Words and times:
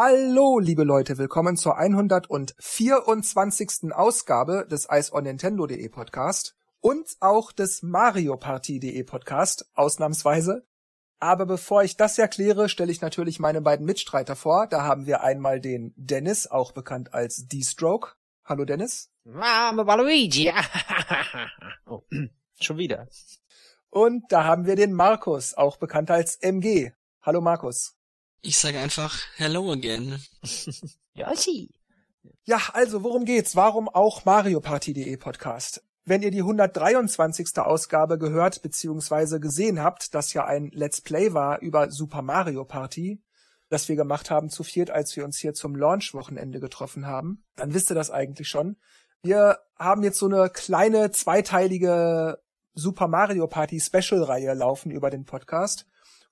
Hallo, 0.00 0.60
liebe 0.60 0.84
Leute, 0.84 1.18
willkommen 1.18 1.56
zur 1.56 1.76
124. 1.76 3.92
Ausgabe 3.92 4.64
des 4.70 4.86
Ice 4.88 5.12
on 5.12 5.24
Nintendo.de 5.24 5.88
Podcast 5.88 6.54
und 6.78 7.16
auch 7.18 7.50
des 7.50 7.82
Mario 7.82 8.36
Party.de 8.36 9.02
Podcast, 9.02 9.68
ausnahmsweise. 9.74 10.64
Aber 11.18 11.46
bevor 11.46 11.82
ich 11.82 11.96
das 11.96 12.16
erkläre, 12.16 12.68
stelle 12.68 12.92
ich 12.92 13.00
natürlich 13.00 13.40
meine 13.40 13.60
beiden 13.60 13.86
Mitstreiter 13.86 14.36
vor. 14.36 14.68
Da 14.68 14.84
haben 14.84 15.06
wir 15.06 15.24
einmal 15.24 15.60
den 15.60 15.92
Dennis, 15.96 16.46
auch 16.46 16.70
bekannt 16.70 17.12
als 17.12 17.48
D-Stroke. 17.48 18.12
Hallo 18.44 18.64
Dennis. 18.64 19.10
Mama 19.24 19.96
Luigi. 19.96 20.52
oh, 21.86 22.02
schon 22.60 22.78
wieder. 22.78 23.08
Und 23.90 24.30
da 24.30 24.44
haben 24.44 24.64
wir 24.64 24.76
den 24.76 24.92
Markus, 24.92 25.54
auch 25.54 25.76
bekannt 25.76 26.12
als 26.12 26.36
MG. 26.36 26.92
Hallo 27.20 27.40
Markus. 27.40 27.97
Ich 28.40 28.56
sage 28.56 28.78
einfach 28.78 29.18
Hello 29.36 29.72
again. 29.72 30.22
Yoshi. 31.14 31.70
Ja, 32.44 32.60
also 32.72 33.02
worum 33.02 33.24
geht's? 33.24 33.56
Warum 33.56 33.88
auch 33.88 34.24
Mario 34.24 34.60
Party.de 34.60 35.16
Podcast? 35.16 35.82
Wenn 36.04 36.22
ihr 36.22 36.30
die 36.30 36.40
123. 36.40 37.58
Ausgabe 37.58 38.16
gehört 38.16 38.62
bzw. 38.62 39.40
gesehen 39.40 39.82
habt, 39.82 40.14
das 40.14 40.32
ja 40.34 40.46
ein 40.46 40.70
Let's 40.72 41.00
Play 41.00 41.34
war 41.34 41.58
über 41.60 41.90
Super 41.90 42.22
Mario 42.22 42.64
Party, 42.64 43.20
das 43.70 43.88
wir 43.88 43.96
gemacht 43.96 44.30
haben 44.30 44.50
zu 44.50 44.62
viert, 44.62 44.90
als 44.90 45.16
wir 45.16 45.24
uns 45.24 45.38
hier 45.38 45.52
zum 45.52 45.74
Launch-Wochenende 45.74 46.60
getroffen 46.60 47.06
haben, 47.06 47.44
dann 47.56 47.74
wisst 47.74 47.90
ihr 47.90 47.96
das 47.96 48.10
eigentlich 48.10 48.48
schon. 48.48 48.76
Wir 49.22 49.58
haben 49.76 50.04
jetzt 50.04 50.20
so 50.20 50.26
eine 50.26 50.48
kleine 50.48 51.10
zweiteilige 51.10 52.38
Super 52.72 53.08
Mario 53.08 53.48
Party 53.48 53.80
Special 53.80 54.22
Reihe 54.22 54.54
laufen 54.54 54.92
über 54.92 55.10
den 55.10 55.24
Podcast. 55.24 55.86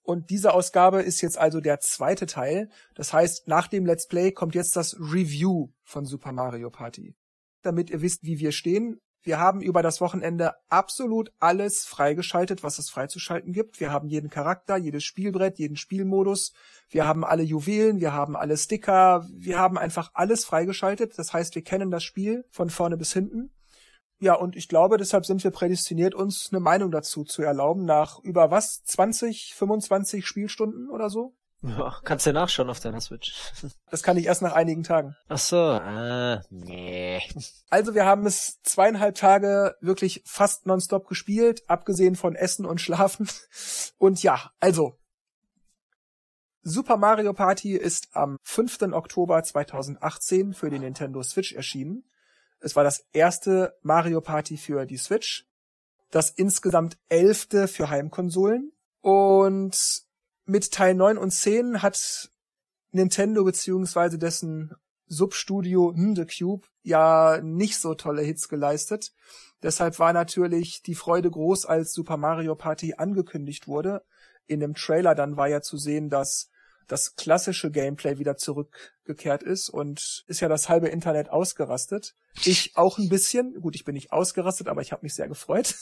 Und 0.07 0.31
diese 0.31 0.55
Ausgabe 0.55 1.03
ist 1.03 1.21
jetzt 1.21 1.37
also 1.37 1.61
der 1.61 1.81
zweite 1.81 2.27
Teil. 2.27 2.71
Das 2.95 3.13
heißt, 3.13 3.49
nach 3.49 3.67
dem 3.67 3.85
Let's 3.85 4.07
Play 4.07 4.31
kommt 4.31 4.55
jetzt 4.55 4.77
das 4.77 4.95
Review 5.01 5.71
von 5.83 6.07
Super 6.07 6.31
Mario 6.31 6.71
Party. 6.71 7.17
Damit 7.63 7.91
ihr 7.91 8.03
wisst, 8.03 8.23
wie 8.23 8.39
wir 8.39 8.53
stehen. 8.53 9.01
Wir 9.25 9.41
haben 9.41 9.61
über 9.61 9.83
das 9.83 10.01
Wochenende 10.01 10.53
absolut 10.69 11.33
alles 11.41 11.85
freigeschaltet, 11.85 12.63
was 12.63 12.79
es 12.79 12.89
freizuschalten 12.89 13.53
gibt. 13.53 13.81
Wir 13.81 13.91
haben 13.91 14.07
jeden 14.07 14.31
Charakter, 14.31 14.77
jedes 14.77 15.03
Spielbrett, 15.03 15.59
jeden 15.59 15.77
Spielmodus. 15.77 16.53
Wir 16.89 17.05
haben 17.05 17.25
alle 17.25 17.43
Juwelen, 17.43 17.99
wir 17.99 18.13
haben 18.13 18.37
alle 18.37 18.57
Sticker. 18.57 19.27
Wir 19.35 19.59
haben 19.59 19.77
einfach 19.77 20.13
alles 20.15 20.45
freigeschaltet. 20.45 21.19
Das 21.19 21.33
heißt, 21.33 21.57
wir 21.57 21.65
kennen 21.65 21.91
das 21.91 22.05
Spiel 22.05 22.45
von 22.53 22.71
vorne 22.71 22.97
bis 22.97 23.13
hinten. 23.13 23.51
Ja, 24.19 24.35
und 24.35 24.57
ich 24.57 24.69
glaube, 24.69 24.97
deshalb 24.97 25.27
sind 25.27 25.45
wir 25.45 25.51
prädestiniert, 25.51 26.15
uns 26.15 26.49
eine 26.51 26.61
Meinung 26.61 26.91
dazu 26.91 27.25
zu 27.25 27.43
erlauben, 27.43 27.85
nach 27.85 28.19
über 28.21 28.51
was? 28.51 28.83
20, 28.85 29.55
25 29.55 30.27
Spielstunden 30.27 30.89
oder 30.89 31.11
so? 31.11 31.35
Ja, 31.63 32.01
kannst 32.05 32.27
du 32.27 32.33
nachschauen 32.33 32.71
auf 32.71 32.81
deiner 32.81 33.01
Switch. 33.01 33.35
Das 33.91 34.03
kann 34.03 34.17
ich 34.17 34.27
erst 34.27 34.43
nach 34.43 34.53
einigen 34.53 34.83
Tagen. 34.83 35.15
Ach 35.29 35.39
so, 35.39 35.57
ah, 35.57 36.43
nee. 36.51 37.23
Also 37.71 37.95
wir 37.95 38.05
haben 38.05 38.27
es 38.27 38.61
zweieinhalb 38.63 39.15
Tage 39.15 39.77
wirklich 39.81 40.23
fast 40.27 40.67
nonstop 40.67 41.07
gespielt, 41.07 41.63
abgesehen 41.69 42.17
von 42.17 42.35
Essen 42.35 42.67
und 42.67 42.81
Schlafen. 42.81 43.29
Und 43.99 44.23
ja, 44.23 44.51
also. 44.61 44.99
Super 46.63 46.97
Mario 46.97 47.33
Party 47.33 47.77
ist 47.77 48.09
am 48.13 48.39
5. 48.43 48.93
Oktober 48.93 49.43
2018 49.43 50.53
für 50.53 50.69
die 50.69 50.81
Nintendo 50.81 51.23
Switch 51.23 51.53
erschienen. 51.53 52.05
Es 52.61 52.77
war 52.77 52.85
das 52.85 53.07
erste 53.13 53.77
Mario 53.83 54.21
Party 54.21 54.57
für 54.57 54.87
die 54.87 54.97
Switch, 54.97 55.47
das 56.11 56.31
insgesamt 56.31 56.99
elfte 57.09 57.69
für 57.69 57.91
Heimkonsolen 57.91 58.73
und 59.01 60.05
mit 60.45 60.73
Teil 60.73 60.95
9 60.95 61.19
und 61.19 61.33
10 61.33 61.83
hat 61.83 62.31
Nintendo 62.93 63.45
beziehungsweise 63.45 64.19
dessen 64.19 64.75
Substudio 65.07 65.95
The 65.97 66.27
Cube 66.27 66.67
ja 66.83 67.41
nicht 67.43 67.79
so 67.79 67.95
tolle 67.95 68.23
Hits 68.23 68.49
geleistet. 68.49 69.13
Deshalb 69.63 69.99
war 69.99 70.13
natürlich 70.13 70.83
die 70.83 70.95
Freude 70.95 71.31
groß, 71.31 71.67
als 71.67 71.93
Super 71.93 72.17
Mario 72.17 72.55
Party 72.55 72.95
angekündigt 72.97 73.69
wurde. 73.69 74.03
In 74.47 74.61
dem 74.61 74.75
Trailer 74.75 75.15
dann 75.15 75.37
war 75.37 75.49
ja 75.49 75.61
zu 75.61 75.77
sehen, 75.77 76.11
dass 76.11 76.51
das 76.87 77.17
klassische 77.17 77.71
Gameplay 77.71 78.19
wieder 78.19 78.37
zurückgekehrt 78.37 79.43
ist 79.43 79.69
und 79.69 80.25
ist 80.27 80.41
ja 80.41 80.49
das 80.49 80.69
halbe 80.69 80.89
Internet 80.89 81.31
ausgerastet. 81.31 82.15
Ich 82.45 82.77
auch 82.77 82.99
ein 82.99 83.09
bisschen. 83.09 83.61
Gut, 83.61 83.75
ich 83.75 83.85
bin 83.85 83.95
nicht 83.95 84.13
ausgerastet, 84.13 84.69
aber 84.69 84.83
ich 84.83 84.93
habe 84.93 85.03
mich 85.03 85.15
sehr 85.15 85.29
gefreut. 85.29 85.75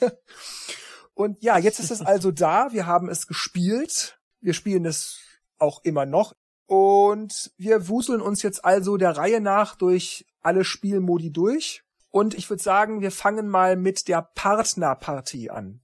und 1.14 1.42
ja, 1.42 1.58
jetzt 1.58 1.80
ist 1.80 1.90
es 1.90 2.00
also 2.02 2.30
da. 2.30 2.72
Wir 2.72 2.86
haben 2.86 3.08
es 3.08 3.26
gespielt. 3.26 4.18
Wir 4.40 4.54
spielen 4.54 4.84
es 4.84 5.18
auch 5.58 5.82
immer 5.84 6.06
noch. 6.06 6.34
Und 6.66 7.52
wir 7.56 7.88
wuseln 7.88 8.20
uns 8.20 8.42
jetzt 8.42 8.64
also 8.64 8.96
der 8.96 9.16
Reihe 9.16 9.40
nach 9.40 9.76
durch 9.76 10.26
alle 10.40 10.64
Spielmodi 10.64 11.30
durch. 11.30 11.82
Und 12.10 12.34
ich 12.34 12.48
würde 12.48 12.62
sagen, 12.62 13.00
wir 13.00 13.10
fangen 13.10 13.48
mal 13.48 13.76
mit 13.76 14.08
der 14.08 14.22
Partnerpartie 14.22 15.50
an. 15.50 15.80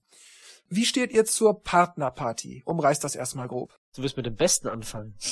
Wie 0.69 0.85
steht 0.85 1.11
ihr 1.11 1.25
zur 1.25 1.61
Partnerparty? 1.61 2.63
Umreißt 2.65 3.03
das 3.03 3.15
erstmal 3.15 3.49
grob. 3.49 3.77
Du 3.95 4.03
wirst 4.03 4.17
mit 4.17 4.25
dem 4.25 4.35
Besten 4.35 4.67
anfangen. 4.67 5.15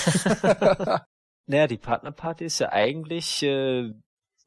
naja, 1.46 1.66
die 1.66 1.78
Partnerparty 1.78 2.44
ist 2.44 2.58
ja 2.58 2.70
eigentlich 2.72 3.42
äh, 3.42 3.92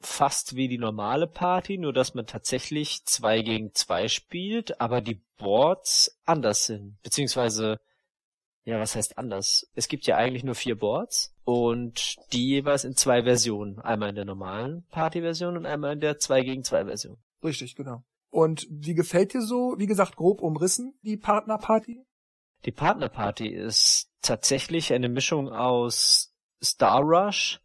fast 0.05 0.55
wie 0.55 0.67
die 0.67 0.77
normale 0.77 1.27
Party, 1.27 1.77
nur 1.77 1.93
dass 1.93 2.13
man 2.13 2.25
tatsächlich 2.25 3.05
zwei 3.05 3.41
gegen 3.41 3.73
zwei 3.73 4.07
spielt, 4.07 4.79
aber 4.81 5.01
die 5.01 5.21
Boards 5.37 6.19
anders 6.25 6.65
sind. 6.65 7.01
Beziehungsweise, 7.01 7.79
ja, 8.63 8.79
was 8.79 8.95
heißt 8.95 9.17
anders? 9.17 9.69
Es 9.75 9.87
gibt 9.87 10.05
ja 10.05 10.17
eigentlich 10.17 10.43
nur 10.43 10.55
vier 10.55 10.77
Boards 10.77 11.33
und 11.43 12.15
die 12.31 12.47
jeweils 12.47 12.83
in 12.83 12.95
zwei 12.95 13.23
Versionen. 13.23 13.79
Einmal 13.79 14.09
in 14.09 14.15
der 14.15 14.25
normalen 14.25 14.85
Party-Version 14.91 15.57
und 15.57 15.65
einmal 15.65 15.93
in 15.93 15.99
der 15.99 16.19
zwei 16.19 16.41
gegen 16.41 16.63
zwei 16.63 16.85
Version. 16.85 17.17
Richtig, 17.43 17.75
genau. 17.75 18.03
Und 18.29 18.67
wie 18.69 18.95
gefällt 18.95 19.33
dir 19.33 19.41
so, 19.41 19.75
wie 19.77 19.85
gesagt, 19.85 20.15
grob 20.15 20.41
umrissen, 20.41 20.97
die 21.03 21.17
Partnerparty? 21.17 22.03
Die 22.65 22.71
Partnerparty 22.71 23.47
ist 23.47 24.09
tatsächlich 24.21 24.93
eine 24.93 25.09
Mischung 25.09 25.51
aus 25.51 26.33
Star 26.63 27.01
Rush 27.01 27.59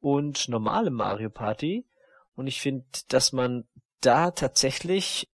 und 0.00 0.48
normale 0.48 0.90
Mario 0.90 1.30
Party. 1.30 1.86
Und 2.34 2.46
ich 2.46 2.60
finde, 2.60 2.84
dass 3.08 3.32
man 3.32 3.64
da 4.00 4.30
tatsächlich, 4.30 5.28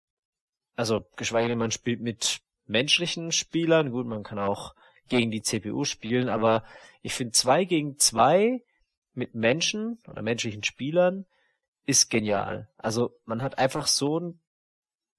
also 0.75 1.05
geschweige 1.15 1.49
denn 1.49 1.57
man 1.57 1.71
spielt 1.71 2.01
mit 2.01 2.41
menschlichen 2.65 3.31
Spielern, 3.31 3.91
gut, 3.91 4.05
man 4.05 4.23
kann 4.23 4.39
auch 4.39 4.75
gegen 5.07 5.31
die 5.31 5.41
CPU 5.41 5.85
spielen, 5.85 6.29
aber 6.29 6.63
ich 7.01 7.13
finde 7.13 7.31
zwei 7.31 7.65
gegen 7.65 7.97
zwei 7.97 8.63
mit 9.13 9.33
Menschen 9.33 9.99
oder 10.07 10.21
menschlichen 10.21 10.63
Spielern 10.63 11.25
ist 11.85 12.09
genial. 12.09 12.69
Also 12.77 13.17
man 13.25 13.41
hat 13.41 13.57
einfach 13.57 13.87
so 13.87 14.19
ein 14.19 14.39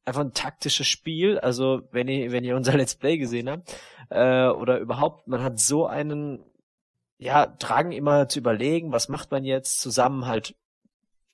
einfach 0.08 0.22
ein 0.22 0.34
taktisches 0.34 0.86
Spiel. 0.86 1.38
Also 1.38 1.82
wenn 1.92 2.08
ihr, 2.08 2.32
wenn 2.32 2.44
ihr 2.44 2.56
unser 2.56 2.72
Let's 2.76 2.96
Play 2.96 3.18
gesehen 3.18 3.48
habt, 3.48 3.74
äh, 4.10 4.48
oder 4.48 4.78
überhaupt, 4.78 5.28
man 5.28 5.42
hat 5.42 5.60
so 5.60 5.86
einen, 5.86 6.44
ja, 7.18 7.46
Drang 7.46 7.92
immer 7.92 8.28
zu 8.28 8.38
überlegen, 8.38 8.92
was 8.92 9.08
macht 9.08 9.30
man 9.30 9.44
jetzt, 9.44 9.80
zusammen 9.80 10.26
halt 10.26 10.54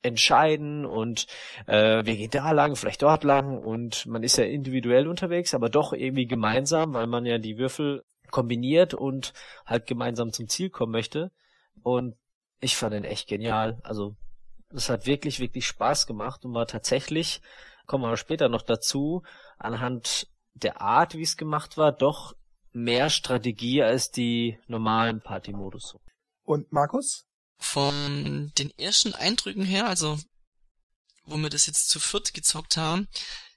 entscheiden 0.03 0.85
und 0.85 1.27
äh, 1.67 2.05
wir 2.05 2.17
gehen 2.17 2.31
da 2.31 2.51
lang, 2.51 2.77
vielleicht 2.77 3.03
dort 3.03 3.25
lang 3.25 3.59
und 3.59 4.05
man 4.05 4.23
ist 4.23 4.37
ja 4.37 4.45
individuell 4.45 5.09
unterwegs, 5.09 5.55
aber 5.55 5.71
doch 5.71 5.95
irgendwie 5.95 6.27
gemeinsam, 6.27 6.93
weil 6.93 7.07
man 7.07 7.25
ja 7.25 7.39
die 7.39 7.57
Würfel 7.57 8.05
kombiniert 8.31 8.93
und 8.93 9.33
halt 9.65 9.87
gemeinsam 9.87 10.33
zum 10.33 10.49
Ziel 10.49 10.69
kommen 10.69 10.93
möchte. 10.93 11.31
Und 11.83 12.17
ich 12.61 12.77
fand 12.77 12.93
den 12.93 13.05
echt 13.05 13.29
genial. 13.29 13.79
Also 13.83 14.17
es 14.75 14.91
hat 14.91 15.07
wirklich, 15.07 15.41
wirklich 15.41 15.67
Spaß 15.67 16.07
gemacht 16.07 16.45
und 16.45 16.53
war 16.53 16.67
tatsächlich 16.67 17.41
kommen 17.87 18.05
wir 18.05 18.17
später 18.17 18.49
noch 18.49 18.63
dazu, 18.63 19.23
anhand 19.59 20.29
der 20.55 20.81
Art, 20.81 21.15
wie 21.15 21.23
es 21.23 21.37
gemacht 21.37 21.77
war, 21.77 21.93
doch 21.93 22.35
mehr 22.73 23.11
Strategie 23.11 23.83
als 23.83 24.11
die 24.11 24.59
normalen 24.67 25.21
Party-Modus. 25.21 25.97
Und 26.43 26.73
Markus? 26.73 27.27
Von 27.59 28.53
den 28.59 28.71
ersten 28.79 29.15
Eindrücken 29.15 29.65
her, 29.65 29.87
also 29.87 30.19
wo 31.27 31.37
wir 31.37 31.51
das 31.51 31.67
jetzt 31.67 31.89
zu 31.89 32.01
viert 32.01 32.35
gezockt 32.35 32.77
haben, 32.77 33.09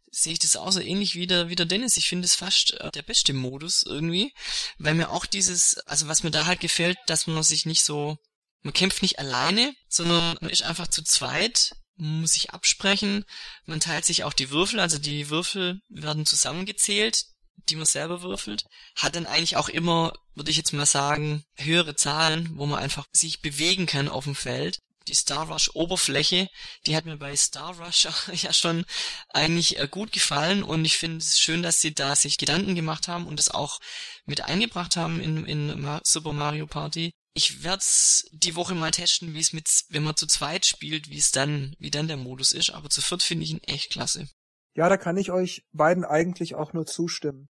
sehe 0.09 0.33
ich 0.33 0.39
das 0.39 0.55
auch 0.55 0.71
so 0.71 0.79
ähnlich 0.79 1.15
wie 1.15 1.27
der, 1.27 1.49
wie 1.49 1.55
der 1.55 1.65
Dennis. 1.65 1.97
Ich 1.97 2.07
finde 2.07 2.25
es 2.25 2.35
fast 2.35 2.73
äh, 2.79 2.91
der 2.91 3.01
beste 3.01 3.33
Modus 3.33 3.83
irgendwie, 3.83 4.33
weil 4.77 4.93
mir 4.93 5.09
auch 5.09 5.25
dieses, 5.25 5.77
also 5.79 6.07
was 6.07 6.23
mir 6.23 6.31
da 6.31 6.45
halt 6.45 6.59
gefällt, 6.59 6.97
dass 7.07 7.27
man 7.27 7.43
sich 7.43 7.65
nicht 7.65 7.83
so, 7.83 8.17
man 8.61 8.73
kämpft 8.73 9.01
nicht 9.01 9.19
alleine, 9.19 9.75
sondern 9.89 10.37
man 10.39 10.49
ist 10.49 10.63
einfach 10.63 10.87
zu 10.87 11.03
zweit 11.03 11.75
muss 11.97 12.33
sich 12.33 12.51
absprechen. 12.51 13.25
Man 13.65 13.79
teilt 13.79 14.05
sich 14.05 14.23
auch 14.23 14.33
die 14.33 14.49
Würfel, 14.51 14.79
also 14.79 14.97
die 14.97 15.29
Würfel 15.29 15.81
werden 15.89 16.25
zusammengezählt, 16.25 17.25
die 17.69 17.75
man 17.75 17.85
selber 17.85 18.21
würfelt. 18.21 18.65
Hat 18.95 19.15
dann 19.15 19.25
eigentlich 19.25 19.57
auch 19.57 19.69
immer, 19.69 20.13
würde 20.35 20.51
ich 20.51 20.57
jetzt 20.57 20.73
mal 20.73 20.85
sagen, 20.85 21.43
höhere 21.55 21.95
Zahlen, 21.95 22.51
wo 22.55 22.65
man 22.65 22.79
einfach 22.79 23.05
sich 23.11 23.41
bewegen 23.41 23.85
kann 23.85 24.07
auf 24.07 24.25
dem 24.25 24.35
Feld. 24.35 24.79
die 25.07 25.15
Star 25.15 25.47
Rush 25.47 25.71
Oberfläche, 25.73 26.49
die 26.85 26.95
hat 26.97 27.05
mir 27.05 27.15
bei 27.15 27.33
Star 27.35 27.77
Rush 27.79 28.07
ja 28.33 28.51
schon 28.51 28.85
eigentlich 29.29 29.79
äh, 29.79 29.87
gut 29.87 30.11
gefallen 30.11 30.63
und 30.63 30.83
ich 30.83 30.97
finde 30.97 31.19
es 31.19 31.39
schön, 31.39 31.63
dass 31.63 31.79
sie 31.79 31.93
da 31.93 32.15
sich 32.15 32.37
Gedanken 32.37 32.75
gemacht 32.75 33.07
haben 33.07 33.25
und 33.25 33.39
es 33.39 33.49
auch 33.49 33.79
mit 34.25 34.41
eingebracht 34.41 34.97
haben 34.97 35.21
in, 35.21 35.45
in 35.45 35.99
Super 36.03 36.33
Mario 36.33 36.67
Party. 36.67 37.13
Ich 37.37 37.63
werde 37.63 37.77
es 37.77 38.27
die 38.31 38.55
Woche 38.55 38.73
mal 38.73 38.89
testen, 38.89 39.35
wie 39.35 39.39
es 39.39 39.53
mit, 39.53 39.85
wenn 39.89 40.01
man 40.01 40.15
zu 40.15 40.25
zweit 40.25 40.65
spielt, 40.65 41.11
wie 41.11 41.19
es 41.19 41.29
dann, 41.29 41.75
wie 41.77 41.91
dann 41.91 42.07
der 42.07 42.17
Modus 42.17 42.51
ist, 42.51 42.71
aber 42.71 42.89
zu 42.89 42.99
viert 42.99 43.21
finde 43.21 43.43
ich 43.43 43.51
ihn 43.51 43.61
echt 43.61 43.91
klasse. 43.91 44.27
Ja, 44.73 44.89
da 44.89 44.97
kann 44.97 45.17
ich 45.17 45.29
euch 45.29 45.63
beiden 45.71 46.03
eigentlich 46.03 46.55
auch 46.55 46.73
nur 46.73 46.87
zustimmen. 46.87 47.47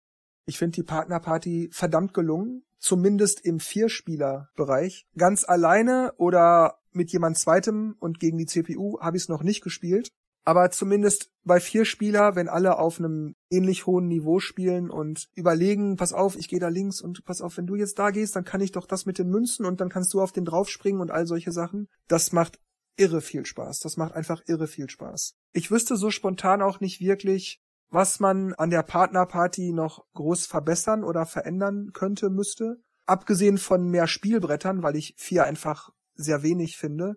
Ich 0.47 0.57
finde 0.57 0.77
die 0.77 0.85
Partnerparty 0.85 1.69
verdammt 1.71 2.15
gelungen, 2.15 2.65
zumindest 2.79 3.41
im 3.41 3.61
Vierspieler-Bereich. 3.61 5.05
Ganz 5.19 5.45
alleine 5.45 6.15
oder 6.17 6.79
mit 6.93 7.13
jemand 7.13 7.37
zweitem 7.37 7.95
und 8.01 8.21
gegen 8.21 8.39
die 8.39 8.47
CPU 8.47 8.99
habe 9.03 9.19
ich 9.19 9.25
es 9.25 9.29
noch 9.29 9.43
nicht 9.43 9.63
gespielt. 9.63 10.09
Aber 10.45 10.71
zumindest 10.71 11.31
bei 11.43 11.59
vier 11.59 11.85
Spieler, 11.85 12.37
wenn 12.37 12.49
alle 12.49 12.79
auf 12.79 12.99
einem 12.99 13.35
ähnlich 13.51 13.87
hohen 13.87 14.09
Niveau 14.09 14.41
spielen 14.41 14.91
und 14.91 15.29
überlegen, 15.35 15.97
pass 15.97 16.13
auf, 16.13 16.37
ich 16.37 16.49
gehe 16.49 16.61
da 16.61 16.69
links 16.69 17.01
und 17.01 17.25
pass 17.25 17.41
auf, 17.41 17.57
wenn 17.57 17.67
du 17.67 17.75
jetzt 17.75 17.99
da 17.99 18.11
gehst, 18.11 18.37
dann 18.37 18.45
kann 18.45 18.61
ich 18.61 18.73
doch 18.73 18.87
das 18.87 19.07
mit 19.07 19.19
den 19.19 19.31
Münzen 19.31 19.65
und 19.65 19.81
dann 19.81 19.89
kannst 19.89 20.13
du 20.13 20.21
auf 20.21 20.33
den 20.33 20.45
draufspringen 20.45 21.01
und 21.01 21.11
all 21.11 21.27
solche 21.27 21.53
Sachen. 21.53 21.89
Das 22.09 22.33
macht 22.33 22.61
irre 22.97 23.21
viel 23.21 23.47
Spaß. 23.47 23.81
Das 23.81 23.97
macht 23.97 24.13
einfach 24.13 24.43
irre 24.47 24.67
viel 24.67 24.89
Spaß. 24.89 25.35
Ich 25.53 25.71
wüsste 25.71 25.97
so 25.97 26.11
spontan 26.11 26.63
auch 26.63 26.81
nicht 26.81 27.01
wirklich, 27.01 27.61
was 27.91 28.21
man 28.21 28.55
an 28.55 28.71
der 28.71 28.83
Partnerparty 28.83 29.73
noch 29.73 30.05
groß 30.15 30.47
verbessern 30.47 31.05
oder 31.05 31.27
verändern 31.27 31.91
könnte, 31.93 32.29
müsste. 32.29 32.83
Abgesehen 33.07 33.59
von 33.59 33.89
mehr 33.89 34.07
Spielbrettern, 34.07 34.83
weil 34.83 34.97
ich 34.97 35.15
vier 35.17 35.45
einfach 35.45 35.91
sehr 36.15 36.43
wenig 36.43 36.77
finde. 36.77 37.17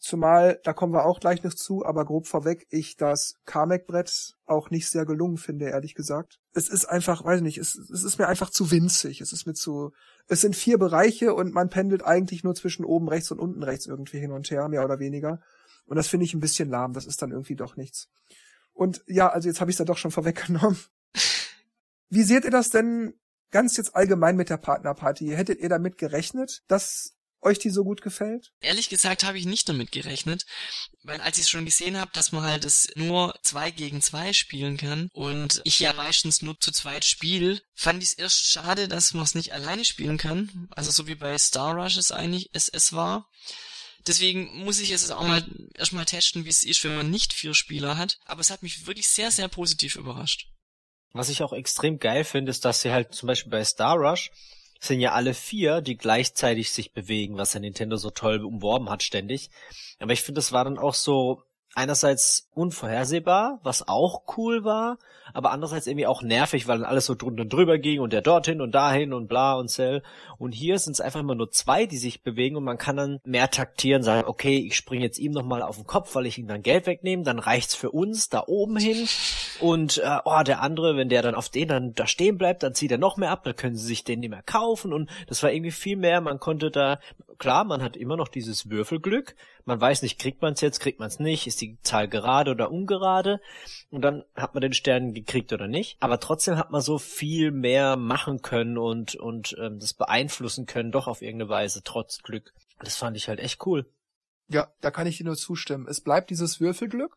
Zumal, 0.00 0.60
da 0.64 0.72
kommen 0.72 0.92
wir 0.92 1.04
auch 1.04 1.20
gleich 1.20 1.42
noch 1.42 1.54
zu, 1.54 1.84
aber 1.84 2.04
grob 2.04 2.26
vorweg, 2.26 2.66
ich 2.70 2.96
das 2.96 3.34
Kamek-Brett 3.46 4.36
auch 4.46 4.70
nicht 4.70 4.88
sehr 4.88 5.04
gelungen 5.04 5.36
finde, 5.36 5.66
ehrlich 5.66 5.94
gesagt. 5.94 6.40
Es 6.52 6.68
ist 6.68 6.86
einfach, 6.86 7.24
weiß 7.24 7.40
nicht, 7.40 7.58
es, 7.58 7.76
es 7.76 8.04
ist 8.04 8.18
mir 8.18 8.28
einfach 8.28 8.50
zu 8.50 8.70
winzig. 8.70 9.20
Es 9.20 9.32
ist 9.32 9.46
mir 9.46 9.54
zu, 9.54 9.92
es 10.28 10.40
sind 10.40 10.56
vier 10.56 10.78
Bereiche 10.78 11.34
und 11.34 11.52
man 11.52 11.70
pendelt 11.70 12.04
eigentlich 12.04 12.44
nur 12.44 12.54
zwischen 12.54 12.84
oben 12.84 13.08
rechts 13.08 13.30
und 13.30 13.38
unten 13.38 13.62
rechts 13.62 13.86
irgendwie 13.86 14.18
hin 14.18 14.32
und 14.32 14.50
her, 14.50 14.68
mehr 14.68 14.84
oder 14.84 14.98
weniger. 14.98 15.40
Und 15.86 15.96
das 15.96 16.08
finde 16.08 16.24
ich 16.24 16.34
ein 16.34 16.40
bisschen 16.40 16.68
lahm. 16.68 16.92
Das 16.92 17.06
ist 17.06 17.22
dann 17.22 17.32
irgendwie 17.32 17.56
doch 17.56 17.76
nichts. 17.76 18.08
Und 18.72 19.02
ja, 19.06 19.28
also 19.28 19.48
jetzt 19.48 19.60
habe 19.60 19.70
ich 19.70 19.74
es 19.74 19.78
da 19.78 19.84
doch 19.84 19.98
schon 19.98 20.10
vorweggenommen. 20.10 20.78
Wie 22.10 22.22
seht 22.22 22.44
ihr 22.44 22.50
das 22.50 22.70
denn 22.70 23.14
ganz 23.50 23.76
jetzt 23.76 23.96
allgemein 23.96 24.36
mit 24.36 24.50
der 24.50 24.56
Partnerparty? 24.56 25.28
Hättet 25.28 25.60
ihr 25.60 25.68
damit 25.68 25.98
gerechnet, 25.98 26.62
dass 26.68 27.17
euch 27.40 27.58
die 27.58 27.70
so 27.70 27.84
gut 27.84 28.02
gefällt? 28.02 28.50
Ehrlich 28.60 28.88
gesagt 28.88 29.24
habe 29.24 29.38
ich 29.38 29.46
nicht 29.46 29.68
damit 29.68 29.92
gerechnet, 29.92 30.44
weil 31.02 31.20
als 31.20 31.38
ich 31.38 31.48
schon 31.48 31.64
gesehen 31.64 31.98
habe, 31.98 32.10
dass 32.12 32.32
man 32.32 32.42
halt 32.42 32.64
es 32.64 32.88
nur 32.96 33.34
zwei 33.42 33.70
gegen 33.70 34.02
zwei 34.02 34.32
spielen 34.32 34.76
kann 34.76 35.08
und 35.12 35.60
ich 35.64 35.80
ja 35.80 35.92
meistens 35.92 36.42
nur 36.42 36.58
zu 36.58 36.72
zweit 36.72 37.04
spiele, 37.04 37.60
fand 37.74 38.02
ich 38.02 38.10
es 38.10 38.18
erst 38.18 38.50
schade, 38.50 38.88
dass 38.88 39.14
man 39.14 39.24
es 39.24 39.34
nicht 39.34 39.52
alleine 39.52 39.84
spielen 39.84 40.18
kann. 40.18 40.68
Also 40.70 40.90
so 40.90 41.06
wie 41.06 41.14
bei 41.14 41.36
Star 41.38 41.74
Rush 41.74 41.96
es 41.96 42.12
eigentlich 42.12 42.50
es, 42.52 42.68
es 42.68 42.92
war. 42.92 43.28
Deswegen 44.06 44.64
muss 44.64 44.80
ich 44.80 44.88
jetzt 44.88 45.10
auch 45.12 45.26
mal 45.26 45.44
erstmal 45.74 46.04
testen, 46.04 46.44
wie 46.44 46.50
es 46.50 46.62
ist, 46.62 46.82
wenn 46.84 46.96
man 46.96 47.10
nicht 47.10 47.32
vier 47.32 47.52
Spieler 47.54 47.98
hat. 47.98 48.18
Aber 48.24 48.40
es 48.40 48.50
hat 48.50 48.62
mich 48.62 48.86
wirklich 48.86 49.08
sehr, 49.08 49.30
sehr 49.30 49.48
positiv 49.48 49.96
überrascht. 49.96 50.46
Was 51.12 51.28
ich 51.28 51.42
auch 51.42 51.52
extrem 51.52 51.98
geil 51.98 52.24
finde, 52.24 52.50
ist, 52.50 52.64
dass 52.64 52.80
sie 52.80 52.90
halt 52.90 53.14
zum 53.14 53.26
Beispiel 53.26 53.50
bei 53.50 53.64
Star 53.64 53.96
Rush 53.96 54.30
sind 54.78 55.00
ja 55.00 55.12
alle 55.12 55.34
vier, 55.34 55.80
die 55.80 55.96
gleichzeitig 55.96 56.70
sich 56.72 56.92
bewegen, 56.92 57.36
was 57.36 57.54
ja 57.54 57.60
Nintendo 57.60 57.96
so 57.96 58.10
toll 58.10 58.44
umworben 58.44 58.90
hat 58.90 59.02
ständig. 59.02 59.50
Aber 59.98 60.12
ich 60.12 60.22
finde, 60.22 60.38
das 60.38 60.52
war 60.52 60.64
dann 60.64 60.78
auch 60.78 60.94
so 60.94 61.42
einerseits 61.74 62.48
unvorhersehbar, 62.54 63.60
was 63.62 63.86
auch 63.86 64.22
cool 64.36 64.64
war, 64.64 64.98
aber 65.32 65.50
andererseits 65.50 65.86
irgendwie 65.86 66.06
auch 66.06 66.22
nervig, 66.22 66.66
weil 66.66 66.78
dann 66.78 66.86
alles 66.86 67.06
so 67.06 67.14
drunter 67.14 67.42
und 67.42 67.52
drüber 67.52 67.78
ging 67.78 68.00
und 68.00 68.12
der 68.12 68.22
dorthin 68.22 68.60
und 68.60 68.72
dahin 68.72 69.12
und 69.12 69.28
bla 69.28 69.54
und 69.54 69.68
Cell. 69.68 70.02
Und 70.38 70.52
hier 70.52 70.78
sind 70.78 70.92
es 70.92 71.00
einfach 71.00 71.20
immer 71.20 71.34
nur 71.34 71.50
zwei, 71.50 71.86
die 71.86 71.96
sich 71.96 72.22
bewegen 72.22 72.56
und 72.56 72.64
man 72.64 72.78
kann 72.78 72.96
dann 72.96 73.20
mehr 73.24 73.50
taktieren, 73.50 74.02
sagen, 74.02 74.28
okay, 74.28 74.56
ich 74.56 74.76
springe 74.76 75.04
jetzt 75.04 75.18
ihm 75.18 75.32
nochmal 75.32 75.62
auf 75.62 75.76
den 75.76 75.86
Kopf, 75.86 76.14
weil 76.14 76.26
ich 76.26 76.38
ihm 76.38 76.46
dann 76.46 76.62
Geld 76.62 76.86
wegnehme, 76.86 77.24
dann 77.24 77.38
reicht's 77.38 77.74
für 77.74 77.90
uns 77.90 78.28
da 78.28 78.44
oben 78.46 78.76
hin. 78.76 79.08
Und 79.60 79.98
äh, 79.98 80.18
oh, 80.24 80.42
der 80.46 80.62
andere, 80.62 80.96
wenn 80.96 81.08
der 81.08 81.22
dann 81.22 81.34
auf 81.34 81.48
den 81.48 81.68
dann 81.68 81.94
da 81.94 82.06
stehen 82.06 82.38
bleibt, 82.38 82.62
dann 82.62 82.74
zieht 82.74 82.92
er 82.92 82.98
noch 82.98 83.16
mehr 83.16 83.30
ab, 83.30 83.42
dann 83.44 83.56
können 83.56 83.76
sie 83.76 83.86
sich 83.86 84.04
den 84.04 84.20
nicht 84.20 84.30
mehr 84.30 84.42
kaufen. 84.42 84.92
Und 84.92 85.10
das 85.26 85.42
war 85.42 85.50
irgendwie 85.50 85.72
viel 85.72 85.96
mehr, 85.96 86.20
man 86.20 86.38
konnte 86.38 86.70
da, 86.70 87.00
klar, 87.38 87.64
man 87.64 87.82
hat 87.82 87.96
immer 87.96 88.16
noch 88.16 88.28
dieses 88.28 88.70
Würfelglück, 88.70 89.34
man 89.64 89.80
weiß 89.80 90.02
nicht, 90.02 90.18
kriegt 90.18 90.40
man 90.40 90.54
es 90.54 90.60
jetzt, 90.60 90.80
kriegt 90.80 90.98
man 90.98 91.08
es 91.08 91.18
nicht, 91.18 91.46
ist 91.46 91.60
die 91.60 91.78
Zahl 91.82 92.08
gerade 92.08 92.52
oder 92.52 92.70
ungerade? 92.70 93.40
Und 93.90 94.02
dann 94.02 94.24
hat 94.34 94.54
man 94.54 94.62
den 94.62 94.72
Stern 94.72 95.12
gekriegt 95.12 95.52
oder 95.52 95.66
nicht. 95.66 95.96
Aber 96.00 96.20
trotzdem 96.20 96.56
hat 96.56 96.70
man 96.70 96.80
so 96.80 96.98
viel 96.98 97.50
mehr 97.50 97.96
machen 97.96 98.40
können 98.40 98.78
und, 98.78 99.14
und 99.14 99.56
ähm, 99.60 99.78
das 99.78 99.92
beeinflussen 100.28 100.66
können, 100.66 100.92
doch 100.92 101.06
auf 101.06 101.22
irgendeine 101.22 101.50
Weise, 101.50 101.82
trotz 101.82 102.22
Glück. 102.22 102.52
Das 102.80 102.96
fand 102.96 103.16
ich 103.16 103.28
halt 103.28 103.40
echt 103.40 103.64
cool. 103.66 103.90
Ja, 104.48 104.68
da 104.80 104.90
kann 104.90 105.06
ich 105.06 105.18
dir 105.18 105.24
nur 105.24 105.36
zustimmen. 105.36 105.86
Es 105.88 106.00
bleibt 106.00 106.30
dieses 106.30 106.60
Würfelglück, 106.60 107.16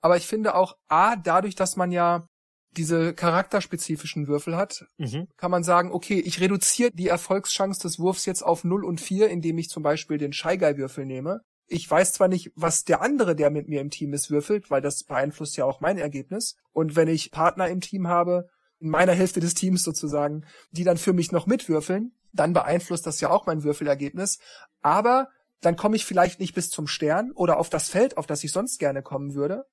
aber 0.00 0.16
ich 0.16 0.26
finde 0.26 0.54
auch, 0.54 0.76
A, 0.88 1.16
dadurch, 1.16 1.54
dass 1.54 1.76
man 1.76 1.92
ja 1.92 2.26
diese 2.74 3.12
charakterspezifischen 3.12 4.28
Würfel 4.28 4.56
hat, 4.56 4.86
mhm. 4.96 5.28
kann 5.36 5.50
man 5.50 5.62
sagen, 5.62 5.92
okay, 5.92 6.18
ich 6.20 6.40
reduziere 6.40 6.90
die 6.92 7.08
Erfolgschance 7.08 7.82
des 7.82 7.98
Wurfs 7.98 8.24
jetzt 8.24 8.42
auf 8.42 8.64
0 8.64 8.84
und 8.84 9.00
4, 9.00 9.28
indem 9.28 9.58
ich 9.58 9.68
zum 9.68 9.82
Beispiel 9.82 10.16
den 10.16 10.32
Scheigeil-Würfel 10.32 11.04
nehme 11.04 11.40
ich 11.68 11.90
weiß 11.90 12.12
zwar 12.12 12.28
nicht, 12.28 12.52
was 12.54 12.84
der 12.84 13.00
andere, 13.00 13.34
der 13.34 13.48
mit 13.48 13.66
mir 13.66 13.80
im 13.80 13.88
Team 13.88 14.12
ist, 14.12 14.30
würfelt, 14.30 14.70
weil 14.70 14.82
das 14.82 15.04
beeinflusst 15.04 15.56
ja 15.56 15.64
auch 15.64 15.80
mein 15.80 15.96
Ergebnis. 15.96 16.56
Und 16.72 16.96
wenn 16.96 17.08
ich 17.08 17.30
Partner 17.30 17.68
im 17.68 17.80
Team 17.80 18.08
habe, 18.08 18.46
in 18.82 18.90
meiner 18.90 19.12
Hälfte 19.12 19.40
des 19.40 19.54
Teams 19.54 19.82
sozusagen, 19.82 20.44
die 20.72 20.84
dann 20.84 20.98
für 20.98 21.12
mich 21.12 21.32
noch 21.32 21.46
mitwürfeln, 21.46 22.12
dann 22.32 22.52
beeinflusst 22.52 23.06
das 23.06 23.20
ja 23.20 23.30
auch 23.30 23.46
mein 23.46 23.62
Würfelergebnis. 23.62 24.38
Aber 24.80 25.28
dann 25.60 25.76
komme 25.76 25.96
ich 25.96 26.04
vielleicht 26.04 26.40
nicht 26.40 26.54
bis 26.54 26.70
zum 26.70 26.86
Stern 26.86 27.32
oder 27.32 27.58
auf 27.58 27.70
das 27.70 27.88
Feld, 27.88 28.16
auf 28.16 28.26
das 28.26 28.42
ich 28.44 28.52
sonst 28.52 28.78
gerne 28.78 29.02
kommen 29.02 29.34
würde. 29.34 29.64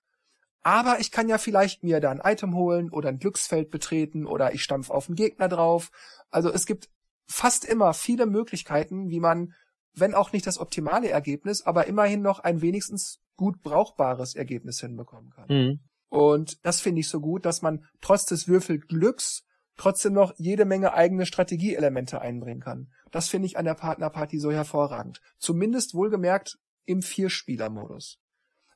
Aber 0.62 1.00
ich 1.00 1.12
kann 1.12 1.30
ja 1.30 1.38
vielleicht 1.38 1.84
mir 1.84 2.00
da 2.00 2.12
ein 2.12 2.22
Item 2.24 2.54
holen 2.54 2.90
oder 2.92 3.10
ein 3.10 3.20
Glücksfeld 3.20 3.70
betreten 3.72 4.26
oder 4.26 4.54
ich 4.54 4.64
stampf 4.64 4.90
auf 4.90 5.08
einen 5.08 5.16
Gegner 5.16 5.48
drauf. 5.48 5.90
Also 6.30 6.52
es 6.52 6.66
gibt 6.66 6.90
fast 7.28 7.66
immer 7.66 7.94
viele 7.94 8.26
Möglichkeiten, 8.26 9.10
wie 9.10 9.20
man 9.20 9.54
wenn 9.94 10.14
auch 10.14 10.32
nicht 10.32 10.48
das 10.48 10.60
optimale 10.60 11.10
Ergebnis, 11.10 11.66
aber 11.66 11.88
immerhin 11.88 12.22
noch 12.22 12.40
ein 12.40 12.62
wenigstens 12.62 13.20
gut 13.36 13.62
brauchbares 13.62 14.36
Ergebnis 14.36 14.80
hinbekommen 14.80 15.32
kann. 15.32 15.48
Mhm. 15.50 15.80
Und 16.10 16.66
das 16.66 16.82
finde 16.82 17.02
ich 17.02 17.10
so 17.10 17.20
gut, 17.20 17.46
dass 17.46 17.62
man 17.62 17.86
trotz 18.02 18.26
des 18.26 18.48
Würfelglücks 18.48 19.44
trotzdem 19.80 20.14
noch 20.14 20.34
jede 20.38 20.66
Menge 20.66 20.94
eigene 20.94 21.26
Strategieelemente 21.26 22.22
einbringen 22.22 22.60
kann. 22.60 22.92
Das 23.12 23.30
finde 23.30 23.46
ich 23.48 23.58
an 23.58 23.66
der 23.66 23.76
Partnerparty 23.76 24.38
so 24.38 24.52
hervorragend. 24.52 25.22
Zumindest 25.38 25.96
wohlgemerkt 25.96 26.60
im 26.86 27.02
Vierspieler-Modus. 27.02 28.20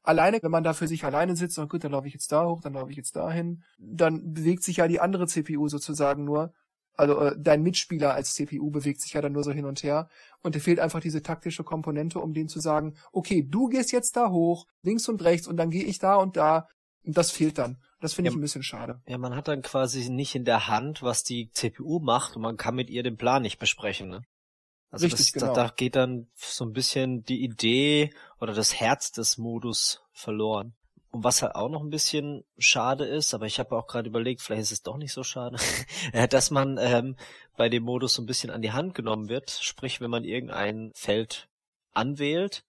Alleine, 0.01 0.39
wenn 0.41 0.51
man 0.51 0.63
da 0.63 0.73
für 0.73 0.87
sich 0.87 1.03
alleine 1.03 1.35
sitzt, 1.35 1.59
und 1.59 1.69
gut, 1.69 1.83
dann 1.83 1.91
laufe 1.91 2.07
ich 2.07 2.13
jetzt 2.13 2.31
da 2.31 2.45
hoch, 2.45 2.61
dann 2.61 2.73
laufe 2.73 2.91
ich 2.91 2.97
jetzt 2.97 3.15
dahin, 3.15 3.63
dann 3.77 4.33
bewegt 4.33 4.63
sich 4.63 4.77
ja 4.77 4.87
die 4.87 4.99
andere 4.99 5.27
CPU 5.27 5.67
sozusagen 5.67 6.23
nur 6.23 6.53
also 6.95 7.19
äh, 7.19 7.35
dein 7.37 7.63
Mitspieler 7.63 8.13
als 8.13 8.33
CPU 8.33 8.69
bewegt 8.69 9.01
sich 9.01 9.13
ja 9.13 9.21
dann 9.21 9.31
nur 9.33 9.43
so 9.43 9.51
hin 9.51 9.65
und 9.65 9.81
her 9.83 10.09
und 10.41 10.55
dir 10.55 10.59
fehlt 10.59 10.79
einfach 10.79 10.99
diese 10.99 11.23
taktische 11.23 11.63
Komponente, 11.63 12.19
um 12.19 12.33
denen 12.33 12.49
zu 12.49 12.59
sagen, 12.59 12.95
okay, 13.11 13.45
du 13.47 13.67
gehst 13.67 13.91
jetzt 13.91 14.15
da 14.15 14.29
hoch, 14.29 14.67
links 14.83 15.09
und 15.09 15.23
rechts 15.23 15.47
und 15.47 15.57
dann 15.57 15.71
gehe 15.71 15.83
ich 15.83 15.99
da 15.99 16.15
und 16.15 16.37
da. 16.37 16.67
Und 17.03 17.17
das 17.17 17.31
fehlt 17.31 17.57
dann. 17.57 17.77
Das 17.99 18.13
finde 18.13 18.29
ja, 18.29 18.33
ich 18.33 18.37
ein 18.37 18.41
bisschen 18.41 18.63
schade. 18.63 19.01
Ja, 19.07 19.17
man 19.17 19.35
hat 19.35 19.47
dann 19.47 19.61
quasi 19.61 20.09
nicht 20.09 20.35
in 20.35 20.45
der 20.45 20.67
Hand, 20.67 21.01
was 21.01 21.23
die 21.23 21.49
CPU 21.51 21.99
macht 21.99 22.35
und 22.35 22.41
man 22.41 22.57
kann 22.57 22.75
mit 22.75 22.89
ihr 22.89 23.03
den 23.03 23.17
Plan 23.17 23.41
nicht 23.41 23.59
besprechen, 23.59 24.09
ne? 24.09 24.23
Also 24.89 25.07
Richtig, 25.07 25.31
das, 25.31 25.41
genau. 25.41 25.53
da, 25.55 25.63
da 25.63 25.73
geht 25.75 25.95
dann 25.95 26.27
so 26.35 26.65
ein 26.65 26.73
bisschen 26.73 27.23
die 27.23 27.43
Idee 27.43 28.13
oder 28.39 28.53
das 28.53 28.79
Herz 28.79 29.11
des 29.11 29.39
Modus 29.39 30.03
verloren. 30.11 30.75
Und 31.09 31.23
was 31.23 31.41
halt 31.41 31.55
auch 31.55 31.69
noch 31.69 31.81
ein 31.81 31.89
bisschen 31.89 32.43
schade 32.57 33.05
ist, 33.05 33.33
aber 33.33 33.47
ich 33.47 33.59
habe 33.59 33.75
auch 33.75 33.87
gerade 33.87 34.07
überlegt, 34.07 34.41
vielleicht 34.41 34.63
ist 34.63 34.71
es 34.71 34.83
doch 34.83 34.97
nicht 34.97 35.13
so 35.13 35.23
schade, 35.23 35.57
äh, 36.11 36.27
dass 36.27 36.51
man 36.51 36.77
ähm, 36.79 37.15
bei 37.57 37.69
dem 37.69 37.83
Modus 37.83 38.13
so 38.13 38.21
ein 38.21 38.27
bisschen 38.27 38.51
an 38.51 38.61
die 38.61 38.71
Hand 38.71 38.93
genommen 38.93 39.29
wird. 39.29 39.49
Sprich, 39.49 39.99
wenn 39.99 40.11
man 40.11 40.25
irgendein 40.25 40.91
Feld 40.93 41.49
anwählt, 41.93 42.63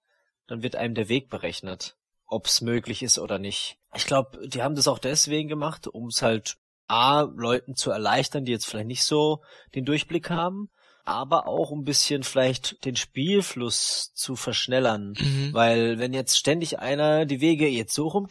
dann 0.47 0.62
wird 0.62 0.76
einem 0.76 0.95
der 0.95 1.09
Weg 1.09 1.29
berechnet, 1.29 1.97
ob 2.26 2.47
es 2.47 2.61
möglich 2.61 3.02
ist 3.02 3.19
oder 3.19 3.38
nicht. 3.38 3.78
Ich 3.95 4.07
glaube, 4.07 4.49
die 4.49 4.62
haben 4.62 4.75
das 4.75 4.88
auch 4.88 4.99
deswegen 4.99 5.49
gemacht, 5.49 5.87
um 5.87 6.09
es 6.09 6.23
halt 6.23 6.57
A, 6.87 7.23
Leuten 7.23 7.75
zu 7.75 7.90
erleichtern, 7.90 8.45
die 8.45 8.52
jetzt 8.52 8.66
vielleicht 8.66 8.88
nicht 8.88 9.04
so 9.04 9.43
den 9.75 9.85
Durchblick 9.85 10.31
haben 10.31 10.71
aber 11.04 11.47
auch 11.47 11.71
ein 11.71 11.85
bisschen 11.85 12.23
vielleicht 12.23 12.85
den 12.85 12.97
Spielfluss 12.97 14.12
zu 14.14 14.37
verschnellern. 14.37 15.14
Mhm. 15.19 15.50
Weil 15.52 15.99
wenn 15.99 16.14
jetzt 16.14 16.38
ständig 16.38 16.78
einer 16.78 17.26
die 17.26 17.40
Wege 17.40 17.69
jetzt 17.69 17.95
so 17.95 18.09
rum, 18.09 18.26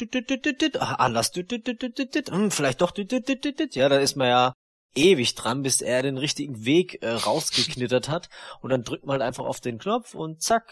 anders, 0.98 1.32
vielleicht 2.50 2.82
doch, 2.82 2.92
ja, 2.96 3.90
da 3.90 3.98
ist 3.98 4.16
man 4.16 4.28
ja 4.28 4.54
ewig 4.96 5.36
dran, 5.36 5.62
bis 5.62 5.82
er 5.82 6.02
den 6.02 6.18
richtigen 6.18 6.66
Weg 6.66 7.02
äh, 7.04 7.10
rausgeknittert 7.10 8.10
hat. 8.10 8.30
Und 8.62 8.72
dann 8.72 8.84
drückt 8.84 9.06
man 9.06 9.14
halt 9.14 9.22
einfach 9.24 9.46
auf 9.46 9.62
den 9.62 9.78
Knopf 9.78 10.16
und 10.16 10.42
zack, 10.42 10.72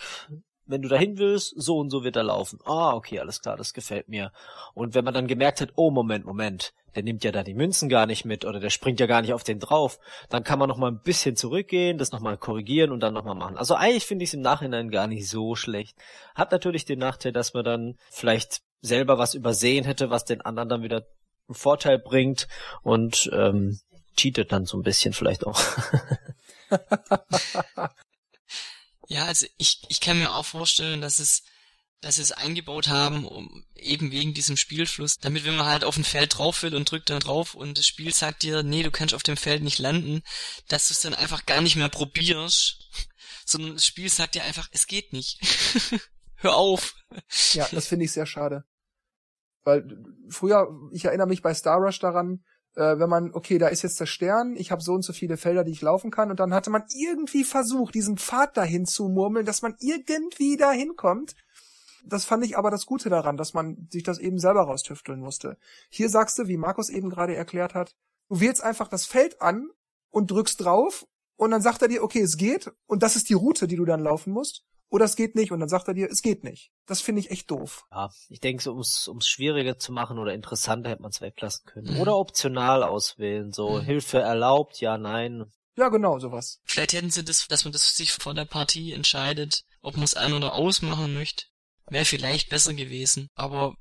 wenn 0.71 0.81
du 0.81 0.89
dahin 0.89 1.17
willst, 1.17 1.53
so 1.55 1.77
und 1.77 1.89
so 1.89 2.03
wird 2.03 2.15
er 2.15 2.23
laufen. 2.23 2.59
Ah, 2.65 2.93
okay, 2.93 3.19
alles 3.19 3.41
klar, 3.41 3.57
das 3.57 3.73
gefällt 3.73 4.07
mir. 4.09 4.31
Und 4.73 4.95
wenn 4.95 5.05
man 5.05 5.13
dann 5.13 5.27
gemerkt 5.27 5.61
hat, 5.61 5.73
oh, 5.75 5.91
Moment, 5.91 6.25
Moment, 6.25 6.73
der 6.95 7.03
nimmt 7.03 7.23
ja 7.23 7.31
da 7.31 7.43
die 7.43 7.53
Münzen 7.53 7.89
gar 7.89 8.05
nicht 8.05 8.25
mit 8.25 8.45
oder 8.45 8.59
der 8.59 8.69
springt 8.69 8.99
ja 8.99 9.05
gar 9.05 9.21
nicht 9.21 9.33
auf 9.33 9.43
den 9.43 9.59
drauf, 9.59 9.99
dann 10.29 10.43
kann 10.43 10.59
man 10.59 10.69
noch 10.69 10.77
mal 10.77 10.91
ein 10.91 11.01
bisschen 11.01 11.35
zurückgehen, 11.35 11.97
das 11.97 12.11
noch 12.11 12.19
mal 12.19 12.37
korrigieren 12.37 12.91
und 12.91 13.01
dann 13.01 13.13
noch 13.13 13.23
mal 13.23 13.35
machen. 13.35 13.57
Also 13.57 13.75
eigentlich 13.75 14.05
finde 14.05 14.23
ich 14.23 14.29
es 14.29 14.33
im 14.33 14.41
Nachhinein 14.41 14.89
gar 14.89 15.07
nicht 15.07 15.29
so 15.29 15.55
schlecht. 15.55 15.97
Hat 16.35 16.51
natürlich 16.51 16.85
den 16.85 16.99
Nachteil, 16.99 17.31
dass 17.31 17.53
man 17.53 17.63
dann 17.63 17.95
vielleicht 18.09 18.61
selber 18.81 19.17
was 19.17 19.35
übersehen 19.35 19.85
hätte, 19.85 20.09
was 20.09 20.25
den 20.25 20.41
anderen 20.41 20.69
dann 20.69 20.83
wieder 20.83 21.05
einen 21.47 21.55
Vorteil 21.55 21.99
bringt 21.99 22.47
und 22.81 23.29
ähm, 23.33 23.79
cheatet 24.17 24.51
dann 24.51 24.65
so 24.65 24.77
ein 24.77 24.83
bisschen 24.83 25.13
vielleicht 25.13 25.45
auch. 25.45 25.59
ja, 29.11 29.25
also 29.25 29.45
ich, 29.57 29.81
ich 29.89 29.99
kann 29.99 30.19
mir 30.19 30.33
auch 30.33 30.45
vorstellen, 30.45 31.01
dass 31.01 31.19
es 31.19 31.43
dass 31.99 32.15
sie 32.15 32.23
es 32.23 32.31
eingebaut 32.31 32.87
haben, 32.87 33.27
um, 33.27 33.63
eben 33.75 34.09
wegen 34.09 34.33
diesem 34.33 34.57
Spielfluss, 34.57 35.19
damit 35.19 35.45
wenn 35.45 35.55
man 35.55 35.67
halt 35.67 35.83
auf 35.83 35.97
ein 35.97 36.03
Feld 36.03 36.35
drauf 36.35 36.63
will 36.63 36.73
und 36.73 36.89
drückt 36.89 37.11
dann 37.11 37.19
drauf 37.19 37.53
und 37.53 37.77
das 37.77 37.85
Spiel 37.85 38.11
sagt 38.11 38.41
dir, 38.41 38.63
nee, 38.63 38.81
du 38.81 38.89
kannst 38.89 39.13
auf 39.13 39.21
dem 39.21 39.37
Feld 39.37 39.61
nicht 39.61 39.77
landen, 39.77 40.23
dass 40.67 40.87
du 40.87 40.93
es 40.93 41.01
dann 41.01 41.13
einfach 41.13 41.45
gar 41.45 41.61
nicht 41.61 41.75
mehr 41.75 41.89
probierst, 41.89 42.89
sondern 43.45 43.75
das 43.75 43.85
Spiel 43.85 44.09
sagt 44.09 44.33
dir 44.33 44.43
einfach, 44.43 44.67
es 44.71 44.87
geht 44.87 45.13
nicht. 45.13 45.39
Hör 46.37 46.55
auf. 46.55 46.95
Ja, 47.51 47.67
das 47.71 47.85
finde 47.85 48.05
ich 48.05 48.13
sehr 48.13 48.25
schade. 48.25 48.63
Weil 49.63 49.85
früher, 50.29 50.69
ich 50.91 51.05
erinnere 51.05 51.27
mich 51.27 51.43
bei 51.43 51.53
Star 51.53 51.77
Rush 51.77 51.99
daran, 51.99 52.43
äh, 52.75 52.99
wenn 52.99 53.09
man, 53.09 53.33
okay, 53.33 53.57
da 53.57 53.67
ist 53.67 53.81
jetzt 53.81 53.99
der 53.99 54.05
Stern, 54.05 54.55
ich 54.55 54.71
habe 54.71 54.81
so 54.81 54.93
und 54.93 55.03
so 55.03 55.13
viele 55.13 55.37
Felder, 55.37 55.63
die 55.63 55.71
ich 55.71 55.81
laufen 55.81 56.11
kann, 56.11 56.31
und 56.31 56.39
dann 56.39 56.53
hatte 56.53 56.69
man 56.69 56.83
irgendwie 56.93 57.43
versucht, 57.43 57.93
diesen 57.93 58.17
Pfad 58.17 58.57
dahin 58.57 58.85
zu 58.85 59.09
murmeln, 59.09 59.45
dass 59.45 59.61
man 59.61 59.75
irgendwie 59.79 60.57
dahin 60.57 60.95
kommt. 60.95 61.35
Das 62.03 62.25
fand 62.25 62.43
ich 62.45 62.57
aber 62.57 62.71
das 62.71 62.85
Gute 62.85 63.09
daran, 63.09 63.37
dass 63.37 63.53
man 63.53 63.87
sich 63.91 64.03
das 64.03 64.17
eben 64.17 64.39
selber 64.39 64.63
raustüfteln 64.63 65.19
musste. 65.19 65.57
Hier 65.89 66.09
sagst 66.09 66.39
du, 66.39 66.47
wie 66.47 66.57
Markus 66.57 66.89
eben 66.89 67.09
gerade 67.09 67.35
erklärt 67.35 67.75
hat, 67.75 67.95
du 68.29 68.39
wählst 68.39 68.63
einfach 68.63 68.87
das 68.87 69.05
Feld 69.05 69.41
an 69.41 69.69
und 70.09 70.31
drückst 70.31 70.63
drauf 70.63 71.05
und 71.35 71.51
dann 71.51 71.61
sagt 71.61 71.81
er 71.81 71.87
dir, 71.87 72.03
okay, 72.03 72.21
es 72.21 72.37
geht 72.37 72.71
und 72.87 73.03
das 73.03 73.15
ist 73.15 73.29
die 73.29 73.33
Route, 73.35 73.67
die 73.67 73.75
du 73.75 73.85
dann 73.85 74.01
laufen 74.01 74.33
musst. 74.33 74.65
Oder 74.91 75.05
es 75.05 75.15
geht 75.15 75.35
nicht 75.35 75.51
und 75.51 75.59
dann 75.59 75.69
sagt 75.69 75.87
er 75.87 75.95
dir, 75.95 76.09
es 76.11 76.21
geht 76.21 76.43
nicht. 76.43 76.69
Das 76.85 77.01
finde 77.01 77.21
ich 77.21 77.31
echt 77.31 77.49
doof. 77.49 77.85
Ja, 77.91 78.11
ich 78.29 78.39
denke, 78.39 78.61
so, 78.61 78.73
um 78.73 79.17
es 79.17 79.27
schwieriger 79.27 79.79
zu 79.79 79.91
machen 79.91 80.19
oder 80.19 80.33
interessanter 80.33 80.91
hätte 80.91 81.01
man 81.01 81.11
es 81.11 81.21
weglassen 81.21 81.65
können. 81.65 81.95
Mhm. 81.95 82.01
Oder 82.01 82.17
optional 82.17 82.83
auswählen, 82.83 83.51
so 83.51 83.79
mhm. 83.79 83.85
Hilfe 83.85 84.19
erlaubt, 84.19 84.79
ja, 84.81 84.97
nein. 84.97 85.45
Ja, 85.77 85.89
genau, 85.89 86.19
sowas. 86.19 86.59
Vielleicht 86.65 86.93
hätten 86.93 87.09
sie 87.09 87.23
das, 87.23 87.47
dass 87.47 87.63
man 87.63 87.71
das 87.71 87.95
sich 87.95 88.11
vor 88.11 88.33
der 88.33 88.45
Partie 88.45 88.91
entscheidet, 88.91 89.63
ob 89.81 89.95
man 89.95 90.03
es 90.03 90.13
ein- 90.13 90.33
oder 90.33 90.53
ausmachen 90.53 91.13
möchte 91.13 91.45
wäre 91.91 92.05
vielleicht 92.05 92.49
besser 92.49 92.73
gewesen. 92.73 93.29
Aber 93.35 93.75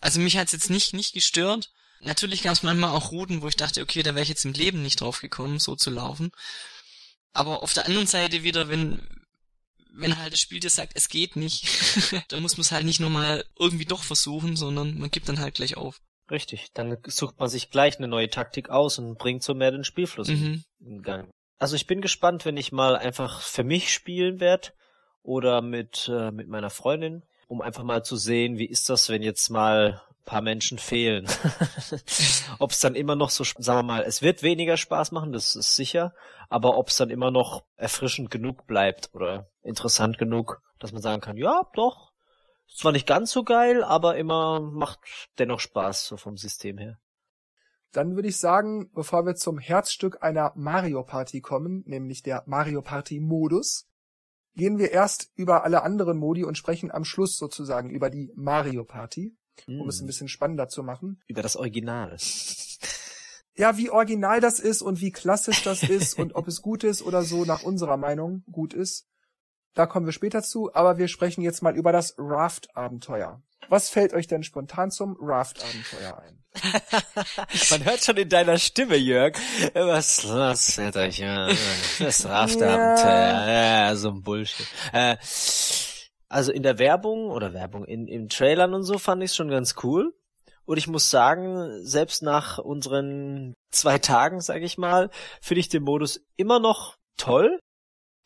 also 0.00 0.20
mich 0.20 0.36
hat's 0.36 0.52
jetzt 0.52 0.70
nicht 0.70 0.94
nicht 0.94 1.12
gestört. 1.12 1.70
Natürlich 2.00 2.42
gab 2.42 2.52
es 2.52 2.62
manchmal 2.62 2.90
auch 2.90 3.10
Routen, 3.10 3.42
wo 3.42 3.48
ich 3.48 3.56
dachte, 3.56 3.82
okay, 3.82 4.02
da 4.02 4.14
wäre 4.14 4.22
ich 4.22 4.28
jetzt 4.28 4.44
im 4.44 4.52
Leben 4.52 4.82
nicht 4.82 5.00
drauf 5.00 5.20
gekommen, 5.20 5.58
so 5.58 5.74
zu 5.74 5.90
laufen. 5.90 6.30
Aber 7.32 7.62
auf 7.62 7.72
der 7.72 7.86
anderen 7.86 8.06
Seite 8.06 8.42
wieder, 8.42 8.68
wenn 8.68 9.06
wenn 9.96 10.18
halt 10.18 10.32
das 10.32 10.40
Spiel 10.40 10.60
dir 10.60 10.70
sagt, 10.70 10.92
es 10.94 11.08
geht 11.08 11.36
nicht, 11.36 11.68
dann 12.28 12.42
muss 12.42 12.56
man 12.56 12.62
es 12.62 12.72
halt 12.72 12.84
nicht 12.84 13.00
nochmal 13.00 13.44
irgendwie 13.58 13.84
doch 13.84 14.02
versuchen, 14.02 14.56
sondern 14.56 14.98
man 14.98 15.10
gibt 15.10 15.28
dann 15.28 15.40
halt 15.40 15.54
gleich 15.54 15.76
auf. 15.76 16.00
Richtig, 16.30 16.72
dann 16.74 16.96
sucht 17.06 17.38
man 17.38 17.48
sich 17.48 17.70
gleich 17.70 17.98
eine 17.98 18.08
neue 18.08 18.28
Taktik 18.28 18.68
aus 18.68 18.98
und 18.98 19.16
bringt 19.18 19.42
so 19.42 19.54
mehr 19.54 19.70
den 19.70 19.84
Spielfluss 19.84 20.28
mhm. 20.28 20.64
in 20.80 21.02
Gang. 21.02 21.30
Also 21.58 21.76
ich 21.76 21.86
bin 21.86 22.00
gespannt, 22.00 22.44
wenn 22.44 22.56
ich 22.56 22.72
mal 22.72 22.96
einfach 22.96 23.40
für 23.40 23.64
mich 23.64 23.92
spielen 23.92 24.40
werde 24.40 24.72
oder 25.22 25.62
mit, 25.62 26.10
äh, 26.12 26.30
mit 26.30 26.48
meiner 26.48 26.70
Freundin 26.70 27.22
um 27.48 27.60
einfach 27.60 27.84
mal 27.84 28.04
zu 28.04 28.16
sehen, 28.16 28.58
wie 28.58 28.66
ist 28.66 28.88
das, 28.90 29.08
wenn 29.08 29.22
jetzt 29.22 29.50
mal 29.50 30.02
paar 30.26 30.42
Menschen 30.42 30.76
fehlen. 30.76 31.26
ob 32.58 32.72
es 32.72 32.80
dann 32.80 32.94
immer 32.94 33.16
noch 33.16 33.30
so, 33.30 33.44
sagen 33.44 33.78
wir 33.78 33.82
mal, 33.94 34.02
es 34.02 34.20
wird 34.20 34.42
weniger 34.42 34.76
Spaß 34.76 35.12
machen, 35.12 35.32
das 35.32 35.56
ist 35.56 35.74
sicher, 35.74 36.14
aber 36.50 36.76
ob 36.76 36.88
es 36.88 36.96
dann 36.96 37.08
immer 37.08 37.30
noch 37.30 37.64
erfrischend 37.76 38.30
genug 38.30 38.66
bleibt 38.66 39.14
oder 39.14 39.48
interessant 39.62 40.18
genug, 40.18 40.60
dass 40.78 40.92
man 40.92 41.00
sagen 41.00 41.22
kann, 41.22 41.38
ja, 41.38 41.62
doch, 41.74 42.12
ist 42.66 42.78
zwar 42.78 42.92
nicht 42.92 43.06
ganz 43.06 43.30
so 43.30 43.44
geil, 43.44 43.82
aber 43.82 44.16
immer 44.16 44.60
macht 44.60 44.98
dennoch 45.38 45.60
Spaß, 45.60 46.06
so 46.06 46.16
vom 46.18 46.36
System 46.36 46.76
her. 46.76 46.98
Dann 47.92 48.16
würde 48.16 48.28
ich 48.28 48.36
sagen, 48.36 48.90
bevor 48.92 49.24
wir 49.24 49.36
zum 49.36 49.58
Herzstück 49.58 50.22
einer 50.22 50.52
Mario 50.56 51.02
Party 51.04 51.40
kommen, 51.40 51.82
nämlich 51.86 52.22
der 52.22 52.42
Mario 52.46 52.82
Party 52.82 53.20
Modus, 53.20 53.88
gehen 54.54 54.78
wir 54.78 54.90
erst 54.90 55.30
über 55.34 55.64
alle 55.64 55.82
anderen 55.82 56.18
Modi 56.18 56.44
und 56.44 56.58
sprechen 56.58 56.90
am 56.90 57.04
Schluss 57.04 57.36
sozusagen 57.36 57.90
über 57.90 58.10
die 58.10 58.32
Mario 58.34 58.84
Party, 58.84 59.36
um 59.66 59.86
mm. 59.86 59.88
es 59.88 59.98
ein 59.98 60.00
hm. 60.00 60.06
bisschen 60.06 60.28
spannender 60.28 60.68
zu 60.68 60.82
machen. 60.82 61.20
Über 61.26 61.42
das 61.42 61.56
Original. 61.56 62.16
Ja, 63.56 63.78
wie 63.78 63.90
original 63.90 64.40
das 64.40 64.60
ist 64.60 64.82
und 64.82 65.00
wie 65.00 65.12
klassisch 65.12 65.62
das 65.62 65.82
ist 65.82 66.18
und 66.18 66.34
ob 66.34 66.46
es 66.46 66.60
gut 66.60 66.84
ist 66.84 67.02
oder 67.02 67.22
so 67.22 67.44
nach 67.44 67.62
unserer 67.62 67.96
Meinung 67.96 68.44
gut 68.52 68.74
ist. 68.74 69.06
Da 69.74 69.86
kommen 69.86 70.06
wir 70.06 70.12
später 70.12 70.42
zu, 70.42 70.74
aber 70.74 70.98
wir 70.98 71.08
sprechen 71.08 71.42
jetzt 71.42 71.62
mal 71.62 71.76
über 71.76 71.92
das 71.92 72.14
Raft-Abenteuer. 72.18 73.42
Was 73.68 73.88
fällt 73.88 74.12
euch 74.12 74.26
denn 74.26 74.42
spontan 74.42 74.90
zum 74.90 75.16
Raft-Abenteuer 75.20 76.18
ein? 76.18 76.44
Man 77.70 77.84
hört 77.84 78.04
schon 78.04 78.16
in 78.16 78.28
deiner 78.28 78.58
Stimme, 78.58 78.96
Jörg. 78.96 79.36
Was, 79.74 80.28
was 80.28 80.72
fällt 80.72 80.96
euch 80.96 81.18
ja, 81.18 81.48
das 81.98 82.24
Raft-Abenteuer? 82.24 83.06
Ja. 83.06 83.88
ja, 83.88 83.96
so 83.96 84.10
ein 84.10 84.22
Bullshit. 84.22 84.66
Äh, 84.92 85.16
also 86.28 86.52
in 86.52 86.62
der 86.62 86.78
Werbung 86.78 87.30
oder 87.30 87.52
Werbung 87.52 87.84
in, 87.84 88.08
in 88.08 88.28
Trailern 88.28 88.74
und 88.74 88.82
so 88.82 88.98
fand 88.98 89.22
ich 89.22 89.30
es 89.30 89.36
schon 89.36 89.48
ganz 89.48 89.74
cool. 89.82 90.14
Und 90.64 90.78
ich 90.78 90.88
muss 90.88 91.10
sagen, 91.10 91.84
selbst 91.84 92.22
nach 92.22 92.58
unseren 92.58 93.54
zwei 93.70 93.98
Tagen, 93.98 94.40
sag 94.40 94.62
ich 94.62 94.78
mal, 94.78 95.10
finde 95.40 95.60
ich 95.60 95.68
den 95.68 95.84
Modus 95.84 96.26
immer 96.36 96.58
noch 96.58 96.96
toll 97.16 97.60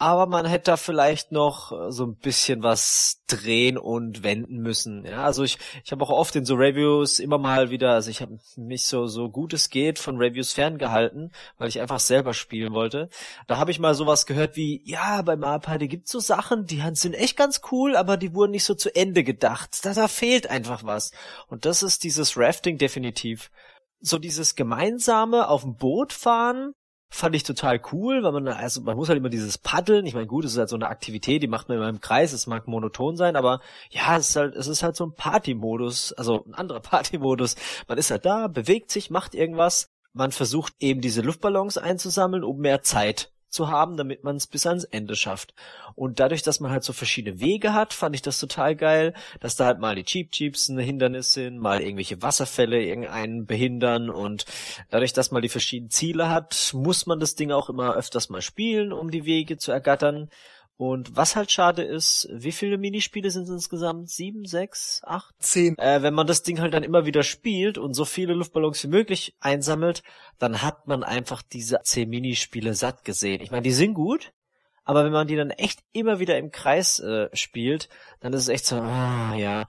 aber 0.00 0.26
man 0.26 0.46
hätte 0.46 0.70
da 0.70 0.76
vielleicht 0.78 1.30
noch 1.30 1.72
äh, 1.72 1.92
so 1.92 2.06
ein 2.06 2.16
bisschen 2.16 2.62
was 2.62 3.22
drehen 3.26 3.76
und 3.76 4.22
wenden 4.22 4.56
müssen. 4.56 5.04
Ja, 5.04 5.24
also 5.24 5.44
ich, 5.44 5.58
ich 5.84 5.92
habe 5.92 6.02
auch 6.02 6.10
oft 6.10 6.34
in 6.36 6.46
so 6.46 6.54
Reviews 6.54 7.18
immer 7.18 7.36
mal 7.36 7.68
wieder, 7.68 7.92
also 7.92 8.08
ich 8.08 8.22
habe 8.22 8.38
mich 8.56 8.86
so 8.86 9.06
so 9.06 9.28
gut 9.28 9.52
es 9.52 9.68
geht 9.68 9.98
von 9.98 10.16
Reviews 10.16 10.54
ferngehalten, 10.54 11.32
weil 11.58 11.68
ich 11.68 11.82
einfach 11.82 12.00
selber 12.00 12.32
spielen 12.32 12.72
wollte. 12.72 13.10
Da 13.46 13.58
habe 13.58 13.72
ich 13.72 13.78
mal 13.78 13.94
sowas 13.94 14.24
gehört 14.24 14.56
wie, 14.56 14.80
ja, 14.86 15.20
bei 15.20 15.36
Mario 15.36 15.60
Party 15.60 15.86
gibt's 15.86 16.12
so 16.12 16.18
Sachen, 16.18 16.64
die 16.64 16.82
sind 16.94 17.12
echt 17.12 17.36
ganz 17.36 17.60
cool, 17.70 17.94
aber 17.94 18.16
die 18.16 18.34
wurden 18.34 18.52
nicht 18.52 18.64
so 18.64 18.74
zu 18.74 18.94
Ende 18.96 19.22
gedacht. 19.22 19.84
Da, 19.84 19.92
da 19.92 20.08
fehlt 20.08 20.48
einfach 20.48 20.82
was. 20.82 21.12
Und 21.48 21.66
das 21.66 21.82
ist 21.82 22.04
dieses 22.04 22.38
Rafting 22.38 22.78
definitiv. 22.78 23.50
So 24.00 24.18
dieses 24.18 24.54
gemeinsame 24.54 25.46
auf 25.48 25.60
dem 25.60 25.76
Boot 25.76 26.14
fahren, 26.14 26.72
fand 27.10 27.34
ich 27.34 27.42
total 27.42 27.80
cool, 27.92 28.22
weil 28.22 28.32
man 28.32 28.48
also 28.48 28.80
man 28.80 28.96
muss 28.96 29.08
halt 29.08 29.18
immer 29.18 29.28
dieses 29.28 29.58
Paddeln. 29.58 30.06
Ich 30.06 30.14
meine, 30.14 30.28
gut, 30.28 30.44
es 30.44 30.52
ist 30.52 30.58
halt 30.58 30.68
so 30.68 30.76
eine 30.76 30.88
Aktivität, 30.88 31.42
die 31.42 31.48
macht 31.48 31.68
man 31.68 31.76
immer 31.76 31.88
im 31.88 32.00
Kreis. 32.00 32.32
Es 32.32 32.46
mag 32.46 32.68
monoton 32.68 33.16
sein, 33.16 33.36
aber 33.36 33.60
ja, 33.90 34.16
es 34.16 34.30
ist 34.30 34.36
halt 34.36 34.54
es 34.54 34.68
ist 34.68 34.82
halt 34.82 34.96
so 34.96 35.04
ein 35.04 35.14
Partymodus, 35.14 36.12
also 36.12 36.44
ein 36.46 36.54
anderer 36.54 36.80
Partymodus. 36.80 37.56
Man 37.88 37.98
ist 37.98 38.10
halt 38.10 38.24
da, 38.24 38.46
bewegt 38.46 38.90
sich, 38.90 39.10
macht 39.10 39.34
irgendwas. 39.34 39.88
Man 40.12 40.32
versucht 40.32 40.74
eben 40.80 41.00
diese 41.00 41.20
Luftballons 41.20 41.78
einzusammeln, 41.78 42.44
um 42.44 42.58
mehr 42.58 42.82
Zeit 42.82 43.30
zu 43.50 43.68
haben, 43.68 43.96
damit 43.96 44.24
man 44.24 44.36
es 44.36 44.46
bis 44.46 44.66
ans 44.66 44.84
Ende 44.84 45.16
schafft. 45.16 45.54
Und 45.94 46.20
dadurch, 46.20 46.42
dass 46.42 46.60
man 46.60 46.70
halt 46.70 46.84
so 46.84 46.92
verschiedene 46.92 47.40
Wege 47.40 47.74
hat, 47.74 47.92
fand 47.92 48.14
ich 48.14 48.22
das 48.22 48.40
total 48.40 48.76
geil, 48.76 49.14
dass 49.40 49.56
da 49.56 49.66
halt 49.66 49.80
mal 49.80 49.94
die 49.94 50.04
Cheap 50.04 50.30
Jeeps 50.32 50.68
ein 50.68 50.78
Hindernis 50.78 51.32
sind, 51.32 51.58
mal 51.58 51.80
irgendwelche 51.82 52.22
Wasserfälle 52.22 52.82
irgendeinen 52.82 53.46
behindern 53.46 54.10
und 54.10 54.46
dadurch, 54.90 55.12
dass 55.12 55.30
man 55.30 55.42
die 55.42 55.48
verschiedenen 55.48 55.90
Ziele 55.90 56.30
hat, 56.30 56.72
muss 56.74 57.06
man 57.06 57.20
das 57.20 57.34
Ding 57.34 57.52
auch 57.52 57.68
immer 57.68 57.94
öfters 57.94 58.30
mal 58.30 58.42
spielen, 58.42 58.92
um 58.92 59.10
die 59.10 59.24
Wege 59.24 59.58
zu 59.58 59.72
ergattern. 59.72 60.30
Und 60.80 61.14
was 61.14 61.36
halt 61.36 61.50
schade 61.50 61.82
ist, 61.82 62.26
wie 62.32 62.52
viele 62.52 62.78
Minispiele 62.78 63.30
sind 63.30 63.42
es 63.42 63.50
insgesamt? 63.50 64.08
Sieben, 64.08 64.46
sechs, 64.46 65.02
acht? 65.04 65.34
Zehn. 65.38 65.76
Äh, 65.76 66.00
wenn 66.00 66.14
man 66.14 66.26
das 66.26 66.42
Ding 66.42 66.58
halt 66.58 66.72
dann 66.72 66.84
immer 66.84 67.04
wieder 67.04 67.22
spielt 67.22 67.76
und 67.76 67.92
so 67.92 68.06
viele 68.06 68.32
Luftballons 68.32 68.82
wie 68.84 68.88
möglich 68.88 69.36
einsammelt, 69.40 70.02
dann 70.38 70.62
hat 70.62 70.86
man 70.86 71.04
einfach 71.04 71.42
diese 71.42 71.80
zehn 71.82 72.08
Minispiele 72.08 72.72
satt 72.72 73.04
gesehen. 73.04 73.42
Ich 73.42 73.50
meine, 73.50 73.60
die 73.60 73.72
sind 73.72 73.92
gut, 73.92 74.32
aber 74.84 75.04
wenn 75.04 75.12
man 75.12 75.26
die 75.26 75.36
dann 75.36 75.50
echt 75.50 75.80
immer 75.92 76.18
wieder 76.18 76.38
im 76.38 76.50
Kreis 76.50 76.98
äh, 76.98 77.28
spielt, 77.34 77.90
dann 78.20 78.32
ist 78.32 78.44
es 78.44 78.48
echt 78.48 78.64
so, 78.64 78.76
ah, 78.76 79.34
ja. 79.36 79.68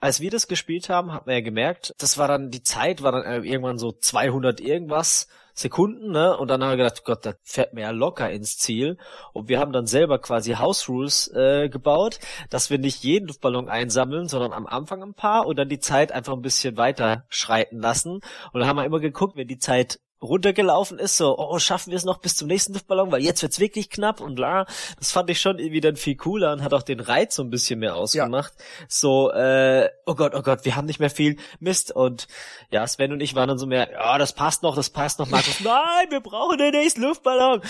Als 0.00 0.20
wir 0.20 0.30
das 0.30 0.46
gespielt 0.46 0.88
haben, 0.88 1.12
hat 1.12 1.26
man 1.26 1.34
ja 1.34 1.40
gemerkt, 1.40 1.94
das 1.98 2.18
war 2.18 2.28
dann, 2.28 2.50
die 2.50 2.62
Zeit 2.62 3.02
war 3.02 3.12
dann 3.12 3.44
irgendwann 3.44 3.78
so 3.78 3.92
200 3.92 4.60
irgendwas 4.60 5.26
Sekunden, 5.58 6.12
ne? 6.12 6.36
Und 6.36 6.48
dann 6.48 6.62
haben 6.62 6.70
wir 6.70 6.76
gedacht, 6.76 7.04
Gott, 7.04 7.26
das 7.26 7.34
fährt 7.42 7.74
mir 7.74 7.80
ja 7.80 7.90
locker 7.90 8.30
ins 8.30 8.58
Ziel. 8.58 8.96
Und 9.32 9.48
wir 9.48 9.58
haben 9.58 9.72
dann 9.72 9.86
selber 9.86 10.20
quasi 10.20 10.52
House 10.52 10.88
Rules 10.88 11.28
äh, 11.34 11.68
gebaut, 11.68 12.20
dass 12.48 12.70
wir 12.70 12.78
nicht 12.78 13.02
jeden 13.02 13.26
Luftballon 13.26 13.68
einsammeln, 13.68 14.28
sondern 14.28 14.52
am 14.52 14.66
Anfang 14.66 15.02
ein 15.02 15.14
paar 15.14 15.46
und 15.46 15.56
dann 15.56 15.68
die 15.68 15.80
Zeit 15.80 16.12
einfach 16.12 16.34
ein 16.34 16.42
bisschen 16.42 16.76
weiter 16.76 17.24
schreiten 17.28 17.80
lassen. 17.80 18.20
Und 18.52 18.60
dann 18.60 18.66
haben 18.66 18.76
wir 18.76 18.84
immer 18.84 19.00
geguckt, 19.00 19.36
wenn 19.36 19.48
die 19.48 19.58
Zeit 19.58 19.98
runtergelaufen 20.20 20.98
ist, 20.98 21.16
so, 21.16 21.38
oh, 21.38 21.58
schaffen 21.58 21.90
wir 21.90 21.96
es 21.96 22.04
noch 22.04 22.18
bis 22.18 22.36
zum 22.36 22.48
nächsten 22.48 22.72
Luftballon, 22.72 23.12
weil 23.12 23.22
jetzt 23.22 23.42
wird's 23.42 23.60
wirklich 23.60 23.88
knapp 23.88 24.20
und 24.20 24.38
la. 24.38 24.66
Das 24.98 25.12
fand 25.12 25.30
ich 25.30 25.40
schon 25.40 25.58
irgendwie 25.58 25.80
dann 25.80 25.96
viel 25.96 26.16
cooler 26.16 26.52
und 26.52 26.62
hat 26.62 26.74
auch 26.74 26.82
den 26.82 27.00
Reiz 27.00 27.36
so 27.36 27.42
ein 27.42 27.50
bisschen 27.50 27.78
mehr 27.78 27.94
ausgemacht. 27.94 28.52
Ja. 28.56 28.86
So, 28.88 29.30
äh, 29.30 29.88
oh 30.06 30.14
Gott, 30.14 30.34
oh 30.34 30.42
Gott, 30.42 30.64
wir 30.64 30.74
haben 30.76 30.86
nicht 30.86 30.98
mehr 30.98 31.10
viel 31.10 31.36
Mist 31.60 31.92
und 31.92 32.26
ja, 32.70 32.86
Sven 32.86 33.12
und 33.12 33.20
ich 33.20 33.34
waren 33.34 33.48
dann 33.48 33.58
so 33.58 33.66
mehr, 33.66 33.92
ja, 33.92 34.18
das 34.18 34.32
passt 34.32 34.62
noch, 34.62 34.74
das 34.74 34.90
passt 34.90 35.18
noch. 35.18 35.28
Markus, 35.28 35.60
nein, 35.60 36.10
wir 36.10 36.20
brauchen 36.20 36.58
den 36.58 36.72
nächsten 36.72 37.02
Luftballon. 37.02 37.60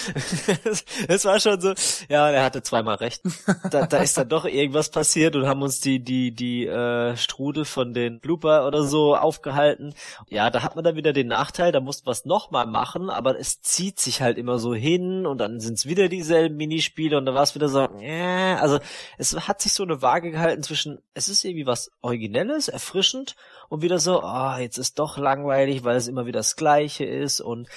das 1.09 1.25
war 1.25 1.41
schon 1.41 1.61
so, 1.61 1.75
ja, 2.09 2.31
er 2.31 2.45
hatte 2.45 2.63
zweimal 2.63 2.97
recht. 2.97 3.23
Da, 3.71 3.87
da 3.87 3.99
ist 3.99 4.17
dann 4.17 4.29
doch 4.29 4.47
irgendwas 4.47 4.91
passiert 4.91 5.37
und 5.37 5.47
haben 5.47 5.63
uns 5.63 5.81
die, 5.81 6.01
die, 6.01 6.33
die 6.33 6.67
äh, 6.67 7.17
Strudel 7.17 7.65
von 7.65 7.93
den 7.93 8.21
Blooper 8.21 8.67
oder 8.67 8.85
so 8.85 9.17
aufgehalten. 9.17 9.95
Ja, 10.29 10.51
da 10.51 10.63
hat 10.63 10.77
man 10.77 10.85
dann 10.85 10.97
wieder 10.97 11.13
den 11.13 11.29
Nachteil, 11.29 11.73
da 11.73 11.81
musste 11.81 12.07
was 12.07 12.25
noch 12.25 12.38
nochmal 12.39 12.67
machen, 12.67 13.11
aber 13.11 13.39
es 13.39 13.61
zieht 13.63 13.99
sich 13.99 14.23
halt 14.23 14.39
immer 14.39 14.61
so 14.61 14.73
hin 14.73 15.27
und 15.27 15.39
dann 15.39 15.59
sind 15.59 15.75
es 15.75 15.87
wieder 15.87 16.09
dieselben 16.09 16.57
Minispiele 16.57 17.19
und 17.19 17.27
dann 17.27 17.35
war 17.35 17.43
es 17.43 17.57
wieder 17.57 17.69
so, 17.69 17.81
äh, 18.01 18.55
also 18.55 18.79
es 19.17 19.49
hat 19.49 19.61
sich 19.61 19.73
so 19.73 19.83
eine 19.83 20.03
Waage 20.03 20.31
gehalten 20.31 20.63
zwischen, 20.63 21.01
es 21.15 21.29
ist 21.29 21.45
irgendwie 21.45 21.67
was 21.67 21.91
Originelles, 22.01 22.69
erfrischend 22.69 23.35
und 23.69 23.83
wieder 23.83 23.99
so, 23.99 24.23
oh, 24.23 24.57
jetzt 24.57 24.79
ist 24.79 25.01
doch 25.01 25.19
langweilig, 25.19 25.83
weil 25.83 25.97
es 25.97 26.07
immer 26.07 26.27
wieder 26.27 26.39
das 26.39 26.55
Gleiche 26.55 27.05
ist 27.05 27.41
und 27.41 27.69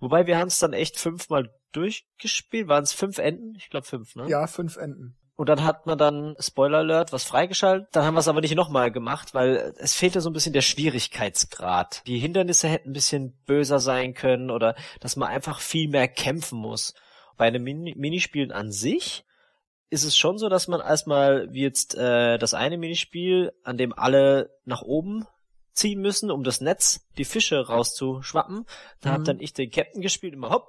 wobei 0.00 0.26
wir 0.26 0.38
haben 0.38 0.48
es 0.48 0.58
dann 0.58 0.72
echt 0.72 0.98
fünfmal 0.98 1.54
durchgespielt, 1.70 2.66
waren 2.66 2.82
es 2.82 2.92
fünf 2.92 3.18
Enden? 3.18 3.54
Ich 3.56 3.70
glaube 3.70 3.86
fünf, 3.86 4.16
ne? 4.16 4.28
Ja, 4.28 4.48
fünf 4.48 4.76
Enden. 4.76 5.16
Und 5.40 5.48
dann 5.48 5.64
hat 5.64 5.86
man 5.86 5.96
dann, 5.96 6.36
Spoiler 6.38 6.80
Alert, 6.80 7.14
was 7.14 7.24
freigeschaltet. 7.24 7.88
Dann 7.92 8.04
haben 8.04 8.12
wir 8.12 8.20
es 8.20 8.28
aber 8.28 8.42
nicht 8.42 8.54
nochmal 8.54 8.90
gemacht, 8.90 9.32
weil 9.32 9.72
es 9.78 9.94
fehlte 9.94 10.20
so 10.20 10.28
ein 10.28 10.34
bisschen 10.34 10.52
der 10.52 10.60
Schwierigkeitsgrad. 10.60 12.02
Die 12.06 12.18
Hindernisse 12.18 12.68
hätten 12.68 12.90
ein 12.90 12.92
bisschen 12.92 13.32
böser 13.46 13.78
sein 13.78 14.12
können 14.12 14.50
oder 14.50 14.76
dass 15.00 15.16
man 15.16 15.30
einfach 15.30 15.60
viel 15.60 15.88
mehr 15.88 16.08
kämpfen 16.08 16.58
muss. 16.58 16.92
Bei 17.38 17.46
einem 17.46 17.62
Min 17.62 17.84
Minispielen 17.96 18.52
an 18.52 18.70
sich 18.70 19.24
ist 19.88 20.04
es 20.04 20.14
schon 20.14 20.36
so, 20.36 20.50
dass 20.50 20.68
man 20.68 20.82
erstmal 20.82 21.50
wie 21.54 21.62
jetzt 21.62 21.94
äh, 21.94 22.36
das 22.36 22.52
eine 22.52 22.76
Minispiel, 22.76 23.50
an 23.64 23.78
dem 23.78 23.94
alle 23.94 24.50
nach 24.66 24.82
oben 24.82 25.26
ziehen 25.72 26.02
müssen, 26.02 26.30
um 26.30 26.44
das 26.44 26.60
Netz, 26.60 27.08
die 27.16 27.24
Fische 27.24 27.66
rauszuschwappen. 27.66 28.66
Da 29.00 29.08
mhm. 29.08 29.14
hat 29.14 29.28
dann 29.28 29.40
ich 29.40 29.54
den 29.54 29.70
Captain 29.70 30.02
gespielt, 30.02 30.34
immer 30.34 30.50
hopp, 30.50 30.68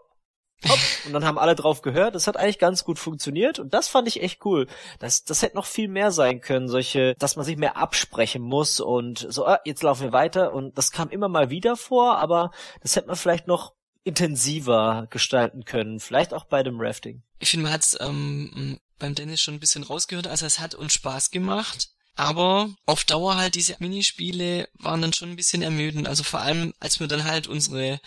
Hopp. 0.68 0.80
Und 1.06 1.13
dann 1.13 1.25
haben 1.25 1.39
alle 1.39 1.56
drauf 1.56 1.82
gehört. 1.82 2.15
Das 2.15 2.27
hat 2.27 2.38
eigentlich 2.38 2.60
ganz 2.60 2.84
gut 2.84 3.00
funktioniert 3.00 3.60
und 3.60 3.74
das 3.74 3.88
fand 3.88 4.08
ich 4.08 4.22
echt 4.22 4.46
cool. 4.46 4.68
Das, 5.00 5.24
das 5.24 5.41
hätte 5.41 5.56
noch 5.56 5.65
viel 5.65 5.88
mehr 5.88 6.12
sein 6.12 6.41
können, 6.41 6.68
solche, 6.68 7.15
dass 7.15 7.36
man 7.36 7.46
sich 7.46 7.58
mehr 7.58 7.77
absprechen 7.77 8.41
muss 8.41 8.80
und 8.80 9.25
so, 9.30 9.46
ah, 9.46 9.60
jetzt 9.65 9.84
laufen 9.84 10.03
wir 10.03 10.13
weiter 10.13 10.53
und 10.53 10.77
das 10.77 10.91
kam 10.91 11.10
immer 11.10 11.30
mal 11.30 11.50
wieder 11.50 11.75
vor, 11.75 12.18
aber 12.18 12.51
das 12.82 12.96
hätte 12.96 13.08
man 13.08 13.15
vielleicht 13.15 13.48
noch 13.48 13.74
intensiver 14.03 15.08
gestalten 15.10 15.65
können. 15.65 16.00
Vielleicht 16.00 16.34
auch 16.34 16.46
bei 16.46 16.63
dem 16.63 16.80
Rafting. 16.80 17.24
Ich 17.39 17.50
finde, 17.51 17.65
man 17.65 17.74
hat's 17.74 17.98
ähm, 18.00 18.80
beim 19.00 19.15
Dennis 19.15 19.41
schon 19.41 19.56
ein 19.56 19.60
bisschen 19.60 19.84
rausgehört, 19.84 20.27
also 20.27 20.46
es 20.46 20.60
hat 20.60 20.75
uns 20.75 20.94
Spaß 20.94 21.32
gemacht. 21.32 21.89
Aber 22.15 22.70
auf 22.86 23.06
Dauer 23.06 23.38
halt 23.38 23.56
diese 23.56 23.77
Minispiele 23.80 24.68
waren 24.74 25.01
dann 25.01 25.13
schon 25.13 25.30
ein 25.30 25.38
bisschen 25.38 25.62
ermüdend. 25.62 26.08
Also 26.08 26.24
vor 26.24 26.41
allem, 26.41 26.74
als 26.80 27.00
wir 27.00 27.08
dann 27.08 27.24
halt 27.24 27.48
unsere 27.48 28.00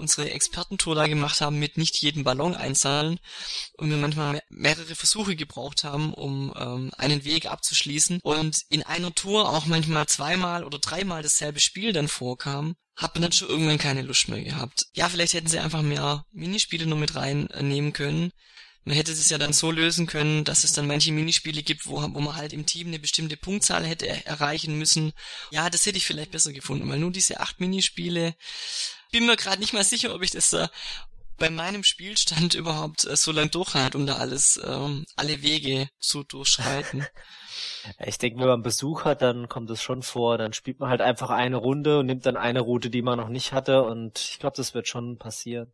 unsere 0.00 0.30
Expertentour 0.30 0.94
da 0.94 1.06
gemacht 1.06 1.40
haben 1.40 1.58
mit 1.58 1.76
nicht 1.76 1.98
jedem 1.98 2.24
Ballon 2.24 2.54
einzahlen 2.54 3.20
und 3.76 3.90
wir 3.90 3.96
manchmal 3.96 4.42
mehrere 4.48 4.94
Versuche 4.94 5.36
gebraucht 5.36 5.84
haben, 5.84 6.12
um 6.14 6.52
ähm, 6.58 6.90
einen 6.96 7.24
Weg 7.24 7.46
abzuschließen 7.46 8.20
und 8.22 8.62
in 8.70 8.82
einer 8.82 9.14
Tour 9.14 9.48
auch 9.48 9.66
manchmal 9.66 10.06
zweimal 10.06 10.64
oder 10.64 10.78
dreimal 10.78 11.22
dasselbe 11.22 11.60
Spiel 11.60 11.92
dann 11.92 12.08
vorkam, 12.08 12.74
hat 12.96 13.14
man 13.14 13.22
dann 13.22 13.32
schon 13.32 13.48
irgendwann 13.48 13.78
keine 13.78 14.02
Lust 14.02 14.28
mehr 14.28 14.42
gehabt. 14.42 14.86
Ja, 14.94 15.08
vielleicht 15.08 15.34
hätten 15.34 15.48
sie 15.48 15.58
einfach 15.58 15.82
mehr 15.82 16.24
Minispiele 16.32 16.86
nur 16.86 16.98
mit 16.98 17.14
reinnehmen 17.14 17.92
können. 17.92 18.32
Man 18.84 18.96
hätte 18.96 19.12
es 19.12 19.28
ja 19.28 19.36
dann 19.36 19.52
so 19.52 19.70
lösen 19.70 20.06
können, 20.06 20.44
dass 20.44 20.64
es 20.64 20.72
dann 20.72 20.86
manche 20.86 21.12
Minispiele 21.12 21.62
gibt, 21.62 21.86
wo, 21.86 22.02
wo 22.02 22.20
man 22.20 22.36
halt 22.36 22.52
im 22.52 22.64
Team 22.64 22.88
eine 22.88 22.98
bestimmte 22.98 23.36
Punktzahl 23.36 23.84
hätte 23.84 24.08
erreichen 24.26 24.78
müssen. 24.78 25.12
Ja, 25.50 25.68
das 25.68 25.84
hätte 25.84 25.98
ich 25.98 26.06
vielleicht 26.06 26.30
besser 26.30 26.52
gefunden, 26.52 26.88
weil 26.88 26.98
nur 26.98 27.12
diese 27.12 27.40
acht 27.40 27.60
Minispiele 27.60 28.34
bin 29.10 29.26
mir 29.26 29.36
gerade 29.36 29.60
nicht 29.60 29.72
mal 29.72 29.84
sicher, 29.84 30.14
ob 30.14 30.22
ich 30.22 30.30
das 30.30 30.52
äh, 30.52 30.68
bei 31.40 31.50
meinem 31.50 31.82
Spielstand 31.82 32.54
überhaupt 32.54 33.04
äh, 33.04 33.16
so 33.16 33.32
lang 33.32 33.50
durchhalte, 33.50 33.98
um 33.98 34.06
da 34.06 34.16
alles, 34.16 34.60
ähm, 34.64 35.04
alle 35.16 35.42
Wege 35.42 35.88
zu 35.98 36.22
durchschreiten. 36.22 37.04
Ich 38.04 38.18
denke, 38.18 38.38
wenn 38.40 38.46
man 38.46 38.62
Besuch 38.62 39.04
hat, 39.04 39.22
dann 39.22 39.48
kommt 39.48 39.70
es 39.70 39.82
schon 39.82 40.02
vor, 40.02 40.36
dann 40.36 40.52
spielt 40.52 40.80
man 40.80 40.90
halt 40.90 41.00
einfach 41.00 41.30
eine 41.30 41.56
Runde 41.56 41.98
und 41.98 42.06
nimmt 42.06 42.26
dann 42.26 42.36
eine 42.36 42.60
Route, 42.60 42.90
die 42.90 43.00
man 43.00 43.18
noch 43.18 43.28
nicht 43.28 43.52
hatte 43.52 43.82
und 43.82 44.18
ich 44.18 44.38
glaube, 44.38 44.56
das 44.56 44.74
wird 44.74 44.86
schon 44.86 45.16
passieren. 45.16 45.72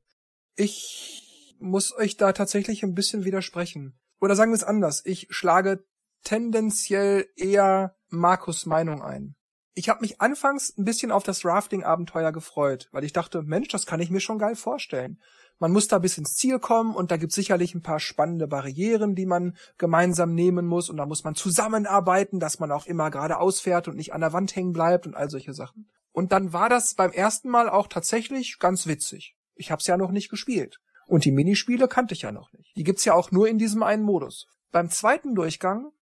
Ich 0.54 1.56
muss 1.58 1.92
euch 1.96 2.16
da 2.16 2.32
tatsächlich 2.32 2.82
ein 2.82 2.94
bisschen 2.94 3.24
widersprechen. 3.24 3.98
Oder 4.20 4.36
sagen 4.36 4.52
wir 4.52 4.56
es 4.56 4.64
anders, 4.64 5.02
ich 5.04 5.26
schlage 5.30 5.84
tendenziell 6.24 7.26
eher 7.36 7.96
Markus 8.08 8.66
Meinung 8.66 9.02
ein. 9.02 9.35
Ich 9.78 9.90
habe 9.90 10.00
mich 10.00 10.22
anfangs 10.22 10.72
ein 10.78 10.86
bisschen 10.86 11.12
auf 11.12 11.22
das 11.22 11.44
Rafting-Abenteuer 11.44 12.32
gefreut, 12.32 12.88
weil 12.92 13.04
ich 13.04 13.12
dachte, 13.12 13.42
Mensch, 13.42 13.68
das 13.68 13.84
kann 13.84 14.00
ich 14.00 14.08
mir 14.08 14.20
schon 14.20 14.38
geil 14.38 14.56
vorstellen. 14.56 15.20
Man 15.58 15.70
muss 15.70 15.86
da 15.86 15.98
bis 15.98 16.16
ins 16.16 16.34
Ziel 16.34 16.58
kommen 16.58 16.94
und 16.94 17.10
da 17.10 17.18
gibt's 17.18 17.34
sicherlich 17.34 17.74
ein 17.74 17.82
paar 17.82 18.00
spannende 18.00 18.48
Barrieren, 18.48 19.14
die 19.14 19.26
man 19.26 19.54
gemeinsam 19.76 20.34
nehmen 20.34 20.66
muss 20.66 20.88
und 20.88 20.96
da 20.96 21.04
muss 21.04 21.24
man 21.24 21.34
zusammenarbeiten, 21.34 22.40
dass 22.40 22.58
man 22.58 22.72
auch 22.72 22.86
immer 22.86 23.10
geradeaus 23.10 23.60
fährt 23.60 23.86
und 23.86 23.96
nicht 23.96 24.14
an 24.14 24.22
der 24.22 24.32
Wand 24.32 24.56
hängen 24.56 24.72
bleibt 24.72 25.06
und 25.06 25.14
all 25.14 25.28
solche 25.28 25.52
Sachen. 25.52 25.90
Und 26.10 26.32
dann 26.32 26.54
war 26.54 26.70
das 26.70 26.94
beim 26.94 27.12
ersten 27.12 27.50
Mal 27.50 27.68
auch 27.68 27.86
tatsächlich 27.86 28.58
ganz 28.58 28.86
witzig. 28.86 29.36
Ich 29.56 29.70
hab's 29.70 29.86
ja 29.86 29.98
noch 29.98 30.10
nicht 30.10 30.30
gespielt. 30.30 30.80
Und 31.06 31.26
die 31.26 31.32
Minispiele 31.32 31.86
kannte 31.86 32.14
ich 32.14 32.22
ja 32.22 32.32
noch 32.32 32.50
nicht. 32.54 32.74
Die 32.76 32.82
gibt's 32.82 33.04
ja 33.04 33.12
auch 33.12 33.30
nur 33.30 33.46
in 33.46 33.58
diesem 33.58 33.82
einen 33.82 34.04
Modus. 34.04 34.46
Beim 34.72 34.88
zweiten 34.88 35.34
Durchgang 35.34 35.92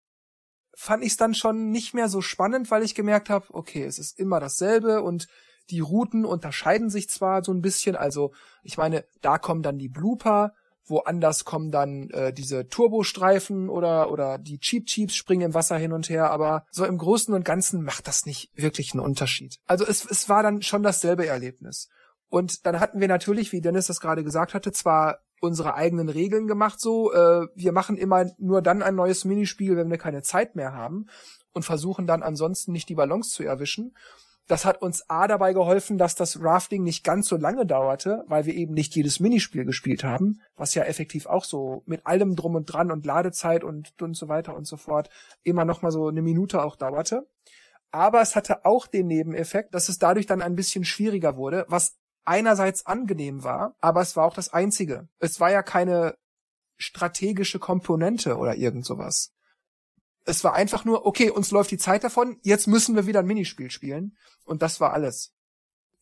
fand 0.77 1.05
ich 1.05 1.13
es 1.13 1.17
dann 1.17 1.35
schon 1.35 1.71
nicht 1.71 1.95
mehr 1.95 2.09
so 2.09 2.21
spannend, 2.21 2.71
weil 2.71 2.83
ich 2.83 2.95
gemerkt 2.95 3.31
habe, 3.31 3.47
okay, 3.51 3.85
es 3.85 3.99
ist 3.99 4.19
immer 4.19 4.41
dasselbe 4.41 5.03
und 5.03 5.27
die 5.71 5.81
Routen 5.81 6.25
unterscheiden 6.25 6.91
sich 6.91 7.09
zwar 7.09 7.43
so 7.43 7.53
ein 7.53 7.63
bisschen, 7.63 7.97
also 7.97 8.33
ich 8.63 8.77
meine, 8.77 9.05
da 9.23 9.39
kommen 9.39 9.63
dann 9.63 9.79
die 9.79 9.89
Blooper, 9.89 10.53
woanders 10.87 11.45
kommen 11.45 11.71
dann 11.71 12.11
äh, 12.11 12.33
diese 12.33 12.69
Turbostreifen 12.69 13.71
oder 13.71 14.11
oder 14.11 14.39
die 14.39 14.59
Cheap 14.59 14.87
Cheeps 14.87 15.15
springen 15.15 15.43
im 15.43 15.55
Wasser 15.55 15.79
hin 15.79 15.93
und 15.93 16.11
her, 16.11 16.31
aber 16.31 16.67
so 16.71 16.85
im 16.85 16.99
Großen 16.99 17.33
und 17.33 17.45
Ganzen 17.45 17.83
macht 17.83 18.07
das 18.07 18.27
nicht 18.27 18.51
wirklich 18.55 18.93
einen 18.93 19.01
Unterschied. 19.01 19.57
Also 19.67 19.87
es, 19.87 20.05
es 20.05 20.29
war 20.29 20.43
dann 20.43 20.61
schon 20.63 20.83
dasselbe 20.83 21.27
Erlebnis. 21.27 21.89
Und 22.29 22.67
dann 22.67 22.81
hatten 22.81 23.01
wir 23.01 23.09
natürlich, 23.09 23.53
wie 23.53 23.61
Dennis 23.61 23.87
das 23.87 24.01
gerade 24.01 24.25
gesagt 24.25 24.55
hatte, 24.55 24.73
zwar 24.73 25.21
unsere 25.41 25.75
eigenen 25.75 26.09
Regeln 26.09 26.47
gemacht 26.47 26.81
so. 26.81 27.13
Äh, 27.13 27.47
wir 27.55 27.73
machen 27.73 27.97
immer 27.97 28.27
nur 28.39 28.63
dann 28.63 28.83
ein 28.83 28.95
neues 28.95 29.25
Minispiel, 29.25 29.77
wenn 29.77 29.91
wir 29.91 29.99
keine 29.99 30.23
Zeit 30.23 30.57
mehr 30.57 30.73
haben 30.73 31.07
und 31.53 31.65
versuchen 31.65 32.07
dann 32.07 32.23
ansonsten 32.23 32.73
nicht 32.73 32.89
die 32.89 32.95
Ballons 32.95 33.31
zu 33.31 33.43
erwischen. 33.43 33.95
Das 34.47 34.67
hat 34.67 34.83
uns 34.83 35.09
A 35.09 35.27
dabei 35.27 35.55
geholfen, 35.55 35.97
dass 35.97 36.17
das 36.17 36.43
Rafting 36.43 36.83
nicht 36.83 37.03
ganz 37.03 37.29
so 37.29 37.37
lange 37.37 37.65
dauerte, 37.65 38.25
weil 38.27 38.45
wir 38.45 38.55
eben 38.55 38.75
nicht 38.75 38.95
jedes 38.95 39.19
Minispiel 39.19 39.65
gespielt 39.65 40.05
haben, 40.05 40.43
was 40.55 40.75
ja 40.75 40.83
effektiv 40.83 41.27
auch 41.27 41.45
so 41.45 41.83
mit 41.87 42.07
allem 42.07 42.37
drum 42.37 42.55
und 42.55 42.67
dran 42.67 42.91
und 42.91 43.07
Ladezeit 43.07 43.65
und, 43.65 43.95
und 44.03 44.15
so 44.15 44.29
weiter 44.29 44.55
und 44.55 44.67
so 44.67 44.77
fort 44.77 45.09
immer 45.45 45.65
noch 45.65 45.81
mal 45.81 45.91
so 45.91 46.09
eine 46.09 46.21
Minute 46.21 46.63
auch 46.63 46.77
dauerte. 46.77 47.27
Aber 47.91 48.21
es 48.21 48.37
hatte 48.37 48.67
auch 48.67 48.87
den 48.87 49.07
Nebeneffekt, 49.07 49.73
dass 49.73 49.89
es 49.89 49.99
dadurch 49.99 50.27
dann 50.27 50.43
ein 50.43 50.57
bisschen 50.57 50.85
schwieriger 50.85 51.37
wurde, 51.37 51.65
was 51.69 51.97
einerseits 52.25 52.87
angenehm 52.87 53.45
war, 53.45 53.77
aber 53.81 54.01
es 54.01 54.17
war 54.17 54.25
auch 54.25 54.35
das 54.35 54.53
einzige. 54.53 55.09
Es 55.19 55.41
war 55.41 55.51
ja 55.51 55.63
keine 55.63 56.15
strategische 56.77 57.59
Komponente 57.59 58.37
oder 58.37 58.57
irgend 58.57 58.85
sowas. 58.85 59.33
Es 60.25 60.43
war 60.43 60.55
einfach 60.55 60.85
nur, 60.85 61.07
okay, 61.07 61.31
uns 61.31 61.51
läuft 61.51 61.71
die 61.71 61.79
Zeit 61.79 62.03
davon, 62.03 62.39
jetzt 62.43 62.67
müssen 62.67 62.97
wir 62.97 63.07
wieder 63.07 63.21
ein 63.21 63.27
Minispiel 63.27 63.71
spielen. 63.71 64.17
Und 64.45 64.63
das 64.63 64.81
war 64.81 64.93
alles. 64.93 65.35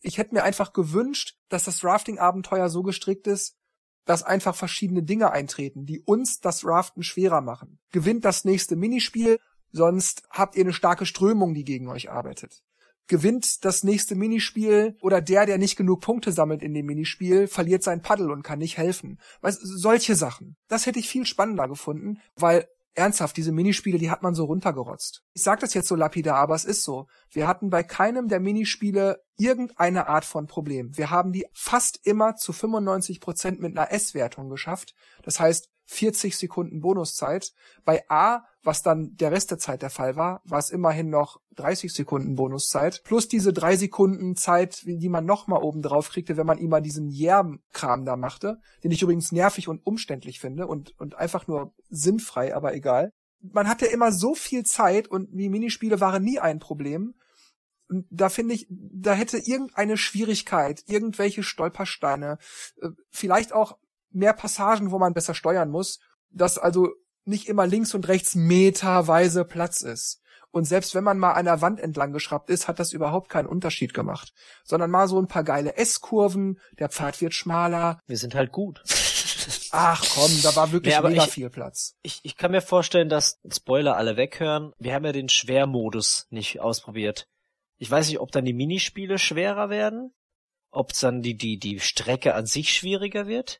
Ich 0.01 0.17
hätte 0.17 0.33
mir 0.33 0.43
einfach 0.43 0.73
gewünscht, 0.73 1.37
dass 1.49 1.65
das 1.65 1.83
Rafting-Abenteuer 1.83 2.69
so 2.69 2.83
gestrickt 2.83 3.27
ist, 3.27 3.57
dass 4.05 4.23
einfach 4.23 4.55
verschiedene 4.55 5.03
Dinge 5.03 5.31
eintreten, 5.31 5.85
die 5.85 6.01
uns 6.01 6.39
das 6.39 6.65
Raften 6.65 7.03
schwerer 7.03 7.41
machen. 7.41 7.79
Gewinnt 7.91 8.25
das 8.25 8.43
nächste 8.43 8.75
Minispiel, 8.75 9.39
sonst 9.71 10.23
habt 10.29 10.55
ihr 10.55 10.63
eine 10.63 10.73
starke 10.73 11.05
Strömung, 11.05 11.53
die 11.53 11.63
gegen 11.63 11.87
euch 11.87 12.09
arbeitet 12.09 12.63
gewinnt 13.07 13.65
das 13.65 13.83
nächste 13.83 14.15
Minispiel 14.15 14.97
oder 15.01 15.21
der, 15.21 15.45
der 15.45 15.57
nicht 15.57 15.75
genug 15.75 16.01
Punkte 16.01 16.31
sammelt 16.31 16.61
in 16.61 16.73
dem 16.73 16.85
Minispiel, 16.85 17.47
verliert 17.47 17.83
sein 17.83 18.01
Paddel 18.01 18.31
und 18.31 18.43
kann 18.43 18.59
nicht 18.59 18.77
helfen. 18.77 19.19
Weißt, 19.41 19.59
solche 19.61 20.15
Sachen. 20.15 20.55
Das 20.67 20.85
hätte 20.85 20.99
ich 20.99 21.09
viel 21.09 21.25
spannender 21.25 21.67
gefunden, 21.67 22.19
weil 22.35 22.67
ernsthaft, 22.95 23.37
diese 23.37 23.51
Minispiele, 23.51 23.97
die 23.97 24.11
hat 24.11 24.23
man 24.23 24.35
so 24.35 24.45
runtergerotzt. 24.45 25.23
Ich 25.33 25.43
sage 25.43 25.61
das 25.61 25.73
jetzt 25.73 25.87
so 25.87 25.95
lapidar, 25.95 26.37
aber 26.37 26.55
es 26.55 26.65
ist 26.65 26.83
so. 26.83 27.07
Wir 27.29 27.47
hatten 27.47 27.69
bei 27.69 27.83
keinem 27.83 28.27
der 28.27 28.39
Minispiele 28.39 29.21
irgendeine 29.37 30.07
Art 30.07 30.25
von 30.25 30.47
Problem. 30.47 30.95
Wir 30.95 31.09
haben 31.09 31.31
die 31.31 31.45
fast 31.53 32.05
immer 32.05 32.35
zu 32.35 32.53
95 32.53 33.19
Prozent 33.19 33.59
mit 33.59 33.77
einer 33.77 33.91
S-Wertung 33.91 34.49
geschafft. 34.49 34.93
Das 35.23 35.39
heißt, 35.39 35.69
40 35.85 36.37
Sekunden 36.37 36.81
Bonuszeit. 36.81 37.53
Bei 37.83 38.03
A, 38.09 38.45
was 38.63 38.81
dann 38.81 39.15
der 39.15 39.31
Rest 39.31 39.51
der 39.51 39.57
Zeit 39.57 39.81
der 39.81 39.89
Fall 39.89 40.15
war, 40.15 40.41
war 40.45 40.59
es 40.59 40.69
immerhin 40.69 41.09
noch 41.09 41.41
30 41.55 41.93
Sekunden 41.93 42.35
Bonuszeit. 42.35 43.01
Plus 43.03 43.27
diese 43.27 43.53
drei 43.53 43.75
Sekunden 43.75 44.35
Zeit, 44.35 44.83
die 44.85 45.09
man 45.09 45.25
nochmal 45.25 45.61
oben 45.61 45.81
drauf 45.81 46.09
kriegte, 46.09 46.37
wenn 46.37 46.47
man 46.47 46.57
immer 46.57 46.81
diesen 46.81 47.09
Jerm-Kram 47.09 48.05
da 48.05 48.15
machte, 48.15 48.59
den 48.83 48.91
ich 48.91 49.01
übrigens 49.01 49.31
nervig 49.31 49.67
und 49.67 49.85
umständlich 49.85 50.39
finde 50.39 50.67
und, 50.67 50.97
und 50.99 51.15
einfach 51.15 51.47
nur 51.47 51.73
sinnfrei, 51.89 52.55
aber 52.55 52.73
egal. 52.73 53.11
Man 53.41 53.67
hatte 53.67 53.85
immer 53.85 54.11
so 54.11 54.35
viel 54.35 54.63
Zeit 54.63 55.07
und 55.07 55.29
die 55.31 55.49
Minispiele 55.49 55.99
waren 55.99 56.23
nie 56.23 56.39
ein 56.39 56.59
Problem. 56.59 57.13
Da 58.09 58.29
finde 58.29 58.55
ich, 58.55 58.65
da 58.69 59.13
hätte 59.13 59.37
irgendeine 59.37 59.97
Schwierigkeit, 59.97 60.83
irgendwelche 60.87 61.43
Stolpersteine, 61.43 62.37
äh, 62.81 62.89
vielleicht 63.11 63.51
auch 63.51 63.77
mehr 64.13 64.33
Passagen, 64.33 64.91
wo 64.91 64.99
man 64.99 65.13
besser 65.13 65.33
steuern 65.33 65.69
muss, 65.69 65.99
dass 66.29 66.57
also 66.57 66.89
nicht 67.25 67.47
immer 67.47 67.65
links 67.67 67.93
und 67.93 68.07
rechts 68.07 68.35
meterweise 68.35 69.45
Platz 69.45 69.81
ist. 69.81 70.19
Und 70.51 70.65
selbst 70.65 70.93
wenn 70.93 71.03
man 71.03 71.17
mal 71.17 71.31
an 71.31 71.45
der 71.45 71.61
Wand 71.61 71.79
entlang 71.79 72.13
geschraubt 72.13 72.49
ist, 72.51 72.67
hat 72.67 72.77
das 72.79 72.93
überhaupt 72.93 73.29
keinen 73.29 73.47
Unterschied 73.47 73.93
gemacht. 73.93 74.33
Sondern 74.63 74.91
mal 74.91 75.07
so 75.07 75.19
ein 75.19 75.27
paar 75.27 75.43
geile 75.43 75.77
S-Kurven, 75.77 76.59
der 76.77 76.89
Pfad 76.89 77.21
wird 77.21 77.33
schmaler. 77.33 77.99
Wir 78.05 78.17
sind 78.17 78.35
halt 78.35 78.51
gut. 78.51 78.83
Ach 79.71 80.05
komm, 80.13 80.31
da 80.43 80.55
war 80.55 80.71
wirklich 80.71 80.95
Nee, 80.95 81.09
mega 81.09 81.23
ich- 81.23 81.31
viel 81.31 81.49
Platz. 81.49 81.95
Ich, 82.03 82.19
ich 82.23 82.37
kann 82.37 82.51
mir 82.51 82.61
vorstellen, 82.61 83.09
dass 83.09 83.39
Spoiler 83.51 83.97
alle 83.97 84.15
weghören. 84.15 84.73
Wir 84.77 84.93
haben 84.93 85.05
ja 85.05 85.11
den 85.11 85.29
Schwermodus 85.29 86.27
nicht 86.29 86.59
ausprobiert. 86.59 87.25
Ich 87.79 87.89
weiß 87.89 88.07
nicht, 88.07 88.19
ob 88.19 88.31
dann 88.31 88.45
die 88.45 88.53
Minispiele 88.53 89.17
schwerer 89.17 89.69
werden, 89.69 90.13
ob 90.69 90.93
dann 90.93 91.21
die, 91.23 91.35
die, 91.35 91.57
die 91.57 91.79
Strecke 91.79 92.35
an 92.35 92.45
sich 92.45 92.73
schwieriger 92.73 93.25
wird. 93.25 93.59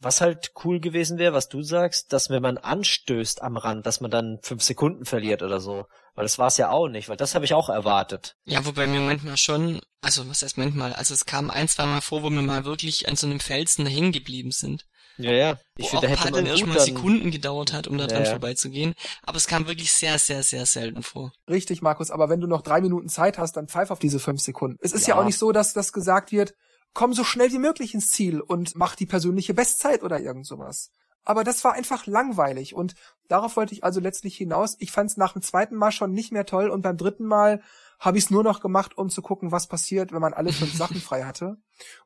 Was 0.00 0.20
halt 0.20 0.52
cool 0.64 0.78
gewesen 0.78 1.16
wäre, 1.18 1.32
was 1.32 1.48
du 1.48 1.62
sagst, 1.62 2.12
dass 2.12 2.28
wenn 2.28 2.42
man 2.42 2.58
anstößt 2.58 3.40
am 3.42 3.56
Rand, 3.56 3.86
dass 3.86 4.00
man 4.00 4.10
dann 4.10 4.38
fünf 4.42 4.62
Sekunden 4.62 5.06
verliert 5.06 5.42
oder 5.42 5.58
so. 5.58 5.86
Weil 6.14 6.24
das 6.24 6.38
war 6.38 6.48
es 6.48 6.56
ja 6.58 6.70
auch 6.70 6.88
nicht, 6.88 7.08
weil 7.08 7.16
das 7.16 7.34
habe 7.34 7.44
ich 7.46 7.54
auch 7.54 7.68
erwartet. 7.70 8.36
Ja, 8.44 8.64
wobei 8.66 8.86
mir 8.86 9.00
manchmal 9.00 9.36
schon, 9.38 9.80
also 10.02 10.28
was 10.28 10.42
heißt 10.42 10.58
manchmal, 10.58 10.92
also 10.92 11.14
es 11.14 11.24
kam 11.24 11.50
ein, 11.50 11.68
zwei 11.68 11.86
Mal 11.86 12.00
vor, 12.02 12.22
wo 12.22 12.30
wir 12.30 12.42
mal 12.42 12.64
wirklich 12.64 13.08
an 13.08 13.16
so 13.16 13.26
einem 13.26 13.40
Felsen 13.40 13.86
hängen 13.86 14.12
geblieben 14.12 14.50
sind. 14.50 14.84
Ja, 15.18 15.32
ja. 15.32 15.58
Ich 15.78 15.88
finde, 15.88 16.06
da 16.06 16.12
hätte 16.12 16.22
Paddeln 16.24 16.44
man 16.44 16.52
erstmal 16.52 16.80
Sekunden 16.80 17.30
gedauert 17.30 17.72
hat, 17.72 17.86
um 17.88 17.96
da 17.96 18.04
Ja, 18.04 18.08
dran 18.08 18.24
ja. 18.24 18.30
vorbeizugehen. 18.30 18.94
Aber 19.22 19.38
es 19.38 19.46
kam 19.46 19.66
wirklich 19.66 19.92
sehr, 19.92 20.18
sehr, 20.18 20.42
sehr 20.42 20.66
selten 20.66 21.02
vor. 21.02 21.32
Richtig, 21.48 21.80
Markus, 21.80 22.10
aber 22.10 22.28
wenn 22.28 22.40
du 22.40 22.46
noch 22.46 22.60
drei 22.60 22.82
Minuten 22.82 23.08
Zeit 23.08 23.38
hast, 23.38 23.56
dann 23.56 23.66
pfeif 23.68 23.90
auf 23.90 23.98
diese 23.98 24.18
fünf 24.20 24.42
Sekunden. 24.42 24.76
Es 24.82 24.92
ist 24.92 25.06
ja, 25.06 25.14
Ja. 25.14 25.20
auch 25.20 25.24
nicht 25.24 25.38
so, 25.38 25.52
dass 25.52 25.72
das 25.72 25.94
gesagt 25.94 26.32
wird, 26.32 26.52
komm 26.94 27.12
so 27.12 27.24
schnell 27.24 27.52
wie 27.52 27.58
möglich 27.58 27.94
ins 27.94 28.10
Ziel 28.10 28.40
und 28.40 28.76
mach 28.76 28.96
die 28.96 29.06
persönliche 29.06 29.54
Bestzeit 29.54 30.02
oder 30.02 30.20
irgend 30.20 30.46
sowas. 30.46 30.90
Aber 31.24 31.42
das 31.42 31.64
war 31.64 31.72
einfach 31.72 32.06
langweilig 32.06 32.74
und 32.74 32.94
darauf 33.28 33.56
wollte 33.56 33.74
ich 33.74 33.82
also 33.82 34.00
letztlich 34.00 34.36
hinaus. 34.36 34.76
Ich 34.78 34.92
fand 34.92 35.10
es 35.10 35.16
nach 35.16 35.32
dem 35.32 35.42
zweiten 35.42 35.74
Mal 35.74 35.90
schon 35.90 36.12
nicht 36.12 36.32
mehr 36.32 36.46
toll 36.46 36.70
und 36.70 36.82
beim 36.82 36.96
dritten 36.96 37.26
Mal 37.26 37.60
habe 37.98 38.18
ich 38.18 38.24
es 38.24 38.30
nur 38.30 38.42
noch 38.42 38.60
gemacht, 38.60 38.96
um 38.96 39.08
zu 39.08 39.22
gucken, 39.22 39.52
was 39.52 39.68
passiert, 39.68 40.12
wenn 40.12 40.20
man 40.20 40.34
alle 40.34 40.52
fünf 40.52 40.74
Sachen 40.76 41.00
frei 41.00 41.24
hatte. 41.24 41.56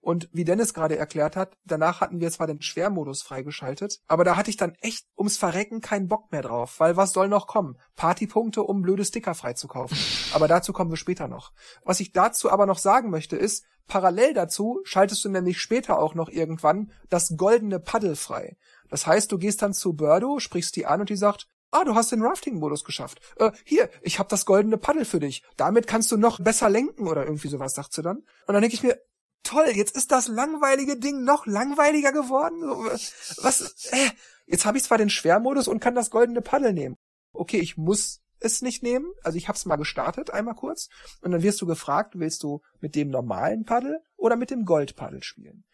Und 0.01 0.29
wie 0.33 0.45
Dennis 0.45 0.75
gerade 0.75 0.97
erklärt 0.97 1.37
hat, 1.37 1.57
danach 1.65 2.01
hatten 2.01 2.21
wir 2.21 2.31
zwar 2.31 2.47
den 2.47 2.61
Schwermodus 2.61 3.23
freigeschaltet, 3.23 4.01
aber 4.07 4.25
da 4.25 4.37
hatte 4.37 4.51
ich 4.51 4.57
dann 4.57 4.75
echt 4.81 5.07
ums 5.17 5.37
Verrecken 5.37 5.81
keinen 5.81 6.09
Bock 6.09 6.33
mehr 6.33 6.43
drauf, 6.43 6.81
weil 6.81 6.97
was 6.97 7.13
soll 7.13 7.29
noch 7.29 7.47
kommen? 7.47 7.77
Partypunkte, 7.97 8.63
um 8.63 8.83
blöde 8.83 9.05
Sticker 9.05 9.35
freizukaufen. 9.35 9.97
Aber 10.33 10.47
dazu 10.47 10.73
kommen 10.73 10.91
wir 10.91 10.97
später 10.97 11.27
noch. 11.27 11.53
Was 11.85 11.99
ich 11.99 12.13
dazu 12.13 12.51
aber 12.51 12.67
noch 12.67 12.79
sagen 12.79 13.11
möchte 13.11 13.37
ist, 13.37 13.65
parallel 13.89 14.33
dazu 14.33 14.81
schaltest 14.85 15.25
du 15.25 15.29
nämlich 15.29 15.61
später 15.61 15.99
auch 15.99 16.15
noch 16.15 16.29
irgendwann 16.29 16.93
das 17.09 17.37
goldene 17.37 17.81
Paddel 17.81 18.15
frei. 18.15 18.57
Das 18.89 19.07
heißt, 19.07 19.33
du 19.33 19.39
gehst 19.39 19.63
dann 19.63 19.73
zu 19.73 19.95
Birdo, 19.95 20.39
sprichst 20.39 20.77
die 20.77 20.87
an 20.87 21.01
und 21.01 21.11
die 21.11 21.17
sagt, 21.17 21.49
Ah, 21.71 21.85
du 21.85 21.95
hast 21.95 22.11
den 22.11 22.23
Rafting-Modus 22.23 22.85
geschafft. 22.85 23.21
Äh, 23.37 23.53
hier, 23.65 23.91
ich 24.03 24.19
hab 24.19 24.29
das 24.29 24.45
goldene 24.45 24.77
Paddel 24.77 25.05
für 25.05 25.21
dich. 25.21 25.45
Damit 25.57 25.87
kannst 25.87 26.11
du 26.11 26.17
noch 26.17 26.41
besser 26.41 26.69
lenken 26.69 27.07
oder 27.07 27.25
irgendwie 27.25 27.49
sowas, 27.49 27.75
sagt 27.75 27.93
sie 27.93 28.03
dann. 28.03 28.19
Und 28.47 28.55
dann 28.55 28.61
denke 28.61 28.75
ich 28.75 28.83
mir, 28.83 29.01
toll, 29.45 29.69
jetzt 29.75 29.97
ist 29.97 30.11
das 30.11 30.29
langweilige 30.29 30.99
Ding 30.99 31.23
noch 31.23 31.47
langweiliger 31.47 32.13
geworden. 32.13 32.63
Äh, 32.63 32.99
Was? 33.43 33.87
Äh, 33.93 34.11
jetzt 34.47 34.67
habe 34.67 34.79
ich 34.79 34.85
zwar 34.85 34.99
den 34.99 35.11
Schwermodus 35.11 35.69
und 35.69 35.81
kann 35.81 35.95
das 35.95 36.11
goldene 36.11 36.43
Paddel 36.43 36.73
nehmen. 36.73 36.97
Okay, 37.33 37.59
ich 37.59 37.77
muss 37.77 38.21
es 38.41 38.63
nicht 38.63 38.83
nehmen. 38.83 39.13
Also 39.23 39.39
ich 39.39 39.49
hab's 39.49 39.67
mal 39.67 39.77
gestartet, 39.77 40.31
einmal 40.31 40.55
kurz. 40.55 40.89
Und 41.21 41.31
dann 41.31 41.43
wirst 41.43 41.61
du 41.61 41.67
gefragt, 41.67 42.19
willst 42.19 42.43
du 42.43 42.63
mit 42.81 42.97
dem 42.97 43.11
normalen 43.11 43.65
Paddel 43.65 44.01
oder 44.17 44.37
mit 44.37 44.51
dem 44.51 44.65
Goldpaddel 44.65 45.23
spielen? 45.23 45.65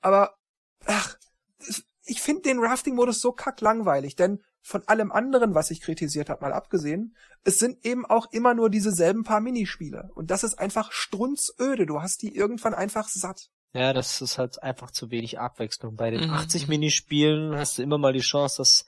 Aber, 0.00 0.36
ach, 0.84 1.16
ich 2.04 2.20
finde 2.20 2.42
den 2.42 2.58
Rafting-Modus 2.58 3.20
so 3.20 3.32
kacklangweilig, 3.32 4.16
denn 4.16 4.42
von 4.60 4.86
allem 4.86 5.10
anderen, 5.10 5.54
was 5.54 5.70
ich 5.70 5.80
kritisiert 5.80 6.28
habe, 6.28 6.42
mal 6.42 6.52
abgesehen, 6.52 7.16
es 7.44 7.58
sind 7.58 7.84
eben 7.84 8.06
auch 8.06 8.32
immer 8.32 8.54
nur 8.54 8.70
dieselben 8.70 9.24
paar 9.24 9.40
Minispiele. 9.40 10.10
Und 10.14 10.30
das 10.30 10.44
ist 10.44 10.58
einfach 10.58 10.92
strunzöde. 10.92 11.86
Du 11.86 12.00
hast 12.00 12.22
die 12.22 12.34
irgendwann 12.34 12.74
einfach 12.74 13.08
satt. 13.08 13.48
Ja, 13.74 13.92
das 13.92 14.20
ist 14.20 14.38
halt 14.38 14.62
einfach 14.62 14.90
zu 14.90 15.10
wenig 15.10 15.40
Abwechslung. 15.40 15.96
Bei 15.96 16.10
den 16.10 16.28
Mhm. 16.28 16.34
80 16.34 16.68
Minispielen 16.68 17.56
hast 17.56 17.78
du 17.78 17.82
immer 17.82 17.98
mal 17.98 18.12
die 18.12 18.20
Chance, 18.20 18.58
dass 18.58 18.86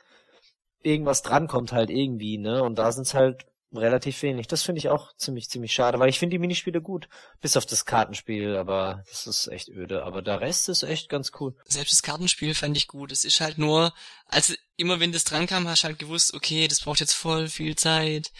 irgendwas 0.83 1.23
drankommt 1.23 1.73
halt 1.73 1.91
irgendwie, 1.91 2.39
ne? 2.39 2.63
Und 2.63 2.79
da 2.79 2.93
sind's 2.93 3.15
halt 3.15 3.47
relativ 3.77 4.23
wenig. 4.23 4.47
Das 4.47 4.63
finde 4.63 4.79
ich 4.79 4.89
auch 4.89 5.15
ziemlich, 5.17 5.49
ziemlich 5.49 5.73
schade, 5.73 5.99
weil 5.99 6.09
ich 6.09 6.19
finde 6.19 6.35
die 6.35 6.39
Minispiele 6.39 6.81
gut. 6.81 7.09
Bis 7.41 7.57
auf 7.57 7.67
das 7.67 7.85
Kartenspiel, 7.85 8.57
aber 8.57 9.03
das 9.09 9.27
ist 9.27 9.49
echt 9.49 9.69
öde. 9.69 10.05
Aber 10.05 10.23
der 10.23 10.41
Rest 10.41 10.69
ist 10.69 10.83
echt 10.83 11.09
ganz 11.09 11.33
cool. 11.41 11.55
Selbst 11.65 11.93
das 11.93 12.03
Kartenspiel 12.03 12.55
fand 12.55 12.77
ich 12.77 12.89
gut. 12.89 13.13
Es 13.13 13.25
ist 13.25 13.41
halt 13.41 13.59
nur, 13.59 13.93
also 14.27 14.55
immer 14.77 15.01
wenn 15.01 15.13
das 15.13 15.25
dran 15.25 15.47
kam, 15.47 15.69
hast 15.69 15.85
du 15.85 15.89
halt 15.89 15.99
gewusst, 15.99 16.35
okay, 16.35 16.69
das 16.69 16.81
braucht 16.81 17.01
jetzt 17.01 17.15
voll 17.15 17.49
viel 17.49 17.77
Zeit. 17.77 18.33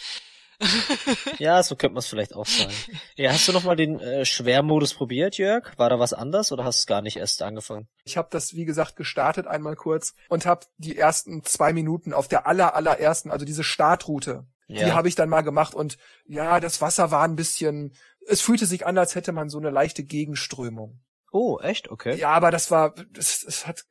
Ja, 1.39 1.63
so 1.63 1.77
könnte 1.77 1.95
man 1.95 1.99
es 1.99 2.07
vielleicht 2.07 2.35
auch 2.35 2.47
sagen. 2.47 2.73
Ja, 3.17 3.33
hast 3.33 3.49
du 3.49 3.53
noch 3.53 3.65
mal 3.65 3.77
den 3.77 4.01
äh, 4.01 4.25
Schwermodus 4.25 4.95
probiert, 4.95 5.37
Jörg? 5.37 5.77
War 5.79 5.91
da 5.91 5.99
was 5.99 6.13
anders 6.13 6.53
oder 6.53 6.65
hast 6.65 6.85
du 6.85 6.87
gar 6.87 7.03
nicht 7.03 7.17
erst 7.17 7.43
angefangen? 7.43 7.89
Ich 8.05 8.17
habe 8.17 8.29
das, 8.31 8.55
wie 8.55 8.65
gesagt, 8.65 8.97
gestartet 8.97 9.47
einmal 9.47 9.77
kurz 9.77 10.15
und 10.29 10.47
habe 10.47 10.67
die 10.79 10.97
ersten 10.97 11.43
zwei 11.45 11.73
Minuten 11.73 12.13
auf 12.13 12.29
der 12.29 12.47
aller, 12.47 12.75
allerersten, 12.75 13.31
also 13.31 13.45
diese 13.45 13.65
Startroute, 13.65 14.47
die 14.69 14.93
habe 14.93 15.09
ich 15.09 15.15
dann 15.15 15.29
mal 15.29 15.43
gemacht 15.43 15.75
und 15.75 15.99
ja, 16.27 16.61
das 16.61 16.81
Wasser 16.81 17.11
war 17.11 17.25
ein 17.25 17.37
bisschen, 17.37 17.95
es 18.27 18.41
fühlte 18.41 18.67
sich 18.67 18.87
an, 18.87 18.97
als 18.99 19.15
hätte 19.15 19.33
man 19.33 19.49
so 19.49 19.59
eine 19.59 19.71
leichte 19.71 20.05
Gegenströmung. 20.05 21.01
Oh, 21.33 21.59
echt? 21.61 21.91
Okay. 21.91 22.17
Ja, 22.17 22.31
aber 22.31 22.51
das 22.51 22.71
war, 22.71 22.95
es, 23.19 23.43
es 23.43 23.67
hat, 23.67 23.85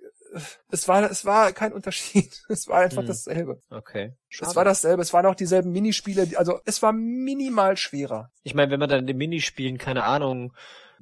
es 0.72 0.88
war, 0.88 1.04
es 1.12 1.26
war 1.26 1.52
kein 1.52 1.74
Unterschied. 1.74 2.42
Es 2.50 2.68
war 2.68 2.80
einfach 2.80 3.02
Hm. 3.02 3.08
dasselbe. 3.08 3.62
Okay. 3.70 4.16
Es 4.30 4.56
war 4.56 4.66
dasselbe. 4.66 5.02
Es 5.02 5.14
waren 5.14 5.26
auch 5.26 5.36
dieselben 5.36 5.72
Minispiele. 5.72 6.28
Also 6.38 6.60
es 6.66 6.82
war 6.82 6.94
minimal 6.94 7.78
schwerer. 7.78 8.32
Ich 8.44 8.56
meine, 8.56 8.72
wenn 8.72 8.80
man 8.80 8.90
dann 8.90 9.02
in 9.02 9.08
den 9.08 9.18
Minispielen, 9.18 9.78
keine 9.78 10.06
Ahnung, 10.06 10.54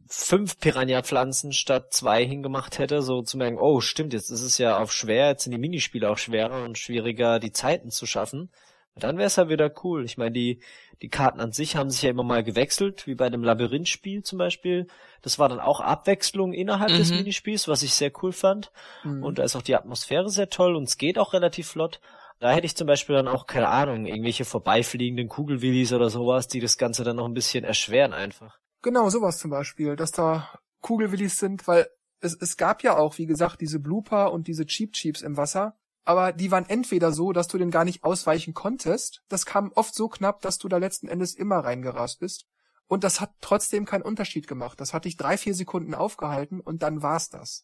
fünf 0.07 0.57
Piranha-Pflanzen 0.57 1.53
statt 1.53 1.93
zwei 1.93 2.25
hingemacht 2.25 2.79
hätte, 2.79 3.01
so 3.01 3.21
zu 3.21 3.37
merken, 3.37 3.57
oh, 3.59 3.79
stimmt, 3.79 4.13
jetzt 4.13 4.31
ist 4.31 4.41
es 4.41 4.57
ja 4.57 4.77
auf 4.79 4.91
schwer, 4.91 5.29
jetzt 5.29 5.43
sind 5.43 5.51
die 5.51 5.57
Minispiele 5.57 6.09
auch 6.09 6.17
schwerer 6.17 6.65
und 6.65 6.77
schwieriger, 6.77 7.39
die 7.39 7.51
Zeiten 7.53 7.91
zu 7.91 8.05
schaffen, 8.05 8.51
dann 8.95 9.17
wäre 9.17 9.27
es 9.27 9.37
ja 9.37 9.49
wieder 9.49 9.71
cool. 9.83 10.03
Ich 10.05 10.17
meine, 10.17 10.31
die, 10.31 10.61
die 11.01 11.09
Karten 11.09 11.39
an 11.39 11.51
sich 11.51 11.75
haben 11.75 11.89
sich 11.89 12.01
ja 12.01 12.09
immer 12.09 12.23
mal 12.23 12.43
gewechselt, 12.43 13.07
wie 13.07 13.15
bei 13.15 13.29
dem 13.29 13.43
Labyrinthspiel 13.43 14.23
zum 14.23 14.37
Beispiel. 14.37 14.87
Das 15.21 15.39
war 15.39 15.49
dann 15.49 15.59
auch 15.59 15.79
Abwechslung 15.79 16.53
innerhalb 16.53 16.95
des 16.95 17.11
Mhm. 17.11 17.17
Minispiels, 17.17 17.67
was 17.67 17.83
ich 17.83 17.93
sehr 17.93 18.11
cool 18.21 18.31
fand. 18.33 18.71
Mhm. 19.03 19.23
Und 19.23 19.39
da 19.39 19.43
ist 19.43 19.55
auch 19.55 19.61
die 19.61 19.75
Atmosphäre 19.75 20.29
sehr 20.29 20.49
toll 20.49 20.75
und 20.75 20.83
es 20.83 20.97
geht 20.97 21.17
auch 21.17 21.33
relativ 21.33 21.69
flott. 21.69 22.01
Da 22.39 22.51
hätte 22.51 22.65
ich 22.65 22.75
zum 22.75 22.87
Beispiel 22.87 23.15
dann 23.15 23.27
auch, 23.27 23.45
keine 23.45 23.67
Ahnung, 23.67 24.05
irgendwelche 24.05 24.45
vorbeifliegenden 24.45 25.29
Kugelwillis 25.29 25.93
oder 25.93 26.09
sowas, 26.09 26.47
die 26.47 26.59
das 26.59 26.77
Ganze 26.77 27.03
dann 27.03 27.17
noch 27.17 27.25
ein 27.25 27.35
bisschen 27.35 27.63
erschweren 27.63 28.13
einfach. 28.13 28.57
Genau, 28.81 29.09
sowas 29.09 29.37
zum 29.37 29.51
Beispiel, 29.51 29.95
dass 29.95 30.11
da 30.11 30.49
Kugelwillis 30.81 31.37
sind, 31.37 31.67
weil 31.67 31.87
es, 32.19 32.35
es 32.35 32.57
gab 32.57 32.81
ja 32.83 32.97
auch, 32.97 33.19
wie 33.19 33.27
gesagt, 33.27 33.61
diese 33.61 33.79
Blooper 33.79 34.31
und 34.31 34.47
diese 34.47 34.65
Cheap 34.65 34.93
Cheeps 34.93 35.21
im 35.21 35.37
Wasser, 35.37 35.77
aber 36.03 36.33
die 36.33 36.51
waren 36.51 36.67
entweder 36.67 37.11
so, 37.11 37.31
dass 37.31 37.47
du 37.47 37.57
den 37.57 37.71
gar 37.71 37.85
nicht 37.85 38.03
ausweichen 38.03 38.53
konntest, 38.53 39.23
das 39.29 39.45
kam 39.45 39.71
oft 39.73 39.93
so 39.95 40.09
knapp, 40.09 40.41
dass 40.41 40.57
du 40.57 40.67
da 40.67 40.77
letzten 40.77 41.07
Endes 41.07 41.35
immer 41.35 41.59
reingerast 41.59 42.19
bist, 42.19 42.45
und 42.91 43.05
das 43.05 43.21
hat 43.21 43.31
trotzdem 43.39 43.85
keinen 43.85 44.01
Unterschied 44.01 44.49
gemacht. 44.49 44.81
Das 44.81 44.93
hat 44.93 45.05
dich 45.05 45.15
drei, 45.15 45.37
vier 45.37 45.55
Sekunden 45.55 45.95
aufgehalten 45.95 46.59
und 46.59 46.83
dann 46.83 47.01
war's 47.01 47.29
das. 47.29 47.63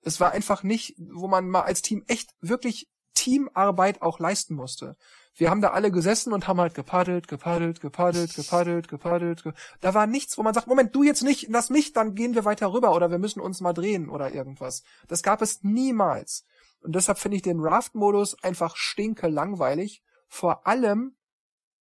Es 0.00 0.20
war 0.20 0.32
einfach 0.32 0.62
nicht, 0.62 0.94
wo 0.96 1.28
man 1.28 1.50
mal 1.50 1.64
als 1.64 1.82
Team 1.82 2.02
echt 2.06 2.34
wirklich 2.40 2.88
Teamarbeit 3.12 4.00
auch 4.00 4.18
leisten 4.18 4.54
musste. 4.54 4.96
Wir 5.34 5.50
haben 5.50 5.60
da 5.60 5.72
alle 5.72 5.90
gesessen 5.90 6.32
und 6.32 6.48
haben 6.48 6.62
halt 6.62 6.72
gepaddelt, 6.72 7.28
gepaddelt, 7.28 7.82
gepaddelt, 7.82 8.34
gepaddelt, 8.34 8.88
gepaddelt. 8.88 9.42
Ge 9.42 9.52
da 9.82 9.92
war 9.92 10.06
nichts, 10.06 10.38
wo 10.38 10.42
man 10.42 10.54
sagt, 10.54 10.66
Moment, 10.66 10.94
du 10.94 11.02
jetzt 11.02 11.24
nicht, 11.24 11.48
lass 11.50 11.68
mich, 11.68 11.92
dann 11.92 12.14
gehen 12.14 12.34
wir 12.34 12.46
weiter 12.46 12.72
rüber 12.72 12.94
oder 12.94 13.10
wir 13.10 13.18
müssen 13.18 13.40
uns 13.40 13.60
mal 13.60 13.74
drehen 13.74 14.08
oder 14.08 14.32
irgendwas. 14.32 14.82
Das 15.08 15.22
gab 15.22 15.42
es 15.42 15.62
niemals. 15.62 16.46
Und 16.80 16.94
deshalb 16.94 17.18
finde 17.18 17.36
ich 17.36 17.42
den 17.42 17.60
Raft-Modus 17.60 18.42
einfach 18.42 18.76
stinke 18.76 19.28
langweilig. 19.28 20.02
Vor 20.28 20.66
allem, 20.66 21.16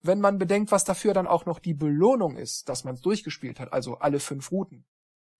wenn 0.02 0.20
man 0.20 0.38
bedenkt, 0.38 0.72
was 0.72 0.84
dafür 0.84 1.14
dann 1.14 1.26
auch 1.26 1.46
noch 1.46 1.58
die 1.58 1.74
Belohnung 1.74 2.36
ist, 2.36 2.68
dass 2.68 2.84
man 2.84 2.94
es 2.94 3.00
durchgespielt 3.00 3.60
hat, 3.60 3.72
also 3.72 3.98
alle 3.98 4.20
fünf 4.20 4.50
Routen. 4.50 4.84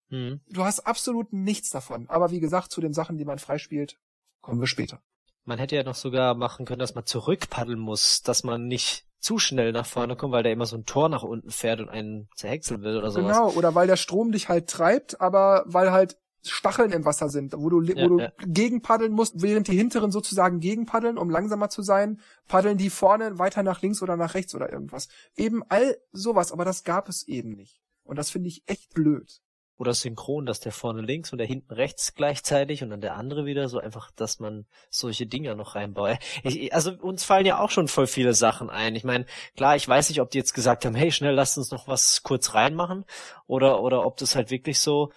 Hm. 0.09 0.41
Du 0.49 0.65
hast 0.65 0.81
absolut 0.81 1.33
nichts 1.33 1.71
davon. 1.71 2.09
Aber 2.09 2.31
wie 2.31 2.41
gesagt, 2.41 2.71
zu 2.71 2.81
den 2.81 2.93
Sachen, 2.93 3.19
die 3.19 3.25
man 3.25 3.38
freispielt, 3.38 3.99
kommen 4.41 4.61
wir 4.61 4.67
später. 4.67 5.03
Man 5.45 5.59
hätte 5.59 5.75
ja 5.75 5.83
noch 5.83 5.97
sogar 5.97 6.35
machen 6.35 6.67
können, 6.67 6.79
dass 6.79 6.95
man 6.95 7.07
zurückpaddeln 7.07 7.79
muss, 7.79 8.23
dass 8.23 8.45
man 8.45 8.69
nicht 8.69 9.07
zu 9.19 9.38
schnell 9.38 9.73
nach 9.73 9.87
vorne 9.87 10.17
kommt, 10.17 10.33
weil 10.33 10.43
der 10.43 10.53
immer 10.53 10.67
so 10.67 10.77
ein 10.77 10.85
Tor 10.85 11.09
nach 11.09 11.23
unten 11.23 11.51
fährt 11.51 11.81
und 11.81 11.88
einen 11.88 12.29
zerhäckseln 12.37 12.83
will 12.83 12.97
oder 12.97 13.11
sowas. 13.11 13.37
Genau, 13.37 13.51
oder 13.53 13.75
weil 13.75 13.87
der 13.87 13.97
Strom 13.97 14.33
dich 14.33 14.49
halt 14.49 14.69
treibt, 14.69 15.21
aber 15.21 15.65
weil 15.67 15.93
halt 15.93 16.19
Stacheln 16.44 16.92
im 16.92 17.05
Wasser 17.05 17.28
sind, 17.28 17.55
wo 17.57 17.68
du, 17.70 17.83
Ja, 17.83 18.05
wo 18.05 18.09
du 18.09 18.18
ja. 18.20 18.33
gegenpaddeln 18.46 19.12
musst, 19.12 19.42
während 19.42 19.68
die 19.68 19.76
hinteren 19.76 20.11
sozusagen 20.11 20.61
gegenpaddeln, 20.61 21.18
um 21.18 21.31
langsamer 21.31 21.68
zu 21.68 21.83
sein, 21.83 22.20
paddeln 22.48 22.78
die 22.78 22.90
vorne 22.90 23.38
weiter 23.38 23.62
nach 23.62 23.83
links 23.83 24.02
oder 24.02 24.16
nach 24.16 24.35
rechts 24.35 24.55
oder 24.55 24.72
irgendwas. 24.72 25.09
Eben 25.37 25.62
all 25.68 25.96
sowas, 26.12 26.52
aber 26.52 26.64
das 26.64 26.85
gab 26.85 27.09
es 27.09 27.26
eben 27.28 27.52
nicht. 27.52 27.81
Und 28.05 28.16
das 28.16 28.31
finde 28.31 28.48
ich 28.48 28.62
echt 28.66 28.92
blöd. 28.94 29.40
Oder 29.78 29.94
synchron, 29.94 30.46
dass 30.46 30.61
der 30.61 30.70
vorne 30.70 31.00
links 31.00 31.33
und 31.33 31.38
der 31.38 31.46
hinten 31.46 31.72
rechts 31.72 32.14
gleichzeitig 32.14 32.83
und 32.85 32.90
dann 32.90 33.00
der 33.00 33.16
andere 33.16 33.46
wieder, 33.46 33.68
so 33.68 33.78
einfach, 33.78 34.11
dass 34.12 34.38
man 34.38 34.66
solche 34.90 35.26
Dinger 35.26 35.55
noch 35.55 35.74
reinbaut. 35.74 36.18
Ich, 36.44 36.72
also 36.74 36.92
uns 36.92 37.24
fallen 37.24 37.46
ja 37.46 37.59
auch 37.59 37.70
schon 37.70 37.88
voll 37.88 38.07
viele 38.07 38.35
Sachen 38.35 38.70
ein. 38.70 38.94
Ich 38.94 39.02
meine, 39.02 39.26
klar, 39.57 39.74
ich 39.74 39.88
weiß 39.88 40.09
nicht, 40.09 40.20
ob 40.20 40.31
die 40.31 40.38
jetzt 40.38 40.52
gesagt 40.52 40.85
haben, 40.85 40.94
hey, 40.94 41.11
schnell, 41.11 41.35
lasst 41.35 41.59
uns 41.59 41.70
noch 41.70 41.88
was 41.88 42.22
kurz 42.22 42.55
reinmachen 42.55 43.05
oder, 43.46 43.83
oder 43.83 44.07
ob 44.07 44.18
das 44.18 44.37
halt 44.37 44.50
wirklich 44.50 44.78
so, 44.78 45.11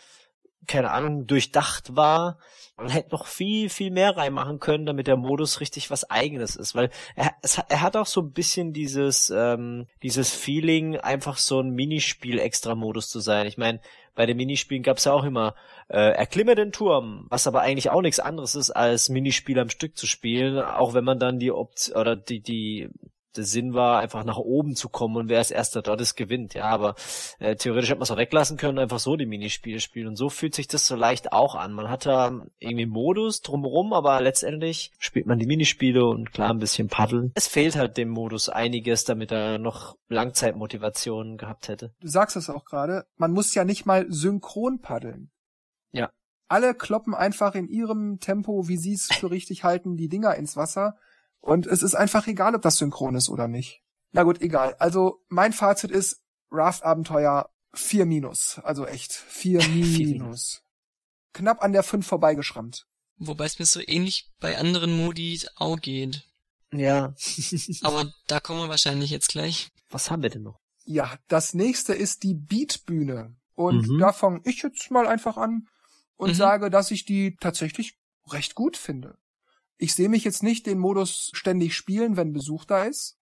keine 0.67 0.91
Ahnung, 0.91 1.27
durchdacht 1.27 1.95
war. 1.95 2.37
Man 2.77 2.89
hätte 2.89 3.11
noch 3.11 3.25
viel, 3.25 3.69
viel 3.69 3.89
mehr 3.89 4.17
reinmachen 4.17 4.59
können, 4.59 4.85
damit 4.85 5.07
der 5.07 5.15
Modus 5.15 5.61
richtig 5.61 5.89
was 5.91 6.09
eigenes 6.09 6.57
ist, 6.57 6.75
weil 6.75 6.89
er, 7.15 7.31
es, 7.41 7.57
hat- 7.57 7.67
er 7.69 7.81
hat 7.81 7.95
auch 7.95 8.05
so 8.05 8.21
ein 8.21 8.31
bisschen 8.33 8.73
dieses, 8.73 9.29
ähm, 9.29 9.87
dieses 10.03 10.31
Feeling, 10.31 10.97
einfach 10.97 11.37
so 11.37 11.61
ein 11.61 11.69
Minispiel-Extra-Modus 11.71 13.09
zu 13.09 13.19
sein. 13.19 13.47
Ich 13.47 13.57
meine, 13.57 13.79
bei 14.13 14.25
den 14.25 14.37
Minispielen 14.37 14.83
gab's 14.83 15.05
ja 15.05 15.13
auch 15.13 15.23
immer, 15.23 15.55
äh, 15.87 16.11
erklimme 16.15 16.55
den 16.55 16.71
Turm, 16.71 17.27
was 17.29 17.47
aber 17.47 17.61
eigentlich 17.61 17.89
auch 17.91 18.01
nichts 18.01 18.19
anderes 18.19 18.55
ist, 18.55 18.71
als 18.71 19.09
Minispiel 19.09 19.59
am 19.59 19.69
Stück 19.69 19.97
zu 19.97 20.07
spielen, 20.07 20.59
auch 20.59 20.93
wenn 20.93 21.03
man 21.03 21.19
dann 21.19 21.39
die 21.39 21.51
Option 21.51 21.95
oder 21.97 22.15
die, 22.15 22.39
die, 22.41 22.89
der 23.37 23.43
Sinn 23.43 23.73
war, 23.73 23.99
einfach 23.99 24.23
nach 24.23 24.37
oben 24.37 24.75
zu 24.75 24.89
kommen 24.89 25.17
und 25.17 25.29
wer 25.29 25.39
als 25.39 25.51
erster 25.51 25.81
dort 25.81 26.01
ist, 26.01 26.15
gewinnt. 26.15 26.53
Ja, 26.53 26.65
aber 26.65 26.95
äh, 27.39 27.55
theoretisch 27.55 27.89
hätte 27.89 27.99
man 27.99 28.03
es 28.03 28.11
auch 28.11 28.17
weglassen 28.17 28.57
können 28.57 28.77
und 28.77 28.83
einfach 28.83 28.99
so 28.99 29.15
die 29.15 29.25
Minispiele 29.25 29.79
spielen. 29.79 30.07
Und 30.07 30.15
so 30.15 30.29
fühlt 30.29 30.55
sich 30.55 30.67
das 30.67 30.87
so 30.87 30.95
leicht 30.95 31.31
auch 31.31 31.55
an. 31.55 31.73
Man 31.73 31.89
hat 31.89 32.05
da 32.05 32.27
irgendwie 32.59 32.83
einen 32.83 32.91
Modus 32.91 33.41
drumherum, 33.41 33.93
aber 33.93 34.21
letztendlich 34.21 34.91
spielt 34.99 35.27
man 35.27 35.39
die 35.39 35.47
Minispiele 35.47 36.05
und 36.05 36.31
klar 36.31 36.49
ein 36.49 36.59
bisschen 36.59 36.87
paddeln. 36.87 37.31
Es 37.35 37.47
fehlt 37.47 37.75
halt 37.75 37.97
dem 37.97 38.09
Modus 38.09 38.49
einiges, 38.49 39.03
damit 39.03 39.31
er 39.31 39.57
noch 39.57 39.95
Langzeitmotivation 40.09 41.37
gehabt 41.37 41.67
hätte. 41.67 41.93
Du 41.99 42.07
sagst 42.07 42.35
es 42.35 42.49
auch 42.49 42.65
gerade, 42.65 43.05
man 43.17 43.31
muss 43.31 43.53
ja 43.53 43.65
nicht 43.65 43.85
mal 43.85 44.05
synchron 44.09 44.79
paddeln. 44.81 45.31
Ja. 45.91 46.09
Alle 46.47 46.75
kloppen 46.75 47.15
einfach 47.15 47.55
in 47.55 47.67
ihrem 47.67 48.19
Tempo, 48.19 48.67
wie 48.67 48.77
sie 48.77 48.93
es 48.93 49.07
für 49.07 49.31
richtig 49.31 49.63
halten, 49.63 49.97
die 49.97 50.09
Dinger 50.09 50.35
ins 50.35 50.55
Wasser. 50.55 50.97
Und 51.45 51.67
es 51.67 51.83
ist 51.83 51.93
einfach 51.93 52.25
egal, 52.25 52.55
ob 52.55 52.63
das 52.63 52.77
synchron 52.77 53.13
ist 53.15 53.29
oder 53.29 53.47
nicht. 53.47 53.81
Na 54.11 54.23
gut, 54.23 54.41
egal. 54.41 54.73
Also 54.79 55.21
mein 55.27 55.53
Fazit 55.53 55.91
ist 55.91 56.19
Raft-Abenteuer 56.49 57.49
4 57.75 58.05
minus. 58.07 58.59
Also 58.63 58.87
echt 58.87 59.13
4 59.13 59.61
Vier 59.61 60.07
minus. 60.07 60.63
Knapp 61.33 61.61
an 61.61 61.71
der 61.71 61.83
5 61.83 62.05
vorbeigeschrammt. 62.05 62.87
Wobei 63.17 63.45
es 63.45 63.59
mir 63.59 63.65
so 63.65 63.79
ähnlich 63.85 64.27
bei 64.39 64.57
anderen 64.57 64.97
Modi 64.97 65.39
auch 65.55 65.79
geht. 65.79 66.23
Ja. 66.73 67.13
Aber 67.83 68.11
da 68.27 68.39
kommen 68.39 68.61
wir 68.61 68.69
wahrscheinlich 68.69 69.11
jetzt 69.11 69.29
gleich. 69.29 69.69
Was 69.91 70.09
haben 70.09 70.23
wir 70.23 70.29
denn 70.31 70.41
noch? 70.43 70.59
Ja, 70.85 71.15
das 71.27 71.53
nächste 71.53 71.93
ist 71.93 72.23
die 72.23 72.33
Beatbühne. 72.33 73.35
Und 73.53 73.87
Mhm. 73.87 73.99
da 73.99 74.13
fange 74.13 74.41
ich 74.45 74.63
jetzt 74.63 74.89
mal 74.89 75.07
einfach 75.07 75.37
an 75.37 75.67
und 76.17 76.31
Mhm. 76.31 76.35
sage, 76.35 76.69
dass 76.71 76.89
ich 76.89 77.05
die 77.05 77.35
tatsächlich 77.39 77.97
recht 78.31 78.55
gut 78.55 78.77
finde. 78.77 79.17
Ich 79.77 79.93
sehe 79.93 80.09
mich 80.09 80.23
jetzt 80.23 80.43
nicht 80.43 80.65
den 80.65 80.79
Modus 80.79 81.31
ständig 81.33 81.75
spielen, 81.75 82.17
wenn 82.17 82.33
Besuch 82.33 82.65
da 82.65 82.83
ist. 82.83 83.17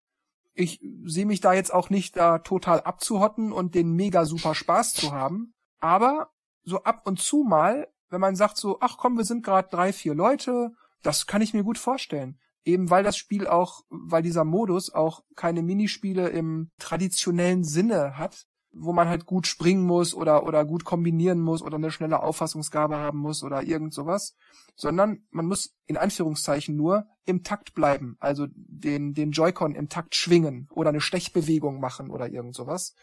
Ich 0.55 0.81
sehe 1.05 1.27
mich 1.27 1.41
da 1.41 1.55
jetzt 1.55 1.73
auch 1.73 1.89
nicht 1.89 2.17
da 2.17 2.39
total 2.39 2.81
abzuhotten 2.81 3.53
und 3.53 3.75
den 3.75 3.93
mega 3.93 4.27
super 4.27 4.55
Spaß 4.55 4.93
zu 4.93 5.13
haben. 5.13 5.55
Aber 5.81 6.31
so 6.63 6.83
ab 6.83 7.07
und 7.07 7.21
zu 7.21 7.43
mal, 7.43 7.89
wenn 8.11 8.21
man 8.21 8.37
sagt 8.37 8.59
so, 8.59 8.79
ach 8.81 8.99
komm, 8.99 9.17
wir 9.17 9.25
sind 9.25 9.45
gerade 9.45 9.69
drei, 9.71 9.93
vier 9.93 10.15
Leute, 10.15 10.73
das 11.03 11.27
kann 11.27 11.43
ich 11.43 11.55
mir 11.55 11.65
gut 11.65 11.79
vorstellen. 11.79 12.39
Eben 12.65 12.91
weil 12.91 13.03
das 13.03 13.17
Spiel 13.17 13.47
auch, 13.47 13.85
weil 13.89 14.23
dieser 14.23 14.45
Modus 14.45 14.93
auch 14.93 15.25
keine 15.35 15.63
Minispiele 15.63 16.29
im 16.29 16.71
traditionellen 16.79 17.65
Sinne 17.65 18.19
hat, 18.19 18.47
wo 18.73 18.93
man 18.93 19.09
halt 19.09 19.27
gut 19.27 19.47
springen 19.47 19.83
muss 19.83 20.15
oder, 20.15 20.47
oder 20.47 20.65
gut 20.65 20.85
kombinieren 20.85 21.41
muss 21.41 21.63
oder 21.63 21.77
eine 21.77 21.91
schnelle 21.91 22.23
Auffassungsgabe 22.23 22.97
haben 22.97 23.19
muss 23.19 23.43
oder 23.43 23.63
irgend 23.63 23.93
sowas, 23.93 24.35
sondern 24.75 25.25
man 25.31 25.47
muss 25.47 25.75
in 25.87 25.97
Anführungszeichen 25.97 26.75
nur 26.77 27.07
im 27.25 27.43
Takt 27.43 27.75
bleiben, 27.75 28.17
also 28.19 28.47
den, 28.51 29.15
den 29.15 29.33
Joy-Con 29.33 29.75
im 29.75 29.89
Takt 29.89 30.15
schwingen 30.15 30.69
oder 30.73 30.89
eine 30.89 31.01
Stechbewegung 31.01 31.81
machen 31.81 32.11
oder 32.11 32.29
irgend 32.29 32.55
sowas. 32.55 32.95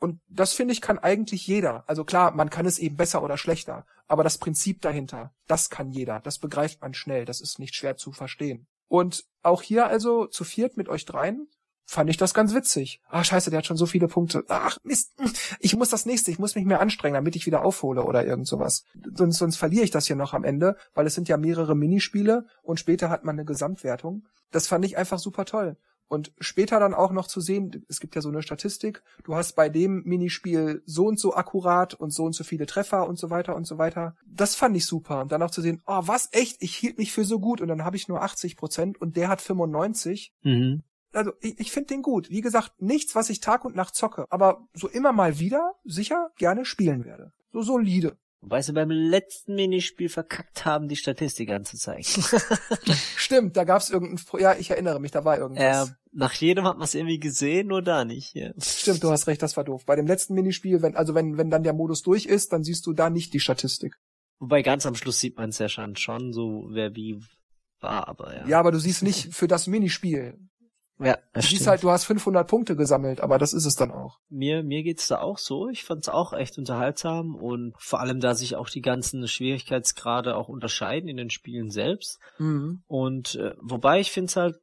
Und 0.00 0.20
das 0.28 0.52
finde 0.52 0.72
ich 0.72 0.80
kann 0.80 0.98
eigentlich 0.98 1.46
jeder. 1.46 1.82
Also 1.88 2.04
klar, 2.04 2.30
man 2.30 2.50
kann 2.50 2.66
es 2.66 2.78
eben 2.78 2.96
besser 2.96 3.22
oder 3.22 3.36
schlechter, 3.36 3.84
aber 4.06 4.22
das 4.22 4.38
Prinzip 4.38 4.80
dahinter, 4.80 5.32
das 5.48 5.70
kann 5.70 5.90
jeder, 5.90 6.20
das 6.20 6.38
begreift 6.38 6.80
man 6.80 6.94
schnell, 6.94 7.24
das 7.24 7.40
ist 7.40 7.58
nicht 7.58 7.74
schwer 7.74 7.96
zu 7.96 8.12
verstehen. 8.12 8.68
Und 8.86 9.24
auch 9.42 9.62
hier 9.62 9.86
also 9.86 10.26
zu 10.26 10.44
viert 10.44 10.76
mit 10.76 10.88
euch 10.88 11.04
dreien 11.04 11.48
fand 11.88 12.10
ich 12.10 12.18
das 12.18 12.34
ganz 12.34 12.54
witzig. 12.54 13.00
Ah, 13.08 13.24
scheiße, 13.24 13.48
der 13.48 13.58
hat 13.58 13.66
schon 13.66 13.78
so 13.78 13.86
viele 13.86 14.08
Punkte. 14.08 14.44
Ach, 14.48 14.76
Mist. 14.82 15.14
Ich 15.58 15.74
muss 15.74 15.88
das 15.88 16.04
nächste, 16.04 16.30
ich 16.30 16.38
muss 16.38 16.54
mich 16.54 16.66
mehr 16.66 16.80
anstrengen, 16.80 17.14
damit 17.14 17.34
ich 17.34 17.46
wieder 17.46 17.64
aufhole 17.64 18.04
oder 18.04 18.26
irgend 18.26 18.46
sowas. 18.46 18.84
Sonst, 19.14 19.38
sonst 19.38 19.56
verliere 19.56 19.84
ich 19.84 19.90
das 19.90 20.06
hier 20.06 20.14
noch 20.14 20.34
am 20.34 20.44
Ende, 20.44 20.76
weil 20.92 21.06
es 21.06 21.14
sind 21.14 21.28
ja 21.30 21.38
mehrere 21.38 21.74
Minispiele 21.74 22.44
und 22.62 22.78
später 22.78 23.08
hat 23.08 23.24
man 23.24 23.36
eine 23.36 23.46
Gesamtwertung. 23.46 24.26
Das 24.50 24.68
fand 24.68 24.84
ich 24.84 24.98
einfach 24.98 25.18
super 25.18 25.46
toll. 25.46 25.78
Und 26.08 26.32
später 26.38 26.78
dann 26.78 26.92
auch 26.92 27.10
noch 27.10 27.26
zu 27.26 27.40
sehen, 27.40 27.84
es 27.88 28.00
gibt 28.00 28.14
ja 28.14 28.20
so 28.20 28.28
eine 28.28 28.42
Statistik, 28.42 29.02
du 29.24 29.34
hast 29.34 29.56
bei 29.56 29.70
dem 29.70 30.02
Minispiel 30.04 30.82
so 30.84 31.06
und 31.06 31.18
so 31.18 31.34
akkurat 31.34 31.94
und 31.94 32.10
so 32.10 32.24
und 32.24 32.34
so 32.34 32.44
viele 32.44 32.66
Treffer 32.66 33.08
und 33.08 33.18
so 33.18 33.30
weiter 33.30 33.56
und 33.56 33.66
so 33.66 33.78
weiter. 33.78 34.14
Das 34.26 34.54
fand 34.54 34.76
ich 34.76 34.84
super. 34.84 35.22
Und 35.22 35.32
dann 35.32 35.42
auch 35.42 35.50
zu 35.50 35.62
sehen, 35.62 35.82
oh, 35.86 36.02
was 36.02 36.28
echt, 36.32 36.62
ich 36.62 36.76
hielt 36.76 36.98
mich 36.98 37.12
für 37.12 37.24
so 37.24 37.40
gut 37.40 37.62
und 37.62 37.68
dann 37.68 37.84
habe 37.84 37.96
ich 37.96 38.08
nur 38.08 38.22
80 38.22 38.56
Prozent 38.56 39.00
und 39.00 39.16
der 39.16 39.28
hat 39.28 39.40
95 39.40 40.34
Mhm. 40.42 40.82
Also 41.12 41.32
ich, 41.40 41.58
ich 41.58 41.72
finde 41.72 41.88
den 41.88 42.02
gut. 42.02 42.30
Wie 42.30 42.40
gesagt, 42.40 42.80
nichts, 42.80 43.14
was 43.14 43.30
ich 43.30 43.40
Tag 43.40 43.64
und 43.64 43.76
Nacht 43.76 43.94
zocke, 43.94 44.26
aber 44.30 44.66
so 44.74 44.88
immer 44.88 45.12
mal 45.12 45.38
wieder 45.38 45.74
sicher 45.84 46.30
gerne 46.36 46.64
spielen 46.64 47.04
werde. 47.04 47.32
So 47.52 47.62
solide. 47.62 48.16
Wobei 48.40 48.62
sie 48.62 48.72
beim 48.72 48.90
letzten 48.90 49.56
Minispiel 49.56 50.08
verkackt 50.08 50.64
haben, 50.64 50.86
die 50.86 50.94
Statistik 50.94 51.50
anzuzeigen. 51.50 52.04
Stimmt, 53.16 53.56
da 53.56 53.64
gab's 53.64 53.90
irgendein, 53.90 54.20
ja, 54.38 54.54
ich 54.54 54.70
erinnere 54.70 55.00
mich, 55.00 55.10
da 55.10 55.24
war 55.24 55.36
äh, 55.36 55.40
irgendwas. 55.40 55.92
nach 56.12 56.32
jedem 56.34 56.64
hat 56.64 56.76
man 56.76 56.84
es 56.84 56.94
irgendwie 56.94 57.18
gesehen, 57.18 57.66
nur 57.66 57.82
da 57.82 58.04
nicht. 58.04 58.34
Ja. 58.34 58.52
Stimmt, 58.60 59.02
du 59.02 59.10
hast 59.10 59.26
recht, 59.26 59.42
das 59.42 59.56
war 59.56 59.64
doof. 59.64 59.84
Bei 59.86 59.96
dem 59.96 60.06
letzten 60.06 60.34
Minispiel, 60.34 60.82
wenn, 60.82 60.94
also 60.94 61.16
wenn, 61.16 61.36
wenn 61.36 61.50
dann 61.50 61.64
der 61.64 61.72
Modus 61.72 62.02
durch 62.02 62.26
ist, 62.26 62.52
dann 62.52 62.62
siehst 62.62 62.86
du 62.86 62.92
da 62.92 63.10
nicht 63.10 63.34
die 63.34 63.40
Statistik. 63.40 63.96
Wobei 64.38 64.62
ganz 64.62 64.86
am 64.86 64.94
Schluss 64.94 65.18
sieht 65.18 65.36
man 65.36 65.50
es 65.50 65.58
ja 65.58 65.68
schon, 65.68 65.96
schon 65.96 66.32
so, 66.32 66.68
wer 66.70 66.94
wie 66.94 67.20
war, 67.80 68.06
aber 68.06 68.36
ja. 68.36 68.46
Ja, 68.46 68.60
aber 68.60 68.70
du 68.70 68.78
siehst 68.78 69.02
nicht 69.02 69.34
für 69.34 69.48
das 69.48 69.66
Minispiel. 69.66 70.38
Ja 70.98 71.14
Du 71.14 71.20
das 71.34 71.44
siehst 71.44 71.56
stimmt. 71.56 71.68
halt, 71.68 71.82
du 71.82 71.90
hast 71.90 72.04
500 72.04 72.48
Punkte 72.48 72.76
gesammelt, 72.76 73.20
aber 73.20 73.38
das 73.38 73.52
ist 73.52 73.64
es 73.64 73.76
dann 73.76 73.90
auch. 73.90 74.18
mir, 74.28 74.62
mir 74.62 74.82
geht's 74.82 75.08
da 75.08 75.20
auch 75.20 75.38
so. 75.38 75.68
Ich 75.68 75.84
fand's 75.84 76.08
auch 76.08 76.32
echt 76.32 76.58
unterhaltsam 76.58 77.34
und 77.34 77.74
vor 77.78 78.00
allem, 78.00 78.20
da 78.20 78.34
sich 78.34 78.56
auch 78.56 78.68
die 78.68 78.80
ganzen 78.82 79.26
Schwierigkeitsgrade 79.28 80.36
auch 80.36 80.48
unterscheiden 80.48 81.08
in 81.08 81.16
den 81.16 81.30
Spielen 81.30 81.70
selbst. 81.70 82.18
Mhm. 82.38 82.82
Und 82.86 83.36
äh, 83.36 83.54
wobei 83.60 84.00
ich 84.00 84.10
finde 84.10 84.26
es 84.26 84.36
halt, 84.36 84.56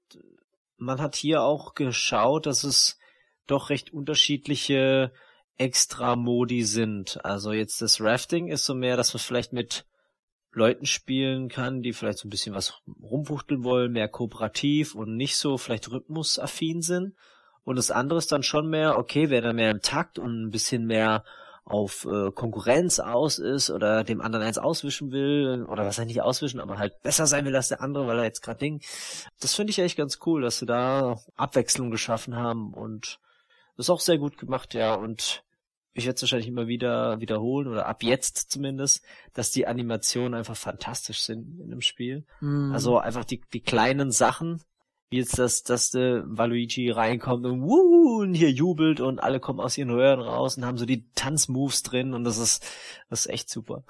man 0.78 1.00
hat 1.02 1.15
hier 1.15 1.41
auch 1.41 1.74
geschaut, 1.74 2.45
dass 2.45 2.63
es 2.63 3.00
doch 3.48 3.69
recht 3.69 3.93
unterschiedliche 3.93 5.12
Extra-Modi 5.58 6.63
sind. 6.63 7.24
Also 7.24 7.54
jetzt 7.54 7.82
das 7.82 8.02
Rafting 8.02 8.48
ist 8.50 8.65
so 8.65 8.76
mehr, 8.76 8.98
dass 8.98 9.13
man 9.13 9.21
vielleicht 9.21 9.54
mit 9.54 9.86
Leuten 10.56 10.86
spielen 10.86 11.50
kann, 11.50 11.82
die 11.82 11.94
vielleicht 11.94 12.20
so 12.20 12.28
ein 12.28 12.32
bisschen 12.32 12.56
was 12.56 12.82
rumfuchteln 13.02 13.63
wollen, 13.63 13.91
mehr 13.91 14.08
kooperativ 14.08 14.96
und 14.96 15.15
nicht 15.15 15.38
so 15.38 15.58
vielleicht 15.58 15.91
rhythmusaffin 15.91 16.82
sind. 16.82 17.13
Und 17.63 17.78
das 17.78 17.91
andere 17.91 18.20
ist 18.20 18.32
dann 18.32 18.44
schon 18.44 18.70
mehr, 18.70 18.98
okay, 18.98 19.30
wer 19.30 19.41
da 19.41 19.54
mehr 19.54 19.72
im 19.72 19.82
Takt 19.82 20.20
und 20.20 20.46
ein 20.46 20.52
bisschen 20.52 20.86
mehr 20.86 21.24
auf 21.65 22.06
äh, 22.06 22.32
Konkurrenz 22.32 23.00
aus 23.00 23.39
ist 23.39 23.72
oder 23.72 24.04
dem 24.04 24.22
anderen 24.22 24.46
eins 24.46 24.60
auswischen 24.60 25.12
will 25.12 25.65
oder 25.68 25.84
was 25.84 25.98
er 25.98 26.06
nicht 26.06 26.22
auswischen, 26.22 26.60
aber 26.60 26.78
halt 26.78 27.02
besser 27.02 27.26
sein 27.26 27.44
will 27.46 27.56
als 27.56 27.70
der 27.70 27.82
andere, 27.82 28.06
weil 28.06 28.20
er 28.20 28.26
jetzt 28.26 28.41
gerade 28.41 28.60
Ding. 28.60 28.82
Das 29.39 29.56
finde 29.56 29.72
ich 29.72 29.80
echt 29.80 29.98
ganz 29.98 30.20
cool, 30.28 30.44
dass 30.44 30.60
sie 30.60 30.68
da 30.68 31.18
Abwechslung 31.36 31.89
geschaffen 31.89 32.36
haben 32.36 32.72
und 32.72 33.20
das 33.78 33.88
ist 33.88 33.89
auch 33.89 34.00
sehr 34.00 34.20
gut 34.20 34.38
gemacht, 34.38 34.74
ja. 34.74 34.94
Und 34.94 35.44
ich 35.98 36.06
werde 36.06 36.16
es 36.18 36.22
wahrscheinlich 36.22 36.50
immer 36.50 36.68
wieder 36.68 37.22
wiederholen 37.22 37.68
oder 37.68 37.86
ab 37.86 38.04
jetzt 38.04 38.52
zumindest, 38.52 39.04
dass 39.34 39.52
die 39.52 39.66
Animationen 39.66 40.34
einfach 40.34 40.58
fantastisch 40.58 41.22
sind 41.22 41.60
in 41.62 41.70
dem 41.70 41.80
Spiel. 41.80 42.26
Mhm. 42.42 42.74
Also 42.74 43.00
einfach 43.00 43.24
die, 43.24 43.42
die 43.54 43.62
kleinen 43.62 44.12
Sachen, 44.12 44.62
wie 45.10 45.18
jetzt 45.18 45.40
das, 45.40 45.64
dass 45.64 45.92
der 45.92 46.24
Waluigi 46.28 46.92
reinkommt 46.92 47.46
und 47.46 47.62
wuhu 47.62 48.22
und 48.24 48.34
hier 48.34 48.52
jubelt 48.52 49.00
und 49.00 49.20
alle 49.20 49.40
kommen 49.40 49.62
aus 49.62 49.78
ihren 49.78 49.90
Röhren 49.90 50.20
raus 50.20 50.58
und 50.58 50.66
haben 50.66 50.78
so 50.78 50.86
die 50.86 51.10
Tanzmoves 51.14 51.82
drin 51.84 52.14
und 52.14 52.26
das 52.26 52.40
ist, 52.40 52.66
das 53.10 53.26
ist 53.26 53.32
echt 53.32 53.50
super. 53.50 53.86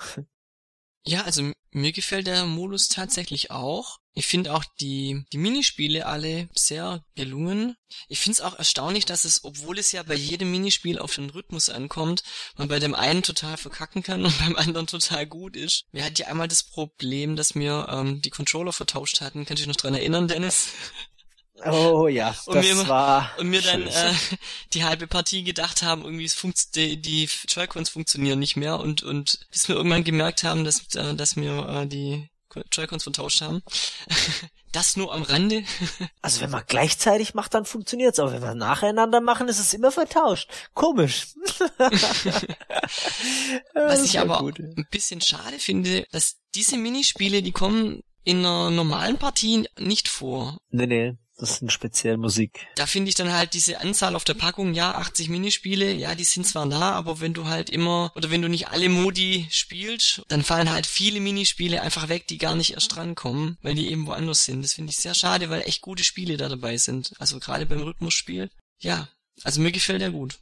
Ja, 1.07 1.21
also 1.21 1.51
Mir 1.75 1.91
gefällt 1.91 2.27
der 2.27 2.45
Modus 2.45 2.87
tatsächlich 2.87 3.51
auch. 3.51 3.99
Ich 4.13 4.27
finde 4.27 4.53
auch 4.53 4.63
die, 4.79 5.25
die 5.33 5.37
Minispiele 5.37 6.05
alle 6.05 6.47
sehr 6.53 7.03
gelungen. 7.15 7.75
Ich 8.07 8.19
finde 8.19 8.35
es 8.35 8.41
auch 8.41 8.57
erstaunlich, 8.57 9.03
dass 9.03 9.25
es, 9.25 9.43
obwohl 9.43 9.77
es 9.77 9.91
ja 9.91 10.01
bei 10.03 10.13
jedem 10.13 10.51
Minispiel 10.51 10.97
auf 10.99 11.15
den 11.15 11.29
Rhythmus 11.29 11.67
ankommt, 11.67 12.23
man 12.55 12.69
bei 12.69 12.79
dem 12.79 12.95
einen 12.95 13.23
total 13.23 13.57
verkacken 13.57 14.03
kann 14.03 14.23
und 14.25 14.39
beim 14.39 14.55
anderen 14.55 14.87
total 14.87 15.27
gut 15.27 15.57
ist. 15.57 15.83
Wir 15.91 16.05
hatten 16.05 16.15
ja 16.17 16.27
einmal 16.27 16.47
das 16.47 16.63
Problem, 16.63 17.35
dass 17.35 17.55
wir 17.55 17.89
ähm, 17.91 18.21
die 18.21 18.29
Controller 18.29 18.71
vertauscht 18.71 19.19
hatten. 19.19 19.39
Kannst 19.45 19.61
du 19.61 19.65
dich 19.65 19.67
noch 19.67 19.75
dran 19.75 19.95
erinnern, 19.95 20.29
Dennis? 20.29 20.69
Oh 21.63 22.07
ja, 22.07 22.35
und 22.47 22.55
das 22.55 22.65
mir, 22.65 22.87
war 22.87 23.31
und 23.37 23.47
mir 23.47 23.61
dann 23.61 23.83
schön. 23.83 23.91
äh, 23.91 24.13
die 24.73 24.83
halbe 24.83 25.07
Partie 25.07 25.43
gedacht 25.43 25.83
haben, 25.83 26.03
irgendwie 26.03 26.25
es 26.25 26.33
funkt, 26.33 26.75
die, 26.75 27.01
die 27.01 27.29
Joy-Cons 27.47 27.89
funktionieren 27.89 28.39
nicht 28.39 28.57
mehr 28.57 28.79
und 28.79 29.03
und 29.03 29.39
bis 29.51 29.67
wir 29.69 29.75
irgendwann 29.75 30.03
gemerkt 30.03 30.43
haben, 30.43 30.65
dass 30.65 30.93
äh, 30.95 31.15
dass 31.15 31.37
wir 31.37 31.67
äh, 31.69 31.87
die 31.87 32.29
Joy-Cons 32.71 33.03
vertauscht 33.03 33.41
haben. 33.41 33.63
das 34.71 34.97
nur 34.97 35.13
am 35.13 35.23
Rande. 35.23 35.63
Also 36.21 36.41
wenn 36.41 36.49
man 36.49 36.63
gleichzeitig 36.65 37.35
macht, 37.35 37.53
dann 37.53 37.65
funktioniert's, 37.65 38.19
aber 38.19 38.33
wenn 38.33 38.41
wir 38.41 38.55
nacheinander 38.55 39.21
machen, 39.21 39.47
ist 39.47 39.59
es 39.59 39.73
immer 39.75 39.91
vertauscht. 39.91 40.49
Komisch. 40.73 41.27
Was 43.75 44.03
ich 44.03 44.19
aber 44.19 44.39
ein 44.41 44.87
bisschen 44.89 45.21
schade 45.21 45.59
finde, 45.59 46.05
dass 46.11 46.37
diese 46.55 46.77
Minispiele, 46.77 47.43
die 47.43 47.51
kommen 47.51 48.01
in 48.23 48.39
einer 48.39 48.71
normalen 48.71 49.17
Partie 49.17 49.67
nicht 49.77 50.07
vor. 50.07 50.57
Nee, 50.71 50.87
nee, 50.87 51.15
das 51.37 51.57
sind 51.57 51.71
speziell 51.71 52.17
Musik. 52.17 52.67
Da 52.75 52.85
finde 52.85 53.09
ich 53.09 53.15
dann 53.15 53.33
halt 53.33 53.53
diese 53.53 53.81
Anzahl 53.81 54.15
auf 54.15 54.23
der 54.23 54.35
Packung, 54.35 54.73
ja, 54.73 54.95
80 54.95 55.29
Minispiele, 55.29 55.91
ja, 55.93 56.15
die 56.15 56.23
sind 56.23 56.47
zwar 56.47 56.67
da, 56.67 56.91
aber 56.91 57.19
wenn 57.19 57.33
du 57.33 57.45
halt 57.45 57.69
immer, 57.69 58.11
oder 58.15 58.31
wenn 58.31 58.41
du 58.41 58.47
nicht 58.47 58.69
alle 58.69 58.89
Modi 58.89 59.47
spielst, 59.49 60.23
dann 60.29 60.43
fallen 60.43 60.71
halt 60.71 60.85
viele 60.85 61.19
Minispiele 61.19 61.81
einfach 61.81 62.07
weg, 62.07 62.27
die 62.27 62.37
gar 62.37 62.55
nicht 62.55 62.73
erst 62.73 62.95
drankommen, 62.95 63.57
weil 63.61 63.75
die 63.75 63.89
eben 63.89 64.07
woanders 64.07 64.45
sind. 64.45 64.63
Das 64.63 64.73
finde 64.73 64.91
ich 64.91 64.97
sehr 64.97 65.13
schade, 65.13 65.49
weil 65.49 65.61
echt 65.61 65.81
gute 65.81 66.03
Spiele 66.03 66.37
da 66.37 66.47
dabei 66.47 66.77
sind. 66.77 67.13
Also 67.19 67.39
gerade 67.39 67.65
beim 67.65 67.81
Rhythmusspiel. 67.81 68.49
Ja, 68.79 69.09
also 69.43 69.61
mir 69.61 69.71
gefällt 69.71 70.01
der 70.01 70.11
gut. 70.11 70.39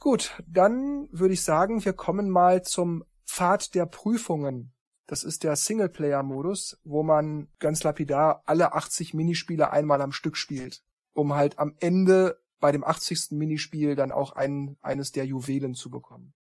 Gut, 0.00 0.32
dann 0.46 1.08
würde 1.12 1.34
ich 1.34 1.42
sagen, 1.42 1.84
wir 1.84 1.94
kommen 1.94 2.28
mal 2.28 2.62
zum 2.62 3.04
Pfad 3.26 3.74
der 3.74 3.86
Prüfungen. 3.86 4.73
Das 5.06 5.22
ist 5.22 5.44
der 5.44 5.56
Singleplayer-Modus, 5.56 6.80
wo 6.84 7.02
man 7.02 7.48
ganz 7.58 7.82
lapidar 7.82 8.42
alle 8.46 8.72
80 8.72 9.12
Minispiele 9.14 9.70
einmal 9.70 10.00
am 10.00 10.12
Stück 10.12 10.36
spielt, 10.36 10.82
um 11.12 11.34
halt 11.34 11.58
am 11.58 11.74
Ende 11.80 12.40
bei 12.58 12.72
dem 12.72 12.84
80. 12.84 13.32
Minispiel 13.32 13.94
dann 13.94 14.12
auch 14.12 14.32
ein, 14.32 14.78
eines 14.80 15.12
der 15.12 15.26
Juwelen 15.26 15.74
zu 15.74 15.90
bekommen. 15.90 16.32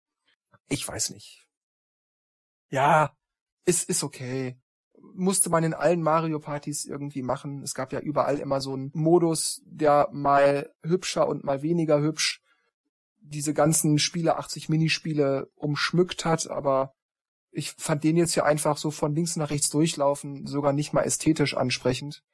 Ich 0.69 0.87
weiß 0.87 1.11
nicht. 1.11 1.49
Ja, 2.69 3.17
ist, 3.65 3.89
ist 3.89 4.05
okay. 4.05 4.61
Musste 5.15 5.51
man 5.51 5.65
in 5.65 5.75
allen 5.75 6.01
Mario-Partys 6.01 6.85
irgendwie 6.85 7.23
machen. 7.23 7.63
Es 7.63 7.75
gab 7.75 7.93
ja 7.93 7.99
überall 7.99 8.39
immer 8.39 8.61
so 8.61 8.75
einen 8.75 8.93
Modus, 8.95 9.63
der 9.65 10.09
mal 10.13 10.73
hübscher 10.85 11.27
und 11.27 11.43
mal 11.43 11.63
weniger 11.63 12.01
hübsch 12.01 12.41
diese 13.19 13.55
ganzen 13.55 13.99
Spiele, 13.99 14.37
80 14.37 14.69
Minispiele 14.69 15.51
umschmückt 15.55 16.25
hat, 16.25 16.49
aber 16.49 16.95
ich 17.53 17.73
fand 17.73 18.03
den 18.03 18.17
jetzt 18.17 18.35
hier 18.35 18.47
einfach 18.47 18.79
so 18.79 18.91
von 18.91 19.15
links 19.15 19.37
nach 19.37 19.51
rechts 19.51 19.69
durchlaufen, 19.69 20.47
sogar 20.47 20.73
nicht 20.73 20.93
mal 20.93 21.03
ästhetisch 21.03 21.55
ansprechend. 21.57 22.25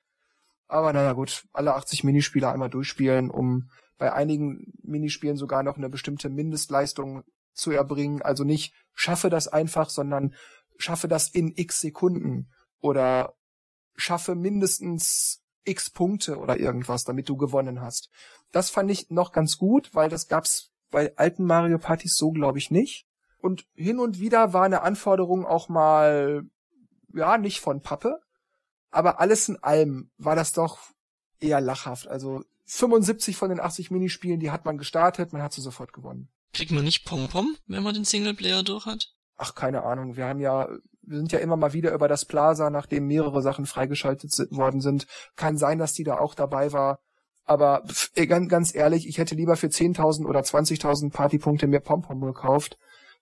Aber 0.68 0.92
naja 0.92 1.12
gut, 1.12 1.44
alle 1.52 1.74
80 1.74 2.04
Minispiele 2.04 2.48
einmal 2.48 2.70
durchspielen, 2.70 3.30
um 3.30 3.70
bei 3.98 4.12
einigen 4.12 4.72
Minispielen 4.82 5.36
sogar 5.36 5.62
noch 5.64 5.76
eine 5.76 5.88
bestimmte 5.90 6.30
Mindestleistung 6.30 7.24
zu 7.52 7.72
erbringen. 7.72 8.22
Also 8.22 8.44
nicht 8.44 8.72
schaffe 8.94 9.28
das 9.28 9.48
einfach, 9.48 9.90
sondern 9.90 10.34
schaffe 10.76 11.08
das 11.08 11.28
in 11.28 11.52
x 11.56 11.80
Sekunden 11.80 12.52
oder 12.80 13.34
schaffe 13.96 14.36
mindestens 14.36 15.42
x 15.64 15.90
Punkte 15.90 16.38
oder 16.38 16.60
irgendwas, 16.60 17.02
damit 17.02 17.28
du 17.28 17.36
gewonnen 17.36 17.80
hast. 17.80 18.10
Das 18.52 18.70
fand 18.70 18.90
ich 18.90 19.10
noch 19.10 19.32
ganz 19.32 19.58
gut, 19.58 19.94
weil 19.94 20.08
das 20.08 20.28
gab's 20.28 20.70
bei 20.90 21.14
alten 21.16 21.44
Mario 21.44 21.78
Partys 21.78 22.14
so, 22.14 22.30
glaube 22.30 22.58
ich, 22.58 22.70
nicht. 22.70 23.07
Und 23.40 23.66
hin 23.74 23.98
und 23.98 24.18
wieder 24.18 24.52
war 24.52 24.64
eine 24.64 24.82
Anforderung 24.82 25.46
auch 25.46 25.68
mal, 25.68 26.42
ja, 27.14 27.38
nicht 27.38 27.60
von 27.60 27.82
Pappe, 27.82 28.20
aber 28.90 29.20
alles 29.20 29.48
in 29.48 29.62
allem 29.62 30.10
war 30.18 30.34
das 30.34 30.52
doch 30.52 30.78
eher 31.40 31.60
lachhaft. 31.60 32.08
Also 32.08 32.42
75 32.66 33.36
von 33.36 33.50
den 33.50 33.60
80 33.60 33.90
Minispielen, 33.90 34.40
die 34.40 34.50
hat 34.50 34.64
man 34.64 34.78
gestartet, 34.78 35.32
man 35.32 35.42
hat 35.42 35.52
sie 35.52 35.60
sofort 35.60 35.92
gewonnen. 35.92 36.28
Kriegt 36.52 36.70
man 36.70 36.84
nicht 36.84 37.04
Pom-Pom, 37.04 37.56
wenn 37.66 37.82
man 37.82 37.94
den 37.94 38.04
Singleplayer 38.04 38.62
durch 38.62 38.86
hat? 38.86 39.12
Ach, 39.36 39.54
keine 39.54 39.84
Ahnung. 39.84 40.16
Wir 40.16 40.26
haben 40.26 40.40
ja, 40.40 40.68
wir 41.02 41.18
sind 41.18 41.30
ja 41.30 41.38
immer 41.38 41.56
mal 41.56 41.72
wieder 41.72 41.92
über 41.92 42.08
das 42.08 42.24
Plaza, 42.24 42.70
nachdem 42.70 43.06
mehrere 43.06 43.42
Sachen 43.42 43.66
freigeschaltet 43.66 44.32
worden 44.50 44.80
sind. 44.80 45.06
Kann 45.36 45.56
sein, 45.56 45.78
dass 45.78 45.92
die 45.92 46.04
da 46.04 46.18
auch 46.18 46.34
dabei 46.34 46.72
war. 46.72 46.98
Aber 47.44 47.82
pff, 47.86 48.12
ganz, 48.26 48.74
ehrlich, 48.74 49.08
ich 49.08 49.18
hätte 49.18 49.34
lieber 49.34 49.56
für 49.56 49.68
10.000 49.68 50.26
oder 50.26 50.40
20.000 50.40 51.10
Partypunkte 51.12 51.66
mehr 51.66 51.80
Pom-Pom 51.80 52.20
gekauft, 52.20 52.76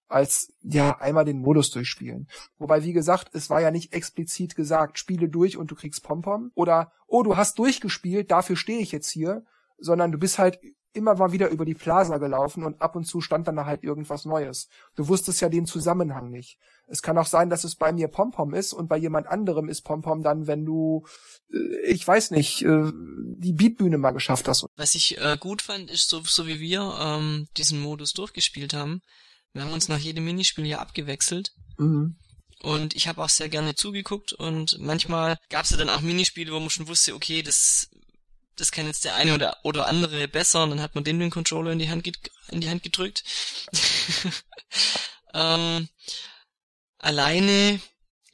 als 0.08 0.52
ja 0.62 0.98
einmal 0.98 1.24
den 1.24 1.40
Modus 1.40 1.70
durchspielen. 1.70 2.28
Wobei, 2.58 2.84
wie 2.84 2.92
gesagt, 2.92 3.30
es 3.34 3.50
war 3.50 3.60
ja 3.60 3.70
nicht 3.70 3.92
explizit 3.92 4.54
gesagt, 4.54 4.98
spiele 4.98 5.28
durch 5.28 5.56
und 5.56 5.70
du 5.70 5.74
kriegst 5.74 6.02
Pompom 6.02 6.50
oder 6.54 6.92
oh, 7.06 7.22
du 7.22 7.36
hast 7.36 7.58
durchgespielt, 7.58 8.30
dafür 8.30 8.56
stehe 8.56 8.80
ich 8.80 8.92
jetzt 8.92 9.10
hier, 9.10 9.44
sondern 9.78 10.12
du 10.12 10.18
bist 10.18 10.38
halt 10.38 10.58
immer 10.96 11.14
mal 11.14 11.30
wieder 11.32 11.50
über 11.50 11.64
die 11.64 11.74
Plaza 11.74 12.16
gelaufen 12.16 12.64
und 12.64 12.80
ab 12.80 12.96
und 12.96 13.04
zu 13.04 13.20
stand 13.20 13.46
dann 13.46 13.56
da 13.56 13.66
halt 13.66 13.84
irgendwas 13.84 14.24
Neues. 14.24 14.68
Du 14.96 15.08
wusstest 15.08 15.40
ja 15.40 15.48
den 15.48 15.66
Zusammenhang 15.66 16.30
nicht. 16.30 16.58
Es 16.88 17.02
kann 17.02 17.18
auch 17.18 17.26
sein, 17.26 17.50
dass 17.50 17.64
es 17.64 17.76
bei 17.76 17.92
mir 17.92 18.08
Pompom 18.08 18.54
ist 18.54 18.72
und 18.72 18.88
bei 18.88 18.96
jemand 18.96 19.26
anderem 19.26 19.68
ist 19.68 19.82
Pompom 19.82 20.22
dann, 20.22 20.46
wenn 20.46 20.64
du, 20.64 21.04
äh, 21.52 21.90
ich 21.90 22.06
weiß 22.06 22.30
nicht, 22.30 22.62
äh, 22.62 22.90
die 22.94 23.52
Beatbühne 23.52 23.98
mal 23.98 24.12
geschafft 24.12 24.48
hast. 24.48 24.66
Was 24.76 24.94
ich 24.94 25.18
äh, 25.18 25.36
gut 25.38 25.62
fand, 25.62 25.90
ist 25.90 26.08
so, 26.08 26.20
so 26.24 26.46
wie 26.46 26.60
wir 26.60 26.96
ähm, 26.98 27.48
diesen 27.56 27.80
Modus 27.80 28.12
durchgespielt 28.12 28.72
haben, 28.72 29.02
wir 29.52 29.62
haben 29.62 29.72
uns 29.72 29.88
nach 29.88 29.98
jedem 29.98 30.24
Minispiel 30.24 30.66
ja 30.66 30.78
abgewechselt. 30.78 31.52
Mhm. 31.78 32.16
Und 32.62 32.96
ich 32.96 33.06
habe 33.06 33.22
auch 33.22 33.28
sehr 33.28 33.48
gerne 33.48 33.74
zugeguckt 33.74 34.32
und 34.32 34.78
manchmal 34.78 35.38
gab 35.50 35.64
es 35.64 35.70
ja 35.70 35.76
dann 35.76 35.90
auch 35.90 36.00
Minispiele, 36.00 36.52
wo 36.52 36.58
man 36.58 36.70
schon 36.70 36.88
wusste, 36.88 37.14
okay, 37.14 37.42
das 37.42 37.90
das 38.56 38.72
kann 38.72 38.86
jetzt 38.86 39.04
der 39.04 39.14
eine 39.14 39.34
oder 39.34 39.58
oder 39.62 39.86
andere 39.86 40.26
besser 40.28 40.62
und 40.62 40.70
dann 40.70 40.80
hat 40.80 40.94
man 40.94 41.04
dem 41.04 41.20
den 41.20 41.30
Controller 41.30 41.72
in 41.72 41.78
die 41.78 41.90
Hand 41.90 42.10
in 42.48 42.60
die 42.60 42.70
Hand 42.70 42.82
gedrückt. 42.82 43.22
ähm, 45.34 45.88
alleine 46.98 47.80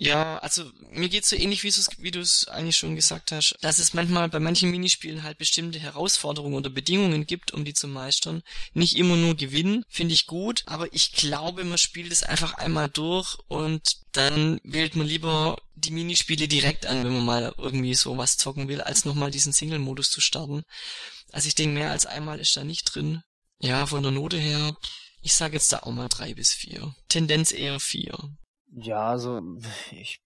ja, 0.02 0.38
also 0.38 0.68
mir 0.90 1.08
geht's 1.08 1.30
so 1.30 1.36
ähnlich, 1.36 1.62
wie 1.62 2.10
du 2.10 2.20
es 2.20 2.48
eigentlich 2.48 2.76
schon 2.76 2.96
gesagt 2.96 3.30
hast, 3.30 3.56
dass 3.60 3.78
es 3.78 3.94
manchmal 3.94 4.28
bei 4.28 4.40
manchen 4.40 4.70
Minispielen 4.72 5.22
halt 5.22 5.38
bestimmte 5.38 5.78
Herausforderungen 5.78 6.56
oder 6.56 6.70
Bedingungen 6.70 7.24
gibt, 7.24 7.52
um 7.52 7.64
die 7.64 7.72
zu 7.72 7.86
meistern. 7.86 8.42
Nicht 8.74 8.96
immer 8.96 9.14
nur 9.14 9.36
gewinnen, 9.36 9.84
finde 9.88 10.14
ich 10.14 10.26
gut, 10.26 10.64
aber 10.66 10.92
ich 10.92 11.12
glaube, 11.12 11.62
man 11.62 11.78
spielt 11.78 12.10
es 12.10 12.24
einfach 12.24 12.54
einmal 12.54 12.88
durch 12.88 13.38
und 13.46 13.98
dann 14.10 14.60
wählt 14.64 14.96
man 14.96 15.06
lieber 15.06 15.56
die 15.76 15.92
Minispiele 15.92 16.48
direkt 16.48 16.84
an, 16.86 17.04
wenn 17.04 17.12
man 17.12 17.24
mal 17.24 17.54
irgendwie 17.56 17.94
sowas 17.94 18.36
zocken 18.36 18.66
will, 18.66 18.80
als 18.80 19.04
nochmal 19.04 19.30
diesen 19.30 19.52
Single-Modus 19.52 20.10
zu 20.10 20.20
starten. 20.20 20.64
Also 21.30 21.46
ich 21.46 21.54
denke, 21.54 21.74
mehr 21.74 21.92
als 21.92 22.06
einmal 22.06 22.40
ist 22.40 22.56
da 22.56 22.64
nicht 22.64 22.92
drin. 22.92 23.22
Ja, 23.60 23.86
von 23.86 24.02
der 24.02 24.10
Note 24.10 24.36
her, 24.36 24.76
ich 25.22 25.34
sage 25.34 25.54
jetzt 25.54 25.72
da 25.72 25.78
auch 25.78 25.92
mal 25.92 26.08
drei 26.08 26.34
bis 26.34 26.52
vier. 26.52 26.92
Tendenz 27.08 27.52
eher 27.52 27.78
vier. 27.78 28.18
Ja, 28.74 29.10
also 29.10 29.40
ich, 29.90 30.22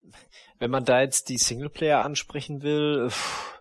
wenn 0.59 0.71
man 0.71 0.85
da 0.85 1.01
jetzt 1.01 1.29
die 1.29 1.39
Singleplayer 1.39 2.05
ansprechen 2.05 2.63
will, 2.63 3.11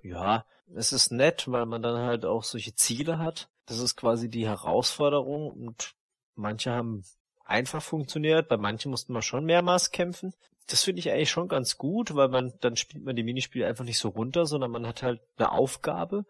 ja, 0.04 0.46
es 0.76 0.94
ist 0.94 1.12
nett, 1.12 1.52
weil 1.52 1.66
man 1.66 1.82
dann 1.82 1.98
halt 2.06 2.26
auch 2.26 2.44
solche 2.44 2.76
Ziele 2.76 3.18
hat. 3.18 3.50
Das 3.66 3.80
ist 3.80 3.96
quasi 3.96 4.30
die 4.30 4.48
Herausforderung 4.48 5.50
und 5.50 5.96
manche 6.36 6.72
haben 6.72 7.04
einfach 7.44 7.82
funktioniert, 7.82 8.48
bei 8.48 8.58
manchen 8.58 8.92
mussten 8.92 9.14
wir 9.14 9.22
schon 9.24 9.46
mehrmals 9.46 9.92
kämpfen. 9.92 10.34
Das 10.68 10.84
finde 10.84 11.00
ich 11.00 11.12
eigentlich 11.12 11.32
schon 11.32 11.48
ganz 11.48 11.78
gut, 11.78 12.16
weil 12.16 12.28
man 12.28 12.54
dann 12.62 12.76
spielt 12.76 13.04
man 13.04 13.16
die 13.16 13.24
Minispiele 13.24 13.68
einfach 13.68 13.86
nicht 13.86 14.00
so 14.00 14.10
runter, 14.10 14.46
sondern 14.46 14.72
man 14.72 14.86
hat 14.86 15.04
halt 15.04 15.22
eine 15.38 15.52
Aufgabe 15.52 16.26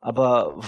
aber 0.00 0.60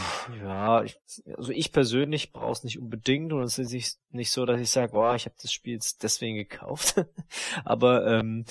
ja, 0.42 0.82
ich, 0.82 0.98
also 1.36 1.52
ich 1.52 1.72
persönlich 1.72 2.32
brauche 2.32 2.52
es 2.52 2.64
nicht 2.64 2.78
unbedingt 2.78 3.32
und 3.32 3.42
es 3.42 3.58
ist 3.58 3.72
nicht, 3.72 3.98
nicht 4.10 4.30
so, 4.30 4.46
dass 4.46 4.60
ich 4.60 4.70
sage, 4.70 4.96
oh, 4.96 5.14
ich 5.14 5.26
habe 5.26 5.36
das 5.40 5.52
Spiel 5.52 5.74
jetzt 5.74 6.02
deswegen 6.02 6.36
gekauft. 6.36 7.04
Aber 7.64 8.06
ähm, 8.06 8.44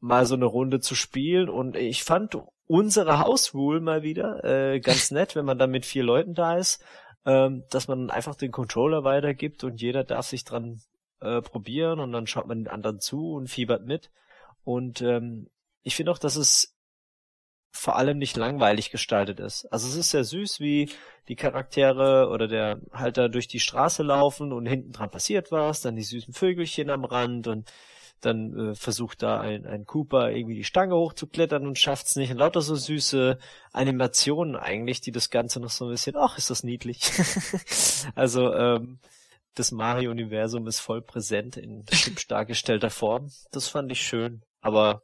mal 0.00 0.24
so 0.26 0.34
eine 0.34 0.46
Runde 0.46 0.80
zu 0.80 0.94
spielen 0.94 1.48
und 1.48 1.76
ich 1.76 2.04
fand 2.04 2.38
unsere 2.66 3.18
House 3.18 3.54
Rule 3.54 3.80
mal 3.80 4.02
wieder 4.02 4.44
äh, 4.44 4.80
ganz 4.80 5.10
nett, 5.10 5.34
wenn 5.34 5.44
man 5.44 5.58
dann 5.58 5.70
mit 5.70 5.84
vier 5.84 6.04
Leuten 6.04 6.34
da 6.34 6.56
ist, 6.56 6.82
ähm, 7.26 7.64
dass 7.70 7.88
man 7.88 8.10
einfach 8.10 8.36
den 8.36 8.52
Controller 8.52 9.04
weitergibt 9.04 9.64
und 9.64 9.80
jeder 9.80 10.04
darf 10.04 10.26
sich 10.26 10.44
dran 10.44 10.80
äh, 11.20 11.42
probieren 11.42 11.98
und 11.98 12.12
dann 12.12 12.26
schaut 12.26 12.46
man 12.46 12.58
den 12.58 12.68
anderen 12.68 13.00
zu 13.00 13.32
und 13.32 13.48
fiebert 13.48 13.84
mit. 13.84 14.10
Und 14.62 15.02
ähm, 15.02 15.50
ich 15.82 15.96
finde 15.96 16.12
auch, 16.12 16.18
dass 16.18 16.36
es 16.36 16.77
vor 17.70 17.96
allem 17.96 18.18
nicht 18.18 18.36
langweilig 18.36 18.90
gestaltet 18.90 19.40
ist. 19.40 19.66
Also 19.66 19.88
es 19.88 19.94
ist 19.94 20.10
sehr 20.10 20.24
süß, 20.24 20.60
wie 20.60 20.90
die 21.28 21.36
Charaktere 21.36 22.28
oder 22.30 22.48
der 22.48 22.80
Halter 22.92 23.28
durch 23.28 23.46
die 23.46 23.60
Straße 23.60 24.02
laufen 24.02 24.52
und 24.52 24.66
hinten 24.66 24.92
dran 24.92 25.10
passiert 25.10 25.52
was, 25.52 25.82
dann 25.82 25.96
die 25.96 26.02
süßen 26.02 26.34
Vögelchen 26.34 26.90
am 26.90 27.04
Rand 27.04 27.46
und 27.46 27.70
dann 28.20 28.70
äh, 28.70 28.74
versucht 28.74 29.22
da 29.22 29.40
ein, 29.40 29.64
ein 29.66 29.84
Cooper 29.84 30.30
irgendwie 30.30 30.56
die 30.56 30.64
Stange 30.64 30.96
hochzuklettern 30.96 31.66
und 31.66 31.78
schafft's 31.78 32.16
nicht. 32.16 32.30
Und 32.30 32.38
lauter 32.38 32.60
so 32.62 32.74
süße 32.74 33.38
Animationen 33.72 34.56
eigentlich, 34.56 35.00
die 35.00 35.12
das 35.12 35.30
Ganze 35.30 35.60
noch 35.60 35.70
so 35.70 35.84
ein 35.84 35.90
bisschen, 35.90 36.16
ach, 36.16 36.36
ist 36.36 36.50
das 36.50 36.64
niedlich. 36.64 37.00
also 38.14 38.52
ähm, 38.54 38.98
das 39.54 39.70
Mario-Universum 39.72 40.66
ist 40.66 40.80
voll 40.80 41.02
präsent 41.02 41.56
in 41.56 41.84
hübsch 41.88 42.26
dargestellter 42.26 42.90
Form. 42.90 43.30
Das 43.52 43.68
fand 43.68 43.90
ich 43.92 44.00
schön. 44.00 44.42
Aber 44.60 45.02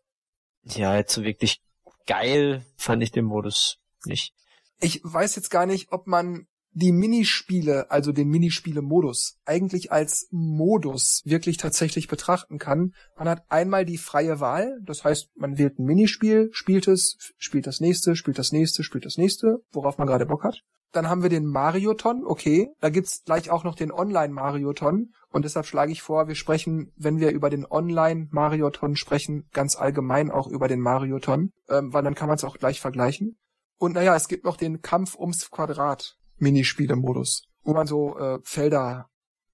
ja, 0.65 0.97
jetzt 0.97 1.15
so 1.15 1.23
wirklich 1.25 1.61
geil 2.07 2.65
fand 2.77 3.03
ich 3.03 3.13
den 3.13 3.25
Modus 3.25 3.79
nicht. 4.05 4.35
Ich 4.81 5.01
weiß 5.03 5.37
jetzt 5.37 5.51
gar 5.51 5.67
nicht, 5.67 5.93
ob 5.93 6.07
man 6.07 6.47
die 6.75 6.93
Minispiele, 6.93 7.91
also 7.91 8.11
den 8.11 8.29
Minispiele-Modus, 8.29 9.39
eigentlich 9.45 9.93
als 9.93 10.27
Modus 10.33 11.23
wirklich 11.25 11.57
tatsächlich 11.57 12.09
betrachten 12.09 12.59
kann. 12.59 12.95
Man 13.17 13.29
hat 13.29 13.45
einmal 13.49 13.85
die 13.85 13.97
freie 13.97 14.41
Wahl, 14.41 14.81
das 14.83 15.05
heißt, 15.05 15.31
man 15.37 15.57
wählt 15.57 15.79
ein 15.79 15.85
Minispiel, 15.85 16.51
spielt 16.53 16.89
es, 16.89 17.17
spielt 17.39 17.69
das 17.69 17.81
nächste, 17.81 18.17
spielt 18.17 18.39
das 18.39 18.51
nächste, 18.51 18.83
spielt 18.83 19.07
das 19.07 19.19
nächste, 19.19 19.59
worauf 19.71 19.99
man 19.99 20.09
gerade 20.09 20.27
Bock 20.27 20.43
hat. 20.43 20.63
Dann 20.95 21.09
haben 21.09 21.23
wir 21.25 21.29
den 21.29 21.47
Marioton, 21.47 22.25
okay. 22.25 22.71
Da 22.81 22.89
gibt's 22.89 23.25
gleich 23.25 23.51
auch 23.51 23.65
noch 23.65 23.75
den 23.75 23.91
Online-Marioton. 23.91 25.13
Und 25.29 25.45
deshalb 25.45 25.67
schlage 25.67 25.91
ich 25.91 26.03
vor, 26.03 26.29
wir 26.29 26.37
sprechen, 26.37 26.93
wenn 26.97 27.19
wir 27.19 27.33
über 27.33 27.51
den 27.51 27.67
Online-Marioton 27.67 28.95
sprechen, 28.95 29.49
ganz 29.53 29.75
allgemein 29.75 30.31
auch 30.31 30.47
über 30.47 30.69
den 30.69 30.81
Marioton, 30.81 31.51
ähm, 31.69 31.93
weil 31.93 32.05
dann 32.05 32.15
kann 32.15 32.29
man 32.29 32.37
es 32.37 32.45
auch 32.45 32.59
gleich 32.59 32.81
vergleichen. 32.81 33.37
Und 33.77 33.95
naja, 33.95 34.15
es 34.15 34.29
gibt 34.29 34.45
noch 34.45 34.57
den 34.57 34.83
Kampf 34.83 35.17
ums 35.17 35.51
Quadrat. 35.51 36.17
Minispiele-Modus, 36.37 37.49
wo 37.63 37.75
man 37.75 37.89
so 37.89 38.17
äh, 38.17 38.39
Felder 38.45 39.09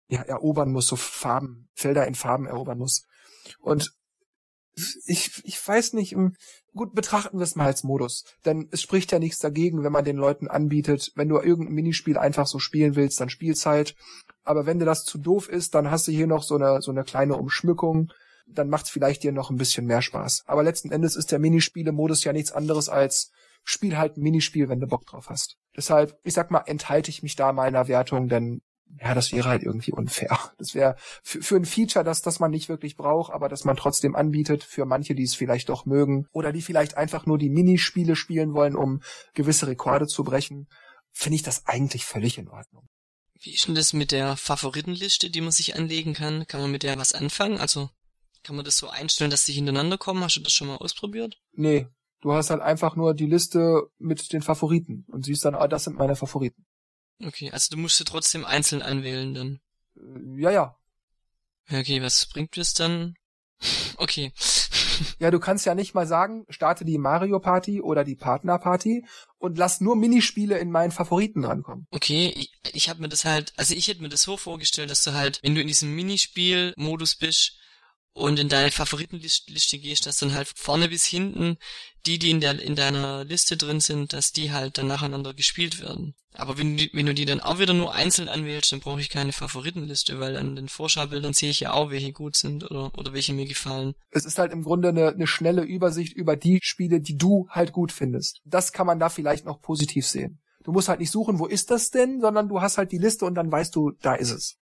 ja, 0.09 0.21
erobern 0.23 0.73
muss, 0.73 0.89
so 0.89 0.97
Farben, 0.97 1.71
Felder 1.73 2.07
in 2.07 2.15
Farben 2.15 2.47
erobern 2.47 2.79
muss. 2.79 3.07
Und 3.61 3.95
ich, 5.07 5.43
ich 5.45 5.67
weiß 5.67 5.95
nicht, 5.95 6.15
gut, 6.75 6.95
betrachten 6.95 7.39
wir 7.39 7.45
es 7.45 7.57
mal 7.57 7.67
als 7.67 7.85
Modus. 7.85 8.25
Denn 8.45 8.69
es 8.71 8.81
spricht 8.83 9.13
ja 9.13 9.19
nichts 9.19 9.39
dagegen, 9.39 9.83
wenn 9.83 9.93
man 9.93 10.05
den 10.05 10.17
Leuten 10.17 10.49
anbietet, 10.49 11.13
wenn 11.15 11.29
du 11.29 11.39
irgendein 11.39 11.75
Minispiel 11.75 12.19
einfach 12.19 12.47
so 12.47 12.59
spielen 12.59 12.97
willst, 12.97 13.21
dann 13.21 13.31
spielst 13.31 13.67
halt. 13.67 13.95
Aber 14.45 14.67
wenn 14.67 14.79
dir 14.79 14.85
das 14.85 15.05
zu 15.05 15.19
doof 15.19 15.49
ist, 15.49 15.75
dann 15.75 15.91
hast 15.91 16.09
du 16.09 16.13
hier 16.13 16.27
noch 16.27 16.43
so 16.43 16.57
eine, 16.57 16.81
so 16.83 16.91
eine 16.91 17.05
kleine 17.05 17.37
Umschmückung. 17.37 18.13
Dann 18.47 18.69
macht's 18.69 18.91
vielleicht 18.91 19.23
dir 19.23 19.33
noch 19.33 19.51
ein 19.51 19.59
bisschen 19.59 19.87
mehr 19.87 20.03
Spaß. 20.03 20.45
Aber 20.47 20.63
letzten 20.63 20.91
Endes 20.91 21.17
ist 21.17 21.31
der 21.31 21.39
Minispiele-Modus 21.39 22.25
ja 22.25 22.33
nichts 22.33 22.53
anderes 22.53 22.89
als 22.89 23.31
spiel 23.65 23.97
halt 23.97 24.17
ein 24.17 24.23
Minispiel, 24.23 24.69
wenn 24.69 24.81
du 24.81 24.87
Bock 24.87 25.07
drauf 25.07 25.29
hast. 25.29 25.57
Deshalb, 25.77 26.19
ich 26.23 26.35
sag 26.35 26.51
mal, 26.51 26.63
enthalte 26.67 27.11
ich 27.11 27.23
mich 27.23 27.37
da 27.37 27.53
meiner 27.53 27.89
Wertung, 27.89 28.29
denn 28.29 28.63
ja, 28.99 29.15
das 29.15 29.33
wäre 29.33 29.49
halt 29.49 29.63
irgendwie 29.63 29.93
unfair. 29.93 30.39
Das 30.59 30.75
wäre 30.75 30.97
für, 31.23 31.43
für 31.43 31.57
ein 31.57 31.65
Feature, 31.65 32.05
das, 32.05 32.23
das 32.23 32.41
man 32.41 32.51
nicht 32.51 32.69
wirklich 32.69 32.97
braucht, 32.97 33.33
aber 33.33 33.49
das 33.49 33.65
man 33.65 33.77
trotzdem 33.77 34.17
anbietet 34.17 34.65
für 34.65 34.85
manche, 34.85 35.15
die 35.15 35.23
es 35.23 35.35
vielleicht 35.35 35.69
doch 35.69 35.87
mögen 35.87 36.27
oder 36.33 36.53
die 36.53 36.63
vielleicht 36.63 36.97
einfach 36.97 37.27
nur 37.27 37.39
die 37.39 37.51
Minispiele 37.51 38.17
spielen 38.17 38.53
wollen, 38.53 38.77
um 38.77 39.01
gewisse 39.35 39.67
Rekorde 39.67 40.07
zu 40.07 40.25
brechen, 40.25 40.69
finde 41.13 41.37
ich 41.37 41.43
das 41.43 41.67
eigentlich 41.67 42.05
völlig 42.05 42.39
in 42.39 42.49
Ordnung. 42.49 42.87
Wie 43.43 43.55
ist 43.55 43.69
denn 43.69 43.75
das 43.75 43.93
mit 43.93 44.13
der 44.13 44.37
Favoritenliste, 44.37 45.31
die 45.31 45.41
man 45.41 45.53
sich 45.53 45.77
anlegen 45.77 46.13
kann? 46.13 46.47
Kann 46.47 46.61
man 46.61 46.71
mit 46.71 46.83
der 46.83 46.99
was 46.99 47.15
anfangen? 47.15 47.59
Also 47.59 47.89
kann 48.43 48.57
man 48.57 48.65
das 48.65 48.77
so 48.77 48.89
einstellen, 48.89 49.31
dass 49.31 49.47
sie 49.47 49.53
hintereinander 49.53 49.99
kommen? 49.99 50.23
Hast 50.23 50.37
du 50.37 50.41
das 50.41 50.53
schon 50.53 50.69
mal 50.69 50.77
ausprobiert? 50.77 51.39
Nee, 51.53 51.87
Du 52.21 52.35
hast 52.35 52.51
halt 52.51 52.61
einfach 52.61 52.97
nur 52.97 53.15
die 53.15 53.27
Liste 53.27 53.89
mit 53.99 54.33
den 54.33 54.43
Favoriten 54.43 55.07
und 55.09 55.25
siehst 55.25 55.45
dann, 55.45 55.55
ah, 55.55 55.69
das 55.69 55.85
sind 55.85 55.97
meine 55.97 56.17
Favoriten. 56.17 56.67
Okay, 57.25 57.51
also 57.51 57.69
du 57.71 57.77
musst 57.77 57.99
sie 57.99 58.05
trotzdem 58.05 58.45
einzeln 58.45 58.83
anwählen 58.83 59.35
dann. 59.35 59.61
Ja, 60.37 60.51
ja. 60.51 60.77
Okay, 61.71 62.03
was 62.03 62.27
bringt 62.27 62.57
es 62.59 62.75
dann? 62.75 63.15
Okay. 63.97 64.33
Ja, 65.19 65.31
du 65.31 65.39
kannst 65.39 65.67
ja 65.67 65.75
nicht 65.75 65.95
mal 65.95 66.07
sagen, 66.07 66.45
starte 66.49 66.85
die 66.85 66.99
Mario 66.99 67.41
Party 67.41 67.81
oder 67.81 68.05
die 68.05 68.17
Partner 68.17 68.59
Party 68.59 69.05
und 69.39 69.57
lass 69.57 69.81
nur 69.81 69.97
Minispiele 69.97 70.59
in 70.59 70.71
meinen 70.71 70.91
Favoriten 70.91 71.45
rankommen. 71.45 71.87
Okay, 71.91 72.33
ich, 72.37 72.53
ich 72.75 72.89
habe 72.89 73.01
mir 73.01 73.09
das 73.09 73.25
halt, 73.25 73.53
also 73.57 73.75
ich 73.75 73.89
hätte 73.89 74.03
mir 74.03 74.09
das 74.09 74.23
so 74.23 74.37
vorgestellt, 74.37 74.91
dass 74.91 75.03
du 75.03 75.13
halt, 75.13 75.41
wenn 75.43 75.55
du 75.55 75.61
in 75.61 75.69
diesem 75.69 75.95
Minispiel-Modus 75.95 77.17
bist, 77.17 77.60
und 78.13 78.39
in 78.39 78.49
deine 78.49 78.71
Favoritenliste 78.71 79.79
gehst, 79.79 80.07
dass 80.07 80.19
dann 80.19 80.35
halt 80.35 80.49
vorne 80.55 80.89
bis 80.89 81.05
hinten 81.05 81.59
die, 82.07 82.19
die 82.19 82.31
in 82.31 82.41
der 82.41 82.61
in 82.61 82.75
deiner 82.75 83.25
Liste 83.25 83.57
drin 83.57 83.81
sind, 83.81 84.13
dass 84.13 84.33
die 84.33 84.53
halt 84.53 84.79
dann 84.79 84.89
nacheinander 84.89 85.35
gespielt 85.35 85.81
werden. 85.81 86.15
Aber 86.33 86.59
wenn 86.59 86.77
du, 86.77 86.85
wenn 86.93 87.07
du 87.07 87.15
die 87.15 87.25
dann 87.25 87.41
auch 87.41 87.59
wieder 87.59 87.75
nur 87.75 87.95
einzeln 87.95 88.29
anwählst, 88.29 88.73
dann 88.73 88.81
brauche 88.81 89.01
ich 89.01 89.11
keine 89.11 89.33
Favoritenliste, 89.33 90.21
weil 90.21 90.37
an 90.37 90.57
den 90.57 90.69
Vorschaubildern 90.69 91.33
sehe 91.33 91.51
ich 91.51 91.61
ja 91.61 91.73
auch, 91.73 91.91
welche 91.91 92.13
gut 92.13 92.37
sind 92.37 92.71
oder, 92.71 92.97
oder 92.97 93.13
welche 93.13 93.33
mir 93.33 93.47
gefallen. 93.47 93.95
Es 94.11 94.25
ist 94.25 94.39
halt 94.39 94.53
im 94.53 94.63
Grunde 94.63 94.91
eine, 94.91 95.09
eine 95.09 95.27
schnelle 95.27 95.63
Übersicht 95.63 96.13
über 96.13 96.37
die 96.37 96.61
Spiele, 96.63 97.01
die 97.01 97.17
du 97.17 97.49
halt 97.51 97.73
gut 97.73 97.93
findest. 97.93 98.41
Das 98.45 98.73
kann 98.73 98.87
man 98.87 99.01
da 99.01 99.09
vielleicht 99.09 99.45
noch 99.45 99.61
positiv 99.61 100.07
sehen. 100.07 100.41
Du 100.63 100.73
musst 100.73 100.89
halt 100.89 101.01
nicht 101.01 101.11
suchen, 101.11 101.39
wo 101.39 101.47
ist 101.47 101.71
das 101.71 101.91
denn, 101.91 102.21
sondern 102.21 102.49
du 102.49 102.61
hast 102.61 102.79
halt 102.79 102.93
die 102.93 102.99
Liste 102.99 103.25
und 103.25 103.35
dann 103.35 103.51
weißt 103.51 103.75
du, 103.75 103.93
da 104.03 104.15
ist 104.15 104.31
es. 104.31 104.57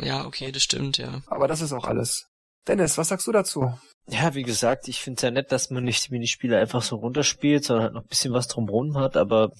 Ja, 0.00 0.26
okay, 0.26 0.52
das 0.52 0.62
stimmt, 0.62 0.98
ja. 0.98 1.22
Aber 1.26 1.48
das 1.48 1.62
ist 1.62 1.72
auch 1.72 1.84
alles. 1.84 2.26
Dennis, 2.66 2.98
was 2.98 3.08
sagst 3.08 3.26
du 3.26 3.32
dazu? 3.32 3.72
Ja, 4.08 4.34
wie 4.34 4.42
gesagt, 4.42 4.88
ich 4.88 5.00
finde 5.00 5.18
es 5.18 5.22
ja 5.22 5.30
nett, 5.30 5.52
dass 5.52 5.70
man 5.70 5.84
nicht 5.84 6.06
die 6.06 6.12
Minispiele 6.12 6.58
einfach 6.58 6.82
so 6.82 6.96
runterspielt, 6.96 7.64
sondern 7.64 7.84
halt 7.84 7.94
noch 7.94 8.02
ein 8.02 8.08
bisschen 8.08 8.32
was 8.32 8.48
drumherum 8.48 8.96
hat, 8.98 9.16
aber 9.16 9.52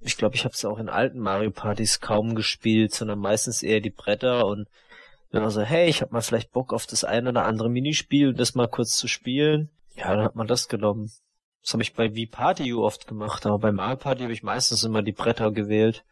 ich 0.00 0.16
glaube, 0.16 0.34
ich 0.34 0.44
habe 0.44 0.54
es 0.54 0.64
auch 0.64 0.78
in 0.78 0.88
alten 0.88 1.18
Mario 1.18 1.50
Partys 1.50 2.00
kaum 2.00 2.34
gespielt, 2.34 2.94
sondern 2.94 3.18
meistens 3.18 3.62
eher 3.62 3.80
die 3.80 3.90
Bretter 3.90 4.46
und 4.46 4.68
wenn 5.30 5.42
man 5.42 5.50
so, 5.50 5.62
hey, 5.62 5.88
ich 5.88 6.02
habe 6.02 6.12
mal 6.12 6.20
vielleicht 6.20 6.52
Bock 6.52 6.74
auf 6.74 6.86
das 6.86 7.04
eine 7.04 7.30
oder 7.30 7.44
andere 7.44 7.70
Minispiel 7.70 8.34
das 8.34 8.54
mal 8.54 8.68
kurz 8.68 8.96
zu 8.96 9.08
spielen, 9.08 9.70
ja, 9.94 10.14
dann 10.14 10.24
hat 10.24 10.36
man 10.36 10.46
das 10.46 10.68
genommen. 10.68 11.10
Das 11.62 11.72
habe 11.72 11.82
ich 11.82 11.94
bei 11.94 12.14
Wii 12.14 12.26
Party 12.26 12.72
oft 12.74 13.06
gemacht, 13.06 13.46
aber 13.46 13.58
bei 13.58 13.72
Mario 13.72 13.96
Party 13.96 14.22
habe 14.22 14.32
ich 14.32 14.42
meistens 14.42 14.84
immer 14.84 15.02
die 15.02 15.12
Bretter 15.12 15.50
gewählt. 15.50 16.04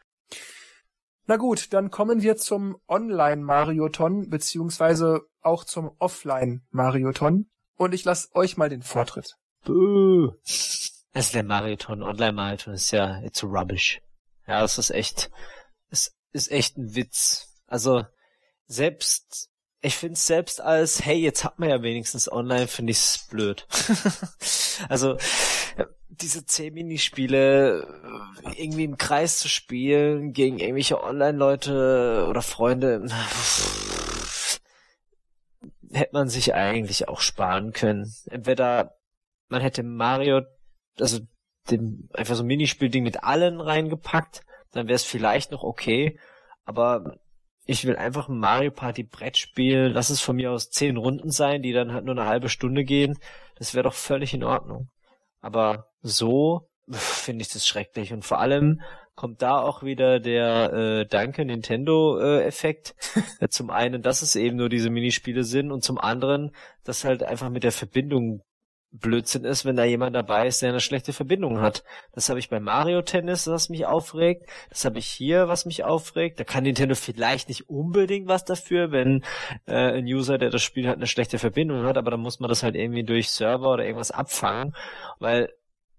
Na 1.30 1.36
gut, 1.36 1.72
dann 1.72 1.92
kommen 1.92 2.22
wir 2.22 2.36
zum 2.38 2.76
Online-Marioton, 2.88 4.30
beziehungsweise 4.30 5.20
auch 5.42 5.62
zum 5.62 5.92
Offline-Marioton. 6.00 7.48
Und 7.76 7.94
ich 7.94 8.04
lasse 8.04 8.34
euch 8.34 8.56
mal 8.56 8.68
den 8.68 8.82
Vortritt. 8.82 9.36
Böö. 9.64 10.32
Also 11.12 11.32
der 11.32 11.44
Marioton, 11.44 12.02
Online-Marioton 12.02 12.74
ist 12.74 12.90
ja 12.90 13.22
it's 13.22 13.44
rubbish. 13.44 14.00
Ja, 14.48 14.60
das 14.62 14.76
ist 14.76 14.90
echt, 14.90 15.30
es 15.88 16.12
ist 16.32 16.50
echt 16.50 16.76
ein 16.76 16.96
Witz. 16.96 17.46
Also, 17.68 18.04
selbst, 18.66 19.50
ich 19.82 19.96
finde 19.96 20.14
es 20.14 20.26
selbst 20.26 20.60
als, 20.60 21.04
hey, 21.04 21.16
jetzt 21.16 21.44
hat 21.44 21.58
man 21.58 21.70
ja 21.70 21.82
wenigstens 21.82 22.30
online, 22.30 22.68
finde 22.68 22.90
ich 22.92 22.98
es 22.98 23.26
blöd. 23.30 23.66
also, 24.88 25.16
diese 26.08 26.44
zehn 26.44 26.74
Minispiele 26.74 27.86
äh, 28.44 28.62
irgendwie 28.62 28.84
im 28.84 28.98
Kreis 28.98 29.38
zu 29.38 29.48
spielen 29.48 30.32
gegen 30.32 30.58
irgendwelche 30.58 31.02
Online-Leute 31.02 32.26
oder 32.28 32.42
Freunde, 32.42 33.06
hätte 35.92 36.12
man 36.12 36.28
sich 36.28 36.54
eigentlich 36.54 37.08
auch 37.08 37.20
sparen 37.20 37.72
können. 37.72 38.12
Entweder 38.26 38.96
man 39.48 39.62
hätte 39.62 39.82
Mario, 39.82 40.42
also 40.98 41.20
dem 41.70 42.08
einfach 42.12 42.34
so 42.34 42.42
ein 42.42 42.46
Minispiel-Ding 42.48 43.02
mit 43.02 43.24
allen 43.24 43.60
reingepackt, 43.60 44.42
dann 44.72 44.86
wäre 44.86 44.96
es 44.96 45.04
vielleicht 45.04 45.50
noch 45.50 45.62
okay, 45.62 46.18
aber 46.64 47.18
ich 47.70 47.86
will 47.86 47.94
einfach 47.94 48.28
ein 48.28 48.38
Mario 48.38 48.72
Party 48.72 49.04
Brett 49.04 49.36
spielen, 49.36 49.92
lass 49.92 50.10
es 50.10 50.20
von 50.20 50.34
mir 50.34 50.50
aus 50.50 50.70
zehn 50.70 50.96
Runden 50.96 51.30
sein, 51.30 51.62
die 51.62 51.72
dann 51.72 51.92
halt 51.92 52.04
nur 52.04 52.16
eine 52.16 52.26
halbe 52.26 52.48
Stunde 52.48 52.82
gehen, 52.82 53.16
das 53.54 53.74
wäre 53.74 53.84
doch 53.84 53.94
völlig 53.94 54.34
in 54.34 54.42
Ordnung. 54.42 54.88
Aber 55.40 55.86
so 56.02 56.68
finde 56.90 57.42
ich 57.42 57.48
das 57.48 57.68
schrecklich. 57.68 58.12
Und 58.12 58.24
vor 58.24 58.40
allem 58.40 58.80
kommt 59.14 59.40
da 59.40 59.60
auch 59.60 59.84
wieder 59.84 60.18
der 60.18 60.72
äh, 60.72 61.06
Danke 61.06 61.44
Nintendo-Effekt. 61.44 62.96
Äh, 63.38 63.46
zum 63.50 63.70
einen, 63.70 64.02
dass 64.02 64.22
es 64.22 64.34
eben 64.34 64.56
nur 64.56 64.68
diese 64.68 64.90
Minispiele 64.90 65.44
sind 65.44 65.70
und 65.70 65.84
zum 65.84 65.98
anderen, 65.98 66.50
dass 66.82 67.04
halt 67.04 67.22
einfach 67.22 67.50
mit 67.50 67.62
der 67.62 67.72
Verbindung 67.72 68.42
Blödsinn 68.92 69.44
ist, 69.44 69.64
wenn 69.64 69.76
da 69.76 69.84
jemand 69.84 70.16
dabei 70.16 70.48
ist, 70.48 70.62
der 70.62 70.70
eine 70.70 70.80
schlechte 70.80 71.12
Verbindung 71.12 71.60
hat. 71.60 71.84
Das 72.12 72.28
habe 72.28 72.40
ich 72.40 72.48
bei 72.48 72.58
Mario 72.58 73.02
Tennis, 73.02 73.46
was 73.46 73.68
mich 73.68 73.86
aufregt. 73.86 74.48
Das 74.68 74.84
habe 74.84 74.98
ich 74.98 75.06
hier, 75.06 75.46
was 75.46 75.64
mich 75.64 75.84
aufregt. 75.84 76.40
Da 76.40 76.44
kann 76.44 76.64
Nintendo 76.64 76.96
vielleicht 76.96 77.48
nicht 77.48 77.70
unbedingt 77.70 78.26
was 78.26 78.44
dafür, 78.44 78.90
wenn 78.90 79.24
äh, 79.66 79.98
ein 79.98 80.06
User, 80.06 80.38
der 80.38 80.50
das 80.50 80.62
Spiel 80.62 80.88
hat, 80.88 80.96
eine 80.96 81.06
schlechte 81.06 81.38
Verbindung 81.38 81.84
hat, 81.84 81.98
aber 81.98 82.10
dann 82.10 82.20
muss 82.20 82.40
man 82.40 82.48
das 82.48 82.62
halt 82.62 82.74
irgendwie 82.74 83.04
durch 83.04 83.30
Server 83.30 83.72
oder 83.72 83.84
irgendwas 83.84 84.10
abfangen, 84.10 84.74
weil 85.20 85.52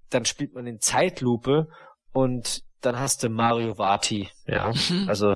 dann 0.09 0.25
spielt 0.25 0.53
man 0.53 0.67
in 0.67 0.81
Zeitlupe 0.81 1.69
und 2.11 2.63
dann 2.81 2.99
hast 2.99 3.23
du 3.23 3.29
Mario 3.29 3.77
Vati. 3.77 4.29
Ja, 4.47 4.73
mhm. 4.89 5.07
also 5.07 5.35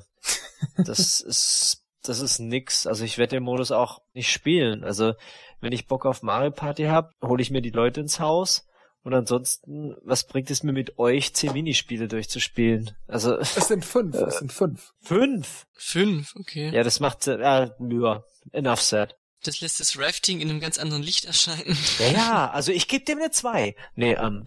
das 0.78 1.22
ist 1.22 1.85
das 2.06 2.20
ist 2.20 2.39
nix. 2.39 2.88
Also 2.88 3.03
ich 3.03 3.18
werde 3.18 3.38
den 3.38 3.43
Modus 3.43 3.72
auch 3.72 4.01
nicht 4.14 4.32
spielen. 4.32 4.84
Also 4.84 5.14
wenn 5.62 5.74
ich 5.74 5.88
Bock 5.88 6.06
auf 6.06 6.22
Mario 6.22 6.51
Party 6.51 6.84
hab, 6.84 7.12
hole 7.22 7.41
ich 7.41 7.51
mir 7.51 7.62
die 7.62 7.72
Leute 7.72 8.01
ins 8.01 8.20
Haus. 8.20 8.66
Und 9.03 9.14
ansonsten, 9.14 9.95
was 10.03 10.26
bringt 10.26 10.49
es 10.49 10.64
mir 10.64 10.74
mit 10.74 10.97
euch, 10.97 11.36
zehn 11.36 11.53
Minispiele 11.53 12.08
durchzuspielen? 12.08 12.97
Also. 13.08 13.38
Es 13.38 13.53
sind 13.53 13.86
fünf, 13.86 14.16
äh, 14.20 14.24
es 14.24 14.39
sind 14.39 14.51
fünf. 14.51 14.93
Fünf? 14.99 15.68
Fünf, 15.74 16.36
okay. 16.36 16.72
Ja, 16.74 16.82
das 16.82 16.99
macht, 16.99 17.28
äh, 17.28 17.38
ja, 17.39 18.24
enough 18.51 18.82
said. 18.82 19.16
Das 19.43 19.62
lässt 19.62 19.80
das 19.80 19.99
Rafting 19.99 20.41
in 20.41 20.49
einem 20.49 20.60
ganz 20.60 20.80
anderen 20.80 21.03
Licht 21.03 21.26
erscheinen. 21.26 21.78
Ja, 21.99 22.08
ja, 22.08 22.49
also 22.53 22.72
ich 22.72 22.88
gebe 22.88 23.06
dem 23.06 23.20
eine 23.20 23.30
2. 23.30 23.76
Nee, 23.93 24.14
ähm, 24.14 24.45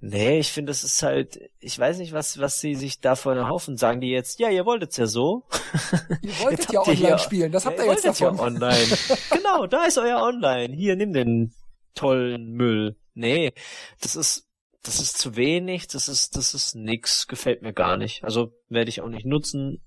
nee, 0.00 0.38
ich 0.38 0.52
finde, 0.52 0.70
das 0.70 0.84
ist 0.84 1.02
halt, 1.02 1.40
ich 1.60 1.78
weiß 1.78 1.98
nicht, 1.98 2.12
was, 2.12 2.38
was 2.38 2.60
sie 2.60 2.74
sich 2.74 3.00
davon 3.00 3.36
erhoffen. 3.36 3.76
Sagen 3.76 4.00
die 4.00 4.10
jetzt, 4.10 4.38
ja, 4.38 4.48
ihr 4.50 4.66
wolltet's 4.66 4.96
ja 4.96 5.06
so. 5.06 5.44
Ihr 6.22 6.38
wolltet 6.40 6.72
ja 6.72 6.80
online 6.80 6.96
hier, 6.96 7.18
spielen, 7.18 7.52
das 7.52 7.66
habt 7.66 7.78
ja, 7.78 7.84
ihr 7.84 7.92
jetzt 7.92 8.04
davon. 8.04 8.36
Ja 8.36 8.42
online. 8.42 8.86
genau, 9.30 9.66
da 9.66 9.84
ist 9.84 9.98
euer 9.98 10.22
Online. 10.22 10.74
Hier, 10.74 10.96
nimm 10.96 11.12
den 11.12 11.54
tollen 11.94 12.52
Müll. 12.52 12.96
Nee, 13.14 13.52
das 14.00 14.16
ist, 14.16 14.46
das 14.82 15.00
ist 15.00 15.18
zu 15.18 15.36
wenig, 15.36 15.88
das 15.88 16.08
ist, 16.08 16.36
das 16.36 16.54
ist 16.54 16.74
nix, 16.74 17.26
gefällt 17.26 17.62
mir 17.62 17.72
gar 17.72 17.96
nicht. 17.96 18.24
Also 18.24 18.52
werde 18.68 18.88
ich 18.88 19.00
auch 19.00 19.08
nicht 19.08 19.26
nutzen. 19.26 19.82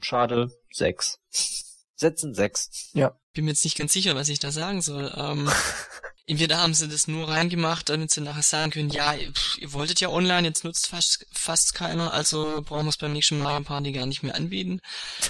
Schade, 0.00 0.50
sechs. 0.70 1.20
Setzen 1.96 2.34
sechs. 2.34 2.90
Ja. 2.92 3.18
Bin 3.32 3.46
mir 3.46 3.52
jetzt 3.52 3.64
nicht 3.64 3.78
ganz 3.78 3.92
sicher, 3.92 4.14
was 4.14 4.28
ich 4.28 4.38
da 4.38 4.50
sagen 4.50 4.82
soll. 4.82 5.12
Ähm, 5.16 5.48
entweder 6.26 6.58
haben 6.58 6.74
sie 6.74 6.88
das 6.88 7.06
nur 7.06 7.28
reingemacht, 7.28 7.88
damit 7.88 8.10
sie 8.10 8.20
nachher 8.20 8.42
sagen 8.42 8.70
können, 8.70 8.90
ja, 8.90 9.14
pff, 9.14 9.58
ihr 9.58 9.72
wolltet 9.72 10.00
ja 10.00 10.08
online, 10.08 10.48
jetzt 10.48 10.64
nutzt 10.64 10.86
fast, 10.86 11.26
fast 11.32 11.74
keiner, 11.74 12.12
also 12.12 12.62
brauchen 12.62 12.86
wir 12.86 12.90
es 12.90 12.96
beim 12.96 13.12
nächsten 13.12 13.38
Mario 13.38 13.64
Party 13.64 13.92
gar 13.92 14.06
nicht 14.06 14.22
mehr 14.22 14.34
anbieten. 14.34 14.80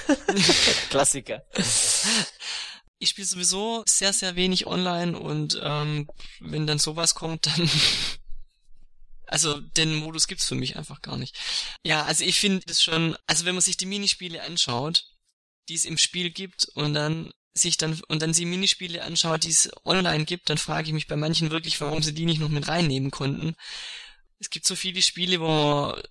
Klassiker. 0.91 1.45
Ich 2.99 3.11
spiele 3.11 3.27
sowieso 3.27 3.83
sehr, 3.87 4.13
sehr 4.13 4.37
wenig 4.37 4.67
online 4.67 5.19
und 5.19 5.59
ähm, 5.63 6.09
wenn 6.41 6.67
dann 6.67 6.79
sowas 6.79 7.15
kommt, 7.15 7.47
dann 7.47 7.71
Also 9.27 9.61
den 9.61 9.97
Modus 9.97 10.27
gibt's 10.27 10.47
für 10.47 10.55
mich 10.55 10.77
einfach 10.77 11.01
gar 11.01 11.17
nicht. 11.17 11.37
Ja, 11.83 12.05
also 12.05 12.25
ich 12.25 12.39
finde 12.39 12.63
es 12.69 12.83
schon, 12.83 13.17
also 13.27 13.45
wenn 13.45 13.55
man 13.55 13.63
sich 13.63 13.77
die 13.77 13.87
Minispiele 13.87 14.43
anschaut, 14.43 15.07
die 15.69 15.75
es 15.75 15.87
im 15.87 15.99
Spiel 15.99 16.31
gibt 16.31 16.69
und 16.75 16.95
dann 16.95 17.33
sich 17.55 17.77
dann 17.77 18.01
und 18.09 18.21
dann 18.21 18.33
die 18.33 18.45
Minispiele 18.45 19.03
anschaut, 19.03 19.45
die 19.45 19.51
es 19.51 19.71
online 19.85 20.25
gibt, 20.25 20.51
dann 20.51 20.59
frage 20.59 20.89
ich 20.89 20.93
mich 20.93 21.07
bei 21.07 21.17
manchen 21.17 21.51
wirklich, 21.51 21.81
warum 21.81 22.03
sie 22.03 22.13
die 22.13 22.27
nicht 22.27 22.41
noch 22.41 22.49
mit 22.49 22.69
reinnehmen 22.69 23.11
konnten. 23.11 23.55
Es 24.41 24.51
gibt 24.51 24.67
so 24.67 24.75
viele 24.75 25.03
Spiele, 25.03 25.41
wo 25.41 25.47
man 25.47 26.03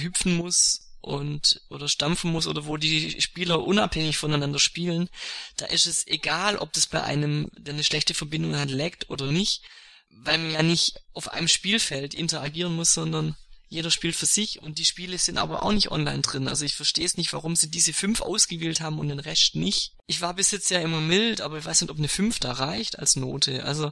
hüpfen 0.00 0.36
muss 0.36 0.92
und 1.00 1.60
oder 1.70 1.88
stampfen 1.88 2.30
muss 2.30 2.46
oder 2.46 2.66
wo 2.66 2.76
die 2.76 3.20
Spieler 3.20 3.64
unabhängig 3.64 4.16
voneinander 4.16 4.58
spielen. 4.58 5.08
Da 5.56 5.66
ist 5.66 5.86
es 5.86 6.06
egal, 6.06 6.56
ob 6.56 6.72
das 6.72 6.86
bei 6.86 7.02
einem, 7.02 7.50
der 7.56 7.74
eine 7.74 7.84
schlechte 7.84 8.14
Verbindung 8.14 8.56
hat, 8.56 8.70
laggt 8.70 9.10
oder 9.10 9.30
nicht 9.32 9.62
weil 10.10 10.38
man 10.38 10.50
ja 10.50 10.62
nicht 10.62 11.00
auf 11.12 11.32
einem 11.32 11.48
Spielfeld 11.48 12.14
interagieren 12.14 12.74
muss, 12.74 12.94
sondern 12.94 13.36
jeder 13.68 13.90
spielt 13.90 14.14
für 14.14 14.26
sich 14.26 14.62
und 14.62 14.78
die 14.78 14.84
Spiele 14.84 15.18
sind 15.18 15.38
aber 15.38 15.62
auch 15.62 15.72
nicht 15.72 15.90
online 15.90 16.22
drin. 16.22 16.48
Also 16.48 16.64
ich 16.64 16.74
verstehe 16.74 17.04
es 17.04 17.16
nicht, 17.16 17.32
warum 17.32 17.56
sie 17.56 17.70
diese 17.70 17.92
fünf 17.92 18.20
ausgewählt 18.20 18.80
haben 18.80 18.98
und 18.98 19.08
den 19.08 19.18
Rest 19.18 19.56
nicht. 19.56 19.94
Ich 20.06 20.20
war 20.20 20.34
bis 20.34 20.50
jetzt 20.52 20.70
ja 20.70 20.80
immer 20.80 21.00
mild, 21.00 21.40
aber 21.40 21.58
ich 21.58 21.64
weiß 21.64 21.80
nicht, 21.80 21.90
ob 21.90 21.98
eine 21.98 22.08
fünf 22.08 22.38
da 22.38 22.52
reicht 22.52 22.98
als 22.98 23.16
Note. 23.16 23.64
Also 23.64 23.90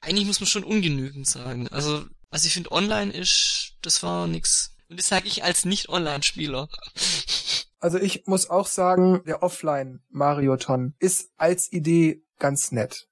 eigentlich 0.00 0.26
muss 0.26 0.40
man 0.40 0.46
schon 0.46 0.64
ungenügend 0.64 1.26
sagen. 1.26 1.68
Also 1.68 2.04
was 2.30 2.44
ich 2.44 2.54
finde 2.54 2.72
online 2.72 3.12
ist, 3.12 3.74
das 3.82 4.02
war 4.02 4.26
nix. 4.26 4.74
Und 4.88 4.98
das 4.98 5.06
sage 5.06 5.28
ich 5.28 5.44
als 5.44 5.64
Nicht-Online-Spieler. 5.64 6.68
Also 7.80 7.98
ich 7.98 8.26
muss 8.26 8.50
auch 8.50 8.66
sagen, 8.66 9.22
der 9.24 9.42
Offline-Marioton 9.42 10.94
ist 10.98 11.30
als 11.36 11.70
Idee 11.72 12.24
ganz 12.38 12.72
nett. 12.72 13.08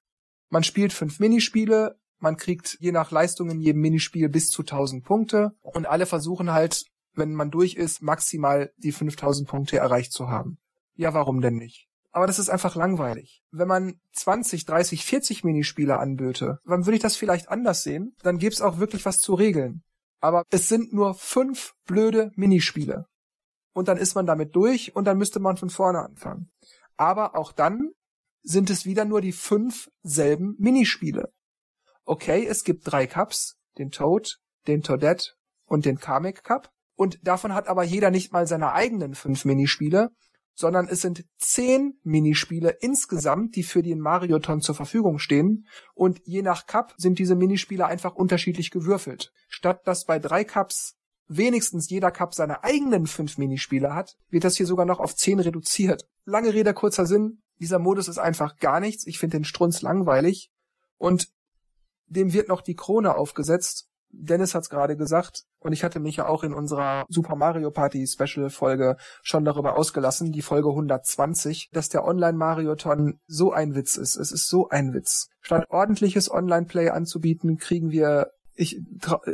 Man 0.49 0.63
spielt 0.63 0.91
fünf 0.91 1.19
Minispiele, 1.19 1.99
man 2.19 2.37
kriegt 2.37 2.77
je 2.79 2.91
nach 2.91 3.11
Leistung 3.11 3.49
in 3.49 3.59
jedem 3.59 3.81
Minispiel 3.81 4.29
bis 4.29 4.49
zu 4.49 4.61
1000 4.61 5.03
Punkte 5.03 5.53
und 5.61 5.85
alle 5.85 6.05
versuchen 6.05 6.51
halt, 6.51 6.85
wenn 7.13 7.33
man 7.33 7.51
durch 7.51 7.75
ist, 7.75 8.01
maximal 8.01 8.71
die 8.77 8.91
5000 8.91 9.47
Punkte 9.47 9.77
erreicht 9.77 10.11
zu 10.11 10.29
haben. 10.29 10.57
Ja, 10.95 11.13
warum 11.13 11.41
denn 11.41 11.55
nicht? 11.55 11.87
Aber 12.11 12.25
das 12.25 12.39
ist 12.39 12.49
einfach 12.49 12.75
langweilig. 12.75 13.43
Wenn 13.51 13.67
man 13.67 13.99
20, 14.13 14.65
30, 14.65 15.05
40 15.05 15.43
Minispiele 15.43 15.99
anböte, 15.99 16.59
dann 16.65 16.85
würde 16.85 16.95
ich 16.95 17.01
das 17.01 17.15
vielleicht 17.15 17.49
anders 17.49 17.83
sehen. 17.83 18.15
Dann 18.23 18.39
gäbe 18.39 18.53
es 18.53 18.61
auch 18.61 18.79
wirklich 18.79 19.05
was 19.05 19.19
zu 19.19 19.35
regeln. 19.35 19.83
Aber 20.19 20.43
es 20.49 20.67
sind 20.67 20.93
nur 20.93 21.13
fünf 21.13 21.75
blöde 21.85 22.31
Minispiele. 22.35 23.05
Und 23.73 23.87
dann 23.87 23.97
ist 23.97 24.15
man 24.15 24.25
damit 24.25 24.55
durch 24.55 24.95
und 24.95 25.05
dann 25.05 25.19
müsste 25.19 25.39
man 25.39 25.57
von 25.57 25.69
vorne 25.69 25.99
anfangen. 25.99 26.49
Aber 26.95 27.35
auch 27.35 27.51
dann 27.51 27.91
sind 28.41 28.71
es 28.71 28.85
wieder 28.85 29.05
nur 29.05 29.21
die 29.21 29.33
fünf 29.33 29.91
selben 30.01 30.55
Minispiele 30.57 31.31
okay, 32.07 32.47
es 32.47 32.63
gibt 32.63 32.91
drei 32.91 33.05
Cups, 33.05 33.57
den 33.77 33.91
Toad, 33.91 34.39
den 34.67 34.81
Toadette 34.81 35.31
und 35.65 35.85
den 35.85 35.99
Kamek 35.99 36.43
Cup. 36.43 36.71
Und 36.95 37.19
davon 37.21 37.53
hat 37.53 37.67
aber 37.67 37.83
jeder 37.83 38.09
nicht 38.09 38.33
mal 38.33 38.47
seine 38.47 38.73
eigenen 38.73 39.13
fünf 39.13 39.45
Minispiele, 39.45 40.09
sondern 40.55 40.87
es 40.87 41.01
sind 41.01 41.25
zehn 41.37 41.99
Minispiele 42.01 42.77
insgesamt, 42.81 43.55
die 43.55 43.61
für 43.61 43.83
den 43.83 43.99
Marioton 43.99 44.61
zur 44.61 44.73
Verfügung 44.73 45.19
stehen. 45.19 45.67
Und 45.93 46.19
je 46.23 46.41
nach 46.41 46.65
Cup 46.65 46.95
sind 46.97 47.19
diese 47.19 47.35
Minispiele 47.35 47.85
einfach 47.85 48.15
unterschiedlich 48.15 48.71
gewürfelt. 48.71 49.31
Statt 49.47 49.81
dass 49.85 50.05
bei 50.05 50.17
drei 50.17 50.43
Cups 50.43 50.95
wenigstens 51.27 51.89
jeder 51.89 52.09
Cup 52.09 52.33
seine 52.33 52.63
eigenen 52.63 53.05
fünf 53.05 53.37
Minispiele 53.37 53.93
hat, 53.93 54.15
wird 54.29 54.45
das 54.45 54.55
hier 54.55 54.65
sogar 54.65 54.85
noch 54.85 54.99
auf 54.99 55.15
zehn 55.15 55.39
reduziert. 55.39 56.07
Lange 56.25 56.53
Rede, 56.53 56.73
kurzer 56.73 57.05
Sinn. 57.05 57.43
Dieser 57.59 57.79
Modus 57.79 58.07
ist 58.07 58.17
einfach 58.17 58.57
gar 58.57 58.79
nichts. 58.79 59.05
Ich 59.05 59.19
finde 59.19 59.37
den 59.37 59.43
Strunz 59.43 59.81
langweilig. 59.81 60.49
Und 60.97 61.27
dem 62.07 62.33
wird 62.33 62.47
noch 62.47 62.61
die 62.61 62.75
Krone 62.75 63.15
aufgesetzt. 63.15 63.87
Dennis 64.09 64.55
hat's 64.55 64.69
gerade 64.69 64.95
gesagt 64.95 65.43
und 65.59 65.73
ich 65.73 65.83
hatte 65.83 65.99
mich 65.99 66.15
ja 66.15 66.27
auch 66.27 66.43
in 66.43 66.53
unserer 66.53 67.05
Super 67.09 67.35
Mario 67.35 67.71
Party 67.71 68.07
Special 68.07 68.49
Folge 68.49 68.95
schon 69.21 69.43
darüber 69.43 69.77
ausgelassen, 69.77 70.31
die 70.31 70.41
Folge 70.41 70.69
120, 70.69 71.69
dass 71.73 71.89
der 71.89 72.05
Online 72.05 72.37
Marioton 72.37 73.19
so 73.27 73.51
ein 73.51 73.75
Witz 73.75 73.97
ist. 73.97 74.15
Es 74.15 74.31
ist 74.31 74.47
so 74.47 74.69
ein 74.69 74.93
Witz. 74.93 75.27
Statt 75.41 75.65
ordentliches 75.69 76.31
Online 76.31 76.65
Play 76.65 76.89
anzubieten, 76.89 77.57
kriegen 77.57 77.91
wir 77.91 78.31
ich, 78.57 78.81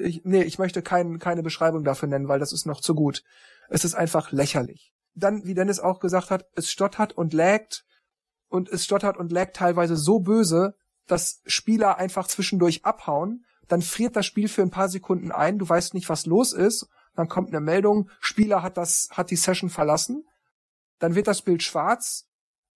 ich 0.01 0.21
nee, 0.25 0.43
ich 0.43 0.59
möchte 0.59 0.81
kein, 0.81 1.17
keine 1.17 1.43
Beschreibung 1.43 1.83
dafür 1.83 2.09
nennen, 2.09 2.27
weil 2.27 2.39
das 2.39 2.51
ist 2.51 2.65
noch 2.65 2.81
zu 2.81 2.93
gut. 2.93 3.23
Es 3.69 3.85
ist 3.85 3.95
einfach 3.95 4.31
lächerlich. 4.31 4.93
Dann, 5.15 5.45
wie 5.45 5.53
Dennis 5.53 5.79
auch 5.79 5.99
gesagt 5.99 6.29
hat, 6.29 6.45
es 6.55 6.69
stottert 6.69 7.13
und 7.13 7.33
laggt 7.33 7.85
und 8.49 8.69
es 8.69 8.83
stottert 8.83 9.17
und 9.17 9.31
laggt 9.31 9.55
teilweise 9.55 9.95
so 9.95 10.19
böse, 10.19 10.75
dass 11.07 11.41
Spieler 11.45 11.97
einfach 11.97 12.27
zwischendurch 12.27 12.85
abhauen, 12.85 13.45
dann 13.67 13.81
friert 13.81 14.15
das 14.15 14.25
Spiel 14.25 14.47
für 14.47 14.61
ein 14.61 14.69
paar 14.69 14.89
Sekunden 14.89 15.31
ein, 15.31 15.59
du 15.59 15.67
weißt 15.67 15.93
nicht, 15.93 16.09
was 16.09 16.25
los 16.25 16.53
ist, 16.53 16.87
dann 17.15 17.27
kommt 17.27 17.49
eine 17.49 17.59
Meldung, 17.59 18.09
Spieler 18.19 18.61
hat 18.63 18.77
das, 18.77 19.09
hat 19.11 19.31
die 19.31 19.35
Session 19.35 19.69
verlassen, 19.69 20.25
dann 20.99 21.15
wird 21.15 21.27
das 21.27 21.41
Bild 21.41 21.63
schwarz, 21.63 22.27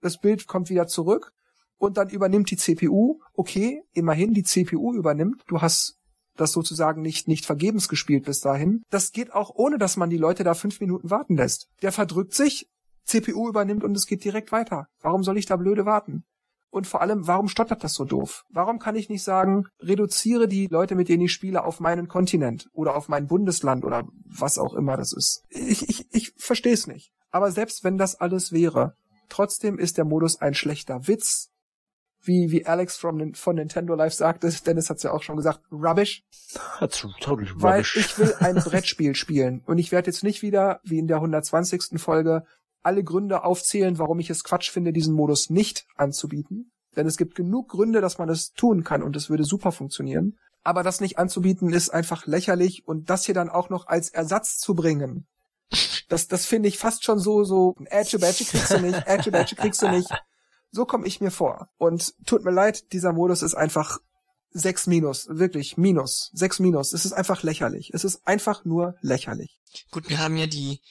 das 0.01 0.19
Bild 0.19 0.47
kommt 0.47 0.69
wieder 0.69 0.87
zurück 0.87 1.33
und 1.77 1.97
dann 1.97 2.09
übernimmt 2.09 2.51
die 2.51 2.57
CPU, 2.57 3.19
okay, 3.33 3.83
immerhin 3.93 4.33
die 4.33 4.43
CPU 4.43 4.93
übernimmt, 4.93 5.43
du 5.47 5.61
hast 5.61 5.97
das 6.35 6.51
sozusagen 6.51 7.01
nicht, 7.01 7.27
nicht 7.27 7.45
vergebens 7.45 7.89
gespielt 7.89 8.25
bis 8.25 8.39
dahin. 8.39 8.83
Das 8.91 9.11
geht 9.11 9.33
auch 9.33 9.55
ohne, 9.55 9.77
dass 9.77 9.97
man 9.97 10.09
die 10.09 10.17
Leute 10.17 10.43
da 10.43 10.53
fünf 10.53 10.79
Minuten 10.79 11.09
warten 11.09 11.35
lässt. 11.35 11.67
Der 11.81 11.91
verdrückt 11.91 12.35
sich, 12.35 12.69
CPU 13.05 13.49
übernimmt 13.49 13.83
und 13.83 13.95
es 13.95 14.05
geht 14.05 14.23
direkt 14.23 14.51
weiter. 14.51 14.87
Warum 15.01 15.23
soll 15.23 15.37
ich 15.37 15.45
da 15.45 15.55
blöde 15.55 15.85
warten? 15.85 16.25
Und 16.69 16.85
vor 16.85 17.01
allem, 17.01 17.27
warum 17.27 17.47
stottert 17.47 17.83
das 17.83 17.93
so 17.93 18.03
doof? 18.03 18.43
Warum 18.49 18.79
kann 18.79 18.95
ich 18.95 19.09
nicht 19.09 19.23
sagen, 19.23 19.67
reduziere 19.79 20.47
die 20.47 20.67
Leute, 20.67 20.95
mit 20.95 21.09
denen 21.09 21.23
ich 21.23 21.33
spiele, 21.33 21.63
auf 21.63 21.79
meinen 21.79 22.07
Kontinent 22.07 22.69
oder 22.73 22.95
auf 22.95 23.07
mein 23.07 23.27
Bundesland 23.27 23.85
oder 23.85 24.07
was 24.25 24.57
auch 24.57 24.73
immer 24.73 24.97
das 24.97 25.13
ist? 25.13 25.43
Ich, 25.49 25.87
ich, 25.87 26.07
ich 26.11 26.33
verstehe 26.37 26.73
es 26.73 26.87
nicht. 26.87 27.11
Aber 27.31 27.51
selbst 27.51 27.83
wenn 27.83 27.97
das 27.97 28.15
alles 28.15 28.51
wäre, 28.51 28.95
trotzdem 29.29 29.79
ist 29.79 29.97
der 29.97 30.05
Modus 30.05 30.41
ein 30.41 30.53
schlechter 30.53 31.07
Witz. 31.07 31.49
Wie, 32.23 32.51
wie 32.51 32.65
Alex 32.65 32.97
from, 32.97 33.33
von 33.35 33.55
Nintendo 33.55 33.95
Live 33.95 34.13
sagte, 34.13 34.51
Dennis 34.65 34.89
hat's 34.89 35.03
ja 35.03 35.11
auch 35.11 35.23
schon 35.23 35.37
gesagt, 35.37 35.61
rubbish. 35.71 36.23
That's 36.79 36.99
totally 37.21 37.49
rubbish. 37.49 37.63
Weil 37.63 37.81
ich 37.81 38.17
will 38.17 38.35
ein 38.39 38.55
Brettspiel 38.65 39.15
spielen. 39.15 39.61
Und 39.65 39.77
ich 39.77 39.91
werde 39.91 40.09
jetzt 40.11 40.23
nicht 40.23 40.41
wieder, 40.41 40.81
wie 40.83 40.97
in 40.97 41.07
der 41.07 41.17
120. 41.17 42.01
Folge, 42.01 42.43
alle 42.83 43.03
Gründe 43.03 43.43
aufzählen, 43.43 43.97
warum 43.97 44.19
ich 44.19 44.29
es 44.29 44.43
Quatsch 44.43 44.71
finde, 44.71 44.93
diesen 44.93 45.13
Modus 45.13 45.49
nicht 45.49 45.85
anzubieten. 45.95 46.71
Denn 46.95 47.07
es 47.07 47.17
gibt 47.17 47.35
genug 47.35 47.69
Gründe, 47.69 48.01
dass 48.01 48.17
man 48.17 48.29
es 48.29 48.53
tun 48.53 48.83
kann 48.83 49.03
und 49.03 49.15
es 49.15 49.29
würde 49.29 49.43
super 49.43 49.71
funktionieren. 49.71 50.37
Aber 50.63 50.83
das 50.83 50.99
nicht 50.99 51.17
anzubieten 51.17 51.71
ist 51.71 51.89
einfach 51.89 52.25
lächerlich 52.25 52.87
und 52.87 53.09
das 53.09 53.25
hier 53.25 53.35
dann 53.35 53.49
auch 53.49 53.69
noch 53.69 53.87
als 53.87 54.09
Ersatz 54.09 54.57
zu 54.57 54.73
bringen. 54.73 55.27
Das, 56.09 56.27
das 56.27 56.45
finde 56.45 56.69
ich 56.69 56.77
fast 56.77 57.03
schon 57.03 57.19
so, 57.19 57.43
so, 57.43 57.75
Edge 57.85 58.19
Badge 58.19 58.45
kriegst 58.45 58.71
du 58.71 58.79
nicht, 58.79 59.05
Edge 59.05 59.31
Badge 59.31 59.55
kriegst 59.55 59.81
du 59.81 59.89
nicht. 59.89 60.09
So 60.71 60.85
komme 60.85 61.07
ich 61.07 61.21
mir 61.21 61.31
vor. 61.31 61.69
Und 61.77 62.13
tut 62.25 62.43
mir 62.43 62.51
leid, 62.51 62.91
dieser 62.93 63.13
Modus 63.13 63.41
ist 63.41 63.55
einfach 63.55 63.99
6 64.51 64.87
minus, 64.87 65.27
wirklich 65.29 65.77
minus, 65.77 66.31
6 66.33 66.59
minus. 66.59 66.93
Es 66.93 67.05
ist 67.05 67.13
einfach 67.13 67.43
lächerlich. 67.43 67.91
Es 67.93 68.03
ist 68.03 68.25
einfach 68.27 68.65
nur 68.65 68.95
lächerlich. 69.01 69.59
Gut, 69.91 70.09
wir 70.09 70.19
haben 70.19 70.37
ja 70.37 70.47
die 70.47 70.81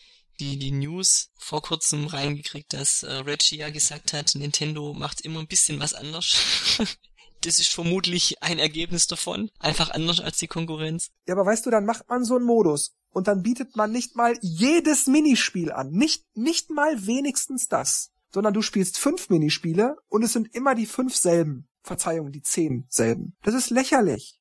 die, 0.40 0.58
die 0.58 0.72
News 0.72 1.30
vor 1.38 1.62
kurzem 1.62 2.06
reingekriegt, 2.06 2.72
dass 2.72 3.02
äh, 3.02 3.12
Reggie 3.12 3.58
ja 3.58 3.70
gesagt 3.70 4.12
hat, 4.12 4.34
Nintendo 4.34 4.94
macht 4.94 5.20
immer 5.20 5.40
ein 5.40 5.46
bisschen 5.46 5.80
was 5.80 5.94
anders. 5.94 6.36
das 7.42 7.58
ist 7.58 7.72
vermutlich 7.72 8.42
ein 8.42 8.58
Ergebnis 8.58 9.06
davon. 9.06 9.50
Einfach 9.58 9.90
anders 9.90 10.20
als 10.20 10.38
die 10.38 10.48
Konkurrenz. 10.48 11.10
Ja, 11.26 11.34
aber 11.34 11.46
weißt 11.46 11.66
du, 11.66 11.70
dann 11.70 11.84
macht 11.84 12.08
man 12.08 12.24
so 12.24 12.36
einen 12.36 12.46
Modus 12.46 12.94
und 13.10 13.28
dann 13.28 13.42
bietet 13.42 13.76
man 13.76 13.92
nicht 13.92 14.16
mal 14.16 14.36
jedes 14.42 15.06
Minispiel 15.06 15.72
an. 15.72 15.90
Nicht, 15.90 16.24
nicht 16.34 16.70
mal 16.70 17.06
wenigstens 17.06 17.68
das. 17.68 18.10
sondern 18.32 18.52
du 18.52 18.60
spielst 18.60 18.98
fünf 18.98 19.30
Minispiele 19.30 19.96
und 20.08 20.22
es 20.22 20.34
sind 20.34 20.54
immer 20.54 20.74
die 20.74 20.84
fünf 20.84 21.16
selben. 21.16 21.68
Verzeihung, 21.82 22.32
die 22.32 22.42
zehn 22.42 22.84
selben. 22.90 23.36
Das 23.42 23.54
ist 23.54 23.70
lächerlich. 23.70 24.38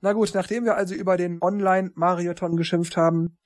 Na 0.00 0.12
gut, 0.12 0.32
nachdem 0.32 0.64
wir 0.64 0.76
also 0.76 0.94
über 0.94 1.16
den 1.16 1.42
Online-Mariothon 1.42 2.56
geschimpft 2.56 2.96
haben, 2.96 3.36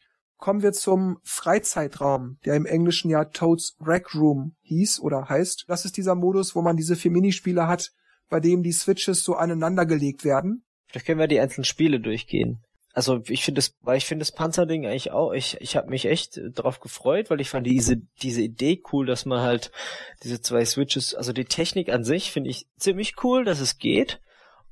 kommen 0.42 0.64
wir 0.64 0.72
zum 0.72 1.18
Freizeitraum, 1.22 2.36
der 2.44 2.56
im 2.56 2.66
Englischen 2.66 3.08
ja 3.08 3.24
Toads 3.24 3.76
Rec 3.80 4.12
Room 4.12 4.56
hieß 4.62 4.98
oder 4.98 5.28
heißt. 5.28 5.66
Das 5.68 5.84
ist 5.84 5.96
dieser 5.96 6.16
Modus, 6.16 6.56
wo 6.56 6.62
man 6.62 6.76
diese 6.76 6.96
vier 6.96 7.12
Minispiele 7.12 7.68
hat, 7.68 7.92
bei 8.28 8.40
dem 8.40 8.64
die 8.64 8.72
Switches 8.72 9.22
so 9.22 9.36
aneinandergelegt 9.36 10.24
werden. 10.24 10.64
Vielleicht 10.88 11.06
können 11.06 11.20
wir 11.20 11.28
die 11.28 11.38
einzelnen 11.38 11.64
Spiele 11.64 12.00
durchgehen. 12.00 12.60
Also 12.92 13.22
ich 13.28 13.44
finde 13.44 13.60
das, 13.60 13.76
weil 13.82 13.98
ich 13.98 14.04
finde 14.04 14.22
das 14.22 14.32
Panzerding 14.32 14.84
eigentlich 14.84 15.12
auch, 15.12 15.32
ich, 15.32 15.58
ich 15.60 15.76
habe 15.76 15.90
mich 15.90 16.06
echt 16.06 16.40
darauf 16.54 16.80
gefreut, 16.80 17.30
weil 17.30 17.40
ich 17.40 17.48
fand 17.48 17.64
diese, 17.64 17.98
diese 18.20 18.42
Idee 18.42 18.82
cool, 18.92 19.06
dass 19.06 19.24
man 19.24 19.42
halt 19.42 19.70
diese 20.24 20.40
zwei 20.40 20.64
Switches, 20.64 21.14
also 21.14 21.32
die 21.32 21.44
Technik 21.44 21.88
an 21.88 22.02
sich 22.02 22.32
finde 22.32 22.50
ich 22.50 22.66
ziemlich 22.76 23.14
cool, 23.22 23.44
dass 23.44 23.60
es 23.60 23.78
geht. 23.78 24.20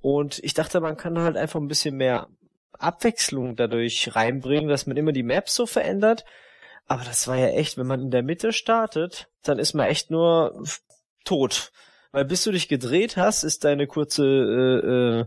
Und 0.01 0.41
ich 0.43 0.55
dachte, 0.55 0.81
man 0.81 0.97
kann 0.97 1.16
halt 1.21 1.37
einfach 1.37 1.61
ein 1.61 1.68
bisschen 1.68 1.95
mehr 1.95 2.27
Abwechslung 2.83 3.57
dadurch 3.57 4.14
reinbringen, 4.14 4.68
dass 4.68 4.87
man 4.87 4.97
immer 4.97 5.12
die 5.12 5.22
Maps 5.22 5.55
so 5.55 5.66
verändert. 5.66 6.24
Aber 6.87 7.05
das 7.05 7.28
war 7.28 7.37
ja 7.37 7.49
echt, 7.49 7.78
wenn 7.78 7.87
man 7.87 8.01
in 8.01 8.11
der 8.11 8.22
Mitte 8.22 8.53
startet, 8.53 9.28
dann 9.43 9.59
ist 9.59 9.74
man 9.74 9.87
echt 9.87 10.11
nur 10.11 10.62
tot. 11.24 11.72
Weil 12.12 12.24
bis 12.24 12.43
du 12.43 12.51
dich 12.51 12.68
gedreht 12.68 13.16
hast, 13.16 13.45
ist 13.45 13.64
deine 13.64 13.87
kurze 13.87 14.24
äh, 14.24 15.20
äh, 15.20 15.26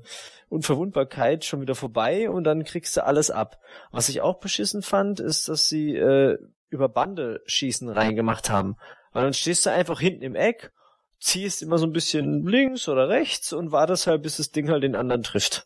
Unverwundbarkeit 0.50 1.46
schon 1.46 1.62
wieder 1.62 1.76
vorbei 1.76 2.30
und 2.30 2.44
dann 2.44 2.66
kriegst 2.66 2.98
du 2.98 3.06
alles 3.06 3.32
ab. 3.32 3.60
Was 3.92 4.10
ich 4.10 4.20
auch 4.20 4.40
beschissen 4.40 4.82
fand, 4.82 5.20
ist, 5.22 5.48
dass 5.48 5.70
sie 5.70 5.96
äh, 5.96 6.38
über 6.70 6.90
Bande 6.90 7.42
schießen 7.46 7.88
reingemacht 7.88 8.50
haben. 8.50 8.76
Weil 9.14 9.24
dann 9.24 9.34
stehst 9.34 9.66
du 9.66 9.72
einfach 9.72 10.02
hinten 10.02 10.24
im 10.24 10.36
Eck, 10.36 10.74
ziehst 11.20 11.62
immer 11.62 11.78
so 11.78 11.86
ein 11.86 11.94
bisschen 11.94 12.46
links 12.46 12.90
oder 12.90 13.08
rechts 13.08 13.54
und 13.54 13.72
wartest 13.72 14.08
halt, 14.08 14.24
bis 14.24 14.38
das 14.38 14.52
Ding 14.52 14.70
halt 14.70 14.84
den 14.84 14.96
anderen 14.96 15.24
trifft 15.24 15.66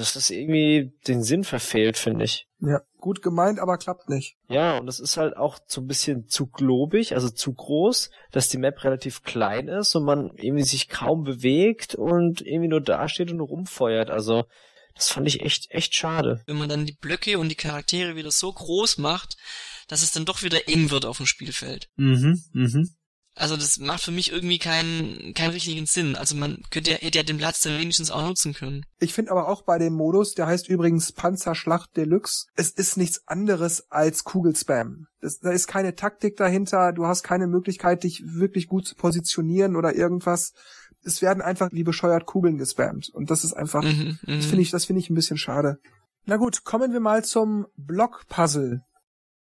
dass 0.00 0.14
das 0.14 0.30
irgendwie 0.30 0.92
den 1.06 1.22
Sinn 1.22 1.44
verfehlt, 1.44 1.96
finde 1.96 2.24
ich. 2.24 2.46
Ja, 2.60 2.80
gut 2.98 3.22
gemeint, 3.22 3.58
aber 3.58 3.78
klappt 3.78 4.08
nicht. 4.08 4.36
Ja, 4.48 4.78
und 4.78 4.88
es 4.88 5.00
ist 5.00 5.16
halt 5.16 5.36
auch 5.36 5.58
so 5.66 5.80
ein 5.80 5.86
bisschen 5.86 6.28
zu 6.28 6.46
globig, 6.46 7.14
also 7.14 7.30
zu 7.30 7.52
groß, 7.52 8.10
dass 8.32 8.48
die 8.48 8.58
Map 8.58 8.82
relativ 8.84 9.22
klein 9.22 9.68
ist 9.68 9.94
und 9.94 10.04
man 10.04 10.30
irgendwie 10.36 10.64
sich 10.64 10.88
kaum 10.88 11.24
bewegt 11.24 11.94
und 11.94 12.40
irgendwie 12.40 12.68
nur 12.68 12.80
dasteht 12.80 13.30
und 13.30 13.40
rumfeuert. 13.40 14.10
Also 14.10 14.44
das 14.94 15.08
fand 15.08 15.26
ich 15.28 15.40
echt, 15.40 15.70
echt 15.70 15.94
schade. 15.94 16.42
Wenn 16.46 16.58
man 16.58 16.68
dann 16.68 16.86
die 16.86 16.96
Blöcke 17.00 17.38
und 17.38 17.48
die 17.48 17.54
Charaktere 17.54 18.16
wieder 18.16 18.30
so 18.30 18.52
groß 18.52 18.98
macht, 18.98 19.36
dass 19.88 20.02
es 20.02 20.12
dann 20.12 20.24
doch 20.24 20.42
wieder 20.42 20.68
eng 20.68 20.90
wird 20.90 21.04
auf 21.04 21.16
dem 21.16 21.26
Spielfeld. 21.26 21.88
Mhm, 21.96 22.42
mhm. 22.52 22.90
Also 23.40 23.56
das 23.56 23.78
macht 23.78 24.02
für 24.02 24.10
mich 24.10 24.30
irgendwie 24.30 24.58
keinen, 24.58 25.32
keinen 25.32 25.52
richtigen 25.52 25.86
Sinn. 25.86 26.14
Also 26.14 26.36
man 26.36 26.58
könnte 26.70 26.90
ja, 26.90 26.96
hätte 26.98 27.18
ja 27.18 27.24
den 27.24 27.38
Platz 27.38 27.62
dann 27.62 27.78
wenigstens 27.78 28.10
auch 28.10 28.22
nutzen 28.22 28.52
können. 28.52 28.84
Ich 28.98 29.14
finde 29.14 29.30
aber 29.30 29.48
auch 29.48 29.62
bei 29.62 29.78
dem 29.78 29.94
Modus, 29.94 30.34
der 30.34 30.46
heißt 30.46 30.68
übrigens 30.68 31.12
Panzerschlacht 31.12 31.96
Deluxe, 31.96 32.48
es 32.54 32.70
ist 32.70 32.98
nichts 32.98 33.26
anderes 33.26 33.90
als 33.90 34.24
Kugelspam. 34.24 35.06
Das, 35.22 35.38
da 35.38 35.52
ist 35.52 35.68
keine 35.68 35.94
Taktik 35.94 36.36
dahinter, 36.36 36.92
du 36.92 37.06
hast 37.06 37.22
keine 37.22 37.46
Möglichkeit, 37.46 38.04
dich 38.04 38.22
wirklich 38.26 38.66
gut 38.66 38.86
zu 38.86 38.94
positionieren 38.94 39.74
oder 39.74 39.94
irgendwas. 39.94 40.52
Es 41.02 41.22
werden 41.22 41.42
einfach 41.42 41.70
wie 41.72 41.82
bescheuert 41.82 42.26
Kugeln 42.26 42.58
gespammt. 42.58 43.08
Und 43.14 43.30
das 43.30 43.44
ist 43.44 43.54
einfach, 43.54 43.82
mhm, 43.82 44.18
das 44.20 44.36
mhm. 44.36 44.42
finde 44.42 44.62
ich, 44.62 44.70
das 44.70 44.84
finde 44.84 45.00
ich 45.00 45.08
ein 45.08 45.14
bisschen 45.14 45.38
schade. 45.38 45.78
Na 46.26 46.36
gut, 46.36 46.64
kommen 46.64 46.92
wir 46.92 47.00
mal 47.00 47.24
zum 47.24 47.66
Block-Puzzle. 47.78 48.82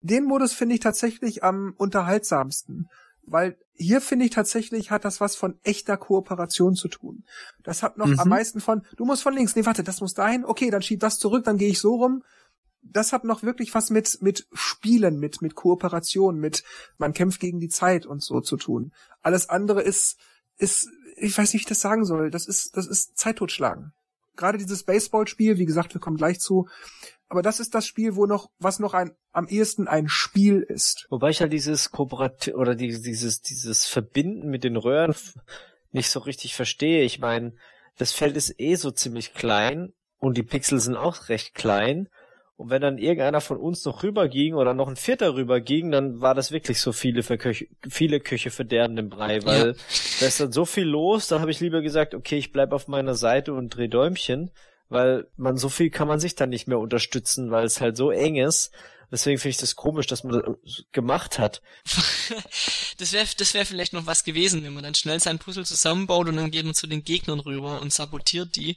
Den 0.03 0.25
Modus 0.25 0.53
finde 0.53 0.75
ich 0.75 0.81
tatsächlich 0.81 1.43
am 1.43 1.73
unterhaltsamsten 1.79 2.87
weil 3.31 3.57
hier 3.81 4.03
finde 4.03 4.27
ich 4.27 4.31
tatsächlich 4.31 4.91
hat 4.91 5.07
das 5.07 5.21
was 5.21 5.37
von 5.37 5.59
echter 5.63 5.97
Kooperation 5.97 6.75
zu 6.75 6.89
tun. 6.89 7.25
Das 7.63 7.83
hat 7.83 7.97
noch 7.97 8.07
mhm. 8.07 8.21
am 8.21 8.29
meisten 8.29 8.61
von, 8.61 8.83
du 8.97 9.07
musst 9.07 9.23
von 9.23 9.35
links, 9.35 9.57
nee, 9.57 9.65
warte, 9.65 9.83
das 9.83 10.03
muss 10.03 10.13
dahin, 10.13 10.45
okay, 10.45 10.71
dann 10.71 10.83
schieb 10.83 11.01
das 11.01 11.19
zurück, 11.19 11.45
dann 11.45 11.57
gehe 11.57 11.71
ich 11.71 11.79
so 11.79 11.95
rum. 11.95 12.23
Das 12.83 13.13
hat 13.13 13.25
noch 13.25 13.43
wirklich 13.43 13.75
was 13.75 13.89
mit, 13.89 14.19
mit 14.21 14.47
Spielen, 14.53 15.19
mit, 15.19 15.41
mit 15.41 15.55
Kooperation, 15.55 16.39
mit, 16.39 16.63
man 16.99 17.15
kämpft 17.15 17.41
gegen 17.41 17.59
die 17.59 17.69
Zeit 17.69 18.05
und 18.05 18.23
so 18.23 18.41
zu 18.41 18.59
tun. 18.59 18.93
Alles 19.23 19.49
andere 19.49 19.81
ist, 19.81 20.19
ist, 20.59 20.89
ich 21.17 21.37
weiß 21.37 21.53
nicht, 21.53 21.61
wie 21.61 21.65
ich 21.65 21.67
das 21.67 21.81
sagen 21.81 22.05
soll, 22.05 22.31
das 22.31 22.47
ist, 22.47 22.77
das 22.77 22.87
ist 22.87 23.17
Zeit 23.17 23.37
totschlagen. 23.37 23.93
Gerade 24.37 24.59
dieses 24.59 24.85
Baseballspiel, 24.85 25.59
wie 25.59 25.67
gesagt, 25.67 25.95
wir 25.95 26.01
kommen 26.01 26.17
gleich 26.17 26.41
zu, 26.41 26.69
aber 27.29 27.43
das 27.43 27.61
ist 27.61 27.75
das 27.75 27.87
Spiel, 27.87 28.17
wo 28.17 28.27
noch, 28.27 28.51
was 28.59 28.81
noch 28.81 28.93
ein, 28.93 29.13
am 29.33 29.47
ehesten 29.47 29.87
ein 29.87 30.09
Spiel 30.09 30.63
ist. 30.63 31.07
Wobei 31.11 31.31
ich 31.31 31.41
halt 31.41 31.53
dieses 31.53 31.93
Kooperat 31.93 32.49
oder 32.55 32.75
die, 32.75 32.89
dieses, 33.01 33.41
dieses 33.41 33.87
Verbinden 33.87 34.51
mit 34.51 34.65
den 34.65 34.77
Röhren 34.77 35.15
nicht 35.93 36.11
so 36.11 36.21
richtig 36.21 36.55
verstehe. 36.55 37.05
Ich 37.05 37.21
meine, 37.21 37.55
das 37.97 38.13
Feld 38.13 38.37
ist 38.37 38.59
eh 38.59 38.75
so 38.75 38.91
ziemlich 38.91 39.35
klein 39.35 39.93
und 40.19 40.37
die 40.37 40.43
Pixel 40.43 40.81
sind 40.81 40.97
auch 40.97 41.29
recht 41.29 41.55
klein. 41.55 42.09
Und 42.61 42.69
wenn 42.69 42.83
dann 42.83 42.99
irgendeiner 42.99 43.41
von 43.41 43.57
uns 43.57 43.87
noch 43.87 44.03
rüberging 44.03 44.53
oder 44.53 44.75
noch 44.75 44.87
ein 44.87 44.97
Vierter 44.97 45.35
rüberging, 45.35 45.91
dann 45.91 46.21
war 46.21 46.35
das 46.35 46.53
wirklich 46.53 46.79
so 46.79 46.93
viele 46.93 47.23
für 47.23 47.39
Köche, 47.39 47.69
viele 47.89 48.21
Köche 48.21 48.51
verderben 48.51 48.99
im 48.99 49.09
Brei, 49.09 49.43
weil 49.47 49.69
ja. 49.69 49.73
da 50.21 50.27
ist 50.27 50.41
dann 50.41 50.53
so 50.53 50.67
viel 50.67 50.85
los, 50.85 51.29
da 51.29 51.41
habe 51.41 51.51
ich 51.51 51.61
lieber 51.61 51.81
gesagt, 51.81 52.15
okay, 52.15 52.37
ich 52.37 52.53
bleib 52.53 52.75
auf 52.75 52.87
meiner 52.87 53.15
Seite 53.15 53.55
und 53.55 53.71
dreh 53.71 53.89
Däumchen, 53.89 54.51
weil 54.91 55.27
man 55.39 55.57
so 55.57 55.71
viel 55.71 55.89
kann 55.89 56.07
man 56.07 56.21
sich 56.21 56.35
dann 56.35 56.51
nicht 56.51 56.69
mehr 56.69 56.79
unterstützen, 56.79 57.51
weil 57.51 57.65
es 57.65 57.81
halt 57.81 57.97
so 57.97 58.11
eng 58.11 58.37
ist. 58.37 58.75
Deswegen 59.11 59.39
finde 59.39 59.51
ich 59.51 59.57
das 59.57 59.77
komisch, 59.77 60.07
dass 60.07 60.25
man 60.25 60.41
das 60.41 60.85
gemacht 60.93 61.39
hat. 61.39 61.63
das 62.99 63.13
wäre 63.13 63.27
das 63.37 63.55
wäre 63.55 63.65
vielleicht 63.65 63.93
noch 63.93 64.07
was 64.07 64.25
gewesen, 64.25 64.63
wenn 64.63 64.73
man 64.73 64.85
dann 64.85 64.95
schnell 64.95 65.21
sein 65.21 65.39
Puzzle 65.39 65.65
zusammenbaut 65.65 66.29
und 66.29 66.37
dann 66.37 66.51
geht 66.51 66.65
man 66.65 66.75
zu 66.75 66.87
den 66.87 67.03
Gegnern 67.03 67.41
rüber 67.41 67.81
und 67.81 67.93
sabotiert 67.93 68.57
die. 68.57 68.77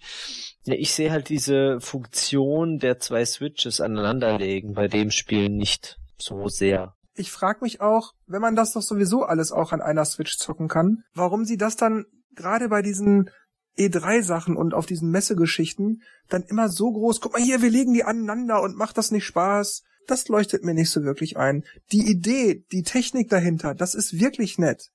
Ja, 0.65 0.75
ich 0.75 0.93
sehe 0.93 1.11
halt 1.11 1.29
diese 1.29 1.79
Funktion 1.79 2.79
der 2.79 2.99
zwei 2.99 3.25
Switches 3.25 3.79
aneinanderlegen 3.79 4.73
bei 4.73 4.87
dem 4.87 5.11
Spiel 5.11 5.49
nicht 5.49 5.97
so 6.17 6.47
sehr. 6.47 6.95
Ich 7.15 7.31
frage 7.31 7.59
mich 7.61 7.79
auch, 7.79 8.13
wenn 8.25 8.41
man 8.41 8.55
das 8.55 8.73
doch 8.73 8.81
sowieso 8.81 9.23
alles 9.23 9.51
auch 9.51 9.71
an 9.71 9.81
einer 9.81 10.05
Switch 10.05 10.37
zocken 10.37 10.67
kann, 10.67 11.03
warum 11.13 11.45
sie 11.45 11.57
das 11.57 11.75
dann 11.75 12.05
gerade 12.35 12.69
bei 12.69 12.81
diesen 12.81 13.29
E3-Sachen 13.77 14.55
und 14.55 14.73
auf 14.73 14.85
diesen 14.85 15.09
Messegeschichten 15.09 16.01
dann 16.29 16.43
immer 16.43 16.69
so 16.69 16.91
groß, 16.91 17.21
guck 17.21 17.33
mal 17.33 17.41
hier, 17.41 17.61
wir 17.61 17.69
legen 17.69 17.93
die 17.93 18.03
aneinander 18.03 18.61
und 18.61 18.77
macht 18.77 18.97
das 18.97 19.11
nicht 19.11 19.25
Spaß. 19.25 19.83
Das 20.07 20.27
leuchtet 20.27 20.63
mir 20.63 20.73
nicht 20.73 20.91
so 20.91 21.03
wirklich 21.03 21.37
ein. 21.37 21.63
Die 21.91 22.09
Idee, 22.09 22.65
die 22.71 22.83
Technik 22.83 23.29
dahinter, 23.29 23.73
das 23.73 23.95
ist 23.95 24.19
wirklich 24.19 24.57
nett. 24.57 24.91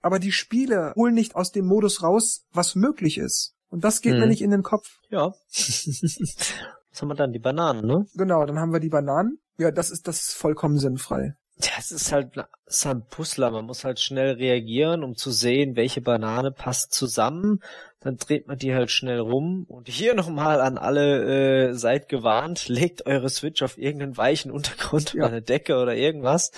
Aber 0.00 0.18
die 0.18 0.32
Spiele 0.32 0.92
holen 0.96 1.14
nicht 1.14 1.34
aus 1.34 1.50
dem 1.50 1.66
Modus 1.66 2.02
raus, 2.02 2.44
was 2.52 2.74
möglich 2.74 3.18
ist. 3.18 3.54
Und 3.68 3.84
das 3.84 4.00
geht 4.00 4.12
hm. 4.12 4.20
mir 4.20 4.26
nicht 4.26 4.42
in 4.42 4.50
den 4.50 4.62
Kopf. 4.62 4.98
Ja. 5.10 5.32
was 5.48 7.00
haben 7.00 7.08
wir 7.08 7.14
dann? 7.14 7.32
Die 7.32 7.38
Bananen, 7.40 7.86
ne? 7.86 8.06
Genau, 8.14 8.44
dann 8.44 8.60
haben 8.60 8.72
wir 8.72 8.80
die 8.80 8.90
Bananen. 8.90 9.38
Ja, 9.58 9.70
das 9.70 9.90
ist 9.90 10.06
das 10.06 10.28
ist 10.28 10.34
vollkommen 10.34 10.78
sinnfrei. 10.78 11.34
Ja, 11.56 11.70
es 11.78 11.92
ist 11.92 12.10
halt, 12.10 12.36
es 12.66 12.76
ist 12.76 12.86
ein 12.86 13.06
Puzzler. 13.06 13.50
Man 13.50 13.64
muss 13.64 13.84
halt 13.84 14.00
schnell 14.00 14.32
reagieren, 14.32 15.04
um 15.04 15.14
zu 15.16 15.30
sehen, 15.30 15.76
welche 15.76 16.00
Banane 16.00 16.50
passt 16.50 16.92
zusammen. 16.92 17.60
Dann 18.04 18.18
dreht 18.18 18.46
man 18.46 18.58
die 18.58 18.74
halt 18.74 18.90
schnell 18.90 19.18
rum. 19.18 19.64
Und 19.66 19.88
hier 19.88 20.14
nochmal 20.14 20.60
an 20.60 20.76
alle, 20.76 21.70
äh, 21.70 21.74
seid 21.74 22.10
gewarnt, 22.10 22.68
legt 22.68 23.06
eure 23.06 23.30
Switch 23.30 23.62
auf 23.62 23.78
irgendeinen 23.78 24.18
weichen 24.18 24.50
Untergrund 24.50 25.14
ja. 25.14 25.20
oder 25.20 25.28
eine 25.28 25.42
Decke 25.42 25.78
oder 25.78 25.96
irgendwas. 25.96 26.52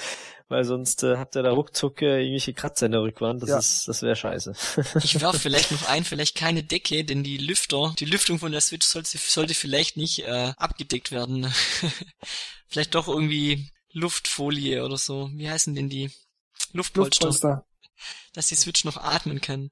Weil 0.49 0.65
sonst 0.65 1.05
äh, 1.05 1.19
habt 1.19 1.37
ihr 1.37 1.45
da 1.45 1.53
ruckzuck 1.53 2.03
äh, 2.03 2.21
irgendwelche 2.21 2.53
Kratzer 2.53 2.87
in 2.87 2.93
der 2.93 3.03
Rückwand. 3.03 3.43
Das 3.43 3.51
ja. 3.51 3.59
ist, 3.59 3.87
das 3.87 4.03
wäre 4.03 4.17
scheiße. 4.17 4.55
ich 5.05 5.21
werfe 5.21 5.39
vielleicht 5.39 5.71
noch 5.71 5.89
ein, 5.89 6.05
vielleicht 6.05 6.37
keine 6.37 6.65
Decke, 6.65 7.05
denn 7.05 7.23
die 7.23 7.39
Lüfter, 7.39 7.95
die 7.99 8.05
Lüftung 8.07 8.41
von 8.41 8.51
der 8.51 8.61
Switch 8.61 8.87
sollte, 8.87 9.17
sollte 9.17 9.55
vielleicht 9.55 9.97
nicht 9.97 10.27
äh, 10.27 10.53
abgedeckt 10.57 11.13
werden. 11.13 11.53
vielleicht 12.69 12.97
doch 12.97 13.07
irgendwie 13.07 13.71
Luftfolie 13.93 14.85
oder 14.85 14.97
so. 14.97 15.31
Wie 15.33 15.49
heißen 15.49 15.77
denn 15.77 15.89
die? 15.89 16.11
Luftpolster. 16.73 17.27
Luftpolster. 17.27 17.67
Dass 18.33 18.49
die 18.49 18.57
Switch 18.57 18.85
noch 18.85 18.97
atmen 18.97 19.41
kann. 19.41 19.71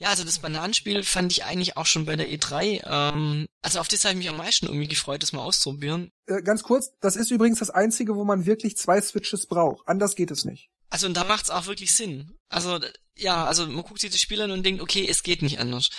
Ja, 0.00 0.10
also 0.10 0.22
das 0.24 0.38
Bananenspiel 0.38 1.02
fand 1.02 1.32
ich 1.32 1.44
eigentlich 1.44 1.76
auch 1.76 1.86
schon 1.86 2.04
bei 2.04 2.14
der 2.14 2.28
E3. 2.28 2.82
Ähm, 2.86 3.46
also 3.62 3.80
auf 3.80 3.88
das 3.88 4.04
habe 4.04 4.12
ich 4.12 4.18
mich 4.18 4.28
am 4.28 4.36
meisten 4.36 4.66
irgendwie 4.66 4.86
gefreut, 4.86 5.22
das 5.22 5.32
mal 5.32 5.42
auszuprobieren. 5.42 6.10
Äh, 6.26 6.42
ganz 6.42 6.62
kurz, 6.62 6.92
das 7.00 7.16
ist 7.16 7.32
übrigens 7.32 7.58
das 7.58 7.70
einzige, 7.70 8.14
wo 8.14 8.24
man 8.24 8.46
wirklich 8.46 8.76
zwei 8.76 9.00
Switches 9.00 9.46
braucht. 9.46 9.86
Anders 9.88 10.14
geht 10.14 10.30
es 10.30 10.44
nicht. 10.44 10.70
Also 10.90 11.06
und 11.06 11.16
da 11.16 11.24
macht's 11.24 11.50
auch 11.50 11.66
wirklich 11.66 11.92
Sinn. 11.92 12.36
Also 12.48 12.78
ja, 13.16 13.44
also 13.44 13.66
man 13.66 13.82
guckt 13.82 14.00
sich 14.00 14.10
das 14.10 14.20
Spiel 14.20 14.40
an 14.40 14.52
und 14.52 14.64
denkt, 14.64 14.80
okay, 14.80 15.06
es 15.08 15.24
geht 15.24 15.42
nicht 15.42 15.58
anders. 15.58 15.90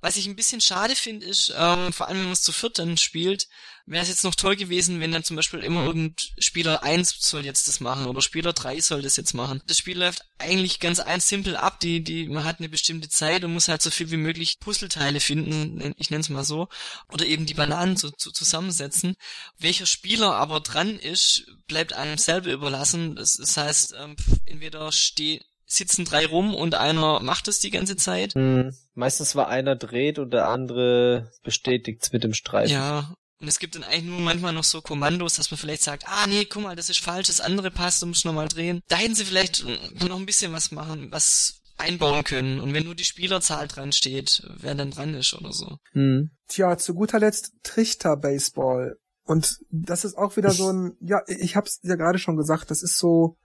Was 0.00 0.16
ich 0.16 0.26
ein 0.26 0.36
bisschen 0.36 0.60
schade 0.60 0.96
finde, 0.96 1.26
ist, 1.26 1.52
ähm, 1.56 1.92
vor 1.92 2.08
allem 2.08 2.18
wenn 2.18 2.24
man 2.24 2.32
es 2.32 2.42
zu 2.42 2.52
viert 2.52 2.78
dann 2.78 2.96
spielt, 2.96 3.48
wäre 3.86 4.02
es 4.02 4.08
jetzt 4.08 4.24
noch 4.24 4.34
toll 4.34 4.56
gewesen, 4.56 5.00
wenn 5.00 5.12
dann 5.12 5.24
zum 5.24 5.36
Beispiel 5.36 5.60
immer 5.60 5.84
irgend 5.84 6.32
Spieler 6.38 6.82
1 6.82 7.16
soll 7.20 7.44
jetzt 7.44 7.66
das 7.66 7.80
machen 7.80 8.06
oder 8.06 8.22
Spieler 8.22 8.52
3 8.52 8.80
soll 8.80 9.02
das 9.02 9.16
jetzt 9.16 9.34
machen. 9.34 9.60
Das 9.66 9.78
Spiel 9.78 9.98
läuft 9.98 10.24
eigentlich 10.38 10.78
ganz 10.80 11.00
ein 11.00 11.20
simpel 11.20 11.56
ab, 11.56 11.80
die, 11.80 12.02
die, 12.02 12.28
man 12.28 12.44
hat 12.44 12.60
eine 12.60 12.68
bestimmte 12.68 13.08
Zeit 13.08 13.44
und 13.44 13.52
muss 13.52 13.68
halt 13.68 13.82
so 13.82 13.90
viel 13.90 14.10
wie 14.10 14.16
möglich 14.16 14.58
Puzzleteile 14.60 15.20
finden, 15.20 15.94
ich 15.96 16.10
nenne 16.10 16.20
es 16.20 16.28
mal 16.28 16.44
so, 16.44 16.68
oder 17.12 17.26
eben 17.26 17.46
die 17.46 17.54
Bananen 17.54 17.96
zu, 17.96 18.10
zu, 18.12 18.30
zusammensetzen. 18.30 19.16
Welcher 19.58 19.86
Spieler 19.86 20.36
aber 20.36 20.60
dran 20.60 20.98
ist, 20.98 21.46
bleibt 21.66 21.92
einem 21.92 22.16
selber 22.16 22.52
überlassen. 22.52 23.16
Das, 23.16 23.34
das 23.34 23.56
heißt, 23.56 23.94
ähm, 23.98 24.16
entweder 24.46 24.92
steht 24.92 25.44
sitzen 25.72 26.04
drei 26.04 26.26
rum 26.26 26.54
und 26.54 26.74
einer 26.74 27.20
macht 27.20 27.48
es 27.48 27.60
die 27.60 27.70
ganze 27.70 27.96
Zeit. 27.96 28.34
Hm. 28.34 28.74
Meistens 28.94 29.36
war 29.36 29.48
einer 29.48 29.76
dreht 29.76 30.18
und 30.18 30.32
der 30.32 30.48
andere 30.48 31.30
bestätigt's 31.42 32.12
mit 32.12 32.24
dem 32.24 32.34
Streifen. 32.34 32.72
Ja, 32.72 33.14
und 33.40 33.48
es 33.48 33.58
gibt 33.58 33.74
dann 33.74 33.84
eigentlich 33.84 34.04
nur 34.04 34.20
manchmal 34.20 34.52
noch 34.52 34.64
so 34.64 34.82
Kommandos, 34.82 35.36
dass 35.36 35.50
man 35.50 35.58
vielleicht 35.58 35.82
sagt, 35.82 36.04
ah 36.06 36.26
nee, 36.26 36.44
guck 36.44 36.62
mal, 36.62 36.76
das 36.76 36.90
ist 36.90 37.00
falsch, 37.00 37.28
das 37.28 37.40
andere 37.40 37.70
passt, 37.70 38.02
du 38.02 38.06
musst 38.06 38.24
nochmal 38.24 38.48
drehen. 38.48 38.80
Da 38.88 38.96
hätten 38.96 39.14
sie 39.14 39.24
vielleicht 39.24 39.64
noch 40.06 40.18
ein 40.18 40.26
bisschen 40.26 40.52
was 40.52 40.72
machen, 40.72 41.10
was 41.10 41.62
einbauen 41.78 42.24
können. 42.24 42.60
Und 42.60 42.74
wenn 42.74 42.84
nur 42.84 42.94
die 42.94 43.04
Spielerzahl 43.04 43.66
dran 43.66 43.92
steht, 43.92 44.42
wer 44.58 44.74
dann 44.74 44.90
dran 44.90 45.14
ist 45.14 45.32
oder 45.32 45.52
so. 45.52 45.78
Hm. 45.92 46.30
Tja, 46.48 46.76
zu 46.76 46.94
guter 46.94 47.18
Letzt 47.18 47.52
Trichter-Baseball. 47.62 48.96
Und 49.24 49.58
das 49.70 50.04
ist 50.04 50.18
auch 50.18 50.36
wieder 50.36 50.50
so 50.50 50.70
ein, 50.70 50.96
ja, 51.00 51.22
ich 51.26 51.56
hab's 51.56 51.80
ja 51.82 51.94
gerade 51.94 52.18
schon 52.18 52.36
gesagt, 52.36 52.70
das 52.70 52.82
ist 52.82 52.98
so, 52.98 53.36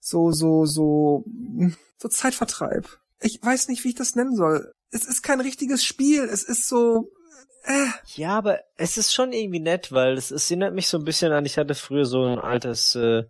so, 0.00 0.32
so, 0.32 0.64
so, 0.64 1.24
so 1.98 2.08
Zeitvertreib. 2.08 2.88
Ich 3.20 3.40
weiß 3.42 3.68
nicht, 3.68 3.84
wie 3.84 3.88
ich 3.88 3.94
das 3.94 4.14
nennen 4.14 4.36
soll. 4.36 4.72
Es 4.90 5.04
ist 5.04 5.22
kein 5.22 5.40
richtiges 5.40 5.84
Spiel, 5.84 6.24
es 6.24 6.42
ist 6.42 6.68
so, 6.68 7.10
äh. 7.64 7.88
Ja, 8.14 8.36
aber 8.38 8.60
es 8.76 8.96
ist 8.96 9.12
schon 9.12 9.32
irgendwie 9.32 9.60
nett, 9.60 9.92
weil 9.92 10.14
es, 10.14 10.30
es 10.30 10.50
erinnert 10.50 10.74
mich 10.74 10.88
so 10.88 10.98
ein 10.98 11.04
bisschen 11.04 11.32
an, 11.32 11.44
ich 11.44 11.58
hatte 11.58 11.74
früher 11.74 12.06
so 12.06 12.24
ein 12.24 12.38
altes 12.38 12.94
äh, 12.94 13.24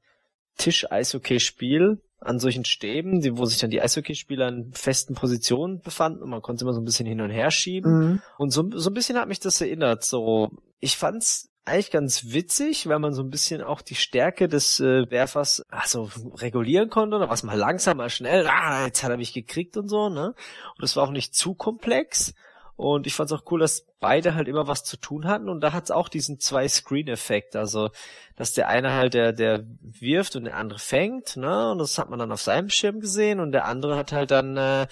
Tisch-Eishockey-Spiel 0.58 2.00
an 2.20 2.38
solchen 2.38 2.64
Stäben, 2.64 3.20
die, 3.20 3.36
wo 3.38 3.44
sich 3.44 3.58
dann 3.58 3.70
die 3.70 3.80
Eishockeyspieler 3.80 4.48
in 4.48 4.72
festen 4.72 5.14
Positionen 5.14 5.80
befanden 5.80 6.22
und 6.22 6.30
man 6.30 6.42
konnte 6.42 6.64
immer 6.64 6.74
so 6.74 6.80
ein 6.80 6.84
bisschen 6.84 7.06
hin 7.06 7.20
und 7.20 7.30
her 7.30 7.50
schieben. 7.50 7.98
Mhm. 7.98 8.22
Und 8.38 8.50
so, 8.50 8.68
so 8.74 8.90
ein 8.90 8.94
bisschen 8.94 9.16
hat 9.18 9.28
mich 9.28 9.40
das 9.40 9.60
erinnert. 9.60 10.04
So, 10.04 10.50
ich 10.80 10.96
fand's 10.96 11.48
eigentlich 11.68 11.90
ganz 11.90 12.32
witzig, 12.32 12.88
weil 12.88 12.98
man 12.98 13.14
so 13.14 13.22
ein 13.22 13.30
bisschen 13.30 13.62
auch 13.62 13.82
die 13.82 13.94
Stärke 13.94 14.48
des 14.48 14.80
äh, 14.80 15.10
Werfers 15.10 15.64
also 15.70 16.10
regulieren 16.36 16.90
konnte, 16.90 17.16
oder 17.16 17.28
was 17.28 17.42
mal 17.42 17.56
langsam, 17.56 17.98
mal 17.98 18.10
schnell, 18.10 18.46
ah, 18.46 18.86
jetzt 18.86 19.02
hat 19.02 19.10
er 19.10 19.16
mich 19.16 19.32
gekriegt 19.32 19.76
und 19.76 19.88
so, 19.88 20.08
ne? 20.08 20.34
Und 20.76 20.84
es 20.84 20.96
war 20.96 21.04
auch 21.04 21.12
nicht 21.12 21.34
zu 21.34 21.54
komplex. 21.54 22.34
Und 22.78 23.08
ich 23.08 23.14
fand 23.16 23.28
es 23.28 23.36
auch 23.36 23.42
cool, 23.50 23.58
dass 23.58 23.86
beide 23.98 24.36
halt 24.36 24.46
immer 24.46 24.68
was 24.68 24.84
zu 24.84 24.96
tun 24.96 25.26
hatten. 25.26 25.48
Und 25.48 25.62
da 25.62 25.72
hat 25.72 25.82
es 25.82 25.90
auch 25.90 26.08
diesen 26.08 26.38
Zwei-Screen-Effekt. 26.38 27.56
Also, 27.56 27.90
dass 28.36 28.52
der 28.52 28.68
eine 28.68 28.92
halt, 28.92 29.14
der, 29.14 29.32
der 29.32 29.64
wirft 29.80 30.36
und 30.36 30.44
der 30.44 30.56
andere 30.56 30.78
fängt, 30.78 31.36
ne? 31.36 31.72
Und 31.72 31.78
das 31.78 31.98
hat 31.98 32.08
man 32.08 32.20
dann 32.20 32.30
auf 32.30 32.40
seinem 32.40 32.70
Schirm 32.70 33.00
gesehen 33.00 33.40
und 33.40 33.50
der 33.50 33.64
andere 33.64 33.96
hat 33.96 34.12
halt 34.12 34.30
dann 34.30 34.56
äh, 34.56 34.86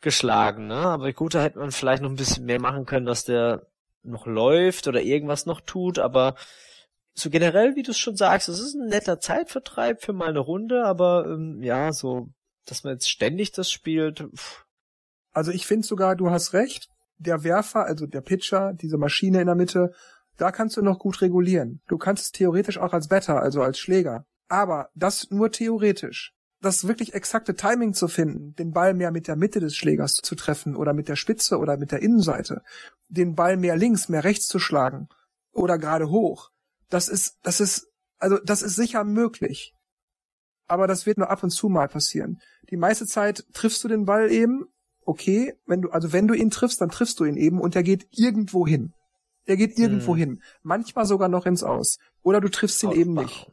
geschlagen, 0.00 0.68
ne? 0.68 0.76
Aber 0.76 1.12
gut, 1.12 1.34
da 1.34 1.42
hätte 1.42 1.58
man 1.58 1.72
vielleicht 1.72 2.04
noch 2.04 2.10
ein 2.10 2.14
bisschen 2.14 2.44
mehr 2.44 2.60
machen 2.60 2.86
können, 2.86 3.06
dass 3.06 3.24
der 3.24 3.66
noch 4.02 4.26
läuft 4.26 4.88
oder 4.88 5.02
irgendwas 5.02 5.46
noch 5.46 5.60
tut, 5.60 5.98
aber 5.98 6.34
so 7.14 7.30
generell, 7.30 7.74
wie 7.76 7.82
du 7.82 7.90
es 7.90 7.98
schon 7.98 8.16
sagst, 8.16 8.48
es 8.48 8.60
ist 8.60 8.74
ein 8.74 8.88
netter 8.88 9.20
Zeitvertreib 9.20 10.02
für 10.02 10.12
mal 10.12 10.28
eine 10.28 10.38
Runde, 10.38 10.84
aber 10.84 11.26
ähm, 11.26 11.62
ja, 11.62 11.92
so, 11.92 12.28
dass 12.64 12.84
man 12.84 12.94
jetzt 12.94 13.10
ständig 13.10 13.52
das 13.52 13.70
spielt. 13.70 14.28
Pff. 14.34 14.64
Also 15.32 15.50
ich 15.50 15.66
finde 15.66 15.86
sogar, 15.86 16.16
du 16.16 16.30
hast 16.30 16.52
recht 16.52 16.88
der 17.18 17.42
Werfer, 17.42 17.84
also 17.84 18.06
der 18.06 18.20
Pitcher, 18.20 18.72
diese 18.72 18.98
Maschine 18.98 19.40
in 19.40 19.46
der 19.46 19.56
Mitte, 19.56 19.92
da 20.36 20.52
kannst 20.52 20.76
du 20.76 20.82
noch 20.82 21.00
gut 21.00 21.20
regulieren. 21.20 21.82
Du 21.88 21.98
kannst 21.98 22.24
es 22.24 22.32
theoretisch 22.32 22.78
auch 22.78 22.92
als 22.92 23.08
Better, 23.08 23.42
also 23.42 23.62
als 23.62 23.78
Schläger. 23.78 24.24
Aber 24.48 24.88
das 24.94 25.30
nur 25.30 25.50
theoretisch. 25.50 26.32
Das 26.60 26.88
wirklich 26.88 27.14
exakte 27.14 27.54
Timing 27.54 27.94
zu 27.94 28.08
finden, 28.08 28.54
den 28.56 28.72
Ball 28.72 28.94
mehr 28.94 29.12
mit 29.12 29.28
der 29.28 29.36
Mitte 29.36 29.60
des 29.60 29.76
Schlägers 29.76 30.14
zu 30.14 30.34
treffen 30.34 30.74
oder 30.74 30.92
mit 30.92 31.08
der 31.08 31.16
Spitze 31.16 31.58
oder 31.58 31.76
mit 31.76 31.92
der 31.92 32.02
Innenseite, 32.02 32.62
den 33.08 33.34
Ball 33.34 33.56
mehr 33.56 33.76
links, 33.76 34.08
mehr 34.08 34.24
rechts 34.24 34.48
zu 34.48 34.58
schlagen 34.58 35.08
oder 35.52 35.78
gerade 35.78 36.10
hoch, 36.10 36.50
das 36.88 37.08
ist, 37.08 37.36
das 37.42 37.60
ist, 37.60 37.86
also 38.18 38.38
das 38.44 38.62
ist 38.62 38.74
sicher 38.74 39.04
möglich. 39.04 39.74
Aber 40.66 40.86
das 40.86 41.06
wird 41.06 41.18
nur 41.18 41.30
ab 41.30 41.42
und 41.42 41.50
zu 41.50 41.68
mal 41.68 41.88
passieren. 41.88 42.40
Die 42.70 42.76
meiste 42.76 43.06
Zeit 43.06 43.44
triffst 43.54 43.82
du 43.84 43.88
den 43.88 44.04
Ball 44.04 44.30
eben 44.30 44.66
okay, 45.08 45.54
wenn 45.66 45.80
du, 45.80 45.90
also 45.90 46.12
wenn 46.12 46.28
du 46.28 46.34
ihn 46.34 46.50
triffst, 46.50 46.82
dann 46.82 46.90
triffst 46.90 47.18
du 47.18 47.24
ihn 47.24 47.36
eben 47.36 47.60
und 47.60 47.74
er 47.74 47.82
geht 47.82 48.06
irgendwo 48.10 48.66
hin. 48.66 48.92
Er 49.46 49.56
geht 49.56 49.78
irgendwo 49.78 50.12
hm. 50.12 50.18
hin. 50.18 50.42
Manchmal 50.62 51.06
sogar 51.06 51.28
noch 51.28 51.46
ins 51.46 51.62
Aus. 51.62 51.98
Oder 52.22 52.42
du 52.42 52.50
triffst 52.50 52.82
ihn 52.82 52.90
Out 52.90 52.96
eben 52.96 53.14
nicht. 53.14 53.50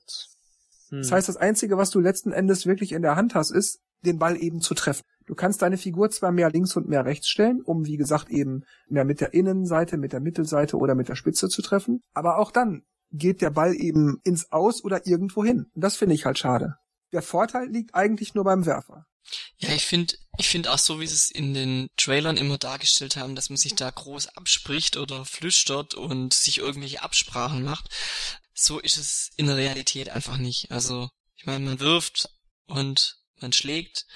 Hm. 0.89 0.99
Das 0.99 1.11
heißt, 1.11 1.29
das 1.29 1.37
Einzige, 1.37 1.77
was 1.77 1.89
du 1.89 1.99
letzten 1.99 2.31
Endes 2.31 2.65
wirklich 2.65 2.91
in 2.91 3.01
der 3.01 3.15
Hand 3.15 3.35
hast, 3.35 3.51
ist, 3.51 3.79
den 4.05 4.19
Ball 4.19 4.37
eben 4.37 4.61
zu 4.61 4.73
treffen. 4.73 5.03
Du 5.25 5.33
kannst 5.33 5.61
deine 5.61 5.77
Figur 5.77 6.11
zwar 6.11 6.31
mehr 6.31 6.51
links 6.51 6.75
und 6.75 6.87
mehr 6.87 7.05
rechts 7.05 7.27
stellen, 7.27 7.61
um 7.61 7.85
wie 7.85 7.97
gesagt 7.97 8.29
eben 8.29 8.63
mehr 8.87 9.05
mit 9.05 9.21
der 9.21 9.33
Innenseite, 9.33 9.97
mit 9.97 10.13
der 10.13 10.19
Mittelseite 10.19 10.77
oder 10.77 10.93
mit 10.93 11.09
der 11.09 11.15
Spitze 11.15 11.49
zu 11.49 11.61
treffen, 11.61 12.01
aber 12.13 12.37
auch 12.37 12.51
dann 12.51 12.83
geht 13.11 13.41
der 13.41 13.49
Ball 13.49 13.73
eben 13.75 14.19
ins 14.23 14.51
Aus 14.51 14.83
oder 14.83 15.07
irgendwo 15.07 15.43
hin. 15.43 15.65
Und 15.73 15.81
das 15.83 15.95
finde 15.95 16.15
ich 16.15 16.25
halt 16.25 16.37
schade. 16.37 16.75
Der 17.11 17.21
Vorteil 17.21 17.67
liegt 17.69 17.95
eigentlich 17.95 18.35
nur 18.35 18.43
beim 18.43 18.65
Werfer. 18.65 19.05
Ja, 19.57 19.69
ich 19.69 19.85
finde, 19.85 20.15
ich 20.37 20.47
finde 20.47 20.71
auch 20.71 20.77
so, 20.77 20.99
wie 20.99 21.07
sie 21.07 21.15
es 21.15 21.31
in 21.31 21.53
den 21.53 21.87
Trailern 21.97 22.37
immer 22.37 22.57
dargestellt 22.57 23.15
haben, 23.15 23.35
dass 23.35 23.49
man 23.49 23.57
sich 23.57 23.73
da 23.73 23.89
groß 23.89 24.37
abspricht 24.37 24.97
oder 24.97 25.25
flüstert 25.25 25.95
und 25.95 26.33
sich 26.33 26.59
irgendwelche 26.59 27.01
Absprachen 27.01 27.63
macht. 27.63 27.89
So 28.55 28.79
ist 28.79 28.97
es 28.97 29.29
in 29.35 29.47
der 29.47 29.57
Realität 29.57 30.09
einfach 30.09 30.37
nicht. 30.37 30.71
Also, 30.71 31.09
ich 31.35 31.45
meine, 31.45 31.63
man 31.63 31.79
wirft 31.79 32.29
und 32.65 33.17
man 33.39 33.53
schlägt 33.53 34.07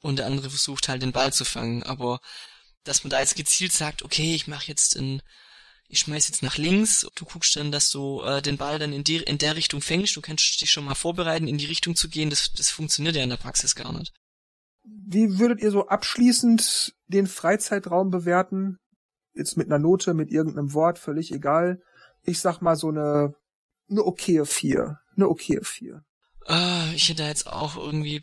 und 0.00 0.16
der 0.16 0.26
andere 0.26 0.50
versucht 0.50 0.88
halt 0.88 1.02
den 1.02 1.12
Ball 1.12 1.32
zu 1.32 1.44
fangen. 1.44 1.82
Aber 1.82 2.20
dass 2.84 3.02
man 3.02 3.10
da 3.10 3.18
jetzt 3.18 3.34
gezielt 3.34 3.72
sagt, 3.72 4.02
okay, 4.02 4.34
ich 4.34 4.46
mache 4.46 4.68
jetzt 4.68 4.96
ein 4.96 5.22
ich 5.88 6.00
schmeiß 6.00 6.28
jetzt 6.28 6.42
nach 6.42 6.58
links, 6.58 7.06
du 7.14 7.24
guckst 7.24 7.56
dann, 7.56 7.70
dass 7.70 7.90
du 7.90 8.20
äh, 8.22 8.42
den 8.42 8.56
Ball 8.56 8.78
dann 8.78 8.92
in, 8.92 9.04
die, 9.04 9.18
in 9.18 9.38
der 9.38 9.56
Richtung 9.56 9.80
fängst, 9.80 10.16
du 10.16 10.20
kannst 10.20 10.60
dich 10.60 10.70
schon 10.70 10.84
mal 10.84 10.94
vorbereiten, 10.94 11.46
in 11.46 11.58
die 11.58 11.66
Richtung 11.66 11.94
zu 11.94 12.08
gehen, 12.08 12.30
das, 12.30 12.52
das 12.52 12.70
funktioniert 12.70 13.16
ja 13.16 13.22
in 13.22 13.30
der 13.30 13.36
Praxis 13.36 13.74
gar 13.74 13.92
nicht. 13.96 14.12
Wie 14.82 15.38
würdet 15.38 15.60
ihr 15.60 15.70
so 15.70 15.88
abschließend 15.88 16.94
den 17.06 17.26
Freizeitraum 17.26 18.10
bewerten? 18.10 18.78
Jetzt 19.34 19.56
mit 19.56 19.66
einer 19.66 19.78
Note, 19.78 20.14
mit 20.14 20.30
irgendeinem 20.30 20.72
Wort, 20.74 20.98
völlig 20.98 21.32
egal. 21.32 21.80
Ich 22.22 22.40
sag 22.40 22.60
mal 22.60 22.76
so 22.76 22.88
eine, 22.88 23.34
eine 23.90 24.04
okaye 24.04 24.44
vier. 24.46 24.98
Eine 25.16 25.28
okaye 25.28 25.62
vier. 25.62 26.04
Äh, 26.46 26.94
ich 26.94 27.08
hätte 27.08 27.24
jetzt 27.24 27.46
auch 27.46 27.76
irgendwie, 27.76 28.22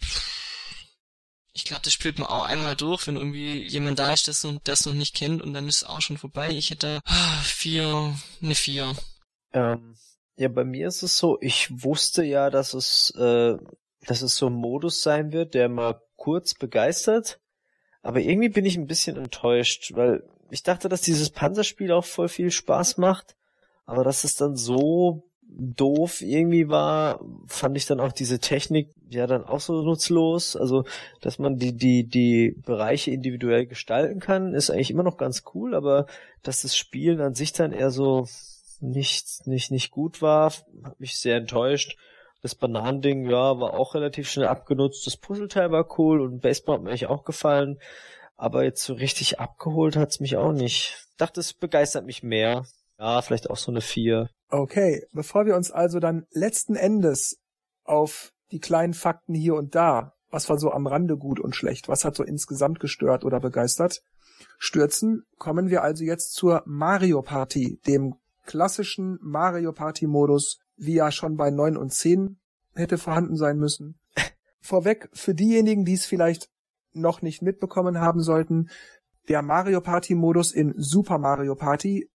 ich 1.53 1.65
glaube, 1.65 1.81
das 1.83 1.93
spielt 1.93 2.19
man 2.19 2.27
auch 2.27 2.45
einmal 2.45 2.75
durch, 2.75 3.07
wenn 3.07 3.15
irgendwie 3.15 3.61
jemand 3.67 3.99
da 3.99 4.13
ist, 4.13 4.27
das, 4.27 4.47
das 4.63 4.85
noch 4.85 4.93
nicht 4.93 5.15
kennt 5.15 5.41
und 5.41 5.53
dann 5.53 5.67
ist 5.67 5.83
es 5.83 5.83
auch 5.83 6.01
schon 6.01 6.17
vorbei. 6.17 6.49
Ich 6.51 6.71
hätte 6.71 7.01
ah, 7.05 7.41
vier, 7.43 8.15
eine 8.41 8.55
vier. 8.55 8.95
Ähm, 9.53 9.95
ja, 10.35 10.47
bei 10.47 10.63
mir 10.63 10.87
ist 10.87 11.03
es 11.03 11.17
so, 11.17 11.37
ich 11.41 11.83
wusste 11.83 12.23
ja, 12.23 12.49
dass 12.49 12.73
es, 12.73 13.11
äh, 13.17 13.57
dass 14.07 14.21
es 14.21 14.35
so 14.35 14.47
ein 14.47 14.53
Modus 14.53 15.03
sein 15.03 15.31
wird, 15.31 15.53
der 15.53 15.69
mal 15.69 16.01
kurz 16.15 16.53
begeistert, 16.53 17.39
aber 18.01 18.19
irgendwie 18.19 18.49
bin 18.49 18.65
ich 18.65 18.77
ein 18.77 18.87
bisschen 18.87 19.15
enttäuscht, 19.15 19.91
weil 19.95 20.23
ich 20.49 20.63
dachte, 20.63 20.89
dass 20.89 21.01
dieses 21.01 21.29
Panzerspiel 21.29 21.91
auch 21.91 22.05
voll 22.05 22.29
viel 22.29 22.51
Spaß 22.51 22.97
macht, 22.97 23.35
aber 23.85 24.03
dass 24.03 24.23
es 24.23 24.35
dann 24.35 24.55
so 24.55 25.23
doof 25.55 26.21
irgendwie 26.21 26.69
war, 26.69 27.19
fand 27.47 27.77
ich 27.77 27.85
dann 27.85 27.99
auch 27.99 28.11
diese 28.11 28.39
Technik 28.39 28.89
ja 29.09 29.27
dann 29.27 29.45
auch 29.45 29.59
so 29.59 29.81
nutzlos. 29.81 30.55
Also, 30.55 30.85
dass 31.21 31.39
man 31.39 31.57
die, 31.57 31.75
die, 31.75 32.07
die 32.07 32.55
Bereiche 32.65 33.11
individuell 33.11 33.65
gestalten 33.65 34.19
kann, 34.19 34.53
ist 34.53 34.69
eigentlich 34.69 34.91
immer 34.91 35.03
noch 35.03 35.17
ganz 35.17 35.43
cool, 35.53 35.75
aber 35.75 36.07
dass 36.41 36.61
das 36.61 36.75
Spielen 36.75 37.21
an 37.21 37.35
sich 37.35 37.53
dann 37.53 37.71
eher 37.71 37.91
so 37.91 38.27
nicht, 38.81 39.47
nicht, 39.47 39.71
nicht 39.71 39.91
gut 39.91 40.21
war, 40.21 40.51
hat 40.83 40.99
mich 40.99 41.17
sehr 41.17 41.37
enttäuscht. 41.37 41.97
Das 42.41 42.55
Bananending, 42.55 43.29
ja, 43.29 43.59
war 43.59 43.73
auch 43.73 43.95
relativ 43.95 44.29
schnell 44.29 44.47
abgenutzt. 44.47 45.07
Das 45.07 45.15
Puzzleteil 45.15 45.71
war 45.71 45.97
cool 45.97 46.19
und 46.19 46.41
Baseball 46.41 46.75
hat 46.75 46.83
mir 46.83 46.89
eigentlich 46.89 47.07
auch 47.07 47.23
gefallen. 47.23 47.79
Aber 48.35 48.65
jetzt 48.65 48.83
so 48.83 48.93
richtig 48.93 49.39
abgeholt 49.39 49.95
hat's 49.95 50.19
mich 50.19 50.35
auch 50.35 50.51
nicht. 50.51 51.07
Ich 51.11 51.17
dachte, 51.17 51.39
es 51.39 51.53
begeistert 51.53 52.05
mich 52.05 52.23
mehr. 52.23 52.65
Ja, 52.99 53.21
vielleicht 53.21 53.49
auch 53.49 53.57
so 53.57 53.71
eine 53.71 53.81
4. 53.81 54.29
Okay, 54.49 55.05
bevor 55.13 55.45
wir 55.45 55.55
uns 55.55 55.71
also 55.71 55.99
dann 55.99 56.25
letzten 56.31 56.75
Endes 56.75 57.37
auf 57.83 58.31
die 58.51 58.59
kleinen 58.59 58.93
Fakten 58.93 59.33
hier 59.33 59.55
und 59.55 59.75
da, 59.75 60.13
was 60.29 60.49
war 60.49 60.57
so 60.57 60.71
am 60.71 60.87
Rande 60.87 61.17
gut 61.17 61.39
und 61.39 61.55
schlecht, 61.55 61.87
was 61.87 62.05
hat 62.05 62.15
so 62.15 62.23
insgesamt 62.23 62.79
gestört 62.79 63.25
oder 63.25 63.39
begeistert, 63.39 64.01
stürzen, 64.57 65.23
kommen 65.37 65.69
wir 65.69 65.83
also 65.83 66.03
jetzt 66.03 66.33
zur 66.33 66.63
Mario 66.65 67.21
Party, 67.21 67.79
dem 67.87 68.15
klassischen 68.45 69.17
Mario 69.21 69.73
Party 69.73 70.07
Modus, 70.07 70.59
wie 70.75 70.95
ja 70.95 71.11
schon 71.11 71.35
bei 71.35 71.49
9 71.49 71.77
und 71.77 71.93
10 71.93 72.39
hätte 72.75 72.97
vorhanden 72.97 73.35
sein 73.35 73.57
müssen. 73.57 73.99
Vorweg, 74.61 75.09
für 75.13 75.33
diejenigen, 75.33 75.85
die 75.85 75.93
es 75.93 76.05
vielleicht 76.05 76.49
noch 76.93 77.21
nicht 77.21 77.41
mitbekommen 77.41 77.99
haben 77.99 78.21
sollten, 78.21 78.69
Der 79.29 79.41
Mario 79.41 79.79
Party 79.79 80.15
Modus 80.15 80.51
in 80.51 80.73
Super 80.75 81.17
Mario 81.17 81.55
Party 81.55 82.09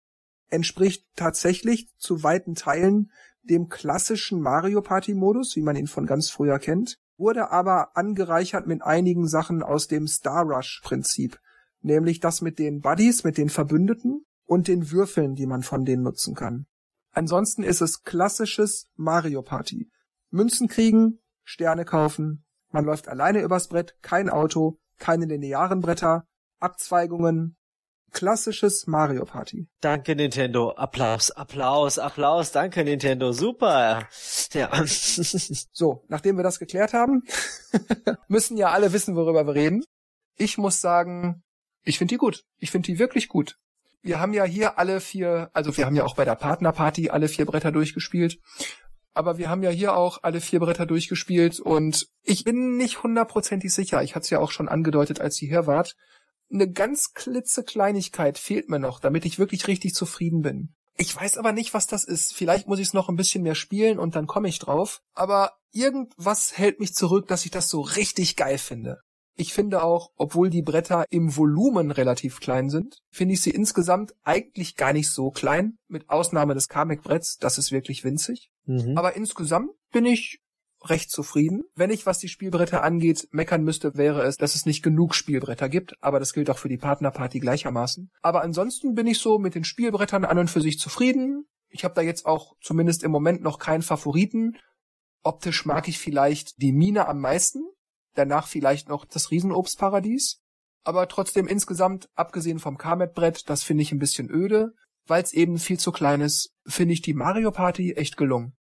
entspricht 0.50 1.06
tatsächlich 1.16 1.90
zu 1.98 2.24
weiten 2.24 2.56
Teilen 2.56 3.12
dem 3.44 3.70
klassischen 3.70 4.42
Mario 4.42 4.82
Party 4.82 5.14
Modus, 5.14 5.56
wie 5.56 5.62
man 5.62 5.76
ihn 5.76 5.88
von 5.88 6.06
ganz 6.06 6.30
früher 6.30 6.60
kennt, 6.60 6.98
wurde 7.18 7.52
aber 7.52 7.96
angereichert 7.96 8.68
mit 8.68 8.82
einigen 8.82 9.28
Sachen 9.28 9.64
aus 9.64 9.88
dem 9.88 10.08
Star 10.08 10.44
Rush 10.44 10.82
Prinzip, 10.84 11.40
nämlich 11.82 12.20
das 12.20 12.42
mit 12.42 12.60
den 12.60 12.82
Buddies, 12.82 13.24
mit 13.24 13.38
den 13.38 13.50
Verbündeten 13.50 14.26
und 14.46 14.68
den 14.68 14.92
Würfeln, 14.92 15.36
die 15.36 15.48
man 15.48 15.64
von 15.64 15.86
denen 15.86 16.04
nutzen 16.04 16.36
kann. 16.36 16.68
Ansonsten 17.12 17.64
ist 17.64 17.82
es 17.82 18.04
klassisches 18.04 18.88
Mario 18.96 19.42
Party. 19.42 19.90
Münzen 20.30 20.68
kriegen, 20.68 21.20
Sterne 21.44 21.86
kaufen, 21.86 22.46
man 22.70 22.86
läuft 22.86 23.08
alleine 23.08 23.42
übers 23.42 23.70
Brett, 23.70 23.98
kein 24.02 24.30
Auto, 24.30 24.80
keine 25.00 25.26
linearen 25.26 25.82
Bretter, 25.82 26.28
Abzweigungen, 26.60 27.57
klassisches 28.12 28.88
Mario 28.88 29.26
Party. 29.26 29.68
Danke 29.82 30.16
Nintendo. 30.16 30.72
Applaus, 30.72 31.32
Applaus, 31.32 32.00
Applaus. 32.00 32.52
Danke 32.52 32.84
Nintendo. 32.84 33.32
Super. 33.32 34.08
Ja. 34.54 34.70
so, 34.86 36.04
nachdem 36.08 36.38
wir 36.38 36.44
das 36.44 36.60
geklärt 36.60 36.94
haben, 36.94 37.24
müssen 38.28 38.58
ja 38.58 38.72
alle 38.72 38.94
wissen, 38.94 39.16
worüber 39.16 39.46
wir 39.46 39.56
reden. 39.56 39.84
Ich 40.36 40.58
muss 40.58 40.82
sagen, 40.82 41.44
ich 41.84 41.98
finde 41.98 42.14
die 42.14 42.18
gut. 42.18 42.44
Ich 42.58 42.72
finde 42.72 42.88
die 42.88 43.00
wirklich 43.00 43.28
gut. 43.28 43.58
Wir 44.02 44.20
haben 44.20 44.34
ja 44.34 44.44
hier 44.44 44.78
alle 44.78 45.00
vier, 45.00 45.50
also 45.54 45.76
wir 45.76 45.86
haben 45.86 45.96
ja 45.96 46.04
auch 46.04 46.16
bei 46.16 46.26
der 46.26 46.36
Partnerparty 46.36 47.10
alle 47.10 47.28
vier 47.28 47.46
Bretter 47.46 47.72
durchgespielt. 47.72 48.40
Aber 49.14 49.40
wir 49.40 49.50
haben 49.50 49.64
ja 49.64 49.72
hier 49.72 49.96
auch 49.96 50.20
alle 50.22 50.42
vier 50.42 50.60
Bretter 50.60 50.86
durchgespielt 50.86 51.60
und 51.60 52.08
ich 52.22 52.44
bin 52.44 52.78
nicht 52.78 53.02
hundertprozentig 53.02 53.74
sicher. 53.74 54.04
Ich 54.04 54.14
hatte 54.14 54.26
es 54.26 54.30
ja 54.30 54.40
auch 54.40 54.52
schon 54.52 54.70
angedeutet, 54.70 55.20
als 55.20 55.42
ihr 55.42 55.50
hier 55.50 55.66
wart 55.66 55.96
eine 56.52 56.72
ganz 56.72 57.14
klitzekleinigkeit 57.14 58.38
fehlt 58.38 58.70
mir 58.70 58.80
noch, 58.80 59.00
damit 59.00 59.26
ich 59.26 59.40
wirklich 59.40 59.68
richtig 59.68 59.94
zufrieden 59.94 60.42
bin. 60.42 60.74
Ich 60.98 61.16
weiß 61.16 61.38
aber 61.38 61.52
nicht, 61.52 61.74
was 61.74 61.86
das 61.86 62.04
ist. 62.04 62.34
Vielleicht 62.34 62.68
muss 62.68 62.80
ich 62.80 62.88
es 62.88 62.94
noch 62.94 63.08
ein 63.08 63.16
bisschen 63.16 63.44
mehr 63.44 63.56
spielen 63.56 64.00
und 64.00 64.16
dann 64.16 64.26
komme 64.26 64.50
ich 64.50 64.58
drauf. 64.58 65.02
Aber 65.14 65.54
irgendwas 65.72 66.58
hält 66.58 66.80
mich 66.80 66.96
zurück, 66.96 67.28
dass 67.28 67.46
ich 67.46 67.52
das 67.52 67.70
so 67.70 67.82
richtig 67.82 68.36
geil 68.36 68.58
finde. 68.58 69.00
Ich 69.40 69.54
finde 69.54 69.84
auch, 69.84 70.10
obwohl 70.16 70.50
die 70.50 70.64
Bretter 70.64 71.06
im 71.12 71.38
Volumen 71.38 71.92
relativ 71.92 72.40
klein 72.40 72.72
sind, 72.72 72.98
finde 73.12 73.36
ich 73.36 73.42
sie 73.42 73.52
insgesamt 73.52 74.14
eigentlich 74.24 74.76
gar 74.76 74.94
nicht 74.94 75.12
so 75.12 75.30
klein, 75.30 75.78
mit 75.88 76.10
Ausnahme 76.10 76.56
des 76.56 76.68
Kamek-Bretts, 76.68 77.38
das 77.38 77.60
ist 77.60 77.72
wirklich 77.72 78.04
winzig. 78.04 78.50
Mhm. 78.66 78.98
Aber 78.98 79.16
insgesamt 79.16 79.70
bin 79.92 80.06
ich 80.06 80.40
recht 80.90 81.12
zufrieden. 81.12 81.64
Wenn 81.76 81.90
ich, 81.90 82.06
was 82.06 82.20
die 82.20 82.28
Spielbretter 82.28 82.84
angeht, 82.84 83.28
meckern 83.32 83.64
müsste, 83.64 83.96
wäre 83.96 84.24
es, 84.24 84.38
dass 84.38 84.56
es 84.56 84.66
nicht 84.66 84.84
genug 84.84 85.16
Spielbretter 85.16 85.70
gibt, 85.70 85.96
aber 86.02 86.20
das 86.20 86.34
gilt 86.34 86.50
auch 86.50 86.58
für 86.58 86.70
die 86.70 86.78
Partnerparty 86.78 87.40
gleichermaßen. 87.40 88.12
Aber 88.22 88.42
ansonsten 88.42 88.94
bin 88.94 89.08
ich 89.08 89.20
so 89.20 89.40
mit 89.40 89.56
den 89.56 89.64
Spielbrettern 89.64 90.26
an 90.26 90.38
und 90.38 90.50
für 90.50 90.62
sich 90.62 90.80
zufrieden. 90.80 91.46
Ich 91.70 91.84
habe 91.84 91.94
da 91.94 92.02
jetzt 92.02 92.26
auch 92.26 92.56
zumindest 92.62 93.04
im 93.04 93.12
Moment 93.12 93.42
noch 93.42 93.60
keinen 93.60 93.82
Favoriten. 93.82 94.58
Optisch 95.24 95.66
mag 95.66 95.88
ich 95.88 96.00
vielleicht 96.00 96.62
die 96.62 96.72
Mine 96.72 97.08
am 97.08 97.20
meisten, 97.20 97.62
danach 98.14 98.48
vielleicht 98.48 98.90
noch 98.90 99.06
das 99.06 99.32
Riesenobstparadies. 99.32 100.42
Aber 100.84 101.08
trotzdem 101.08 101.48
insgesamt, 101.48 102.08
abgesehen 102.16 102.60
vom 102.60 102.78
Carmet-Brett, 102.78 103.50
das 103.50 103.64
finde 103.64 103.84
ich 103.84 103.92
ein 103.92 104.00
bisschen 104.00 104.30
öde, 104.30 104.74
weil 105.06 105.22
es 105.22 105.34
eben 105.34 105.60
viel 105.60 105.80
zu 105.80 105.92
klein 105.92 106.22
ist, 106.22 106.54
finde 106.66 106.94
ich 106.94 107.02
die 107.02 107.14
Mario 107.14 107.52
Party 107.52 107.94
echt 107.94 108.18
gelungen. 108.18 108.57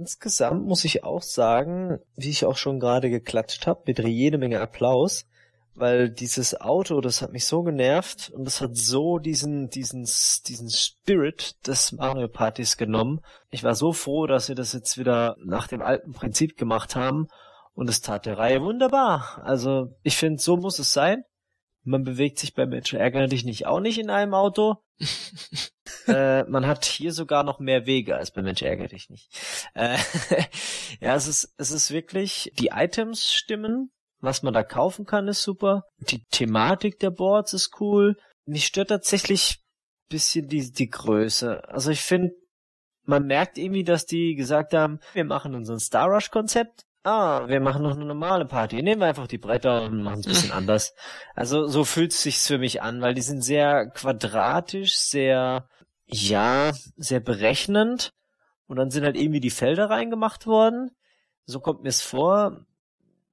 Insgesamt 0.00 0.64
muss 0.66 0.86
ich 0.86 1.04
auch 1.04 1.20
sagen, 1.20 1.98
wie 2.16 2.30
ich 2.30 2.46
auch 2.46 2.56
schon 2.56 2.80
gerade 2.80 3.10
geklatscht 3.10 3.66
habe, 3.66 3.82
mit 3.84 3.98
jede 3.98 4.38
Menge 4.38 4.58
Applaus, 4.58 5.26
weil 5.74 6.08
dieses 6.08 6.58
Auto, 6.58 7.02
das 7.02 7.20
hat 7.20 7.32
mich 7.32 7.44
so 7.44 7.62
genervt 7.62 8.30
und 8.30 8.46
das 8.46 8.62
hat 8.62 8.78
so 8.78 9.18
diesen, 9.18 9.68
diesen, 9.68 10.08
diesen 10.46 10.70
Spirit 10.70 11.66
des 11.66 11.92
Mario 11.92 12.28
Partys 12.28 12.78
genommen. 12.78 13.20
Ich 13.50 13.62
war 13.62 13.74
so 13.74 13.92
froh, 13.92 14.26
dass 14.26 14.48
wir 14.48 14.54
das 14.54 14.72
jetzt 14.72 14.96
wieder 14.96 15.36
nach 15.44 15.68
dem 15.68 15.82
alten 15.82 16.12
Prinzip 16.12 16.56
gemacht 16.56 16.96
haben 16.96 17.28
und 17.74 17.90
es 17.90 18.00
tat 18.00 18.24
der 18.24 18.38
Reihe 18.38 18.62
wunderbar. 18.62 19.42
Also 19.44 19.98
ich 20.02 20.16
finde, 20.16 20.40
so 20.40 20.56
muss 20.56 20.78
es 20.78 20.94
sein. 20.94 21.24
Man 21.82 22.04
bewegt 22.04 22.38
sich 22.38 22.54
bei 22.54 22.64
Menschen 22.64 22.98
ärgere 22.98 23.26
dich 23.26 23.44
nicht 23.44 23.66
auch 23.66 23.80
nicht 23.80 23.98
in 23.98 24.08
einem 24.08 24.32
Auto. 24.32 24.76
äh, 26.06 26.44
man 26.44 26.66
hat 26.66 26.84
hier 26.84 27.12
sogar 27.12 27.42
noch 27.42 27.58
mehr 27.58 27.86
Wege 27.86 28.16
als 28.16 28.30
bei 28.30 28.42
Mensch 28.42 28.62
ärgere 28.62 28.88
dich 28.88 29.10
nicht. 29.10 29.30
Äh, 29.74 29.96
ja, 31.00 31.14
es 31.14 31.26
ist, 31.26 31.54
es 31.56 31.70
ist 31.70 31.90
wirklich, 31.90 32.52
die 32.58 32.68
Items 32.68 33.32
stimmen, 33.32 33.90
was 34.20 34.42
man 34.42 34.52
da 34.52 34.62
kaufen 34.62 35.06
kann, 35.06 35.28
ist 35.28 35.42
super. 35.42 35.84
Die 35.98 36.24
Thematik 36.30 36.98
der 36.98 37.10
Boards 37.10 37.54
ist 37.54 37.80
cool. 37.80 38.16
Mich 38.44 38.66
stört 38.66 38.88
tatsächlich 38.88 39.60
bisschen 40.10 40.48
die, 40.48 40.70
die 40.70 40.90
Größe. 40.90 41.66
Also 41.68 41.90
ich 41.90 42.02
finde, 42.02 42.34
man 43.04 43.26
merkt 43.26 43.56
irgendwie, 43.56 43.84
dass 43.84 44.04
die 44.04 44.34
gesagt 44.34 44.74
haben, 44.74 45.00
wir 45.14 45.24
machen 45.24 45.54
unseren 45.54 45.80
Star 45.80 46.08
Rush 46.08 46.30
Konzept 46.30 46.84
ah, 47.02 47.48
wir 47.48 47.60
machen 47.60 47.82
noch 47.82 47.96
eine 47.96 48.04
normale 48.04 48.44
Party. 48.44 48.82
Nehmen 48.82 49.00
wir 49.00 49.08
einfach 49.08 49.26
die 49.26 49.38
Bretter 49.38 49.82
und 49.82 50.02
machen 50.02 50.20
es 50.20 50.26
ein 50.26 50.32
bisschen 50.32 50.52
anders. 50.56 50.94
Also 51.34 51.66
so 51.66 51.84
fühlt 51.84 52.12
es 52.12 52.22
sich 52.22 52.38
für 52.38 52.58
mich 52.58 52.82
an, 52.82 53.00
weil 53.00 53.14
die 53.14 53.22
sind 53.22 53.42
sehr 53.42 53.90
quadratisch, 53.90 54.96
sehr, 54.96 55.68
ja, 56.06 56.72
sehr 56.96 57.20
berechnend. 57.20 58.12
Und 58.66 58.76
dann 58.76 58.90
sind 58.90 59.04
halt 59.04 59.16
irgendwie 59.16 59.40
die 59.40 59.50
Felder 59.50 59.90
reingemacht 59.90 60.46
worden. 60.46 60.90
So 61.44 61.60
kommt 61.60 61.82
mir 61.82 61.88
es 61.88 62.02
vor. 62.02 62.64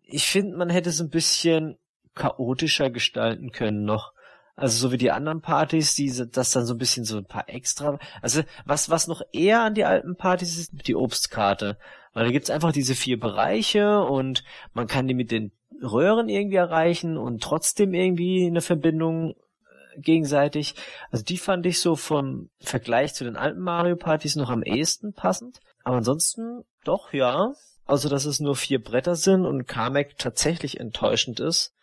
Ich 0.02 0.26
finde, 0.26 0.58
man 0.58 0.70
hätte 0.70 0.90
es 0.90 1.00
ein 1.00 1.10
bisschen 1.10 1.78
chaotischer 2.16 2.90
gestalten 2.90 3.52
können 3.52 3.84
noch. 3.84 4.14
Also 4.56 4.88
so 4.88 4.92
wie 4.92 4.98
die 4.98 5.12
anderen 5.12 5.42
Partys, 5.42 5.94
die 5.94 6.12
das 6.32 6.50
dann 6.50 6.66
so 6.66 6.74
ein 6.74 6.80
bisschen 6.80 7.06
so 7.06 7.18
ein 7.18 7.26
paar 7.26 7.48
extra. 7.48 8.00
Also 8.24 8.42
was 8.66 8.90
was 8.90 9.08
noch 9.08 9.22
eher 9.32 9.62
an 9.62 9.76
die 9.76 9.86
alten 9.86 10.18
Partys 10.18 10.58
ist, 10.58 10.72
die 10.88 10.96
Obstkarte, 10.96 11.78
weil 12.18 12.26
da 12.26 12.32
gibt's 12.32 12.50
einfach 12.50 12.72
diese 12.72 12.96
vier 12.96 13.20
Bereiche 13.20 14.02
und 14.02 14.44
man 14.74 14.88
kann 14.88 15.08
die 15.08 15.14
mit 15.14 15.30
den 15.30 15.52
Röhren 15.84 16.30
irgendwie 16.30 16.56
erreichen 16.56 17.18
und 17.18 17.44
trotzdem 17.44 17.94
irgendwie 17.94 18.48
eine 18.48 18.62
Verbindung 18.62 19.32
äh, 19.32 20.00
gegenseitig. 20.00 20.74
Also 21.12 21.24
die 21.24 21.38
fand 21.38 21.66
ich 21.68 21.80
so 21.80 21.96
vom 21.96 22.50
Vergleich 22.60 23.14
zu 23.14 23.24
den 23.24 23.36
alten 23.36 23.60
Mario 23.60 23.96
Partys 23.96 24.36
noch 24.36 24.50
am 24.50 24.64
ehesten 24.64 25.14
passend. 25.14 25.60
Aber 25.84 25.98
ansonsten 25.98 26.64
doch 26.84 27.14
ja. 27.14 27.54
Also 27.86 28.10
dass 28.10 28.26
es 28.26 28.40
nur 28.40 28.56
vier 28.56 28.84
Bretter 28.84 29.16
sind 29.16 29.46
und 29.46 29.68
Kamek 29.68 30.18
tatsächlich 30.18 30.80
enttäuschend 30.80 31.40
ist 31.40 31.74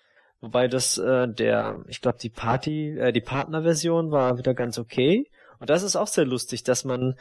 Wobei 0.44 0.68
das 0.68 0.98
äh, 0.98 1.26
der, 1.26 1.82
ich 1.88 2.02
glaube, 2.02 2.18
die 2.20 2.28
Party, 2.28 2.98
äh, 2.98 3.12
die 3.12 3.22
Partnerversion 3.22 4.10
war 4.10 4.36
wieder 4.36 4.52
ganz 4.52 4.78
okay. 4.78 5.30
Und 5.58 5.70
das 5.70 5.82
ist 5.82 5.96
auch 5.96 6.06
sehr 6.06 6.26
lustig, 6.26 6.64
dass 6.64 6.84
man, 6.84 7.16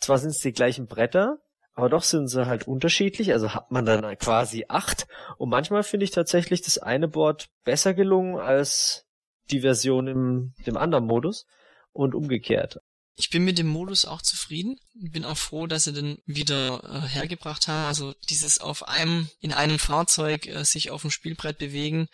zwar 0.00 0.18
sind 0.18 0.30
es 0.30 0.40
die 0.40 0.50
gleichen 0.50 0.88
Bretter, 0.88 1.38
aber 1.74 1.88
doch 1.88 2.02
sind 2.02 2.28
sie 2.28 2.46
halt 2.46 2.68
unterschiedlich. 2.68 3.32
Also 3.32 3.52
hat 3.52 3.70
man 3.70 3.84
dann 3.84 4.16
quasi 4.18 4.64
acht. 4.68 5.06
Und 5.38 5.50
manchmal 5.50 5.82
finde 5.82 6.04
ich 6.04 6.12
tatsächlich 6.12 6.62
das 6.62 6.78
eine 6.78 7.08
Board 7.08 7.48
besser 7.64 7.94
gelungen 7.94 8.38
als 8.38 9.06
die 9.50 9.60
Version 9.60 10.06
im 10.06 10.54
dem 10.66 10.76
anderen 10.76 11.04
Modus 11.04 11.46
und 11.92 12.14
umgekehrt. 12.14 12.78
Ich 13.16 13.30
bin 13.30 13.44
mit 13.44 13.58
dem 13.58 13.68
Modus 13.68 14.04
auch 14.04 14.22
zufrieden. 14.22 14.76
Bin 14.94 15.24
auch 15.24 15.36
froh, 15.36 15.66
dass 15.66 15.84
sie 15.84 15.92
den 15.92 16.18
wieder 16.26 16.82
äh, 16.84 17.08
hergebracht 17.08 17.68
haben. 17.68 17.86
Also 17.86 18.14
dieses 18.28 18.60
auf 18.60 18.88
einem, 18.88 19.28
in 19.40 19.52
einem 19.52 19.78
Fahrzeug 19.78 20.46
äh, 20.46 20.64
sich 20.64 20.90
auf 20.90 21.02
dem 21.02 21.10
Spielbrett 21.10 21.58
bewegen, 21.58 22.08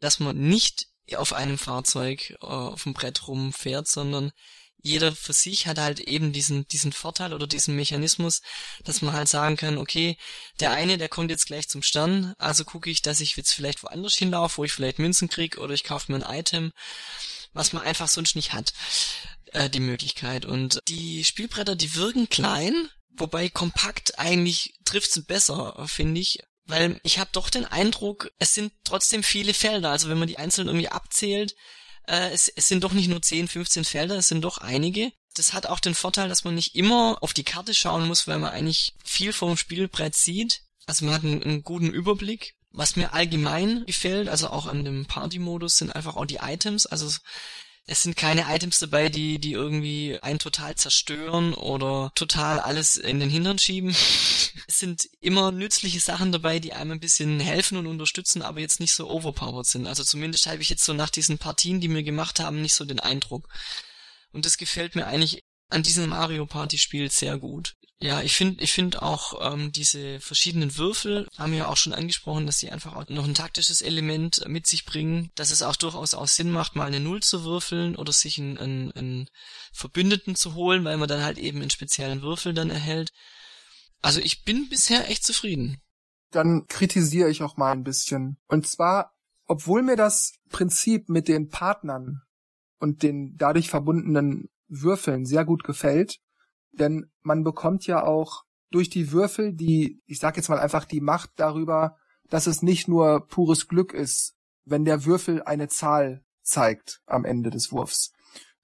dass 0.00 0.20
man 0.20 0.36
nicht 0.36 0.86
auf 1.16 1.32
einem 1.32 1.58
Fahrzeug 1.58 2.36
äh, 2.42 2.46
auf 2.46 2.82
dem 2.82 2.92
Brett 2.92 3.26
rumfährt, 3.26 3.88
sondern 3.88 4.32
jeder 4.86 5.14
für 5.14 5.32
sich 5.32 5.66
hat 5.66 5.78
halt 5.78 6.00
eben 6.00 6.32
diesen, 6.32 6.66
diesen 6.68 6.92
Vorteil 6.92 7.32
oder 7.32 7.46
diesen 7.46 7.74
Mechanismus, 7.76 8.40
dass 8.84 9.02
man 9.02 9.14
halt 9.14 9.28
sagen 9.28 9.56
kann, 9.56 9.78
okay, 9.78 10.16
der 10.60 10.70
eine, 10.70 10.96
der 10.96 11.08
kommt 11.08 11.30
jetzt 11.30 11.46
gleich 11.46 11.68
zum 11.68 11.82
Stern, 11.82 12.34
also 12.38 12.64
gucke 12.64 12.88
ich, 12.88 13.02
dass 13.02 13.20
ich 13.20 13.36
jetzt 13.36 13.52
vielleicht 13.52 13.82
woanders 13.82 14.14
hinlaufe, 14.14 14.58
wo 14.58 14.64
ich 14.64 14.72
vielleicht 14.72 14.98
Münzen 14.98 15.28
krieg 15.28 15.58
oder 15.58 15.74
ich 15.74 15.84
kaufe 15.84 16.12
mir 16.12 16.24
ein 16.24 16.38
Item, 16.38 16.72
was 17.52 17.72
man 17.72 17.82
einfach 17.82 18.08
sonst 18.08 18.36
nicht 18.36 18.52
hat, 18.52 18.72
äh, 19.52 19.68
die 19.68 19.80
Möglichkeit. 19.80 20.44
Und 20.44 20.80
die 20.88 21.24
Spielbretter, 21.24 21.74
die 21.74 21.94
wirken 21.96 22.28
klein, 22.28 22.88
wobei 23.10 23.48
kompakt 23.48 24.18
eigentlich 24.18 24.74
trifft's 24.84 25.20
besser, 25.24 25.84
finde 25.88 26.20
ich. 26.20 26.38
Weil 26.64 27.00
ich 27.04 27.18
habe 27.18 27.30
doch 27.32 27.48
den 27.48 27.64
Eindruck, 27.64 28.30
es 28.38 28.54
sind 28.54 28.72
trotzdem 28.84 29.22
viele 29.22 29.54
Felder. 29.54 29.90
Also 29.90 30.08
wenn 30.08 30.18
man 30.18 30.28
die 30.28 30.38
einzeln 30.38 30.66
irgendwie 30.68 30.88
abzählt, 30.88 31.54
äh, 32.06 32.30
es, 32.30 32.48
es 32.48 32.68
sind 32.68 32.84
doch 32.84 32.92
nicht 32.92 33.08
nur 33.08 33.22
10, 33.22 33.48
15 33.48 33.84
Felder, 33.84 34.16
es 34.16 34.28
sind 34.28 34.42
doch 34.42 34.58
einige. 34.58 35.12
Das 35.34 35.52
hat 35.52 35.66
auch 35.66 35.80
den 35.80 35.94
Vorteil, 35.94 36.28
dass 36.28 36.44
man 36.44 36.54
nicht 36.54 36.74
immer 36.74 37.18
auf 37.20 37.34
die 37.34 37.44
Karte 37.44 37.74
schauen 37.74 38.06
muss, 38.06 38.26
weil 38.26 38.38
man 38.38 38.52
eigentlich 38.52 38.94
viel 39.04 39.32
vom 39.32 39.56
Spielbrett 39.56 40.14
sieht. 40.14 40.62
Also 40.86 41.04
man 41.04 41.14
hat 41.14 41.24
einen, 41.24 41.42
einen 41.42 41.62
guten 41.62 41.90
Überblick. 41.90 42.54
Was 42.70 42.96
mir 42.96 43.12
allgemein 43.12 43.84
gefällt, 43.86 44.28
also 44.28 44.48
auch 44.48 44.66
an 44.66 44.84
dem 44.84 45.06
Party-Modus, 45.06 45.78
sind 45.78 45.94
einfach 45.94 46.16
auch 46.16 46.26
die 46.26 46.40
Items. 46.42 46.86
Also 46.86 47.10
Es 47.88 48.02
sind 48.02 48.16
keine 48.16 48.52
Items 48.52 48.80
dabei, 48.80 49.08
die, 49.08 49.38
die 49.38 49.52
irgendwie 49.52 50.18
einen 50.20 50.40
total 50.40 50.74
zerstören 50.74 51.54
oder 51.54 52.10
total 52.16 52.58
alles 52.58 52.96
in 52.96 53.20
den 53.20 53.30
Hintern 53.30 53.60
schieben. 53.60 53.90
es 54.66 54.80
sind 54.80 55.08
immer 55.20 55.52
nützliche 55.52 56.00
Sachen 56.00 56.32
dabei, 56.32 56.58
die 56.58 56.72
einem 56.72 56.92
ein 56.92 57.00
bisschen 57.00 57.38
helfen 57.38 57.78
und 57.78 57.86
unterstützen, 57.86 58.42
aber 58.42 58.58
jetzt 58.58 58.80
nicht 58.80 58.92
so 58.92 59.08
overpowered 59.08 59.66
sind. 59.66 59.86
Also 59.86 60.02
zumindest 60.02 60.46
habe 60.46 60.62
ich 60.62 60.68
jetzt 60.68 60.84
so 60.84 60.94
nach 60.94 61.10
diesen 61.10 61.38
Partien, 61.38 61.80
die 61.80 61.88
wir 61.88 62.02
gemacht 62.02 62.40
haben, 62.40 62.60
nicht 62.60 62.74
so 62.74 62.84
den 62.84 62.98
Eindruck. 62.98 63.48
Und 64.32 64.46
das 64.46 64.58
gefällt 64.58 64.96
mir 64.96 65.06
eigentlich 65.06 65.44
an 65.68 65.82
diesem 65.82 66.08
Mario 66.08 66.46
Party 66.46 66.78
Spiel 66.78 67.10
sehr 67.10 67.38
gut. 67.38 67.76
Ja, 67.98 68.20
ich 68.20 68.36
finde 68.36 68.62
ich 68.62 68.72
finde 68.72 69.00
auch 69.00 69.52
ähm, 69.52 69.72
diese 69.72 70.20
verschiedenen 70.20 70.76
Würfel 70.76 71.26
haben 71.38 71.52
wir 71.52 71.60
ja 71.60 71.68
auch 71.68 71.78
schon 71.78 71.94
angesprochen, 71.94 72.44
dass 72.44 72.58
sie 72.58 72.70
einfach 72.70 72.94
auch 72.94 73.08
noch 73.08 73.24
ein 73.24 73.32
taktisches 73.32 73.80
Element 73.80 74.46
mit 74.48 74.66
sich 74.66 74.84
bringen, 74.84 75.30
dass 75.34 75.50
es 75.50 75.62
auch 75.62 75.76
durchaus 75.76 76.12
auch 76.12 76.28
Sinn 76.28 76.50
macht, 76.50 76.76
mal 76.76 76.84
eine 76.84 77.00
Null 77.00 77.22
zu 77.22 77.42
würfeln 77.44 77.96
oder 77.96 78.12
sich 78.12 78.38
einen, 78.38 78.58
einen, 78.58 78.92
einen 78.92 79.30
Verbündeten 79.72 80.36
zu 80.36 80.54
holen, 80.54 80.84
weil 80.84 80.98
man 80.98 81.08
dann 81.08 81.22
halt 81.22 81.38
eben 81.38 81.62
einen 81.62 81.70
speziellen 81.70 82.20
Würfel 82.20 82.52
dann 82.52 82.68
erhält. 82.68 83.12
Also 84.02 84.20
ich 84.20 84.44
bin 84.44 84.68
bisher 84.68 85.08
echt 85.08 85.24
zufrieden. 85.24 85.80
Dann 86.32 86.66
kritisiere 86.66 87.30
ich 87.30 87.42
auch 87.42 87.56
mal 87.56 87.72
ein 87.72 87.84
bisschen. 87.84 88.36
Und 88.46 88.66
zwar, 88.66 89.14
obwohl 89.46 89.82
mir 89.82 89.96
das 89.96 90.34
Prinzip 90.50 91.08
mit 91.08 91.28
den 91.28 91.48
Partnern 91.48 92.20
und 92.78 93.02
den 93.02 93.36
dadurch 93.38 93.70
verbundenen 93.70 94.50
Würfeln 94.68 95.24
sehr 95.24 95.44
gut 95.44 95.64
gefällt, 95.64 96.18
denn 96.72 97.10
man 97.22 97.44
bekommt 97.44 97.86
ja 97.86 98.04
auch 98.04 98.44
durch 98.70 98.90
die 98.90 99.12
Würfel 99.12 99.52
die, 99.52 100.02
ich 100.06 100.18
sag 100.18 100.36
jetzt 100.36 100.48
mal 100.48 100.58
einfach 100.58 100.84
die 100.84 101.00
Macht 101.00 101.30
darüber, 101.36 101.96
dass 102.28 102.46
es 102.46 102.62
nicht 102.62 102.88
nur 102.88 103.26
pures 103.28 103.68
Glück 103.68 103.92
ist, 103.92 104.34
wenn 104.64 104.84
der 104.84 105.04
Würfel 105.04 105.42
eine 105.42 105.68
Zahl 105.68 106.24
zeigt 106.42 107.00
am 107.06 107.24
Ende 107.24 107.50
des 107.50 107.72
Wurfs, 107.72 108.12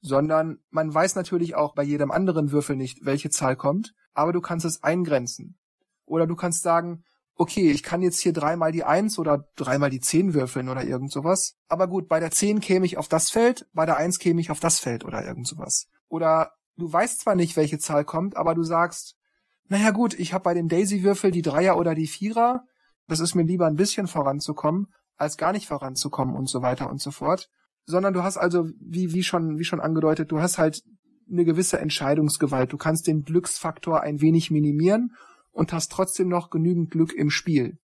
sondern 0.00 0.59
man 0.70 0.92
weiß 0.92 1.14
natürlich 1.14 1.55
auch 1.55 1.74
bei 1.74 1.82
jedem 1.82 2.11
anderen 2.11 2.50
Würfel 2.53 2.76
nicht, 2.76 3.05
welche 3.05 3.30
Zahl 3.30 3.57
kommt, 3.57 3.94
aber 4.12 4.32
du 4.32 4.40
kannst 4.40 4.66
es 4.66 4.82
eingrenzen. 4.82 5.59
Oder 6.05 6.26
du 6.26 6.36
kannst 6.36 6.62
sagen, 6.62 7.05
okay, 7.43 7.72
ich 7.72 7.82
kann 7.82 8.03
jetzt 8.03 8.20
hier 8.20 8.32
dreimal 8.32 8.70
die 8.70 8.84
Eins 8.84 9.18
oder 9.18 9.49
dreimal 9.57 9.90
die 9.90 9.99
Zehn 9.99 10.32
würfeln 10.32 10.68
oder 10.68 10.84
irgend 10.84 11.11
sowas. 11.11 11.57
Aber 11.66 11.88
gut, 11.88 12.09
bei 12.09 12.20
der 12.20 12.30
Zehn 12.30 12.61
käme 12.61 12.86
ich 12.86 12.99
auf 12.99 13.09
das 13.09 13.30
Feld, 13.30 13.66
bei 13.72 13.84
der 13.84 13.97
Eins 13.97 14.20
käme 14.20 14.40
ich 14.40 14.53
auf 14.53 14.61
das 14.61 14.78
Feld 14.78 15.05
oder 15.05 15.26
irgend 15.26 15.49
sowas. 15.49 15.88
Oder 16.09 16.53
du 16.76 16.93
weißt 16.93 17.20
zwar 17.20 17.34
nicht, 17.34 17.57
welche 17.57 17.80
Zahl 17.80 18.05
kommt, 18.05 18.36
aber 18.36 18.55
du 18.55 18.62
sagst, 18.62 19.16
naja 19.66 19.90
gut, 19.90 20.14
ich 20.14 20.32
habe 20.32 20.45
bei 20.45 20.55
dem 20.55 20.68
Daisy-Würfel 20.68 21.32
die 21.32 21.43
Dreier 21.43 21.76
oder 21.78 21.97
die 21.97 22.07
Vierer, 22.07 22.62
das 23.09 23.18
ist 23.18 23.34
mir 23.34 23.43
lieber 23.43 23.66
ein 23.66 23.74
bisschen 23.74 24.07
voranzukommen, 24.07 24.86
als 25.16 25.36
gar 25.36 25.51
nicht 25.51 25.66
voranzukommen 25.66 26.36
und 26.36 26.49
so 26.49 26.62
weiter 26.62 26.88
und 26.88 27.01
so 27.01 27.11
fort. 27.11 27.51
Sondern 27.86 28.14
du 28.14 28.22
hast 28.22 28.36
also, 28.36 28.68
wie, 28.78 29.12
wie 29.12 29.24
schon, 29.24 29.59
wie 29.59 29.64
schon 29.64 29.80
angedeutet, 29.80 30.30
du 30.30 30.40
hast 30.40 30.59
halt 30.59 30.84
eine 31.28 31.45
gewisse 31.45 31.80
Entscheidungsgewalt. 31.80 32.72
Du 32.72 32.76
kannst 32.76 33.09
den 33.09 33.24
Glücksfaktor 33.24 34.01
ein 34.01 34.20
wenig 34.20 34.53
minimieren 34.53 35.16
und 35.53 35.72
hast 35.72 35.92
trotzdem 35.92 36.28
noch 36.28 36.50
genügend 36.50 36.90
Glück 36.90 37.12
im 37.12 37.30
Spiel. 37.30 37.78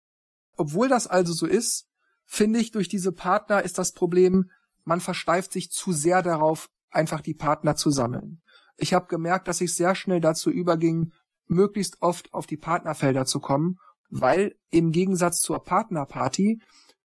Obwohl 0.57 0.89
das 0.89 1.07
also 1.07 1.33
so 1.33 1.47
ist, 1.47 1.87
finde 2.25 2.59
ich, 2.59 2.73
durch 2.73 2.89
diese 2.89 3.13
Partner 3.13 3.63
ist 3.63 3.79
das 3.79 3.93
Problem, 3.93 4.51
man 4.85 5.01
versteift 5.01 5.53
sich 5.53 5.71
zu 5.71 5.93
sehr 5.93 6.23
darauf, 6.23 6.69
einfach 6.91 7.21
die 7.21 7.35
Partner 7.35 7.77
zu 7.77 7.91
sammeln. 7.91 8.43
Ich 8.77 8.95
habe 8.95 9.07
gemerkt, 9.07 9.49
dass 9.49 9.61
ich 9.61 9.75
sehr 9.75 9.95
schnell 9.95 10.21
dazu 10.21 10.51
überging, 10.51 11.13
möglichst 11.47 12.01
oft 12.01 12.33
auf 12.33 12.47
die 12.47 12.57
Partnerfelder 12.57 13.27
zu 13.27 13.41
kommen, 13.41 13.79
weil 14.11 14.57
im 14.71 14.93
Gegensatz 14.93 15.41
zur 15.41 15.63
Partnerparty, 15.63 16.61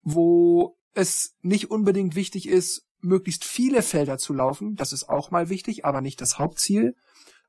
wo 0.02 0.78
es 0.94 1.36
nicht 1.42 1.72
unbedingt 1.72 2.16
wichtig 2.16 2.48
ist, 2.48 2.86
möglichst 3.02 3.44
viele 3.44 3.82
Felder 3.82 4.18
zu 4.18 4.34
laufen, 4.34 4.76
das 4.76 4.94
ist 4.94 5.10
auch 5.10 5.32
mal 5.32 5.50
wichtig, 5.50 5.86
aber 5.86 6.02
nicht 6.02 6.22
das 6.22 6.40
Hauptziel, 6.40 6.96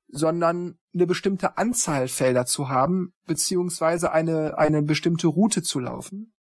sondern 0.09 0.79
eine 0.95 1.07
bestimmte 1.07 1.59
Anzahl 1.59 2.09
Felder 2.09 2.47
zu 2.47 2.69
haben, 2.69 3.13
beziehungsweise 3.27 4.13
eine, 4.13 4.59
eine 4.59 4.83
bestimmte 4.83 5.27
Route 5.27 5.63
zu 5.63 5.81
laufen, 5.81 6.33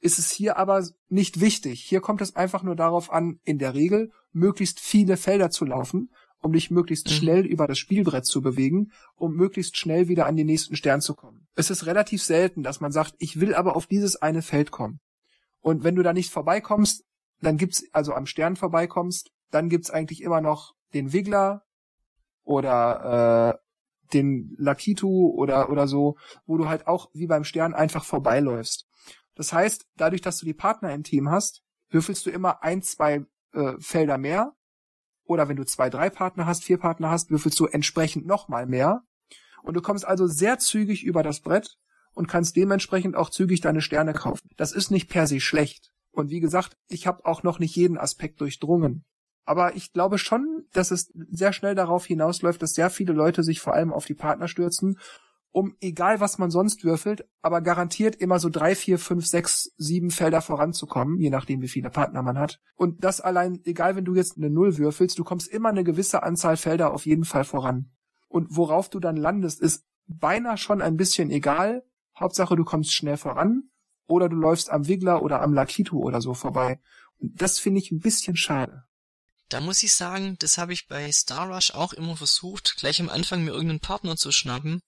ist 0.00 0.18
es 0.18 0.30
hier 0.30 0.56
aber 0.56 0.84
nicht 1.08 1.40
wichtig. 1.40 1.80
Hier 1.80 2.00
kommt 2.00 2.20
es 2.20 2.34
einfach 2.34 2.62
nur 2.62 2.74
darauf 2.74 3.12
an, 3.12 3.38
in 3.44 3.58
der 3.58 3.74
Regel 3.74 4.10
möglichst 4.32 4.80
viele 4.80 5.16
Felder 5.16 5.50
zu 5.50 5.64
laufen 5.64 6.10
um 6.42 6.52
dich 6.52 6.70
möglichst 6.70 7.06
mhm. 7.06 7.12
schnell 7.12 7.46
über 7.46 7.66
das 7.66 7.78
Spielbrett 7.78 8.26
zu 8.26 8.42
bewegen, 8.42 8.92
um 9.14 9.34
möglichst 9.34 9.76
schnell 9.76 10.08
wieder 10.08 10.26
an 10.26 10.36
den 10.36 10.46
nächsten 10.46 10.76
Stern 10.76 11.00
zu 11.00 11.14
kommen. 11.14 11.46
Es 11.54 11.70
ist 11.70 11.86
relativ 11.86 12.22
selten, 12.22 12.62
dass 12.62 12.80
man 12.80 12.92
sagt, 12.92 13.14
ich 13.18 13.40
will 13.40 13.54
aber 13.54 13.76
auf 13.76 13.86
dieses 13.86 14.16
eine 14.16 14.42
Feld 14.42 14.70
kommen. 14.70 15.00
Und 15.60 15.84
wenn 15.84 15.94
du 15.94 16.02
da 16.02 16.12
nicht 16.12 16.30
vorbeikommst, 16.30 17.04
dann 17.40 17.56
gibt's, 17.56 17.84
also 17.92 18.12
am 18.12 18.26
Stern 18.26 18.56
vorbeikommst, 18.56 19.30
dann 19.50 19.68
gibt's 19.68 19.90
eigentlich 19.90 20.22
immer 20.22 20.40
noch 20.40 20.74
den 20.92 21.12
Wiggler 21.12 21.62
oder 22.44 23.58
äh, 23.58 24.12
den 24.12 24.54
Lakitu 24.58 25.30
oder 25.30 25.70
oder 25.70 25.88
so, 25.88 26.16
wo 26.46 26.56
du 26.56 26.68
halt 26.68 26.86
auch 26.86 27.10
wie 27.14 27.26
beim 27.26 27.44
Stern 27.44 27.74
einfach 27.74 28.04
vorbeiläufst. 28.04 28.86
Das 29.34 29.52
heißt, 29.52 29.86
dadurch, 29.96 30.20
dass 30.20 30.38
du 30.38 30.46
die 30.46 30.54
Partner 30.54 30.92
im 30.92 31.02
Team 31.02 31.30
hast, 31.30 31.62
würfelst 31.90 32.26
du 32.26 32.30
immer 32.30 32.62
ein, 32.62 32.82
zwei 32.82 33.24
äh, 33.52 33.74
Felder 33.78 34.18
mehr 34.18 34.54
oder 35.24 35.48
wenn 35.48 35.56
du 35.56 35.64
zwei, 35.64 35.88
drei 35.88 36.10
Partner 36.10 36.46
hast, 36.46 36.64
vier 36.64 36.78
Partner 36.78 37.10
hast, 37.10 37.30
würfelst 37.30 37.58
du 37.58 37.66
entsprechend 37.66 38.26
nochmal 38.26 38.66
mehr. 38.66 39.02
Und 39.62 39.74
du 39.74 39.80
kommst 39.80 40.06
also 40.06 40.26
sehr 40.26 40.58
zügig 40.58 41.04
über 41.04 41.22
das 41.22 41.40
Brett 41.40 41.78
und 42.12 42.28
kannst 42.28 42.56
dementsprechend 42.56 43.16
auch 43.16 43.30
zügig 43.30 43.60
deine 43.60 43.80
Sterne 43.80 44.12
kaufen. 44.12 44.50
Das 44.56 44.72
ist 44.72 44.90
nicht 44.90 45.08
per 45.08 45.26
se 45.26 45.40
schlecht. 45.40 45.92
Und 46.10 46.30
wie 46.30 46.40
gesagt, 46.40 46.76
ich 46.88 47.06
habe 47.06 47.24
auch 47.24 47.42
noch 47.42 47.58
nicht 47.58 47.74
jeden 47.76 47.96
Aspekt 47.96 48.40
durchdrungen. 48.40 49.04
Aber 49.44 49.74
ich 49.74 49.92
glaube 49.92 50.18
schon, 50.18 50.64
dass 50.72 50.90
es 50.90 51.12
sehr 51.30 51.52
schnell 51.52 51.74
darauf 51.74 52.06
hinausläuft, 52.06 52.62
dass 52.62 52.74
sehr 52.74 52.90
viele 52.90 53.12
Leute 53.12 53.42
sich 53.42 53.60
vor 53.60 53.74
allem 53.74 53.92
auf 53.92 54.06
die 54.06 54.14
Partner 54.14 54.48
stürzen 54.48 54.98
um 55.52 55.76
egal 55.80 56.18
was 56.18 56.38
man 56.38 56.50
sonst 56.50 56.82
würfelt, 56.82 57.28
aber 57.42 57.60
garantiert 57.60 58.16
immer 58.16 58.38
so 58.38 58.48
drei, 58.48 58.74
vier, 58.74 58.98
fünf, 58.98 59.26
sechs, 59.26 59.72
sieben 59.76 60.10
Felder 60.10 60.40
voranzukommen, 60.40 61.18
je 61.18 61.30
nachdem 61.30 61.60
wie 61.60 61.68
viele 61.68 61.90
Partner 61.90 62.22
man 62.22 62.38
hat. 62.38 62.58
Und 62.74 63.04
das 63.04 63.20
allein, 63.20 63.60
egal 63.64 63.94
wenn 63.94 64.06
du 64.06 64.14
jetzt 64.14 64.38
eine 64.38 64.48
Null 64.48 64.78
würfelst, 64.78 65.18
du 65.18 65.24
kommst 65.24 65.48
immer 65.48 65.68
eine 65.68 65.84
gewisse 65.84 66.22
Anzahl 66.22 66.56
Felder 66.56 66.92
auf 66.92 67.04
jeden 67.04 67.24
Fall 67.24 67.44
voran. 67.44 67.90
Und 68.28 68.56
worauf 68.56 68.88
du 68.88 68.98
dann 68.98 69.16
landest, 69.16 69.60
ist 69.60 69.84
beinahe 70.06 70.56
schon 70.56 70.80
ein 70.80 70.96
bisschen 70.96 71.30
egal. 71.30 71.84
Hauptsache 72.18 72.56
du 72.56 72.64
kommst 72.64 72.94
schnell 72.94 73.18
voran 73.18 73.64
oder 74.06 74.30
du 74.30 74.36
läufst 74.36 74.70
am 74.70 74.88
Wiggler 74.88 75.22
oder 75.22 75.42
am 75.42 75.52
Lakitu 75.52 76.02
oder 76.02 76.22
so 76.22 76.32
vorbei. 76.32 76.80
Und 77.18 77.42
das 77.42 77.58
finde 77.58 77.80
ich 77.80 77.92
ein 77.92 78.00
bisschen 78.00 78.36
schade. 78.36 78.84
Da 79.52 79.60
muss 79.60 79.82
ich 79.82 79.92
sagen, 79.92 80.36
das 80.38 80.58
habe 80.58 80.72
ich 80.72 80.88
bei 80.88 81.10
Star 81.12 81.52
Rush 81.52 81.72
auch 81.72 81.92
immer 81.92 82.16
versucht, 82.16 82.76
gleich 82.78 83.00
am 83.00 83.10
Anfang 83.10 83.44
mir 83.44 83.52
irgendeinen 83.52 83.80
Partner 83.80 84.16
zu 84.16 84.32
schnappen 84.32 84.82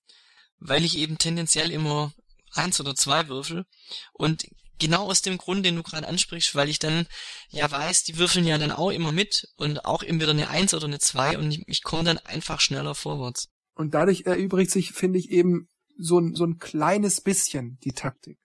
weil 0.65 0.85
ich 0.85 0.99
eben 0.99 1.19
tendenziell 1.19 1.71
immer 1.71 2.12
eins 2.53 2.81
oder 2.81 2.95
zwei 2.95 3.29
würfel 3.29 3.67
und 4.12 4.47
genau 4.79 5.11
aus 5.11 5.23
dem 5.23 5.39
Grund, 5.39 5.65
den 5.65 5.77
du 5.77 5.83
gerade 5.83 6.09
ansprichst, 6.09 6.55
weil 6.55 6.69
ich 6.69 6.79
dann 6.79 7.07
ja 7.51 7.71
weiß, 7.71 8.05
die 8.05 8.19
würfeln 8.19 8.47
ja 8.47 8.59
dann 8.59 8.73
auch 8.73 8.91
immer 8.91 9.12
mit 9.12 9.49
und 9.57 9.85
auch 9.85 10.03
immer 10.03 10.21
wieder 10.21 10.31
eine 10.31 10.49
Eins 10.49 10.75
oder 10.75 10.87
eine 10.87 10.99
Zwei 10.99 11.39
und 11.39 11.51
ich, 11.51 11.62
ich 11.67 11.83
komme 11.83 12.05
dann 12.05 12.19
einfach 12.19 12.61
schneller 12.61 12.95
vorwärts. 12.95 13.49
Und 13.75 13.95
dadurch 13.95 14.23
erübrigt 14.27 14.71
sich, 14.71 14.93
finde 14.93 15.19
ich, 15.19 15.31
eben 15.31 15.69
so 15.99 16.19
ein, 16.19 16.35
so 16.35 16.45
ein 16.45 16.59
kleines 16.59 17.21
bisschen 17.21 17.79
die 17.85 17.93
Taktik. 17.93 18.39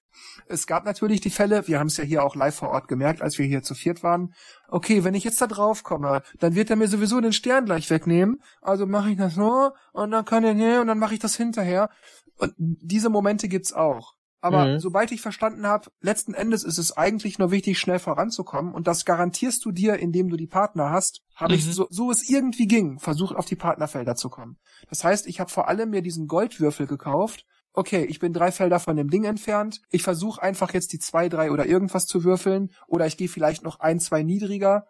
Es 0.48 0.68
gab 0.68 0.86
natürlich 0.86 1.22
die 1.22 1.30
Fälle, 1.30 1.68
wir 1.68 1.80
haben 1.80 1.88
es 1.88 1.98
ja 1.98 2.04
hier 2.04 2.24
auch 2.24 2.36
live 2.36 2.56
vor 2.56 2.70
Ort 2.70 2.88
gemerkt, 2.88 3.22
als 3.22 3.38
wir 3.38 3.46
hier 3.46 3.62
zu 3.62 3.76
viert 3.76 4.04
waren. 4.04 4.34
Okay, 4.68 5.04
wenn 5.04 5.14
ich 5.14 5.24
jetzt 5.24 5.42
da 5.42 5.48
drauf 5.48 5.84
komme, 5.84 6.22
dann 6.40 6.56
wird 6.56 6.70
er 6.70 6.76
mir 6.76 6.88
sowieso 6.88 7.20
den 7.22 7.34
Stern 7.34 7.66
gleich 7.66 7.90
wegnehmen. 7.90 8.42
Also 8.62 8.86
mache 8.86 9.12
ich 9.12 9.18
das 9.18 9.36
so 9.36 9.72
und 9.94 10.12
dann 10.12 10.26
kann 10.26 10.44
er 10.44 10.54
hier 10.54 10.82
und 10.82 10.88
dann 10.88 11.00
mache 11.00 11.14
ich 11.14 11.20
das 11.20 11.36
hinterher. 11.36 11.90
Und 12.38 12.54
diese 12.58 13.10
Momente 13.10 13.48
gibt's 13.48 13.74
auch. 13.74 14.14
Aber 14.42 14.66
mhm. 14.66 14.80
sobald 14.80 15.12
ich 15.12 15.22
verstanden 15.22 15.68
habe, 15.68 15.92
letzten 16.00 16.34
Endes 16.34 16.64
ist 16.64 16.78
es 16.78 16.96
eigentlich 16.96 17.40
nur 17.40 17.52
wichtig, 17.52 17.78
schnell 17.78 18.00
voranzukommen. 18.00 18.74
Und 18.74 18.88
das 18.88 19.04
garantierst 19.04 19.66
du 19.66 19.72
dir, 19.72 19.98
indem 19.98 20.30
du 20.30 20.38
die 20.38 20.48
Partner 20.48 20.92
hast, 20.92 21.22
habe 21.36 21.54
mhm. 21.54 21.60
ich, 21.60 21.66
so, 21.66 21.88
so 21.90 22.10
es 22.10 22.30
irgendwie 22.30 22.68
ging, 22.68 23.00
versucht, 23.00 23.36
auf 23.36 23.46
die 23.46 23.58
Partnerfelder 23.58 24.16
zu 24.16 24.30
kommen. 24.30 24.58
Das 24.90 25.04
heißt, 25.04 25.28
ich 25.28 25.40
habe 25.42 25.50
vor 25.50 25.68
allem 25.68 25.90
mir 25.90 26.02
diesen 26.02 26.28
Goldwürfel 26.28 26.88
gekauft 26.88 27.46
okay, 27.74 28.04
ich 28.06 28.20
bin 28.20 28.34
drei 28.34 28.52
Felder 28.52 28.80
von 28.80 28.96
dem 28.96 29.10
Ding 29.10 29.24
entfernt, 29.24 29.82
ich 29.90 30.04
versuche 30.04 30.42
einfach 30.42 30.74
jetzt 30.74 30.94
die 30.94 31.00
zwei, 31.00 31.30
drei 31.30 31.52
oder 31.52 31.66
irgendwas 31.66 32.06
zu 32.06 32.24
würfeln, 32.24 32.72
oder 32.88 33.06
ich 33.06 33.18
gehe 33.18 33.30
vielleicht 33.30 33.64
noch 33.64 33.80
ein, 33.80 34.00
zwei 34.00 34.24
niedriger, 34.24 34.88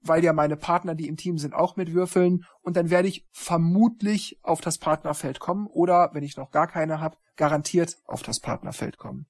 weil 0.00 0.24
ja 0.24 0.32
meine 0.32 0.56
Partner, 0.56 0.94
die 0.94 1.08
im 1.08 1.16
Team 1.16 1.38
sind, 1.38 1.54
auch 1.54 1.76
mit 1.76 1.92
würfeln, 1.92 2.44
und 2.62 2.76
dann 2.76 2.90
werde 2.90 3.08
ich 3.08 3.26
vermutlich 3.32 4.38
auf 4.42 4.60
das 4.60 4.78
Partnerfeld 4.78 5.40
kommen, 5.40 5.66
oder 5.66 6.10
wenn 6.12 6.24
ich 6.24 6.36
noch 6.36 6.50
gar 6.50 6.66
keine 6.66 7.00
habe, 7.00 7.16
garantiert 7.36 7.96
auf 8.06 8.22
das 8.22 8.40
Partnerfeld 8.40 8.98
kommen. 8.98 9.26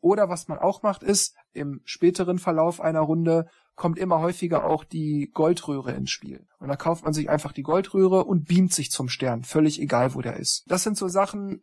Oder 0.00 0.28
was 0.28 0.48
man 0.48 0.58
auch 0.58 0.82
macht, 0.82 1.02
ist, 1.02 1.36
im 1.52 1.80
späteren 1.84 2.38
Verlauf 2.38 2.80
einer 2.80 3.00
Runde 3.00 3.48
kommt 3.76 3.98
immer 3.98 4.20
häufiger 4.20 4.64
auch 4.64 4.84
die 4.84 5.30
Goldröhre 5.32 5.92
ins 5.92 6.10
Spiel. 6.10 6.46
Und 6.58 6.68
da 6.68 6.76
kauft 6.76 7.04
man 7.04 7.14
sich 7.14 7.30
einfach 7.30 7.52
die 7.52 7.62
Goldröhre 7.62 8.24
und 8.24 8.46
beamt 8.46 8.74
sich 8.74 8.90
zum 8.90 9.08
Stern, 9.08 9.42
völlig 9.42 9.80
egal, 9.80 10.14
wo 10.14 10.20
der 10.20 10.36
ist. 10.36 10.64
Das 10.66 10.82
sind 10.82 10.98
so 10.98 11.08
Sachen, 11.08 11.62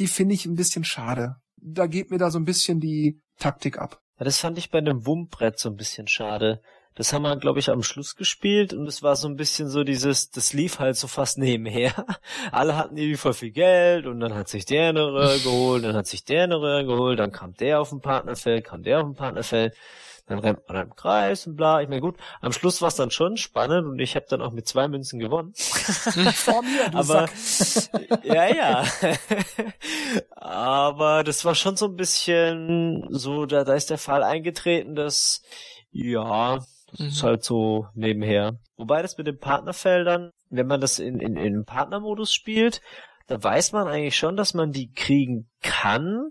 die 0.00 0.08
finde 0.08 0.34
ich 0.34 0.46
ein 0.46 0.56
bisschen 0.56 0.84
schade. 0.84 1.36
Da 1.56 1.86
geht 1.86 2.10
mir 2.10 2.18
da 2.18 2.30
so 2.30 2.38
ein 2.38 2.44
bisschen 2.44 2.80
die 2.80 3.20
Taktik 3.38 3.78
ab. 3.78 4.00
Ja, 4.18 4.24
das 4.24 4.38
fand 4.38 4.58
ich 4.58 4.70
bei 4.70 4.78
einem 4.78 5.06
Wummbrett 5.06 5.58
so 5.58 5.68
ein 5.68 5.76
bisschen 5.76 6.08
schade. 6.08 6.60
Das 6.94 7.12
haben 7.12 7.22
wir, 7.22 7.36
glaube 7.36 7.60
ich, 7.60 7.70
am 7.70 7.82
Schluss 7.82 8.16
gespielt 8.16 8.74
und 8.74 8.86
es 8.86 9.02
war 9.02 9.14
so 9.14 9.28
ein 9.28 9.36
bisschen 9.36 9.68
so 9.68 9.84
dieses, 9.84 10.30
das 10.30 10.52
lief 10.52 10.80
halt 10.80 10.96
so 10.96 11.06
fast 11.06 11.38
nebenher. 11.38 11.92
Alle 12.50 12.76
hatten 12.76 12.96
irgendwie 12.96 13.16
voll 13.16 13.34
viel 13.34 13.52
Geld 13.52 14.06
und 14.06 14.20
dann 14.20 14.34
hat 14.34 14.48
sich 14.48 14.64
der 14.64 14.88
eine 14.88 15.06
Röhre 15.06 15.38
geholt, 15.38 15.84
dann 15.84 15.94
hat 15.94 16.06
sich 16.06 16.24
der 16.24 16.44
eine 16.44 16.60
Röhre 16.60 16.84
geholt, 16.84 17.18
dann 17.18 17.30
kam 17.30 17.54
der 17.54 17.80
auf 17.80 17.90
dem 17.90 18.00
Partnerfeld, 18.00 18.64
kam 18.64 18.82
der 18.82 19.00
auf 19.00 19.04
dem 19.04 19.14
Partnerfeld 19.14 19.74
dann 20.30 20.38
rennt 20.38 20.66
man 20.68 20.76
im 20.82 20.94
Kreis 20.94 21.46
und 21.46 21.56
bla. 21.56 21.80
Ich 21.82 21.88
meine, 21.88 22.00
gut, 22.00 22.16
am 22.40 22.52
Schluss 22.52 22.80
war 22.80 22.88
es 22.88 22.94
dann 22.94 23.10
schon 23.10 23.36
spannend 23.36 23.86
und 23.86 23.98
ich 23.98 24.14
habe 24.16 24.26
dann 24.28 24.40
auch 24.40 24.52
mit 24.52 24.66
zwei 24.66 24.88
Münzen 24.88 25.18
gewonnen. 25.18 25.52
Vor 25.56 26.62
mir, 26.62 26.88
du 26.90 26.98
Aber 26.98 27.26
Sack. 27.34 27.90
ja, 28.24 28.46
ja. 28.46 28.84
Aber 30.36 31.24
das 31.24 31.44
war 31.44 31.54
schon 31.54 31.76
so 31.76 31.86
ein 31.86 31.96
bisschen 31.96 33.06
so, 33.10 33.46
da, 33.46 33.64
da 33.64 33.74
ist 33.74 33.90
der 33.90 33.98
Fall 33.98 34.22
eingetreten, 34.22 34.94
dass 34.94 35.42
ja, 35.90 36.58
das 36.90 37.00
ist 37.00 37.22
Mhm. 37.22 37.26
halt 37.26 37.44
so 37.44 37.86
nebenher. 37.94 38.58
Wobei 38.76 39.02
das 39.02 39.16
mit 39.18 39.26
den 39.26 39.38
Partnerfeldern, 39.38 40.30
wenn 40.48 40.66
man 40.66 40.80
das 40.80 40.98
in, 40.98 41.20
in, 41.20 41.36
in 41.36 41.64
Partnermodus 41.64 42.32
spielt, 42.32 42.80
da 43.26 43.42
weiß 43.42 43.72
man 43.72 43.86
eigentlich 43.86 44.16
schon, 44.16 44.36
dass 44.36 44.54
man 44.54 44.72
die 44.72 44.92
kriegen 44.92 45.48
kann, 45.62 46.30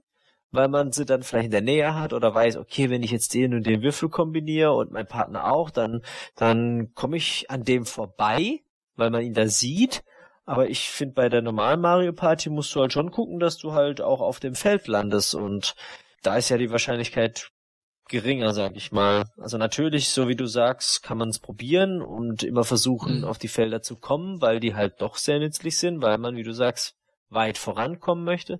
weil 0.52 0.68
man 0.68 0.92
sie 0.92 1.06
dann 1.06 1.24
vielleicht 1.24 1.46
in 1.46 1.52
der 1.52 1.62
Nähe 1.62 1.96
hat 1.96 2.14
oder 2.14 2.34
weiß, 2.34 2.58
okay, 2.58 2.90
wenn 2.90 3.04
ich 3.04 3.12
jetzt 3.12 3.34
den 3.34 3.54
und 3.54 3.66
den 3.66 3.82
Würfel 3.82 4.10
kombiniere 4.10 4.74
und 4.74 4.92
mein 4.92 5.08
Partner 5.08 5.52
auch, 5.52 5.70
dann, 5.70 6.02
dann 6.36 6.94
komme 6.96 7.18
ich 7.18 7.50
an 7.52 7.64
dem 7.64 7.86
vorbei, 7.86 8.62
weil 8.96 9.10
man 9.10 9.22
ihn 9.24 9.34
da 9.34 9.48
sieht. 9.48 10.04
Aber 10.46 10.68
ich 10.70 10.90
finde, 10.90 11.14
bei 11.14 11.30
der 11.30 11.44
normalen 11.44 11.82
Mario 11.82 12.12
Party 12.14 12.50
musst 12.50 12.74
du 12.74 12.82
halt 12.82 12.92
schon 12.94 13.12
gucken, 13.12 13.40
dass 13.40 13.58
du 13.58 13.74
halt 13.74 14.02
auch 14.02 14.22
auf 14.22 14.40
dem 14.40 14.56
Feld 14.56 14.88
landest 14.88 15.36
und 15.36 15.76
da 16.24 16.38
ist 16.38 16.50
ja 16.50 16.58
die 16.58 16.72
Wahrscheinlichkeit 16.72 17.52
geringer, 18.08 18.54
sag 18.56 18.76
ich 18.76 18.92
mal. 18.92 19.26
Also 19.38 19.60
natürlich, 19.60 20.10
so 20.10 20.28
wie 20.28 20.36
du 20.36 20.48
sagst, 20.48 21.04
kann 21.04 21.20
man 21.20 21.30
es 21.30 21.38
probieren 21.38 22.02
und 22.02 22.42
immer 22.42 22.64
versuchen, 22.64 23.20
Mhm. 23.20 23.26
auf 23.26 23.38
die 23.38 23.48
Felder 23.48 23.84
zu 23.84 23.96
kommen, 23.98 24.42
weil 24.42 24.60
die 24.60 24.74
halt 24.74 25.00
doch 25.02 25.18
sehr 25.18 25.38
nützlich 25.38 25.78
sind, 25.78 26.02
weil 26.02 26.18
man, 26.18 26.36
wie 26.36 26.44
du 26.44 26.52
sagst, 26.54 26.96
weit 27.30 27.60
vorankommen 27.60 28.26
möchte. 28.26 28.60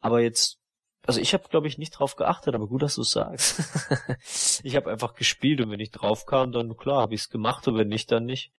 Aber 0.00 0.20
jetzt, 0.20 0.58
also 1.06 1.20
ich 1.20 1.34
habe, 1.34 1.48
glaube 1.48 1.68
ich, 1.68 1.76
nicht 1.76 1.90
drauf 1.90 2.16
geachtet, 2.16 2.54
aber 2.54 2.66
gut, 2.66 2.82
dass 2.82 2.94
du 2.94 3.02
sagst. 3.02 3.62
ich 4.62 4.74
habe 4.74 4.90
einfach 4.90 5.14
gespielt 5.14 5.60
und 5.60 5.70
wenn 5.70 5.80
ich 5.80 5.90
drauf 5.90 6.24
kam, 6.24 6.52
dann 6.52 6.76
klar, 6.76 7.02
habe 7.02 7.14
ich 7.14 7.22
es 7.22 7.30
gemacht 7.30 7.68
und 7.68 7.76
wenn 7.76 7.88
nicht, 7.88 8.10
dann 8.10 8.24
nicht. 8.24 8.52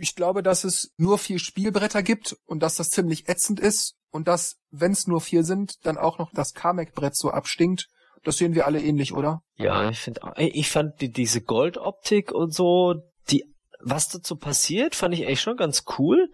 Ich 0.00 0.14
glaube, 0.14 0.42
dass 0.42 0.64
es 0.64 0.92
nur 0.96 1.18
vier 1.18 1.38
Spielbretter 1.38 2.02
gibt 2.02 2.36
und 2.46 2.62
dass 2.62 2.76
das 2.76 2.90
ziemlich 2.90 3.28
ätzend 3.28 3.60
ist 3.60 3.96
und 4.10 4.28
dass, 4.28 4.56
wenn 4.70 4.92
es 4.92 5.06
nur 5.06 5.20
vier 5.20 5.44
sind, 5.44 5.84
dann 5.86 5.98
auch 5.98 6.18
noch 6.18 6.32
das 6.32 6.54
Kamek-Brett 6.54 7.16
so 7.16 7.30
abstinkt. 7.30 7.88
Das 8.22 8.38
sehen 8.38 8.54
wir 8.54 8.66
alle 8.66 8.80
ähnlich, 8.80 9.12
oder? 9.12 9.42
Ja, 9.56 9.88
ich 9.88 9.98
finde, 9.98 10.20
ich 10.36 10.70
fand 10.70 11.00
die, 11.00 11.10
diese 11.10 11.42
Goldoptik 11.42 12.32
und 12.32 12.54
so, 12.54 12.94
die, 13.28 13.44
was 13.80 14.08
dazu 14.08 14.36
passiert, 14.36 14.94
fand 14.94 15.14
ich 15.14 15.26
echt 15.26 15.42
schon 15.42 15.56
ganz 15.56 15.84
cool. 15.98 16.32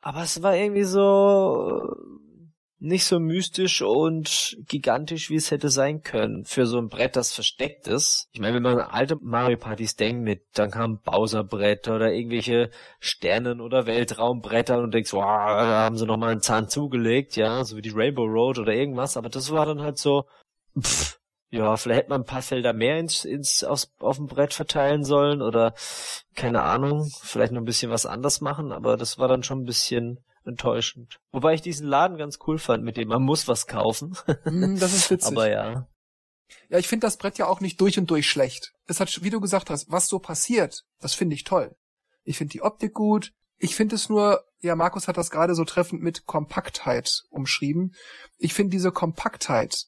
Aber 0.00 0.22
es 0.22 0.42
war 0.42 0.56
irgendwie 0.56 0.84
so 0.84 1.80
nicht 2.82 3.04
so 3.04 3.20
mystisch 3.20 3.80
und 3.80 4.56
gigantisch, 4.66 5.30
wie 5.30 5.36
es 5.36 5.52
hätte 5.52 5.68
sein 5.68 6.02
können. 6.02 6.44
Für 6.44 6.66
so 6.66 6.78
ein 6.78 6.88
Brett, 6.88 7.14
das 7.14 7.32
versteckt 7.32 7.86
ist. 7.86 8.28
Ich 8.32 8.40
meine, 8.40 8.56
wenn 8.56 8.62
man 8.64 8.80
an 8.80 8.90
alte 8.90 9.16
Mario 9.20 9.56
Partys 9.56 9.94
denkt, 9.94 10.24
mit, 10.24 10.42
dann 10.54 10.72
kam 10.72 10.98
Bowser-Brett 10.98 11.86
oder 11.86 12.12
irgendwelche 12.12 12.70
Sternen- 12.98 13.60
oder 13.60 13.86
Weltraumbretter 13.86 14.80
und 14.80 14.92
denkst, 14.92 15.12
wow, 15.12 15.22
da 15.22 15.84
haben 15.84 15.96
sie 15.96 16.06
nochmal 16.06 16.32
einen 16.32 16.40
Zahn 16.40 16.68
zugelegt, 16.68 17.36
ja, 17.36 17.64
so 17.64 17.76
wie 17.76 17.82
die 17.82 17.94
Rainbow 17.94 18.24
Road 18.24 18.58
oder 18.58 18.74
irgendwas. 18.74 19.16
Aber 19.16 19.28
das 19.28 19.52
war 19.52 19.64
dann 19.64 19.80
halt 19.80 19.98
so, 19.98 20.24
pff, 20.76 21.20
ja, 21.50 21.76
vielleicht 21.76 22.00
hätte 22.00 22.10
man 22.10 22.22
ein 22.22 22.26
paar 22.26 22.42
Felder 22.42 22.72
mehr 22.72 22.98
ins, 22.98 23.24
ins 23.24 23.62
aus, 23.62 23.92
auf 24.00 24.16
dem 24.16 24.26
Brett 24.26 24.54
verteilen 24.54 25.04
sollen 25.04 25.40
oder 25.40 25.74
keine 26.34 26.62
Ahnung, 26.62 27.08
vielleicht 27.22 27.52
noch 27.52 27.60
ein 27.60 27.66
bisschen 27.66 27.92
was 27.92 28.06
anders 28.06 28.40
machen, 28.40 28.72
aber 28.72 28.96
das 28.96 29.18
war 29.18 29.28
dann 29.28 29.44
schon 29.44 29.60
ein 29.60 29.66
bisschen 29.66 30.18
enttäuschend. 30.46 31.20
Wobei 31.30 31.54
ich 31.54 31.62
diesen 31.62 31.86
Laden 31.86 32.16
ganz 32.16 32.38
cool 32.46 32.58
fand, 32.58 32.84
mit 32.84 32.96
dem 32.96 33.08
man 33.08 33.22
muss 33.22 33.48
was 33.48 33.66
kaufen. 33.66 34.16
Hm, 34.42 34.78
das 34.78 34.94
ist 34.94 35.10
witzig. 35.10 35.32
aber 35.32 35.48
ja. 35.48 35.88
Ja, 36.68 36.78
ich 36.78 36.88
finde 36.88 37.06
das 37.06 37.16
Brett 37.16 37.38
ja 37.38 37.46
auch 37.46 37.60
nicht 37.60 37.80
durch 37.80 37.98
und 37.98 38.10
durch 38.10 38.28
schlecht. 38.28 38.72
Es 38.86 39.00
hat, 39.00 39.22
wie 39.22 39.30
du 39.30 39.40
gesagt 39.40 39.70
hast, 39.70 39.90
was 39.90 40.08
so 40.08 40.18
passiert, 40.18 40.84
das 41.00 41.14
finde 41.14 41.34
ich 41.34 41.44
toll. 41.44 41.74
Ich 42.24 42.38
finde 42.38 42.52
die 42.52 42.62
Optik 42.62 42.92
gut. 42.92 43.32
Ich 43.58 43.74
finde 43.76 43.94
es 43.94 44.08
nur, 44.08 44.44
ja, 44.60 44.74
Markus 44.74 45.08
hat 45.08 45.16
das 45.16 45.30
gerade 45.30 45.54
so 45.54 45.64
treffend 45.64 46.02
mit 46.02 46.26
Kompaktheit 46.26 47.22
umschrieben. 47.30 47.94
Ich 48.38 48.54
finde 48.54 48.70
diese 48.70 48.90
Kompaktheit, 48.90 49.86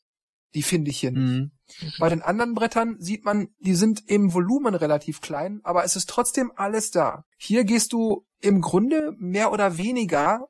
die 0.54 0.62
finde 0.62 0.90
ich 0.90 1.00
hier 1.00 1.10
nicht. 1.10 1.20
Mhm. 1.20 1.50
Bei 1.98 2.08
den 2.08 2.22
anderen 2.22 2.54
Brettern 2.54 2.96
sieht 3.00 3.24
man, 3.24 3.48
die 3.58 3.74
sind 3.74 4.02
im 4.06 4.32
Volumen 4.32 4.74
relativ 4.74 5.20
klein, 5.20 5.60
aber 5.64 5.84
es 5.84 5.96
ist 5.96 6.08
trotzdem 6.08 6.52
alles 6.54 6.90
da. 6.90 7.24
Hier 7.36 7.64
gehst 7.64 7.92
du 7.92 8.26
im 8.44 8.60
Grunde 8.60 9.14
mehr 9.18 9.52
oder 9.52 9.78
weniger 9.78 10.48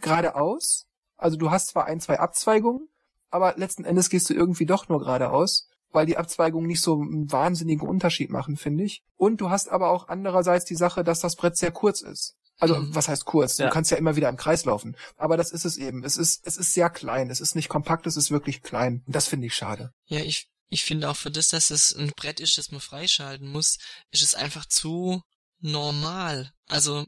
geradeaus. 0.00 0.86
Also 1.16 1.36
du 1.36 1.50
hast 1.50 1.68
zwar 1.68 1.86
ein, 1.86 2.00
zwei 2.00 2.18
Abzweigungen, 2.20 2.88
aber 3.30 3.54
letzten 3.56 3.84
Endes 3.84 4.08
gehst 4.08 4.30
du 4.30 4.34
irgendwie 4.34 4.66
doch 4.66 4.88
nur 4.88 5.00
geradeaus, 5.00 5.68
weil 5.90 6.06
die 6.06 6.16
Abzweigungen 6.16 6.66
nicht 6.68 6.80
so 6.80 6.94
einen 7.00 7.30
wahnsinnigen 7.30 7.86
Unterschied 7.88 8.30
machen, 8.30 8.56
finde 8.56 8.84
ich. 8.84 9.02
Und 9.16 9.40
du 9.40 9.50
hast 9.50 9.68
aber 9.68 9.90
auch 9.90 10.08
andererseits 10.08 10.64
die 10.64 10.76
Sache, 10.76 11.02
dass 11.02 11.20
das 11.20 11.36
Brett 11.36 11.56
sehr 11.56 11.72
kurz 11.72 12.02
ist. 12.02 12.36
Also, 12.60 12.76
Mhm. 12.76 12.94
was 12.94 13.08
heißt 13.08 13.24
kurz? 13.24 13.58
Ja. 13.58 13.66
Du 13.66 13.72
kannst 13.72 13.90
ja 13.90 13.96
immer 13.96 14.16
wieder 14.16 14.28
im 14.28 14.36
Kreis 14.36 14.64
laufen. 14.64 14.96
Aber 15.16 15.36
das 15.36 15.52
ist 15.52 15.64
es 15.64 15.76
eben. 15.76 16.02
Es 16.04 16.16
ist, 16.16 16.44
es 16.46 16.56
ist 16.56 16.72
sehr 16.74 16.90
klein. 16.90 17.30
Es 17.30 17.40
ist 17.40 17.54
nicht 17.54 17.68
kompakt, 17.68 18.06
es 18.06 18.16
ist 18.16 18.30
wirklich 18.30 18.62
klein. 18.62 19.02
Und 19.06 19.14
das 19.14 19.28
finde 19.28 19.46
ich 19.46 19.54
schade. 19.54 19.92
Ja, 20.06 20.20
ich, 20.20 20.48
ich 20.68 20.84
finde 20.84 21.08
auch 21.08 21.16
für 21.16 21.30
das, 21.30 21.48
dass 21.48 21.70
es 21.70 21.94
ein 21.94 22.12
Brett 22.16 22.40
ist, 22.40 22.58
das 22.58 22.72
man 22.72 22.80
freischalten 22.80 23.48
muss, 23.50 23.78
ist 24.10 24.22
es 24.22 24.34
einfach 24.34 24.66
zu 24.66 25.22
normal. 25.60 26.52
Also, 26.68 27.06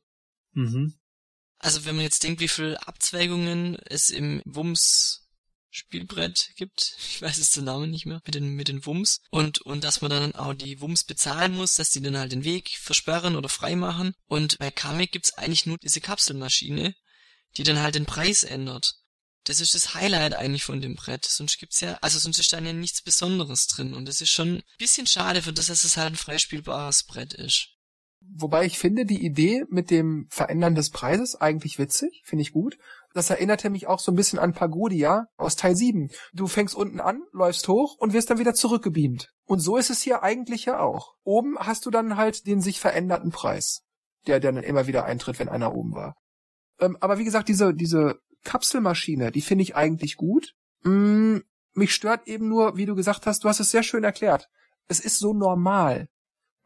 Mhm. 0.52 0.98
also 1.58 1.84
wenn 1.84 1.96
man 1.96 2.04
jetzt 2.04 2.22
denkt, 2.22 2.40
wie 2.40 2.48
viele 2.48 2.84
Abzweigungen 2.86 3.76
es 3.86 4.10
im 4.10 4.42
Wums 4.44 5.28
Spielbrett 5.72 6.50
gibt, 6.56 6.96
ich 7.08 7.22
weiß 7.22 7.36
jetzt 7.38 7.56
den 7.56 7.64
Namen 7.64 7.90
nicht 7.90 8.06
mehr, 8.06 8.20
mit 8.24 8.34
den, 8.34 8.54
mit 8.54 8.68
den 8.68 8.84
Wums, 8.84 9.20
und, 9.30 9.60
und 9.60 9.84
dass 9.84 10.00
man 10.00 10.10
dann 10.10 10.34
auch 10.34 10.54
die 10.54 10.80
Wums 10.80 11.04
bezahlen 11.04 11.54
muss, 11.54 11.74
dass 11.74 11.90
die 11.90 12.02
dann 12.02 12.16
halt 12.16 12.32
den 12.32 12.44
Weg 12.44 12.70
versperren 12.76 13.36
oder 13.36 13.48
freimachen. 13.48 14.14
Und 14.26 14.58
bei 14.58 14.70
Kamek 14.70 15.12
gibt's 15.12 15.34
eigentlich 15.34 15.66
nur 15.66 15.78
diese 15.78 16.00
Kapselmaschine, 16.00 16.94
die 17.56 17.62
dann 17.62 17.78
halt 17.80 17.94
den 17.94 18.06
Preis 18.06 18.42
ändert. 18.42 18.94
Das 19.44 19.60
ist 19.60 19.74
das 19.74 19.94
Highlight 19.94 20.34
eigentlich 20.34 20.64
von 20.64 20.80
dem 20.80 20.96
Brett. 20.96 21.24
Sonst 21.24 21.58
gibt's 21.58 21.80
ja, 21.80 21.94
also 22.02 22.18
sonst 22.18 22.38
ist 22.38 22.52
da 22.52 22.60
ja 22.60 22.72
nichts 22.72 23.02
Besonderes 23.02 23.66
drin. 23.68 23.94
Und 23.94 24.06
das 24.06 24.20
ist 24.20 24.30
schon 24.30 24.56
ein 24.56 24.62
bisschen 24.78 25.06
schade 25.06 25.42
für 25.42 25.52
das, 25.52 25.66
dass 25.66 25.84
es 25.84 25.96
halt 25.96 26.12
ein 26.12 26.16
freispielbares 26.16 27.04
Brett 27.04 27.32
ist. 27.32 27.68
Wobei 28.22 28.64
ich 28.64 28.78
finde 28.78 29.04
die 29.04 29.24
Idee 29.24 29.64
mit 29.68 29.90
dem 29.90 30.26
Verändern 30.30 30.74
des 30.74 30.90
Preises 30.90 31.40
eigentlich 31.40 31.78
witzig, 31.78 32.22
finde 32.24 32.42
ich 32.42 32.52
gut. 32.52 32.78
Das 33.12 33.30
erinnerte 33.30 33.70
mich 33.70 33.86
auch 33.86 33.98
so 33.98 34.12
ein 34.12 34.16
bisschen 34.16 34.38
an 34.38 34.52
Pagodia 34.52 35.26
aus 35.36 35.56
Teil 35.56 35.74
7. 35.74 36.10
Du 36.32 36.46
fängst 36.46 36.74
unten 36.74 37.00
an, 37.00 37.22
läufst 37.32 37.66
hoch 37.66 37.96
und 37.98 38.12
wirst 38.12 38.30
dann 38.30 38.38
wieder 38.38 38.54
zurückgebeamt. 38.54 39.32
Und 39.44 39.60
so 39.60 39.76
ist 39.76 39.90
es 39.90 40.02
hier 40.02 40.22
eigentlich 40.22 40.66
ja 40.66 40.80
auch. 40.80 41.14
Oben 41.24 41.58
hast 41.58 41.86
du 41.86 41.90
dann 41.90 42.16
halt 42.16 42.46
den 42.46 42.60
sich 42.60 42.78
veränderten 42.78 43.30
Preis, 43.30 43.82
der 44.26 44.38
dann 44.38 44.58
immer 44.58 44.86
wieder 44.86 45.04
eintritt, 45.04 45.38
wenn 45.38 45.48
einer 45.48 45.74
oben 45.74 45.94
war. 45.94 46.14
Ähm, 46.78 46.96
aber 47.00 47.18
wie 47.18 47.24
gesagt, 47.24 47.48
diese, 47.48 47.74
diese 47.74 48.20
Kapselmaschine, 48.44 49.32
die 49.32 49.42
finde 49.42 49.62
ich 49.62 49.76
eigentlich 49.76 50.16
gut. 50.16 50.54
Mm, 50.82 51.38
mich 51.72 51.94
stört 51.94 52.26
eben 52.28 52.48
nur, 52.48 52.76
wie 52.76 52.86
du 52.86 52.94
gesagt 52.94 53.26
hast, 53.26 53.44
du 53.44 53.48
hast 53.48 53.60
es 53.60 53.70
sehr 53.70 53.82
schön 53.82 54.04
erklärt. 54.04 54.48
Es 54.88 55.00
ist 55.00 55.18
so 55.18 55.32
normal. 55.32 56.08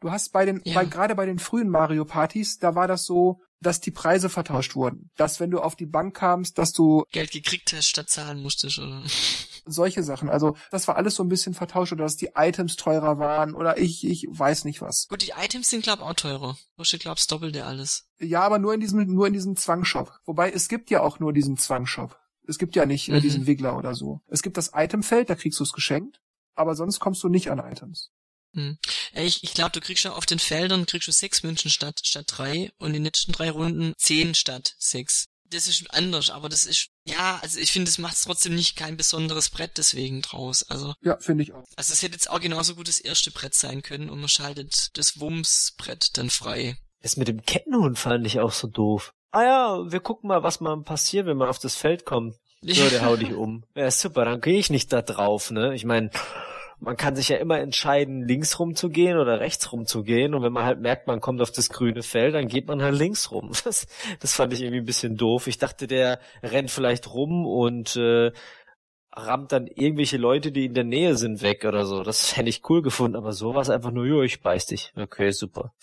Du 0.05 0.11
hast 0.11 0.31
bei 0.33 0.45
den, 0.45 0.61
Ja. 0.65 0.75
bei, 0.75 0.85
gerade 0.85 1.15
bei 1.15 1.25
den 1.25 1.39
frühen 1.39 1.67
Mario 1.67 2.05
Partys, 2.05 2.59
da 2.59 2.75
war 2.75 2.87
das 2.87 3.05
so, 3.05 3.41
dass 3.59 3.79
die 3.81 3.89
Preise 3.89 4.29
vertauscht 4.29 4.75
wurden. 4.75 5.09
Dass 5.17 5.39
wenn 5.39 5.49
du 5.49 5.59
auf 5.61 5.75
die 5.75 5.87
Bank 5.87 6.15
kamst, 6.15 6.59
dass 6.59 6.73
du 6.73 7.05
Geld 7.11 7.31
gekriegt 7.31 7.73
hast, 7.75 7.87
statt 7.87 8.07
zahlen 8.07 8.43
musstest, 8.43 8.77
oder? 8.77 9.01
solche 9.65 10.03
Sachen, 10.03 10.29
also 10.29 10.55
das 10.69 10.87
war 10.87 10.95
alles 10.95 11.15
so 11.15 11.23
ein 11.23 11.27
bisschen 11.29 11.55
vertauscht 11.55 11.91
oder 11.91 12.03
dass 12.03 12.17
die 12.17 12.29
Items 12.35 12.75
teurer 12.75 13.17
waren 13.17 13.55
oder 13.55 13.79
ich, 13.79 14.05
ich 14.05 14.27
weiß 14.29 14.65
nicht 14.65 14.79
was. 14.79 15.07
Gut, 15.07 15.23
die 15.23 15.31
Items 15.43 15.71
sind 15.71 15.81
glaub 15.81 16.01
auch 16.01 16.13
teurer. 16.13 16.55
Kostet 16.77 17.01
glaub 17.01 17.15
das 17.15 17.25
Doppelte 17.25 17.65
alles. 17.65 18.05
Ja, 18.19 18.41
aber 18.41 18.59
nur 18.59 18.75
in 18.75 18.81
diesem, 18.81 19.11
nur 19.11 19.25
in 19.25 19.33
diesem 19.33 19.55
Zwangshop. 19.55 20.11
Wobei 20.25 20.51
es 20.51 20.67
gibt 20.69 20.91
ja 20.91 21.01
auch 21.01 21.17
nur 21.19 21.33
diesen 21.33 21.57
Zwangshop. 21.57 22.15
Es 22.47 22.59
gibt 22.59 22.75
ja 22.75 22.85
nicht 22.85 23.09
äh, 23.09 23.13
Mhm. 23.13 23.21
diesen 23.21 23.47
Wiggler 23.47 23.75
oder 23.75 23.95
so. 23.95 24.19
Es 24.27 24.43
gibt 24.43 24.57
das 24.57 24.69
Itemfeld, 24.75 25.31
da 25.31 25.35
kriegst 25.35 25.59
du 25.59 25.63
es 25.63 25.71
geschenkt, 25.71 26.19
aber 26.53 26.75
sonst 26.75 26.99
kommst 26.99 27.23
du 27.23 27.27
nicht 27.29 27.49
an 27.49 27.57
Items. 27.57 28.11
Hm. 28.55 28.77
Ja, 29.13 29.21
ich, 29.21 29.43
ich 29.43 29.53
glaube, 29.53 29.71
du 29.71 29.81
kriegst 29.81 30.01
schon 30.03 30.11
auf 30.11 30.25
den 30.25 30.39
Feldern 30.39 30.85
kriegst 30.85 31.07
du 31.07 31.11
sechs 31.11 31.43
Münzen 31.43 31.69
statt, 31.69 31.99
statt 32.03 32.25
drei 32.27 32.71
und 32.77 32.87
in 32.87 32.93
den 32.95 33.03
letzten 33.03 33.31
drei 33.33 33.51
Runden 33.51 33.93
zehn 33.97 34.33
statt 34.33 34.73
sechs. 34.79 35.25
Das 35.47 35.67
ist 35.67 35.85
anders, 35.93 36.31
aber 36.31 36.49
das 36.49 36.65
ist, 36.65 36.87
ja, 37.05 37.37
also 37.43 37.59
ich 37.59 37.71
finde, 37.71 37.89
das 37.91 37.99
macht 37.99 38.17
trotzdem 38.23 38.55
nicht 38.55 38.75
kein 38.75 38.97
besonderes 38.97 39.49
Brett 39.49 39.77
deswegen 39.77 40.23
draus. 40.23 40.63
Also, 40.63 40.95
Ja, 41.01 41.17
finde 41.19 41.43
ich 41.43 41.53
auch. 41.53 41.63
also 41.75 41.93
es 41.93 42.01
hätte 42.01 42.13
jetzt 42.13 42.31
auch 42.31 42.39
genauso 42.39 42.73
gut 42.75 42.87
das 42.87 42.97
erste 42.97 43.29
Brett 43.29 43.53
sein 43.53 43.83
können 43.83 44.09
und 44.09 44.19
man 44.19 44.27
schaltet 44.29 44.89
das 44.97 45.19
Wumms-Brett 45.19 46.17
dann 46.17 46.31
frei. 46.31 46.77
Das 47.03 47.15
mit 47.15 47.27
dem 47.27 47.43
Kettenhund 47.43 47.99
fand 47.99 48.25
ich 48.25 48.39
auch 48.39 48.51
so 48.53 48.67
doof. 48.67 49.13
Ah 49.31 49.43
ja, 49.43 49.91
wir 49.91 49.99
gucken 49.99 50.29
mal, 50.29 50.41
was 50.41 50.61
mal 50.61 50.81
passiert, 50.81 51.27
wenn 51.27 51.37
man 51.37 51.49
auf 51.49 51.59
das 51.59 51.75
Feld 51.75 52.05
kommt. 52.05 52.35
So, 52.61 52.89
der 52.89 53.01
haut 53.05 53.21
dich 53.21 53.33
um. 53.33 53.65
Ja, 53.75 53.91
super, 53.91 54.25
dann 54.25 54.41
gehe 54.41 54.57
ich 54.57 54.71
nicht 54.71 54.91
da 54.91 55.03
drauf, 55.03 55.51
ne? 55.51 55.75
Ich 55.75 55.85
meine, 55.85 56.09
man 56.79 56.97
kann 56.97 57.15
sich 57.15 57.29
ja 57.29 57.37
immer 57.37 57.59
entscheiden, 57.59 58.27
links 58.27 58.59
rum 58.59 58.75
zu 58.75 58.89
gehen 58.89 59.17
oder 59.17 59.39
rechts 59.39 59.71
rum 59.71 59.85
zu 59.85 60.03
gehen. 60.03 60.33
Und 60.33 60.43
wenn 60.43 60.53
man 60.53 60.65
halt 60.65 60.79
merkt, 60.79 61.07
man 61.07 61.21
kommt 61.21 61.41
auf 61.41 61.51
das 61.51 61.69
grüne 61.69 62.03
Feld, 62.03 62.35
dann 62.35 62.47
geht 62.47 62.67
man 62.67 62.81
halt 62.81 62.95
links 62.95 63.31
rum. 63.31 63.51
Das, 63.65 63.87
das 64.19 64.35
fand 64.35 64.53
ich 64.53 64.61
irgendwie 64.61 64.81
ein 64.81 64.85
bisschen 64.85 65.17
doof. 65.17 65.47
Ich 65.47 65.57
dachte, 65.57 65.87
der 65.87 66.19
rennt 66.43 66.69
vielleicht 66.69 67.11
rum 67.11 67.47
und 67.47 67.95
äh, 67.95 68.31
rammt 69.15 69.51
dann 69.53 69.67
irgendwelche 69.67 70.17
Leute, 70.17 70.51
die 70.51 70.65
in 70.65 70.73
der 70.73 70.83
Nähe 70.83 71.15
sind, 71.15 71.41
weg 71.41 71.65
oder 71.65 71.85
so. 71.85 72.03
Das 72.03 72.35
hätte 72.35 72.49
ich 72.49 72.69
cool 72.69 72.81
gefunden, 72.81 73.15
aber 73.15 73.31
sowas 73.31 73.69
einfach 73.69 73.91
nur, 73.91 74.05
jo, 74.05 74.21
ich 74.21 74.41
beiß 74.41 74.67
dich. 74.67 74.93
Okay, 74.95 75.31
super. 75.31 75.73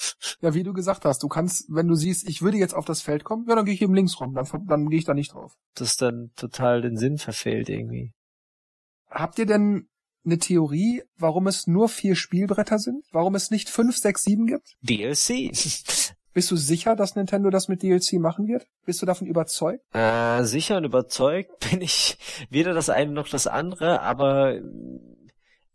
Ja, 0.41 0.55
wie 0.55 0.63
du 0.63 0.73
gesagt 0.73 1.05
hast, 1.05 1.23
du 1.23 1.29
kannst, 1.29 1.67
wenn 1.69 1.89
du 1.89 1.95
siehst, 1.95 2.29
ich 2.29 2.43
würde 2.43 2.59
jetzt 2.59 2.75
auf 2.75 2.85
das 2.85 3.01
Feld 3.01 3.25
kommen, 3.25 3.47
ja, 3.49 3.57
dann 3.57 3.65
gehe 3.65 3.75
ich 3.75 3.83
eben 3.83 3.95
links 3.95 4.21
rum, 4.21 4.35
dann, 4.35 4.47
dann 4.69 4.89
gehe 4.89 4.99
ich 4.99 5.05
da 5.05 5.15
nicht 5.15 5.33
drauf. 5.33 5.55
Das 5.75 5.97
dann 5.97 6.31
total 6.37 6.83
den 6.83 6.97
Sinn 6.97 7.19
verfehlt 7.19 7.69
irgendwie. 7.69 8.13
Habt 9.11 9.39
ihr 9.39 9.47
denn 9.47 9.89
eine 10.25 10.39
Theorie, 10.39 11.03
warum 11.17 11.47
es 11.47 11.67
nur 11.67 11.89
vier 11.89 12.15
Spielbretter 12.15 12.79
sind? 12.79 13.05
Warum 13.13 13.35
es 13.35 13.51
nicht 13.51 13.69
fünf, 13.69 13.97
sechs, 13.97 14.23
sieben 14.25 14.47
gibt? 14.47 14.77
DLC. 14.83 15.51
Bist 16.35 16.51
du 16.51 16.57
sicher, 16.57 16.97
dass 16.97 17.15
Nintendo 17.15 17.51
das 17.51 17.69
mit 17.69 17.83
DLC 17.83 18.15
machen 18.15 18.49
wird? 18.49 18.67
Bist 18.87 19.03
du 19.03 19.07
davon 19.07 19.27
überzeugt? 19.27 19.85
Äh, 19.95 20.45
sicher 20.45 20.79
und 20.79 20.85
überzeugt 20.85 21.71
bin 21.71 21.83
ich 21.83 22.17
weder 22.49 22.73
das 22.73 22.89
eine 22.89 23.13
noch 23.13 23.29
das 23.29 23.47
andere, 23.47 24.01
aber 24.01 24.59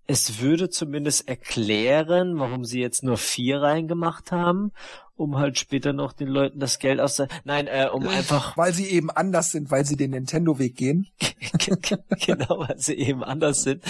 es 0.07 0.39
würde 0.39 0.69
zumindest 0.69 1.27
erklären, 1.27 2.39
warum 2.39 2.63
sie 2.63 2.79
jetzt 2.79 3.03
nur 3.03 3.17
vier 3.17 3.61
reingemacht 3.61 4.31
haben, 4.31 4.71
um 5.15 5.37
halt 5.37 5.59
später 5.59 5.93
noch 5.93 6.13
den 6.13 6.29
Leuten 6.29 6.59
das 6.59 6.79
Geld 6.79 7.01
aus 7.01 7.17
der... 7.17 7.27
Nein, 7.43 7.67
äh, 7.67 7.89
um 7.91 8.07
einfach... 8.07 8.55
Weil 8.57 8.73
sie 8.73 8.87
eben 8.87 9.11
anders 9.11 9.51
sind, 9.51 9.69
weil 9.69 9.85
sie 9.85 9.97
den 9.97 10.11
Nintendo-Weg 10.11 10.75
gehen. 10.75 11.07
genau, 12.25 12.59
weil 12.59 12.79
sie 12.79 12.95
eben 12.95 13.23
anders 13.23 13.63
sind. 13.63 13.83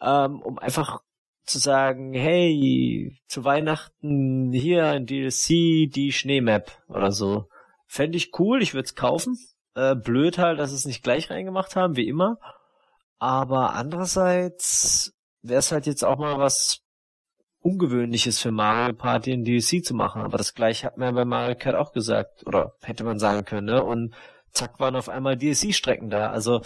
Ähm, 0.00 0.40
um 0.42 0.58
einfach 0.58 1.00
zu 1.44 1.58
sagen, 1.58 2.12
hey, 2.12 3.18
zu 3.26 3.44
Weihnachten 3.44 4.52
hier 4.52 4.86
ein 4.86 5.06
DLC, 5.06 5.90
die 5.90 6.12
Schneemap 6.12 6.70
oder 6.88 7.10
so. 7.10 7.48
Fände 7.86 8.18
ich 8.18 8.38
cool, 8.38 8.62
ich 8.62 8.74
würde 8.74 8.84
es 8.84 8.94
kaufen. 8.94 9.38
Äh, 9.74 9.94
blöd 9.94 10.38
halt, 10.38 10.58
dass 10.58 10.72
es 10.72 10.84
nicht 10.84 11.02
gleich 11.02 11.30
reingemacht 11.30 11.74
haben, 11.74 11.96
wie 11.96 12.08
immer. 12.08 12.38
Aber 13.18 13.74
andererseits 13.74 15.14
wäre 15.42 15.58
es 15.58 15.72
halt 15.72 15.86
jetzt 15.86 16.04
auch 16.04 16.18
mal 16.18 16.38
was 16.38 16.82
Ungewöhnliches 17.60 18.38
für 18.38 18.52
Mario 18.52 18.94
Party 18.94 19.32
ein 19.32 19.44
DLC 19.44 19.84
zu 19.84 19.94
machen. 19.94 20.22
Aber 20.22 20.38
das 20.38 20.54
gleiche 20.54 20.86
hat 20.86 20.96
man 20.96 21.14
bei 21.14 21.24
Mario 21.24 21.56
Kart 21.56 21.74
auch 21.74 21.92
gesagt. 21.92 22.46
Oder 22.46 22.74
hätte 22.82 23.04
man 23.04 23.18
sagen 23.18 23.44
können, 23.44 23.66
ne? 23.66 23.82
Und 23.82 24.14
zack 24.52 24.78
waren 24.80 24.96
auf 24.96 25.08
einmal 25.08 25.36
DLC-Strecken 25.36 26.10
da. 26.10 26.30
Also 26.30 26.60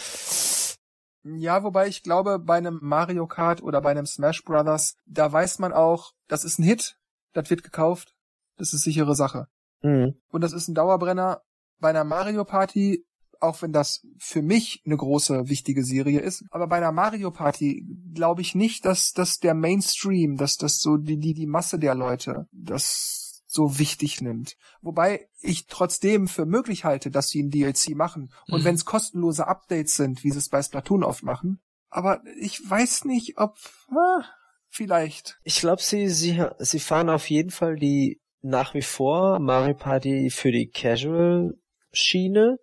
ja, 1.25 1.63
wobei 1.63 1.89
ich 1.89 2.03
glaube, 2.03 2.39
bei 2.39 2.57
einem 2.57 2.79
Mario 2.83 3.27
Kart 3.27 3.63
oder 3.63 3.81
bei 3.81 3.91
einem 3.91 4.07
Smash 4.07 4.43
Brothers, 4.45 4.97
da 5.07 5.33
weiß 5.33 5.59
man 5.59 5.73
auch, 5.73 6.13
das 6.29 6.45
ist 6.45 6.59
ein 6.59 6.65
Hit, 6.65 6.97
das 7.33 7.49
wird 7.51 7.63
gekauft, 7.63 8.15
das 8.57 8.73
ist 8.73 8.83
sichere 8.83 9.15
Sache. 9.15 9.47
Mhm. 9.83 10.15
Und 10.31 10.41
das 10.43 10.53
ist 10.53 10.69
ein 10.69 10.75
Dauerbrenner. 10.75 11.43
Bei 11.79 11.91
einer 11.91 12.05
Mario 12.05 12.45
Party, 12.45 13.05
auch 13.41 13.61
wenn 13.63 13.73
das 13.73 14.07
für 14.19 14.43
mich 14.43 14.83
eine 14.87 14.97
große, 14.97 15.49
wichtige 15.49 15.85
Serie 15.85 16.21
ist, 16.21 16.45
aber 16.51 16.69
bei 16.69 16.77
einer 16.77 16.93
Mario 16.93 17.31
Party 17.31 17.85
glaube 18.15 18.41
ich 18.41 18.55
nicht, 18.55 18.85
dass, 18.85 19.13
dass 19.13 19.39
der 19.39 19.55
Mainstream, 19.55 20.37
dass 20.37 20.57
das 20.57 20.81
so 20.81 20.97
die, 20.97 21.19
die, 21.19 21.35
die 21.35 21.47
Masse 21.47 21.79
der 21.79 21.95
Leute, 21.95 22.47
das 22.53 23.22
so 23.53 23.79
wichtig 23.79 24.21
nimmt. 24.21 24.57
Wobei 24.81 25.29
ich 25.41 25.67
trotzdem 25.67 26.29
für 26.29 26.47
möglich 26.47 26.85
halte, 26.85 27.11
dass 27.11 27.29
sie 27.29 27.43
ein 27.43 27.51
DLC 27.51 27.95
machen. 27.95 28.33
Und 28.49 28.61
Mhm. 28.61 28.65
wenn 28.65 28.75
es 28.75 28.85
kostenlose 28.85 29.47
Updates 29.47 29.97
sind, 29.97 30.25
wie 30.25 30.31
sie 30.31 30.39
es 30.39 30.49
bei 30.49 30.63
Splatoon 30.63 31.05
oft 31.05 31.23
machen. 31.23 31.61
Aber 31.91 32.23
ich 32.41 32.59
weiß 32.69 33.05
nicht, 33.05 33.39
ob 33.39 33.59
ah, 33.91 34.25
vielleicht. 34.69 35.39
Ich 35.45 35.61
glaube, 35.61 35.83
sie, 35.83 36.09
sie, 36.09 36.43
sie 36.59 36.81
fahren 36.81 37.11
auf 37.11 37.29
jeden 37.29 37.51
Fall 37.51 37.77
die 37.77 38.21
nach 38.41 38.75
wie 38.75 38.83
vor 38.83 39.39
Mario 39.39 39.75
Party 39.75 40.31
für 40.31 40.51
die 40.51 40.69
Casual-Schiene, 40.69 42.57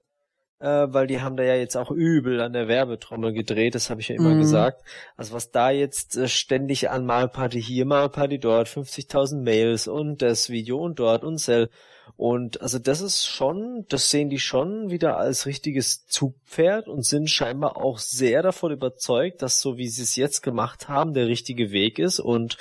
äh, 0.59 0.87
weil 0.89 1.07
die 1.07 1.21
haben 1.21 1.37
da 1.37 1.43
ja 1.43 1.55
jetzt 1.55 1.75
auch 1.77 1.91
übel 1.91 2.41
an 2.41 2.53
der 2.53 2.67
Werbetrommel 2.67 3.33
gedreht, 3.33 3.75
das 3.75 3.89
habe 3.89 4.01
ich 4.01 4.09
ja 4.09 4.15
immer 4.15 4.35
Mhm. 4.35 4.39
gesagt. 4.39 4.83
Also 5.17 5.33
was 5.33 5.51
da 5.51 5.69
jetzt 5.71 6.17
äh, 6.17 6.27
ständig 6.27 6.89
an 6.89 7.05
Mario 7.05 7.27
Party 7.29 7.61
hier, 7.61 7.85
Mario 7.85 8.09
Party 8.09 8.39
dort, 8.39 8.67
50.000 8.67 9.41
Mails 9.41 9.87
und 9.87 10.21
das 10.21 10.49
Video 10.49 10.77
und 10.79 10.99
dort 10.99 11.23
und 11.23 11.37
Cell. 11.37 11.69
Und 12.17 12.61
also 12.61 12.79
das 12.79 13.01
ist 13.01 13.25
schon, 13.27 13.85
das 13.87 14.09
sehen 14.09 14.29
die 14.29 14.39
schon 14.39 14.89
wieder 14.89 15.17
als 15.17 15.45
richtiges 15.45 16.05
Zugpferd 16.07 16.87
und 16.87 17.05
sind 17.05 17.29
scheinbar 17.29 17.77
auch 17.77 17.99
sehr 17.99 18.41
davon 18.41 18.71
überzeugt, 18.71 19.41
dass 19.41 19.61
so 19.61 19.77
wie 19.77 19.87
sie 19.87 20.01
es 20.03 20.15
jetzt 20.15 20.41
gemacht 20.41 20.89
haben, 20.89 21.13
der 21.13 21.27
richtige 21.27 21.71
Weg 21.71 21.99
ist 21.99 22.19
und 22.19 22.57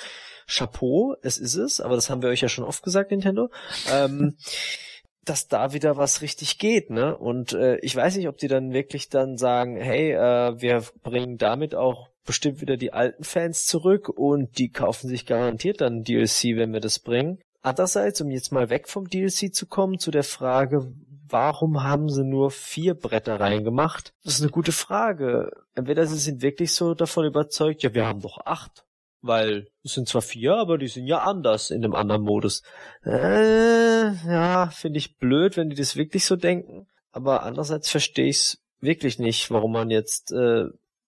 Chapeau, 0.47 1.15
es 1.21 1.37
ist 1.37 1.55
es, 1.55 1.81
aber 1.81 1.95
das 1.95 2.09
haben 2.09 2.21
wir 2.21 2.29
euch 2.29 2.41
ja 2.41 2.49
schon 2.49 2.63
oft 2.63 2.83
gesagt, 2.83 3.11
Nintendo, 3.11 3.49
ähm, 3.91 4.35
dass 5.25 5.47
da 5.47 5.73
wieder 5.73 5.97
was 5.97 6.21
richtig 6.21 6.57
geht, 6.57 6.89
ne? 6.89 7.17
Und 7.17 7.53
äh, 7.53 7.77
ich 7.79 7.95
weiß 7.95 8.17
nicht, 8.17 8.27
ob 8.27 8.37
die 8.37 8.47
dann 8.47 8.73
wirklich 8.73 9.09
dann 9.09 9.37
sagen, 9.37 9.77
hey, 9.77 10.13
äh, 10.13 10.61
wir 10.61 10.83
bringen 11.03 11.37
damit 11.37 11.75
auch 11.75 12.09
bestimmt 12.25 12.61
wieder 12.61 12.77
die 12.77 12.93
alten 12.93 13.23
Fans 13.23 13.65
zurück 13.65 14.09
und 14.09 14.57
die 14.59 14.69
kaufen 14.69 15.07
sich 15.07 15.25
garantiert 15.25 15.81
dann 15.81 16.03
DLC, 16.03 16.55
wenn 16.55 16.73
wir 16.73 16.79
das 16.79 16.99
bringen. 16.99 17.39
Andererseits, 17.61 18.21
um 18.21 18.29
jetzt 18.29 18.51
mal 18.51 18.69
weg 18.69 18.87
vom 18.87 19.09
DLC 19.09 19.53
zu 19.53 19.65
kommen, 19.65 19.99
zu 19.99 20.11
der 20.11 20.23
Frage, 20.23 20.93
warum 21.27 21.83
haben 21.83 22.09
sie 22.09 22.23
nur 22.23 22.51
vier 22.51 22.93
Bretter 22.93 23.39
reingemacht? 23.39 24.13
Das 24.23 24.35
ist 24.35 24.41
eine 24.41 24.51
gute 24.51 24.71
Frage. 24.71 25.51
Entweder 25.75 26.05
sie 26.05 26.17
sind 26.17 26.41
wirklich 26.41 26.73
so 26.73 26.93
davon 26.93 27.25
überzeugt, 27.25 27.83
ja, 27.83 27.93
wir 27.93 28.05
haben 28.05 28.21
doch 28.21 28.39
acht. 28.45 28.85
Weil 29.21 29.67
es 29.83 29.93
sind 29.93 30.07
zwar 30.07 30.21
vier, 30.21 30.55
aber 30.55 30.77
die 30.77 30.87
sind 30.87 31.05
ja 31.05 31.19
anders 31.19 31.71
in 31.71 31.81
dem 31.81 31.93
anderen 31.93 32.21
Modus. 32.21 32.63
Äh, 33.03 34.13
ja, 34.25 34.69
finde 34.71 34.99
ich 34.99 35.17
blöd, 35.17 35.57
wenn 35.57 35.69
die 35.69 35.75
das 35.75 35.95
wirklich 35.95 36.25
so 36.25 36.35
denken. 36.37 36.87
Aber 37.11 37.43
andererseits 37.43 37.89
verstehe 37.89 38.29
ich's 38.29 38.59
wirklich 38.79 39.19
nicht, 39.19 39.51
warum 39.51 39.73
man 39.73 39.89
jetzt 39.89 40.31
äh, 40.31 40.65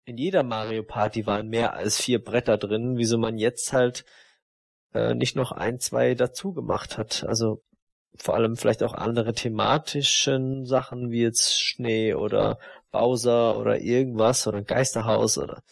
in 0.06 0.18
jeder 0.18 0.44
Mario 0.44 0.84
Party 0.84 1.26
waren 1.26 1.48
mehr 1.48 1.74
als 1.74 2.02
vier 2.02 2.22
Bretter 2.22 2.58
drin, 2.58 2.98
wieso 2.98 3.18
man 3.18 3.38
jetzt 3.38 3.72
halt 3.72 4.04
äh, 4.94 5.14
nicht 5.14 5.36
noch 5.36 5.52
ein, 5.52 5.80
zwei 5.80 6.16
dazu 6.16 6.54
gemacht 6.54 6.98
hat. 6.98 7.24
Also 7.28 7.62
vor 8.16 8.36
allem 8.36 8.58
vielleicht 8.58 8.84
auch 8.84 8.94
andere 8.94 9.34
thematischen 9.34 10.66
Sachen 10.66 11.10
wie 11.10 11.22
jetzt 11.22 11.60
Schnee 11.60 12.14
oder 12.14 12.60
Bowser 12.92 13.58
oder 13.58 13.80
irgendwas 13.80 14.46
oder 14.46 14.62
Geisterhaus 14.62 15.38
oder 15.38 15.64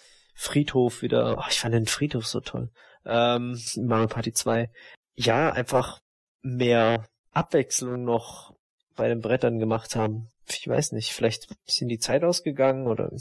Friedhof 0.41 1.03
wieder. 1.03 1.37
Oh, 1.37 1.43
ich 1.49 1.59
fand 1.59 1.75
den 1.75 1.85
Friedhof 1.85 2.25
so 2.25 2.39
toll. 2.39 2.71
Ähm, 3.05 3.61
Mario 3.77 4.07
Party 4.07 4.33
2. 4.33 4.71
Ja, 5.13 5.51
einfach 5.51 5.99
mehr 6.41 7.05
Abwechslung 7.31 8.03
noch 8.03 8.55
bei 8.95 9.07
den 9.07 9.21
Brettern 9.21 9.59
gemacht 9.59 9.95
haben. 9.95 10.31
Ich 10.49 10.67
weiß 10.67 10.93
nicht, 10.93 11.13
vielleicht 11.13 11.55
ist 11.67 11.79
ihnen 11.79 11.89
die 11.89 11.99
Zeit 11.99 12.23
ausgegangen 12.23 12.87
oder 12.87 13.11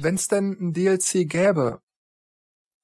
Wenn 0.00 0.16
es 0.16 0.26
denn 0.26 0.56
ein 0.60 0.72
DLC 0.72 1.28
gäbe, 1.28 1.78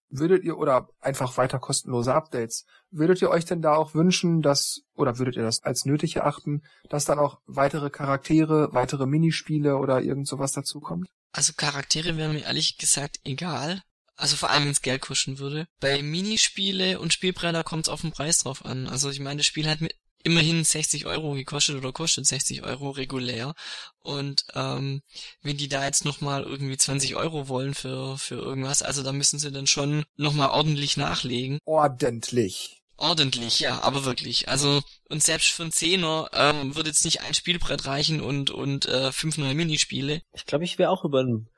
würdet 0.09 0.45
ihr, 0.45 0.57
oder 0.57 0.89
einfach 1.01 1.37
weiter 1.37 1.59
kostenlose 1.59 2.15
Updates, 2.15 2.67
würdet 2.93 3.21
ihr 3.23 3.31
euch 3.31 3.45
denn 3.45 3.61
da 3.61 3.75
auch 3.75 3.93
wünschen, 3.95 4.41
dass, 4.41 4.83
oder 4.95 5.19
würdet 5.19 5.35
ihr 5.35 5.43
das 5.43 5.65
als 5.65 5.85
nötig 5.85 6.15
erachten, 6.15 6.63
dass 6.89 7.07
dann 7.07 7.19
auch 7.19 7.41
weitere 7.47 7.91
Charaktere, 7.91 8.69
weitere 8.73 9.07
Minispiele 9.07 9.79
oder 9.79 10.01
irgend 10.01 10.29
sowas 10.29 10.53
dazukommt? 10.53 11.09
Also 11.35 11.52
Charaktere 11.56 12.16
wären 12.16 12.32
mir 12.32 12.44
ehrlich 12.44 12.78
gesagt 12.78 13.19
egal. 13.24 13.82
Also 14.15 14.36
vor 14.36 14.51
allem, 14.51 14.65
wenn 14.65 14.70
es 14.70 14.82
Geld 14.82 15.02
kosten 15.02 15.40
würde. 15.40 15.66
Bei 15.81 16.01
Minispiele 16.01 17.01
und 17.01 17.12
Spielbretter 17.12 17.65
kommt 17.65 17.86
es 17.86 17.89
auf 17.89 18.02
den 18.02 18.12
Preis 18.12 18.39
drauf 18.39 18.65
an. 18.65 18.86
Also 18.86 19.11
ich 19.11 19.19
meine, 19.19 19.39
das 19.39 19.47
Spiel 19.47 19.69
hat 19.69 19.81
mit 19.81 19.97
immerhin 20.23 20.62
60 20.62 21.06
Euro 21.06 21.32
gekostet 21.35 21.74
oder 21.74 21.93
kostet 21.93 22.24
60 22.24 22.62
Euro 22.62 22.90
regulär. 22.90 23.55
Und 23.98 24.47
ähm, 24.55 25.02
wenn 25.43 25.56
die 25.56 25.69
da 25.69 25.85
jetzt 25.85 26.05
nochmal 26.05 26.44
irgendwie 26.44 26.77
20 26.77 27.16
Euro 27.16 27.48
wollen 27.48 27.74
für, 27.74 28.16
für 28.16 28.36
irgendwas, 28.36 28.82
also 28.82 29.02
da 29.02 29.11
müssen 29.11 29.40
sie 29.40 29.51
dann 29.51 29.66
schon 29.66 30.05
nochmal 30.16 30.51
ordentlich 30.51 30.97
nachlegen. 30.97 31.59
Ordentlich. 31.65 32.84
Ordentlich, 32.97 33.61
ja, 33.61 33.81
aber 33.83 34.05
wirklich. 34.05 34.49
Also, 34.49 34.81
und 35.09 35.23
selbst 35.23 35.51
für 35.51 35.65
einen 35.65 35.73
Zehner 35.73 36.29
ähm, 36.33 36.77
würde 36.77 36.91
jetzt 36.91 37.05
nicht 37.05 37.23
ein 37.23 37.35
Spielbrett 37.35 37.87
reichen 37.87 38.21
und, 38.21 38.51
und 38.51 38.87
äh, 38.87 39.11
fünf 39.11 39.37
neue 39.37 39.55
Minispiele. 39.55 40.23
Ich 40.33 40.47
glaube, 40.47 40.65
ich 40.65 40.79
wäre 40.79 40.91
auch 40.91 41.05
über, 41.05 41.21
ein- 41.21 41.49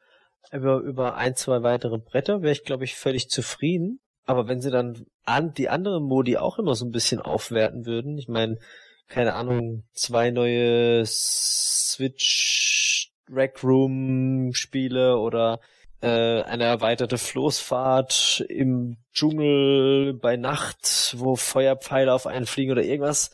über, 0.53 0.79
über 0.79 1.17
ein, 1.17 1.37
zwei 1.37 1.63
weitere 1.63 1.99
Bretter, 1.99 2.41
wäre 2.41 2.53
ich, 2.53 2.65
glaube 2.65 2.85
ich, 2.85 2.95
völlig 2.95 3.29
zufrieden. 3.29 4.01
Aber 4.25 4.49
wenn 4.49 4.61
sie 4.61 4.71
dann 4.71 5.05
an, 5.25 5.53
die 5.53 5.69
anderen 5.69 6.05
Modi 6.05 6.37
auch 6.37 6.59
immer 6.59 6.75
so 6.75 6.85
ein 6.85 6.91
bisschen 6.91 7.21
aufwerten 7.21 7.87
würden, 7.87 8.19
ich 8.19 8.29
meine, 8.29 8.59
keine 9.07 9.35
Ahnung, 9.35 9.85
zwei 9.93 10.31
neue 10.31 11.05
Switch 11.07 13.13
Rec 13.31 13.63
Room 13.63 14.53
Spiele 14.55 15.19
oder 15.19 15.61
äh, 16.01 16.43
eine 16.43 16.65
erweiterte 16.65 17.19
Floßfahrt 17.19 18.45
im 18.49 18.97
Dschungel 19.13 20.15
bei 20.15 20.37
Nacht, 20.37 21.15
wo 21.19 21.37
Feuerpfeile 21.37 22.13
auf 22.13 22.27
einen 22.27 22.47
fliegen 22.47 22.73
oder 22.73 22.83
irgendwas, 22.85 23.31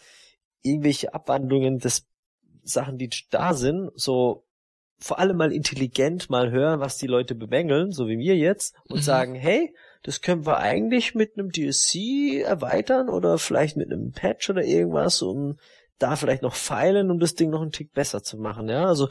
irgendwelche 0.63 1.13
Abwandlungen 1.15 1.79
des 1.79 2.07
Sachen, 2.63 2.99
die 2.99 3.11
da 3.31 3.55
sind, 3.55 3.91
so 3.95 4.45
vor 4.99 5.19
allem 5.19 5.37
mal 5.37 5.53
intelligent 5.53 6.31
mal 6.31 6.53
hören, 6.53 6.79
was 6.79 6.97
die 6.97 7.09
Leute 7.09 7.35
bemängeln, 7.35 7.91
so 7.91 8.07
wie 8.07 8.19
wir 8.19 8.37
jetzt, 8.37 8.77
und 8.89 8.99
Mhm. 8.99 9.03
sagen, 9.03 9.35
hey, 9.35 9.75
das 10.05 10.21
können 10.21 10.47
wir 10.47 10.59
eigentlich 10.59 11.17
mit 11.17 11.37
einem 11.37 11.51
DLC 11.51 12.41
erweitern 12.45 13.09
oder 13.09 13.39
vielleicht 13.39 13.77
mit 13.77 13.91
einem 13.91 14.13
Patch 14.13 14.49
oder 14.49 14.63
irgendwas, 14.63 15.21
um 15.21 15.59
da 16.03 16.17
vielleicht 16.17 16.43
noch 16.43 16.55
feilen, 16.55 17.11
um 17.11 17.19
das 17.19 17.35
Ding 17.35 17.51
noch 17.51 17.63
einen 17.63 17.73
Tick 17.73 17.93
besser 17.93 18.23
zu 18.23 18.37
machen, 18.37 18.69
ja. 18.69 18.87
Also, 18.87 19.09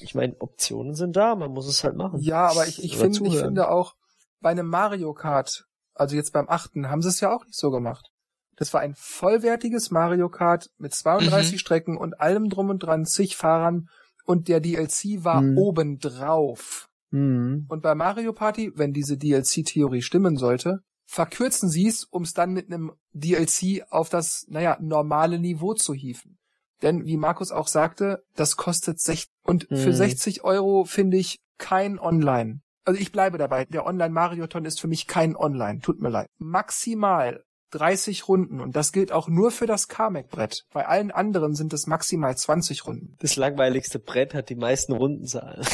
ich 0.00 0.14
meine, 0.14 0.36
Optionen 0.40 0.94
sind 0.94 1.16
da, 1.16 1.34
man 1.34 1.50
muss 1.50 1.66
es 1.66 1.84
halt 1.84 1.96
machen. 1.96 2.20
Ja, 2.20 2.48
aber 2.48 2.66
ich, 2.66 2.82
ich, 2.82 2.96
finde, 2.96 3.26
ich 3.26 3.38
finde 3.38 3.70
auch, 3.70 3.94
bei 4.40 4.50
einem 4.50 4.68
Mario 4.68 5.12
Kart, 5.12 5.64
also 5.94 6.16
jetzt 6.16 6.32
beim 6.32 6.48
achten, 6.48 6.88
haben 6.88 7.02
sie 7.02 7.08
es 7.08 7.20
ja 7.20 7.34
auch 7.34 7.44
nicht 7.44 7.58
so 7.58 7.70
gemacht. 7.70 8.10
Das 8.56 8.74
war 8.74 8.80
ein 8.80 8.94
vollwertiges 8.94 9.90
Mario 9.90 10.28
Kart 10.28 10.68
mit 10.78 10.94
32 10.94 11.52
mhm. 11.52 11.58
Strecken 11.58 11.96
und 11.96 12.20
allem 12.20 12.48
drum 12.48 12.70
und 12.70 12.80
dran, 12.80 13.06
zig 13.06 13.36
Fahrern 13.36 13.88
und 14.24 14.48
der 14.48 14.60
DLC 14.60 15.24
war 15.24 15.42
mhm. 15.42 15.58
obendrauf. 15.58 16.88
Mhm. 17.10 17.66
Und 17.68 17.82
bei 17.82 17.94
Mario 17.94 18.32
Party, 18.32 18.72
wenn 18.74 18.92
diese 18.92 19.16
DLC-Theorie 19.16 20.02
stimmen 20.02 20.36
sollte, 20.36 20.80
verkürzen 21.06 21.68
sie 21.68 21.88
es, 21.88 22.04
um 22.04 22.22
es 22.22 22.34
dann 22.34 22.52
mit 22.52 22.66
einem 22.66 22.92
DLC 23.12 23.84
auf 23.90 24.08
das, 24.08 24.46
naja, 24.48 24.76
normale 24.80 25.38
Niveau 25.38 25.74
zu 25.74 25.94
hieven. 25.94 26.38
Denn 26.82 27.04
wie 27.06 27.16
Markus 27.16 27.52
auch 27.52 27.68
sagte, 27.68 28.24
das 28.36 28.56
kostet 28.56 29.00
60 29.00 29.28
und 29.44 29.70
mhm. 29.70 29.76
für 29.76 29.92
60 29.92 30.44
Euro 30.44 30.84
finde 30.84 31.16
ich 31.18 31.40
kein 31.58 31.98
Online. 31.98 32.60
Also 32.84 33.00
ich 33.00 33.12
bleibe 33.12 33.38
dabei, 33.38 33.66
der 33.66 33.86
Online-Marioton 33.86 34.64
ist 34.64 34.80
für 34.80 34.88
mich 34.88 35.06
kein 35.06 35.36
Online, 35.36 35.80
tut 35.80 36.00
mir 36.00 36.08
leid. 36.08 36.28
Maximal 36.38 37.44
30 37.70 38.28
Runden 38.28 38.60
und 38.60 38.74
das 38.74 38.92
gilt 38.92 39.12
auch 39.12 39.28
nur 39.28 39.50
für 39.50 39.66
das 39.66 39.88
Kamek-Brett. 39.88 40.64
Bei 40.72 40.86
allen 40.88 41.10
anderen 41.10 41.54
sind 41.54 41.72
es 41.72 41.86
maximal 41.86 42.36
20 42.36 42.86
Runden. 42.86 43.16
Das 43.20 43.36
langweiligste 43.36 43.98
Brett 43.98 44.34
hat 44.34 44.48
die 44.48 44.56
meisten 44.56 44.92
Rundenzahlen. 44.92 45.64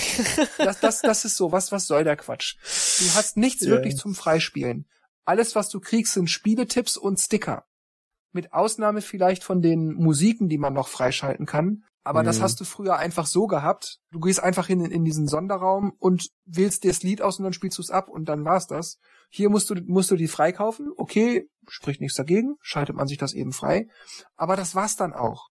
das, 0.59 0.81
das, 0.81 1.01
das 1.01 1.25
ist 1.25 1.37
so, 1.37 1.53
was, 1.53 1.73
was 1.73 1.87
soll 1.87 2.05
der 2.05 2.17
Quatsch? 2.17 2.57
Du 2.99 3.15
hast 3.15 3.37
nichts 3.37 3.65
ja. 3.65 3.71
wirklich 3.71 3.97
zum 3.97 4.15
Freispielen. 4.15 4.87
Alles, 5.27 5.57
was 5.57 5.69
du 5.69 5.81
kriegst, 5.81 6.15
sind 6.15 6.31
Spieletipps 6.31 6.97
und 6.97 7.19
Sticker. 7.19 7.67
Mit 8.33 8.53
Ausnahme 8.53 9.03
vielleicht 9.03 9.43
von 9.43 9.61
den 9.61 9.93
Musiken, 9.93 10.49
die 10.49 10.57
man 10.57 10.73
noch 10.73 10.89
freischalten 10.89 11.47
kann. 11.47 11.83
Aber 12.05 12.23
mhm. 12.23 12.27
das 12.27 12.41
hast 12.41 12.61
du 12.61 12.65
früher 12.65 12.97
einfach 12.97 13.27
so 13.27 13.49
gehabt. 13.49 13.99
Du 14.13 14.21
gehst 14.21 14.41
einfach 14.41 14.69
in, 14.69 14.85
in 14.85 15.05
diesen 15.05 15.27
Sonderraum 15.27 15.93
und 15.99 16.29
wählst 16.45 16.85
dir 16.85 16.93
das 16.93 17.03
Lied 17.03 17.21
aus 17.21 17.39
und 17.39 17.45
dann 17.45 17.53
spielst 17.53 17.79
du 17.79 17.83
es 17.83 17.91
ab 17.91 18.09
und 18.09 18.27
dann 18.29 18.45
war's 18.45 18.69
das. 18.69 18.99
Hier 19.29 19.51
musst 19.51 19.69
du, 19.69 19.75
musst 19.87 20.13
du 20.13 20.17
die 20.17 20.29
freikaufen. 20.29 20.93
Okay, 20.97 21.51
spricht 21.67 22.01
nichts 22.01 22.17
dagegen, 22.17 22.55
schaltet 22.61 22.95
man 22.95 23.09
sich 23.09 23.19
das 23.19 23.33
eben 23.33 23.53
frei. 23.53 23.89
Aber 24.37 24.55
das 24.55 24.77
war's 24.77 24.95
dann 24.95 25.13
auch. 25.13 25.49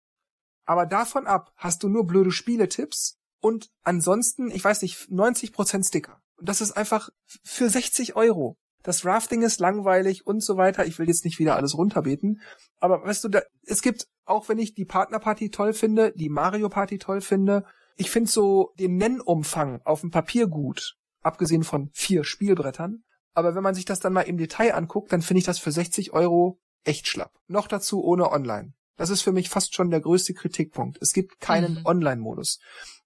Aber 0.63 0.85
davon 0.85 1.27
ab 1.27 1.51
hast 1.57 1.83
du 1.83 1.89
nur 1.89 2.07
blöde 2.07 2.31
Spieletipps 2.31 3.17
und 3.41 3.69
ansonsten, 3.83 4.49
ich 4.49 4.63
weiß 4.63 4.83
nicht, 4.83 4.95
90% 5.09 5.85
Sticker. 5.85 6.21
Und 6.37 6.47
das 6.47 6.61
ist 6.61 6.71
einfach 6.71 7.09
für 7.43 7.69
60 7.69 8.15
Euro 8.15 8.57
das 8.85 9.03
Rafting 9.03 9.41
ist 9.41 9.59
langweilig 9.59 10.27
und 10.27 10.43
so 10.43 10.57
weiter. 10.57 10.85
Ich 10.85 10.99
will 10.99 11.07
jetzt 11.07 11.25
nicht 11.25 11.39
wieder 11.39 11.55
alles 11.55 11.75
runterbeten. 11.75 12.39
Aber 12.79 13.03
weißt 13.03 13.23
du, 13.23 13.29
da, 13.29 13.41
es 13.65 13.81
gibt, 13.81 14.05
auch 14.25 14.47
wenn 14.47 14.59
ich 14.59 14.75
die 14.75 14.85
Partnerparty 14.85 15.49
toll 15.49 15.73
finde, 15.73 16.13
die 16.15 16.29
Mario 16.29 16.69
Party 16.69 16.99
toll 16.99 17.21
finde, 17.21 17.65
ich 17.97 18.11
finde 18.11 18.29
so 18.29 18.73
den 18.77 18.97
Nennumfang 18.97 19.81
auf 19.85 20.01
dem 20.01 20.11
Papier 20.11 20.47
gut. 20.47 20.97
Abgesehen 21.21 21.63
von 21.63 21.89
vier 21.93 22.23
Spielbrettern. 22.23 23.03
Aber 23.33 23.55
wenn 23.55 23.63
man 23.63 23.73
sich 23.73 23.85
das 23.85 23.99
dann 23.99 24.13
mal 24.13 24.21
im 24.21 24.37
Detail 24.37 24.75
anguckt, 24.75 25.11
dann 25.11 25.23
finde 25.23 25.39
ich 25.39 25.45
das 25.45 25.57
für 25.57 25.71
60 25.71 26.13
Euro 26.13 26.59
echt 26.83 27.07
schlapp. 27.07 27.31
Noch 27.47 27.67
dazu 27.67 28.03
ohne 28.03 28.31
Online. 28.31 28.73
Das 28.97 29.09
ist 29.09 29.23
für 29.23 29.31
mich 29.31 29.49
fast 29.49 29.73
schon 29.73 29.89
der 29.89 29.99
größte 29.99 30.35
Kritikpunkt. 30.35 30.99
Es 31.01 31.11
gibt 31.11 31.39
keinen 31.39 31.79
mhm. 31.79 31.85
Online-Modus. 31.85 32.59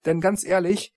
Denn 0.04 0.20
ganz 0.20 0.44
ehrlich, 0.44 0.92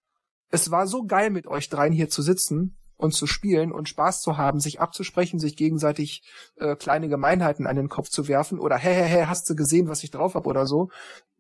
es 0.49 0.71
war 0.71 0.87
so 0.87 1.05
geil 1.05 1.29
mit 1.29 1.47
euch 1.47 1.69
dreien 1.69 1.93
hier 1.93 2.09
zu 2.09 2.21
sitzen 2.21 2.77
und 3.03 3.13
zu 3.13 3.27
spielen 3.27 3.73
und 3.73 3.89
Spaß 3.89 4.21
zu 4.21 4.37
haben, 4.37 4.61
sich 4.61 4.79
abzusprechen, 4.79 5.37
sich 5.37 5.57
gegenseitig 5.57 6.23
äh, 6.55 6.77
kleine 6.77 7.09
Gemeinheiten 7.09 7.67
an 7.67 7.75
den 7.75 7.89
Kopf 7.89 8.07
zu 8.07 8.29
werfen 8.29 8.59
oder 8.59 8.77
hä, 8.77 8.93
hä, 8.93 9.03
hä, 9.03 9.25
hast 9.27 9.49
du 9.49 9.55
gesehen, 9.55 9.89
was 9.89 10.03
ich 10.03 10.11
drauf 10.11 10.35
hab 10.35 10.47
oder 10.47 10.65
so. 10.65 10.89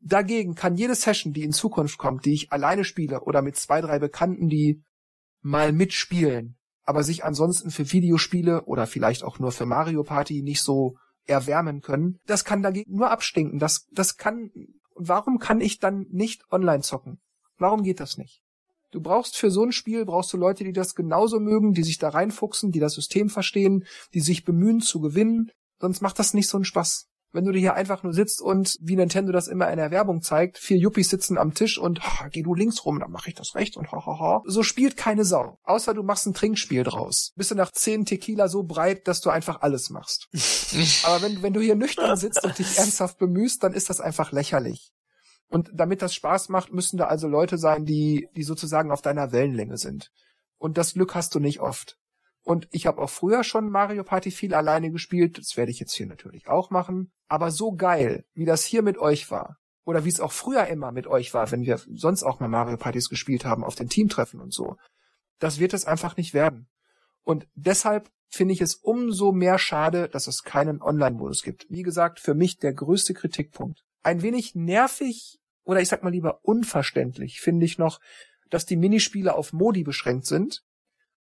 Dagegen 0.01 0.55
kann 0.55 0.75
jede 0.75 0.93
Session, 0.93 1.31
die 1.31 1.43
in 1.43 1.53
Zukunft 1.53 1.97
kommt, 1.97 2.25
die 2.25 2.33
ich 2.33 2.51
alleine 2.51 2.83
spiele 2.83 3.21
oder 3.21 3.41
mit 3.41 3.55
zwei, 3.55 3.79
drei 3.79 3.97
Bekannten, 3.97 4.49
die 4.49 4.83
mal 5.41 5.71
mitspielen, 5.71 6.57
aber 6.83 7.03
sich 7.03 7.23
ansonsten 7.23 7.71
für 7.71 7.91
Videospiele 7.93 8.65
oder 8.65 8.85
vielleicht 8.85 9.23
auch 9.23 9.39
nur 9.39 9.53
für 9.53 9.65
Mario 9.65 10.03
Party 10.03 10.41
nicht 10.41 10.61
so 10.61 10.97
erwärmen 11.25 11.79
können, 11.79 12.19
das 12.25 12.43
kann 12.43 12.61
dagegen 12.61 12.93
nur 12.93 13.09
abstinken. 13.09 13.57
Das, 13.57 13.87
das 13.91 14.17
kann, 14.17 14.51
warum 14.95 15.39
kann 15.39 15.61
ich 15.61 15.79
dann 15.79 16.07
nicht 16.09 16.43
online 16.51 16.81
zocken? 16.81 17.21
Warum 17.57 17.83
geht 17.83 18.01
das 18.01 18.17
nicht? 18.17 18.42
Du 18.93 19.01
brauchst 19.01 19.37
für 19.37 19.49
so 19.49 19.63
ein 19.63 19.71
Spiel, 19.71 20.05
brauchst 20.05 20.31
du 20.33 20.37
Leute, 20.37 20.63
die 20.63 20.71
das 20.71 20.93
genauso 20.93 21.39
mögen, 21.39 21.73
die 21.73 21.81
sich 21.81 21.97
da 21.97 22.09
reinfuchsen, 22.09 22.71
die 22.71 22.79
das 22.79 22.93
System 22.93 23.27
verstehen, 23.27 23.85
die 24.13 24.19
sich 24.19 24.45
bemühen 24.45 24.81
zu 24.81 25.01
gewinnen. 25.01 25.49
Sonst 25.79 26.01
macht 26.01 26.19
das 26.19 26.35
nicht 26.35 26.47
so 26.47 26.57
einen 26.57 26.65
Spaß. 26.65 27.07
Wenn 27.31 27.45
du 27.45 27.51
dir 27.51 27.59
hier 27.59 27.73
einfach 27.73 28.03
nur 28.03 28.13
sitzt 28.13 28.39
und, 28.39 28.77
wie 28.79 28.95
Nintendo 28.95 29.31
das 29.31 29.47
immer 29.47 29.71
in 29.71 29.77
der 29.77 29.89
Werbung 29.89 30.21
zeigt, 30.21 30.59
vier 30.59 30.77
Yuppies 30.77 31.09
sitzen 31.09 31.39
am 31.39 31.55
Tisch 31.55 31.79
und 31.79 32.03
ha, 32.03 32.27
geh 32.27 32.43
du 32.43 32.53
links 32.53 32.85
rum, 32.85 32.99
dann 32.99 33.09
mach 33.09 33.25
ich 33.25 33.33
das 33.33 33.55
recht 33.55 33.77
und 33.77 33.91
ha, 33.91 34.05
ha, 34.05 34.19
ha. 34.19 34.43
So 34.45 34.61
spielt 34.61 34.95
keine 34.95 35.25
Sau. 35.25 35.57
Außer 35.63 35.95
du 35.95 36.03
machst 36.03 36.27
ein 36.27 36.35
Trinkspiel 36.35 36.83
draus. 36.83 37.33
Bist 37.35 37.49
du 37.49 37.55
nach 37.55 37.71
zehn 37.71 38.05
Tequila 38.05 38.47
so 38.47 38.61
breit, 38.61 39.07
dass 39.07 39.21
du 39.21 39.31
einfach 39.31 39.61
alles 39.61 39.89
machst. 39.89 40.29
Aber 41.05 41.23
wenn, 41.23 41.41
wenn 41.41 41.53
du 41.53 41.61
hier 41.61 41.73
nüchtern 41.73 42.15
sitzt 42.15 42.43
und 42.43 42.59
dich 42.59 42.77
ernsthaft 42.77 43.17
bemühst, 43.17 43.63
dann 43.63 43.73
ist 43.73 43.89
das 43.89 43.99
einfach 43.99 44.31
lächerlich. 44.31 44.91
Und 45.53 45.69
damit 45.71 46.01
das 46.01 46.15
Spaß 46.15 46.49
macht, 46.49 46.73
müssen 46.73 46.97
da 46.97 47.05
also 47.05 47.27
Leute 47.27 47.59
sein, 47.59 47.85
die, 47.85 48.27
die 48.35 48.41
sozusagen 48.41 48.91
auf 48.91 49.03
deiner 49.03 49.31
Wellenlänge 49.31 49.77
sind. 49.77 50.09
Und 50.57 50.79
das 50.79 50.95
Glück 50.95 51.13
hast 51.13 51.35
du 51.35 51.39
nicht 51.39 51.59
oft. 51.59 51.99
Und 52.41 52.67
ich 52.71 52.87
habe 52.87 52.99
auch 52.99 53.09
früher 53.11 53.43
schon 53.43 53.69
Mario 53.69 54.03
Party 54.03 54.31
viel 54.31 54.55
alleine 54.55 54.89
gespielt. 54.89 55.37
Das 55.37 55.55
werde 55.55 55.69
ich 55.69 55.79
jetzt 55.79 55.93
hier 55.93 56.07
natürlich 56.07 56.47
auch 56.47 56.71
machen. 56.71 57.11
Aber 57.27 57.51
so 57.51 57.71
geil, 57.71 58.25
wie 58.33 58.45
das 58.45 58.65
hier 58.65 58.81
mit 58.81 58.97
euch 58.97 59.29
war. 59.29 59.57
Oder 59.85 60.05
wie 60.05 60.09
es 60.09 60.19
auch 60.19 60.31
früher 60.31 60.65
immer 60.65 60.91
mit 60.91 61.05
euch 61.05 61.35
war, 61.35 61.51
wenn 61.51 61.61
wir 61.61 61.79
sonst 61.93 62.23
auch 62.23 62.39
mal 62.39 62.49
Mario 62.49 62.77
Partys 62.77 63.07
gespielt 63.07 63.45
haben 63.45 63.63
auf 63.63 63.75
den 63.75 63.89
Teamtreffen 63.89 64.41
und 64.41 64.55
so. 64.55 64.77
Das 65.37 65.59
wird 65.59 65.75
es 65.75 65.85
einfach 65.85 66.17
nicht 66.17 66.33
werden. 66.33 66.67
Und 67.21 67.47
deshalb 67.53 68.09
finde 68.27 68.55
ich 68.55 68.61
es 68.61 68.73
umso 68.73 69.31
mehr 69.31 69.59
schade, 69.59 70.09
dass 70.09 70.25
es 70.25 70.41
keinen 70.41 70.81
Online-Modus 70.81 71.43
gibt. 71.43 71.67
Wie 71.69 71.83
gesagt, 71.83 72.19
für 72.19 72.33
mich 72.33 72.57
der 72.57 72.73
größte 72.73 73.13
Kritikpunkt. 73.13 73.83
Ein 74.01 74.23
wenig 74.23 74.55
nervig 74.55 75.39
oder 75.63 75.81
ich 75.81 75.87
sag 75.87 76.03
mal 76.03 76.11
lieber 76.11 76.39
unverständlich, 76.43 77.41
finde 77.41 77.65
ich 77.65 77.77
noch, 77.77 77.99
dass 78.49 78.65
die 78.65 78.77
Minispiele 78.77 79.35
auf 79.35 79.53
Modi 79.53 79.83
beschränkt 79.83 80.25
sind. 80.25 80.63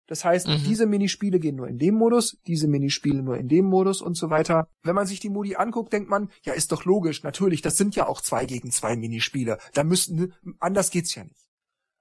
Das 0.07 0.25
heißt, 0.25 0.47
mhm. 0.47 0.63
diese 0.65 0.85
Minispiele 0.87 1.39
gehen 1.39 1.55
nur 1.55 1.69
in 1.69 1.77
dem 1.77 1.95
Modus, 1.95 2.37
diese 2.45 2.67
Minispiele 2.67 3.23
nur 3.23 3.37
in 3.37 3.47
dem 3.47 3.65
Modus 3.65 4.01
und 4.01 4.15
so 4.15 4.29
weiter. 4.29 4.67
Wenn 4.83 4.95
man 4.95 5.07
sich 5.07 5.21
die 5.21 5.29
Modi 5.29 5.55
anguckt, 5.55 5.93
denkt 5.93 6.09
man, 6.09 6.29
ja, 6.43 6.53
ist 6.53 6.73
doch 6.73 6.83
logisch, 6.83 7.23
natürlich, 7.23 7.61
das 7.61 7.77
sind 7.77 7.95
ja 7.95 8.07
auch 8.07 8.19
zwei 8.19 8.45
gegen 8.45 8.71
zwei 8.71 8.97
Minispiele. 8.97 9.57
Da 9.73 9.85
müssten, 9.85 10.33
anders 10.59 10.91
geht's 10.91 11.15
ja 11.15 11.23
nicht. 11.23 11.47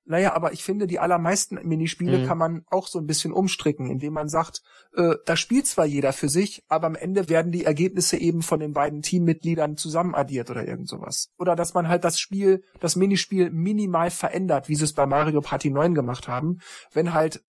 Naja, 0.04 0.34
aber 0.34 0.52
ich 0.52 0.64
finde, 0.64 0.86
die 0.86 0.98
allermeisten 0.98 1.56
Minispiele 1.62 2.18
mhm. 2.18 2.26
kann 2.26 2.38
man 2.38 2.64
auch 2.70 2.88
so 2.88 2.98
ein 2.98 3.06
bisschen 3.06 3.32
umstricken, 3.32 3.90
indem 3.90 4.14
man 4.14 4.28
sagt, 4.28 4.62
äh, 4.94 5.14
da 5.26 5.36
spielt 5.36 5.66
zwar 5.66 5.86
jeder 5.86 6.12
für 6.12 6.28
sich, 6.28 6.64
aber 6.68 6.86
am 6.86 6.94
Ende 6.94 7.28
werden 7.28 7.52
die 7.52 7.64
Ergebnisse 7.64 8.16
eben 8.16 8.42
von 8.42 8.60
den 8.60 8.72
beiden 8.72 9.02
Teammitgliedern 9.02 9.76
zusammen 9.76 10.14
addiert 10.14 10.50
oder 10.50 10.66
irgend 10.66 10.88
sowas. 10.88 11.30
Oder 11.38 11.54
dass 11.54 11.74
man 11.74 11.88
halt 11.88 12.04
das 12.04 12.18
Spiel, 12.18 12.64
das 12.80 12.96
Minispiel 12.96 13.50
minimal 13.50 14.10
verändert, 14.10 14.68
wie 14.68 14.74
sie 14.74 14.84
es 14.84 14.94
bei 14.94 15.06
Mario 15.06 15.40
Party 15.40 15.70
9 15.70 15.94
gemacht 15.94 16.28
haben, 16.28 16.58
wenn 16.92 17.14
halt 17.14 17.42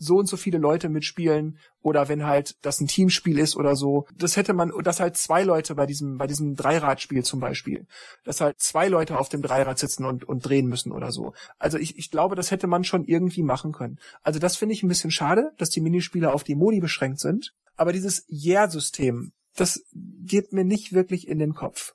so 0.00 0.16
und 0.16 0.26
so 0.26 0.38
viele 0.38 0.58
Leute 0.58 0.88
mitspielen 0.88 1.58
oder 1.82 2.08
wenn 2.08 2.24
halt 2.24 2.56
das 2.62 2.80
ein 2.80 2.86
Teamspiel 2.86 3.38
ist 3.38 3.54
oder 3.54 3.76
so. 3.76 4.06
Das 4.16 4.36
hätte 4.36 4.54
man, 4.54 4.72
dass 4.82 4.98
halt 4.98 5.16
zwei 5.16 5.44
Leute 5.44 5.74
bei 5.74 5.84
diesem, 5.84 6.16
bei 6.16 6.26
diesem 6.26 6.56
Dreiradspiel 6.56 7.22
zum 7.22 7.38
Beispiel, 7.38 7.86
dass 8.24 8.40
halt 8.40 8.58
zwei 8.60 8.88
Leute 8.88 9.18
auf 9.18 9.28
dem 9.28 9.42
Dreirad 9.42 9.78
sitzen 9.78 10.06
und, 10.06 10.24
und 10.24 10.40
drehen 10.40 10.66
müssen 10.66 10.90
oder 10.90 11.12
so. 11.12 11.34
Also 11.58 11.76
ich, 11.76 11.98
ich 11.98 12.10
glaube, 12.10 12.34
das 12.34 12.50
hätte 12.50 12.66
man 12.66 12.82
schon 12.82 13.04
irgendwie 13.04 13.42
machen 13.42 13.72
können. 13.72 13.98
Also 14.22 14.38
das 14.40 14.56
finde 14.56 14.74
ich 14.74 14.82
ein 14.82 14.88
bisschen 14.88 15.10
schade, 15.10 15.52
dass 15.58 15.68
die 15.68 15.82
Minispiele 15.82 16.32
auf 16.32 16.44
die 16.44 16.56
Modi 16.56 16.80
beschränkt 16.80 17.20
sind. 17.20 17.52
Aber 17.76 17.92
dieses 17.92 18.24
Yeah-System, 18.30 19.32
das 19.54 19.84
geht 19.92 20.54
mir 20.54 20.64
nicht 20.64 20.94
wirklich 20.94 21.28
in 21.28 21.38
den 21.38 21.54
Kopf. 21.54 21.92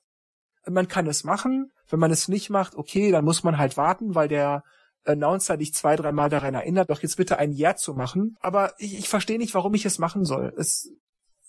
Man 0.67 0.87
kann 0.87 1.07
es 1.07 1.23
machen, 1.23 1.71
wenn 1.89 1.99
man 1.99 2.11
es 2.11 2.27
nicht 2.27 2.51
macht, 2.51 2.75
okay, 2.75 3.11
dann 3.11 3.25
muss 3.25 3.43
man 3.43 3.57
halt 3.57 3.77
warten, 3.77 4.13
weil 4.13 4.27
der 4.27 4.63
Announcer 5.05 5.57
dich 5.57 5.73
zwei, 5.73 5.95
dreimal 5.95 6.29
daran 6.29 6.53
erinnert, 6.55 6.89
doch 6.89 7.01
jetzt 7.01 7.17
bitte 7.17 7.37
ein 7.37 7.51
Ja 7.53 7.75
zu 7.75 7.93
machen. 7.93 8.37
Aber 8.41 8.73
ich, 8.77 8.97
ich 8.97 9.09
verstehe 9.09 9.37
nicht, 9.37 9.53
warum 9.53 9.73
ich 9.73 9.85
es 9.85 9.99
machen 9.99 10.25
soll. 10.25 10.53
Es, 10.57 10.89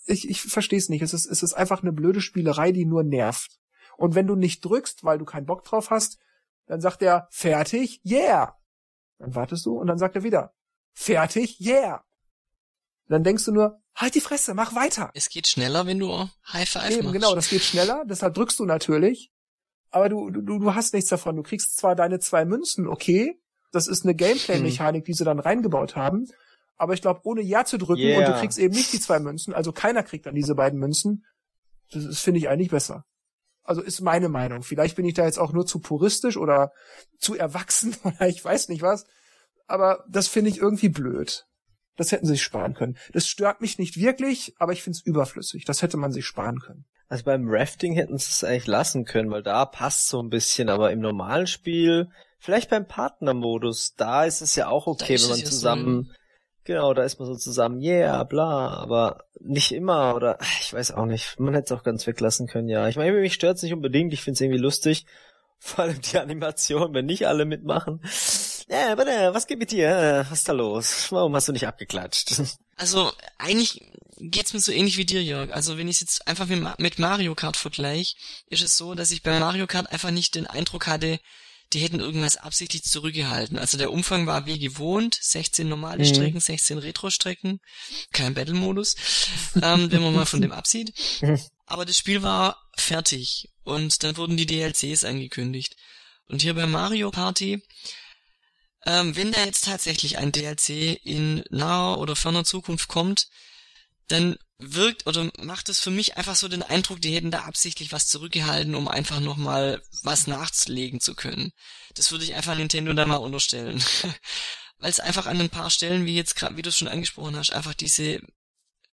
ich 0.05 0.29
ich 0.29 0.41
verstehe 0.41 0.79
es 0.79 0.89
nicht. 0.89 1.01
Es 1.01 1.13
ist, 1.13 1.25
es 1.25 1.43
ist 1.43 1.53
einfach 1.53 1.81
eine 1.81 1.91
blöde 1.91 2.21
Spielerei, 2.21 2.71
die 2.71 2.85
nur 2.85 3.03
nervt. 3.03 3.57
Und 3.97 4.15
wenn 4.15 4.27
du 4.27 4.35
nicht 4.35 4.63
drückst, 4.63 5.03
weil 5.03 5.17
du 5.17 5.25
keinen 5.25 5.45
Bock 5.45 5.63
drauf 5.63 5.89
hast, 5.89 6.19
dann 6.67 6.81
sagt 6.81 7.01
er 7.01 7.27
fertig, 7.31 8.01
yeah. 8.05 8.55
Dann 9.17 9.33
wartest 9.33 9.65
du 9.65 9.77
und 9.79 9.87
dann 9.87 9.97
sagt 9.97 10.15
er 10.15 10.23
wieder 10.23 10.53
fertig, 10.93 11.59
yeah. 11.59 12.03
Dann 13.07 13.23
denkst 13.23 13.45
du 13.45 13.53
nur, 13.53 13.81
halt 13.95 14.15
die 14.15 14.21
Fresse, 14.21 14.53
mach 14.53 14.75
weiter. 14.75 15.11
Es 15.13 15.29
geht 15.29 15.47
schneller, 15.47 15.85
wenn 15.85 15.99
du 15.99 16.29
High 16.51 16.69
Five 16.69 16.91
Eben, 16.91 17.05
machst. 17.05 17.13
genau, 17.13 17.35
das 17.35 17.49
geht 17.49 17.61
schneller, 17.61 18.03
deshalb 18.05 18.33
drückst 18.33 18.59
du 18.59 18.65
natürlich. 18.65 19.31
Aber 19.89 20.09
du, 20.09 20.29
du, 20.29 20.41
du 20.41 20.75
hast 20.75 20.93
nichts 20.93 21.09
davon. 21.09 21.37
Du 21.37 21.43
kriegst 21.43 21.77
zwar 21.77 21.95
deine 21.95 22.19
zwei 22.19 22.43
Münzen, 22.43 22.87
okay, 22.87 23.39
das 23.77 23.87
ist 23.87 24.03
eine 24.03 24.15
Gameplay-Mechanik, 24.15 25.05
die 25.05 25.13
sie 25.13 25.23
dann 25.23 25.39
reingebaut 25.39 25.95
haben. 25.95 26.27
Aber 26.75 26.93
ich 26.93 27.01
glaube, 27.01 27.21
ohne 27.23 27.41
Ja 27.41 27.65
zu 27.65 27.77
drücken 27.77 28.01
Yeah. 28.01 28.19
und 28.19 28.27
du 28.27 28.39
kriegst 28.39 28.59
eben 28.59 28.73
nicht 28.73 28.93
die 28.93 28.99
zwei 28.99 29.19
Münzen, 29.19 29.53
also 29.53 29.71
keiner 29.71 30.03
kriegt 30.03 30.25
dann 30.25 30.35
diese 30.35 30.55
beiden 30.55 30.79
Münzen, 30.79 31.25
das 31.91 32.05
ist, 32.05 32.19
finde 32.19 32.39
ich 32.39 32.49
eigentlich 32.49 32.69
besser. 32.69 33.05
Also 33.63 33.81
ist 33.81 34.01
meine 34.01 34.29
Meinung. 34.29 34.63
Vielleicht 34.63 34.95
bin 34.95 35.05
ich 35.05 35.13
da 35.13 35.25
jetzt 35.25 35.39
auch 35.39 35.51
nur 35.51 35.65
zu 35.65 35.79
puristisch 35.79 36.37
oder 36.37 36.71
zu 37.19 37.35
erwachsen 37.35 37.95
oder 38.03 38.27
ich 38.27 38.43
weiß 38.43 38.69
nicht 38.69 38.81
was. 38.81 39.05
Aber 39.67 40.05
das 40.09 40.27
finde 40.27 40.49
ich 40.49 40.59
irgendwie 40.59 40.89
blöd. 40.89 41.45
Das 41.97 42.11
hätten 42.11 42.25
sie 42.25 42.33
sich 42.33 42.43
sparen 42.43 42.75
können. 42.75 42.97
Das 43.11 43.27
stört 43.27 43.59
mich 43.59 43.79
nicht 43.79 43.97
wirklich, 43.97 44.53
aber 44.59 44.71
ich 44.71 44.83
finde 44.83 44.97
es 44.97 45.05
überflüssig. 45.05 45.65
Das 45.65 45.81
hätte 45.81 45.97
man 45.97 46.11
sich 46.11 46.25
sparen 46.25 46.59
können. 46.59 46.85
Also 47.09 47.23
beim 47.23 47.45
Rafting 47.47 47.93
hätten 47.93 48.17
sie 48.17 48.29
es 48.29 48.43
eigentlich 48.43 48.67
lassen 48.67 49.03
können, 49.03 49.31
weil 49.31 49.43
da 49.43 49.65
passt 49.65 50.07
so 50.07 50.21
ein 50.21 50.29
bisschen, 50.29 50.69
aber 50.69 50.91
im 50.91 50.99
normalen 50.99 51.47
Spiel, 51.47 52.09
vielleicht 52.37 52.69
beim 52.69 52.87
Partnermodus, 52.87 53.95
da 53.95 54.25
ist 54.25 54.41
es 54.41 54.55
ja 54.55 54.67
auch 54.67 54.87
okay, 54.87 55.09
wenn 55.09 55.15
es 55.15 55.29
man 55.29 55.45
zusammen, 55.45 56.13
genau, 56.63 56.93
da 56.93 57.03
ist 57.03 57.19
man 57.19 57.27
so 57.27 57.35
zusammen, 57.35 57.81
yeah, 57.81 58.23
bla, 58.23 58.69
aber 58.69 59.25
nicht 59.39 59.71
immer 59.71 60.15
oder 60.15 60.37
ich 60.61 60.73
weiß 60.73 60.91
auch 60.91 61.05
nicht, 61.05 61.39
man 61.39 61.53
hätte 61.53 61.73
es 61.73 61.79
auch 61.79 61.83
ganz 61.83 62.05
weglassen 62.07 62.47
können, 62.47 62.69
ja. 62.69 62.87
Ich 62.87 62.95
meine, 62.95 63.13
mich 63.13 63.33
stört's 63.33 63.63
nicht 63.63 63.73
unbedingt, 63.73 64.13
ich 64.13 64.21
find's 64.21 64.41
irgendwie 64.41 64.59
lustig, 64.59 65.05
vor 65.59 65.85
allem 65.85 65.99
die 66.01 66.19
Animation, 66.19 66.93
wenn 66.93 67.05
nicht 67.05 67.27
alle 67.27 67.45
mitmachen. 67.45 68.01
Ja, 68.69 68.97
warte, 68.97 69.33
was 69.33 69.47
geht 69.47 69.59
mit 69.59 69.71
dir? 69.71 70.25
Was 70.29 70.39
ist 70.39 70.49
da 70.49 70.53
los? 70.53 71.11
Warum 71.11 71.33
hast 71.35 71.47
du 71.47 71.53
nicht 71.53 71.67
abgeklatscht? 71.67 72.41
Also 72.79 73.11
eigentlich 73.39 73.81
geht's 74.19 74.53
mir 74.53 74.59
so 74.59 74.71
ähnlich 74.71 74.97
wie 74.97 75.05
dir, 75.05 75.23
Jörg. 75.23 75.51
Also 75.51 75.79
wenn 75.79 75.87
ich 75.87 75.99
jetzt 75.99 76.27
einfach 76.27 76.45
mit 76.45 76.99
Mario 76.99 77.33
Kart 77.33 77.57
vergleiche, 77.57 78.15
ist 78.49 78.61
es 78.61 78.77
so, 78.77 78.93
dass 78.93 79.09
ich 79.09 79.23
bei 79.23 79.39
Mario 79.39 79.65
Kart 79.65 79.91
einfach 79.91 80.11
nicht 80.11 80.35
den 80.35 80.45
Eindruck 80.45 80.85
hatte, 80.85 81.19
die 81.73 81.79
hätten 81.79 81.99
irgendwas 81.99 82.37
absichtlich 82.37 82.83
zurückgehalten. 82.83 83.57
Also 83.57 83.77
der 83.77 83.91
Umfang 83.91 84.27
war 84.27 84.45
wie 84.45 84.59
gewohnt, 84.59 85.17
16 85.21 85.67
normale 85.67 85.99
Mhm. 85.99 86.13
Strecken, 86.13 86.39
16 86.39 86.77
Retro-Strecken, 86.77 87.59
kein 88.11 88.33
Battle-Modus, 88.33 88.95
ähm, 89.61 89.91
wenn 89.91 90.01
man 90.01 90.13
mal 90.13 90.25
von 90.25 90.41
dem 90.41 90.51
absieht. 90.53 90.93
Mhm. 91.21 91.39
Aber 91.65 91.85
das 91.85 91.97
Spiel 91.97 92.23
war 92.23 92.61
fertig 92.77 93.49
und 93.63 94.03
dann 94.03 94.15
wurden 94.17 94.37
die 94.37 94.45
DLCs 94.45 95.03
angekündigt. 95.03 95.75
Und 96.27 96.41
hier 96.41 96.53
bei 96.53 96.65
Mario 96.65 97.11
Party 97.11 97.61
ähm, 98.85 99.15
wenn 99.17 99.33
da 99.33 99.43
jetzt 99.43 99.65
tatsächlich 99.65 100.17
ein 100.17 100.31
DLC 100.31 100.97
in 101.03 101.43
naher 101.49 101.97
oder 101.99 102.15
ferner 102.15 102.45
Zukunft 102.45 102.87
kommt, 102.87 103.27
dann 104.07 104.37
wirkt 104.59 105.05
oder 105.05 105.29
macht 105.39 105.69
es 105.69 105.79
für 105.79 105.91
mich 105.91 106.17
einfach 106.17 106.35
so 106.35 106.47
den 106.47 106.63
Eindruck, 106.63 107.01
die 107.01 107.13
hätten 107.13 107.31
da 107.31 107.43
absichtlich 107.43 107.91
was 107.91 108.07
zurückgehalten, 108.07 108.75
um 108.75 108.87
einfach 108.87 109.19
nochmal 109.19 109.81
was 110.01 110.27
nachlegen 110.27 110.99
zu 110.99 111.15
können. 111.15 111.51
Das 111.95 112.11
würde 112.11 112.23
ich 112.23 112.35
einfach 112.35 112.55
Nintendo 112.55 112.93
da 112.93 113.05
mal 113.05 113.17
unterstellen. 113.17 113.83
Weil 114.79 114.91
es 114.91 114.99
einfach 114.99 115.25
an 115.25 115.39
ein 115.41 115.49
paar 115.49 115.69
Stellen, 115.69 116.05
wie 116.05 116.15
jetzt 116.15 116.35
gerade, 116.35 116.55
wie 116.57 116.61
du 116.61 116.69
es 116.69 116.77
schon 116.77 116.87
angesprochen 116.87 117.35
hast, 117.35 117.51
einfach 117.51 117.73
diese 117.73 118.21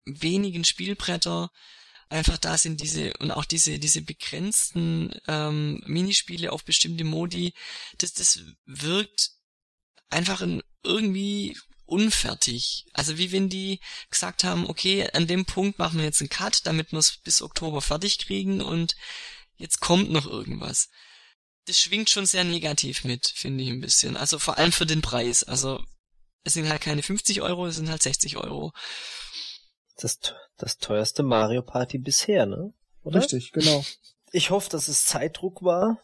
wenigen 0.05 0.63
Spielbretter 0.63 1.49
einfach 2.09 2.37
da 2.37 2.57
sind 2.57 2.81
diese 2.81 3.13
und 3.17 3.31
auch 3.31 3.45
diese 3.45 3.79
diese 3.79 4.01
begrenzten 4.01 5.13
ähm, 5.27 5.81
Minispiele 5.85 6.51
auf 6.51 6.63
bestimmte 6.63 7.03
Modi, 7.03 7.53
das 7.97 8.13
das 8.13 8.41
wirkt 8.65 9.31
einfach 10.09 10.41
in 10.41 10.61
irgendwie 10.83 11.57
unfertig. 11.93 12.85
Also 12.93 13.17
wie 13.17 13.31
wenn 13.31 13.49
die 13.49 13.79
gesagt 14.09 14.43
haben, 14.43 14.67
okay, 14.67 15.07
an 15.13 15.27
dem 15.27 15.45
Punkt 15.45 15.77
machen 15.77 15.99
wir 15.99 16.05
jetzt 16.05 16.21
einen 16.21 16.29
Cut, 16.29 16.65
damit 16.65 16.91
wir 16.91 16.99
es 16.99 17.17
bis 17.17 17.41
Oktober 17.41 17.81
fertig 17.81 18.17
kriegen 18.17 18.61
und 18.61 18.95
jetzt 19.57 19.79
kommt 19.79 20.11
noch 20.11 20.25
irgendwas. 20.25 20.89
Das 21.65 21.79
schwingt 21.79 22.09
schon 22.09 22.25
sehr 22.25 22.43
negativ 22.43 23.03
mit, 23.03 23.27
finde 23.27 23.63
ich 23.63 23.69
ein 23.69 23.79
bisschen. 23.79 24.17
Also 24.17 24.39
vor 24.39 24.57
allem 24.57 24.71
für 24.71 24.87
den 24.87 25.01
Preis. 25.01 25.43
Also 25.43 25.81
es 26.43 26.53
sind 26.53 26.67
halt 26.67 26.81
keine 26.81 27.03
50 27.03 27.41
Euro, 27.41 27.67
es 27.67 27.75
sind 27.75 27.89
halt 27.89 28.01
60 28.01 28.37
Euro. 28.37 28.73
Das, 29.97 30.19
das 30.57 30.77
teuerste 30.79 31.21
Mario 31.21 31.61
Party 31.61 31.99
bisher, 31.99 32.47
ne? 32.47 32.73
Oder? 33.03 33.21
Richtig, 33.21 33.51
genau. 33.51 33.85
Ich 34.31 34.49
hoffe, 34.49 34.69
dass 34.69 34.87
es 34.87 35.05
Zeitdruck 35.05 35.61
war. 35.61 36.01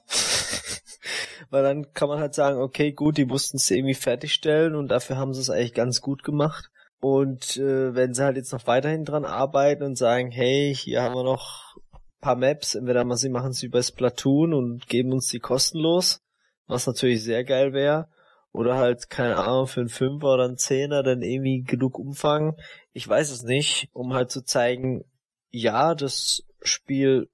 Weil 1.49 1.63
dann 1.63 1.93
kann 1.93 2.09
man 2.09 2.19
halt 2.19 2.33
sagen, 2.33 2.59
okay, 2.59 2.91
gut, 2.91 3.17
die 3.17 3.25
mussten 3.25 3.57
es 3.57 3.71
irgendwie 3.71 3.93
fertigstellen 3.93 4.75
und 4.75 4.89
dafür 4.89 5.17
haben 5.17 5.33
sie 5.33 5.41
es 5.41 5.49
eigentlich 5.49 5.73
ganz 5.73 6.01
gut 6.01 6.23
gemacht. 6.23 6.69
Und 6.99 7.57
äh, 7.57 7.95
wenn 7.95 8.13
sie 8.13 8.23
halt 8.23 8.35
jetzt 8.35 8.51
noch 8.51 8.67
weiterhin 8.67 9.05
dran 9.05 9.25
arbeiten 9.25 9.83
und 9.83 9.97
sagen, 9.97 10.31
hey, 10.31 10.75
hier 10.75 11.01
haben 11.01 11.15
wir 11.15 11.23
noch 11.23 11.77
ein 11.93 12.21
paar 12.21 12.35
Maps, 12.35 12.75
entweder 12.75 13.05
mal 13.05 13.15
sie 13.15 13.29
machen 13.29 13.53
sie 13.53 13.67
über 13.67 13.81
Splatoon 13.81 14.53
und 14.53 14.87
geben 14.87 15.13
uns 15.13 15.27
die 15.27 15.39
kostenlos, 15.39 16.21
was 16.67 16.87
natürlich 16.87 17.23
sehr 17.23 17.45
geil 17.45 17.71
wäre. 17.71 18.09
Oder 18.51 18.77
halt, 18.77 19.09
keine 19.09 19.37
Ahnung, 19.37 19.67
für 19.67 19.79
einen 19.79 19.89
Fünfer 19.89 20.33
oder 20.33 20.45
einen 20.45 20.57
Zehner 20.57 21.03
dann 21.03 21.21
irgendwie 21.21 21.61
genug 21.61 21.99
Umfang. 21.99 22.57
Ich 22.93 23.07
weiß 23.07 23.29
es 23.31 23.43
nicht, 23.43 23.89
um 23.93 24.13
halt 24.13 24.31
zu 24.31 24.43
zeigen, 24.43 25.05
ja, 25.51 25.95
das 25.95 26.43
Spiel 26.61 27.29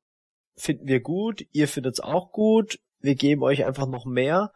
finden 0.56 0.88
wir 0.88 1.00
gut, 1.00 1.46
ihr 1.52 1.68
findet 1.68 1.96
es 1.96 2.00
auch 2.00 2.32
gut, 2.32 2.80
wir 3.06 3.16
geben 3.16 3.44
euch 3.44 3.66
einfach 3.66 3.88
noch 3.88 4.06
mehr, 4.06 4.52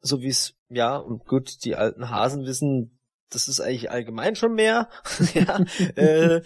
so 0.00 0.22
wie 0.22 0.28
es, 0.28 0.54
ja, 0.68 0.96
und 0.96 1.26
gut, 1.26 1.64
die 1.64 1.76
alten 1.76 2.10
Hasen 2.10 2.46
wissen, 2.46 2.98
das 3.28 3.48
ist 3.48 3.60
eigentlich 3.60 3.90
allgemein 3.90 4.36
schon 4.36 4.54
mehr, 4.54 4.88
ja, 5.34 5.60
äh, 5.96 6.40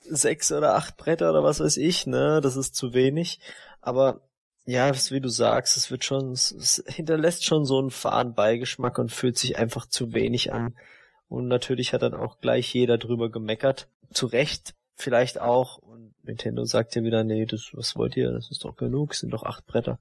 sechs 0.00 0.52
oder 0.52 0.74
acht 0.74 0.96
Bretter 0.96 1.30
oder 1.30 1.42
was 1.42 1.60
weiß 1.60 1.76
ich, 1.78 2.06
ne, 2.06 2.40
das 2.40 2.56
ist 2.56 2.74
zu 2.74 2.94
wenig, 2.94 3.40
aber 3.80 4.20
ja, 4.66 4.90
wie 5.10 5.20
du 5.20 5.28
sagst, 5.28 5.76
es 5.76 5.90
wird 5.90 6.04
schon, 6.04 6.32
es, 6.32 6.82
hinterlässt 6.86 7.44
schon 7.44 7.64
so 7.64 7.78
einen 7.78 7.90
fahren 7.90 8.34
Beigeschmack 8.34 8.98
und 8.98 9.12
fühlt 9.12 9.36
sich 9.36 9.58
einfach 9.58 9.86
zu 9.86 10.14
wenig 10.14 10.52
an. 10.52 10.74
Und 11.28 11.48
natürlich 11.48 11.92
hat 11.92 12.02
dann 12.02 12.14
auch 12.14 12.38
gleich 12.40 12.72
jeder 12.72 12.96
drüber 12.96 13.30
gemeckert. 13.30 13.88
Zu 14.12 14.26
Recht 14.26 14.74
vielleicht 14.94 15.40
auch. 15.40 15.78
Und 15.78 16.14
Nintendo 16.22 16.64
sagt 16.64 16.94
ja 16.94 17.02
wieder, 17.02 17.24
nee, 17.24 17.44
das, 17.44 17.70
was 17.72 17.96
wollt 17.96 18.16
ihr? 18.16 18.32
Das 18.32 18.50
ist 18.50 18.64
doch 18.64 18.76
genug, 18.76 19.12
es 19.12 19.20
sind 19.20 19.30
doch 19.30 19.42
acht 19.42 19.66
Bretter. 19.66 19.98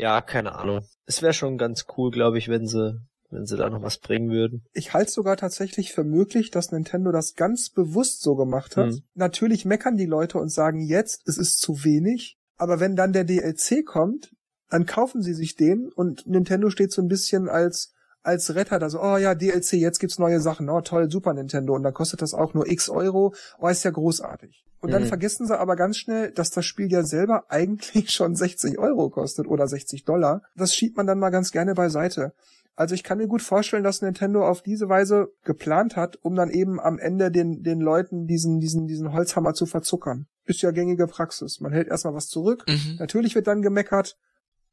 Ja, 0.00 0.22
keine 0.22 0.54
Ahnung. 0.54 0.80
Es 1.04 1.20
wäre 1.20 1.34
schon 1.34 1.58
ganz 1.58 1.84
cool, 1.94 2.10
glaube 2.10 2.38
ich, 2.38 2.48
wenn 2.48 2.66
sie, 2.66 2.98
wenn 3.28 3.44
sie 3.44 3.58
da 3.58 3.68
noch 3.68 3.82
was 3.82 3.98
bringen 3.98 4.30
würden. 4.30 4.64
Ich 4.72 4.94
halte 4.94 5.10
sogar 5.10 5.36
tatsächlich 5.36 5.92
für 5.92 6.04
möglich, 6.04 6.50
dass 6.50 6.72
Nintendo 6.72 7.12
das 7.12 7.34
ganz 7.34 7.68
bewusst 7.68 8.22
so 8.22 8.34
gemacht 8.34 8.78
hat. 8.78 8.92
Mhm. 8.92 9.02
Natürlich 9.12 9.66
meckern 9.66 9.98
die 9.98 10.06
Leute 10.06 10.38
und 10.38 10.48
sagen 10.48 10.80
jetzt, 10.80 11.28
es 11.28 11.36
ist 11.36 11.58
zu 11.58 11.84
wenig. 11.84 12.38
Aber 12.56 12.80
wenn 12.80 12.96
dann 12.96 13.12
der 13.12 13.24
DLC 13.24 13.84
kommt, 13.84 14.32
dann 14.70 14.86
kaufen 14.86 15.20
sie 15.20 15.34
sich 15.34 15.54
den 15.54 15.92
und 15.94 16.26
Nintendo 16.26 16.70
steht 16.70 16.92
so 16.92 17.02
ein 17.02 17.08
bisschen 17.08 17.48
als 17.48 17.92
als 18.22 18.54
Retter 18.54 18.78
da 18.78 18.90
so, 18.90 19.00
oh 19.00 19.16
ja, 19.16 19.34
DLC, 19.34 19.72
jetzt 19.74 19.98
gibt's 19.98 20.18
neue 20.18 20.40
Sachen, 20.40 20.68
oh 20.68 20.82
toll, 20.82 21.10
Super 21.10 21.32
Nintendo 21.32 21.74
und 21.74 21.82
dann 21.82 21.94
kostet 21.94 22.20
das 22.20 22.34
auch 22.34 22.52
nur 22.52 22.70
x 22.70 22.90
Euro, 22.90 23.34
oh 23.58 23.68
ist 23.68 23.82
ja 23.82 23.90
großartig. 23.90 24.64
Und 24.80 24.92
dann 24.92 25.02
Mhm. 25.02 25.08
vergessen 25.08 25.46
sie 25.46 25.58
aber 25.58 25.76
ganz 25.76 25.98
schnell, 25.98 26.30
dass 26.32 26.50
das 26.50 26.64
Spiel 26.64 26.90
ja 26.90 27.02
selber 27.02 27.44
eigentlich 27.50 28.10
schon 28.10 28.34
60 28.34 28.78
Euro 28.78 29.10
kostet 29.10 29.46
oder 29.46 29.66
60 29.68 30.04
Dollar. 30.04 30.42
Das 30.56 30.74
schiebt 30.74 30.96
man 30.96 31.06
dann 31.06 31.18
mal 31.18 31.30
ganz 31.30 31.52
gerne 31.52 31.74
beiseite. 31.74 32.32
Also 32.76 32.94
ich 32.94 33.02
kann 33.04 33.18
mir 33.18 33.26
gut 33.26 33.42
vorstellen, 33.42 33.84
dass 33.84 34.00
Nintendo 34.00 34.46
auf 34.46 34.62
diese 34.62 34.88
Weise 34.88 35.28
geplant 35.44 35.96
hat, 35.96 36.16
um 36.22 36.34
dann 36.34 36.48
eben 36.48 36.80
am 36.80 36.98
Ende 36.98 37.30
den, 37.30 37.62
den 37.62 37.80
Leuten 37.80 38.26
diesen, 38.26 38.58
diesen, 38.58 38.86
diesen 38.86 39.12
Holzhammer 39.12 39.52
zu 39.52 39.66
verzuckern. 39.66 40.26
Ist 40.46 40.62
ja 40.62 40.70
gängige 40.70 41.06
Praxis. 41.06 41.60
Man 41.60 41.72
hält 41.72 41.88
erstmal 41.88 42.14
was 42.14 42.28
zurück. 42.28 42.64
Mhm. 42.66 42.96
Natürlich 42.98 43.34
wird 43.34 43.48
dann 43.48 43.60
gemeckert. 43.60 44.16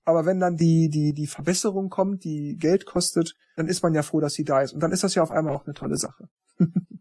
Aber 0.05 0.25
wenn 0.25 0.39
dann 0.39 0.55
die, 0.55 0.87
die, 0.89 1.11
die 1.11 1.27
Verbesserung 1.27 1.89
kommt, 1.89 2.23
die 2.23 2.55
Geld 2.57 2.85
kostet, 2.85 3.35
dann 3.57 3.67
ist 3.67 3.83
man 3.83 3.93
ja 3.93 4.03
froh, 4.03 4.21
dass 4.21 4.35
sie 4.35 4.45
da 4.45 4.61
ist. 4.61 4.71
Und 4.71 4.79
dann 4.79 4.93
ist 4.93 5.03
das 5.03 5.13
ja 5.15 5.21
auf 5.21 5.31
einmal 5.31 5.53
auch 5.53 5.65
eine 5.65 5.73
tolle 5.73 5.97
Sache. 5.97 6.29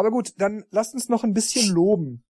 Aber 0.00 0.10
gut, 0.10 0.32
dann 0.38 0.64
lasst 0.70 0.94
uns 0.94 1.08
noch 1.08 1.24
ein 1.24 1.34
bisschen 1.34 1.72
loben. 1.72 2.24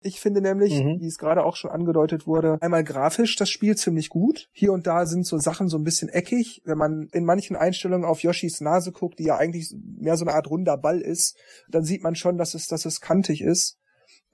Ich 0.00 0.20
finde 0.20 0.40
nämlich, 0.40 0.72
Mhm. 0.80 1.00
wie 1.00 1.06
es 1.08 1.18
gerade 1.18 1.44
auch 1.44 1.56
schon 1.56 1.72
angedeutet 1.72 2.24
wurde, 2.28 2.56
einmal 2.60 2.84
grafisch 2.84 3.34
das 3.34 3.50
Spiel 3.50 3.76
ziemlich 3.76 4.08
gut. 4.10 4.48
Hier 4.52 4.72
und 4.72 4.86
da 4.86 5.04
sind 5.06 5.26
so 5.26 5.38
Sachen 5.38 5.68
so 5.68 5.76
ein 5.76 5.82
bisschen 5.82 6.08
eckig. 6.08 6.62
Wenn 6.64 6.78
man 6.78 7.08
in 7.12 7.24
manchen 7.24 7.56
Einstellungen 7.56 8.04
auf 8.08 8.22
Yoshis 8.22 8.60
Nase 8.60 8.92
guckt, 8.92 9.18
die 9.18 9.24
ja 9.24 9.36
eigentlich 9.36 9.74
mehr 9.98 10.16
so 10.16 10.24
eine 10.24 10.34
Art 10.34 10.48
runder 10.48 10.76
Ball 10.76 11.00
ist, 11.00 11.36
dann 11.68 11.82
sieht 11.82 12.04
man 12.04 12.14
schon, 12.14 12.38
dass 12.38 12.54
es, 12.54 12.68
dass 12.68 12.84
es 12.86 13.00
kantig 13.00 13.40
ist. 13.42 13.76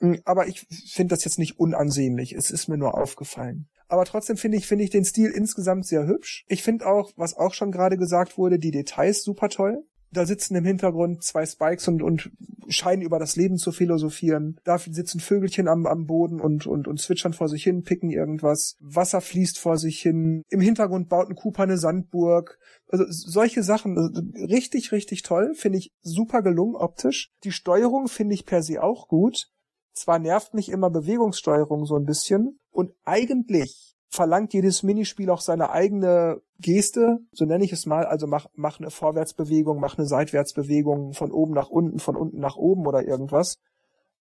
Mm, 0.00 0.16
Aber 0.26 0.48
ich 0.48 0.66
finde 0.92 1.14
das 1.14 1.24
jetzt 1.24 1.38
nicht 1.38 1.58
unansehnlich. 1.58 2.34
Es 2.34 2.50
ist 2.50 2.68
mir 2.68 2.76
nur 2.76 2.94
aufgefallen. 3.00 3.68
Aber 3.88 4.04
trotzdem 4.04 4.36
finde 4.36 4.58
ich, 4.58 4.66
finde 4.66 4.84
ich 4.84 4.90
den 4.90 5.04
Stil 5.06 5.30
insgesamt 5.30 5.86
sehr 5.86 6.06
hübsch. 6.06 6.44
Ich 6.46 6.62
finde 6.62 6.86
auch, 6.86 7.10
was 7.16 7.34
auch 7.38 7.54
schon 7.54 7.72
gerade 7.72 7.96
gesagt 7.96 8.36
wurde, 8.36 8.58
die 8.58 8.70
Details 8.70 9.22
super 9.22 9.48
toll. 9.48 9.82
Da 10.14 10.26
sitzen 10.26 10.54
im 10.56 10.64
Hintergrund 10.64 11.22
zwei 11.22 11.44
Spikes 11.44 11.88
und, 11.88 12.02
und 12.02 12.30
scheinen 12.68 13.02
über 13.02 13.18
das 13.18 13.36
Leben 13.36 13.58
zu 13.58 13.72
philosophieren. 13.72 14.58
Da 14.64 14.78
sitzen 14.78 15.20
Vögelchen 15.20 15.68
am, 15.68 15.86
am 15.86 16.06
Boden 16.06 16.40
und, 16.40 16.66
und, 16.66 16.88
und 16.88 17.00
zwitschern 17.00 17.32
vor 17.32 17.48
sich 17.48 17.64
hin, 17.64 17.82
picken 17.82 18.10
irgendwas. 18.10 18.76
Wasser 18.80 19.20
fließt 19.20 19.58
vor 19.58 19.76
sich 19.76 20.00
hin. 20.00 20.42
Im 20.48 20.60
Hintergrund 20.60 21.08
baut 21.08 21.28
ein 21.28 21.36
Cooper 21.36 21.64
eine 21.64 21.78
Sandburg. 21.78 22.58
Also 22.88 23.04
solche 23.08 23.62
Sachen, 23.62 23.96
äh, 23.96 24.44
richtig, 24.44 24.92
richtig 24.92 25.22
toll. 25.22 25.54
Finde 25.54 25.78
ich 25.78 25.92
super 26.02 26.42
gelungen 26.42 26.76
optisch. 26.76 27.32
Die 27.44 27.52
Steuerung 27.52 28.08
finde 28.08 28.34
ich 28.34 28.46
per 28.46 28.62
se 28.62 28.82
auch 28.82 29.08
gut. 29.08 29.48
Zwar 29.92 30.18
nervt 30.18 30.54
mich 30.54 30.70
immer 30.70 30.90
Bewegungssteuerung 30.90 31.86
so 31.86 31.96
ein 31.96 32.04
bisschen 32.04 32.58
und 32.70 32.92
eigentlich 33.04 33.94
verlangt 34.14 34.54
jedes 34.54 34.82
Minispiel 34.82 35.30
auch 35.30 35.40
seine 35.40 35.70
eigene 35.70 36.40
Geste, 36.60 37.18
so 37.32 37.44
nenne 37.44 37.64
ich 37.64 37.72
es 37.72 37.86
mal, 37.86 38.06
also 38.06 38.26
mach, 38.26 38.46
mach 38.54 38.78
eine 38.78 38.90
Vorwärtsbewegung, 38.90 39.80
mach 39.80 39.98
eine 39.98 40.06
Seitwärtsbewegung 40.06 41.12
von 41.12 41.32
oben 41.32 41.52
nach 41.52 41.68
unten, 41.68 41.98
von 41.98 42.16
unten 42.16 42.38
nach 42.38 42.56
oben 42.56 42.86
oder 42.86 43.06
irgendwas. 43.06 43.58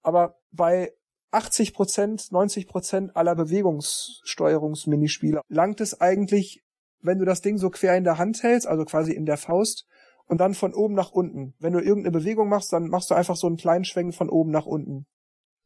Aber 0.02 0.36
bei 0.52 0.92
80 1.32 1.74
Prozent, 1.74 2.32
90 2.32 2.68
Prozent 2.68 3.16
aller 3.16 3.36
Bewegungssteuerungsminispiele 3.36 5.42
langt 5.48 5.82
es 5.82 6.02
eigentlich, 6.02 6.64
wenn 7.02 7.20
du 7.20 7.26
das 7.26 7.42
Ding 7.42 7.58
so 7.58 7.70
quer 7.70 7.98
in 7.98 8.04
der 8.04 8.18
Hand 8.18 8.44
hältst, 8.44 8.68
also 8.68 8.86
quasi 8.86 9.14
in 9.14 9.26
der 9.26 9.38
Faust, 9.38 9.86
und 10.26 10.40
dann 10.40 10.54
von 10.54 10.74
oben 10.74 10.94
nach 10.94 11.12
unten. 11.12 11.54
Wenn 11.60 11.74
du 11.74 11.80
irgendeine 11.80 12.18
Bewegung 12.18 12.50
machst, 12.50 12.72
dann 12.72 12.88
machst 12.88 13.10
du 13.10 13.16
einfach 13.16 13.36
so 13.36 13.48
einen 13.48 13.58
kleinen 13.58 13.86
Schwenk 13.86 14.16
von 14.16 14.30
oben 14.30 14.52
nach 14.52 14.66
unten. 14.66 15.06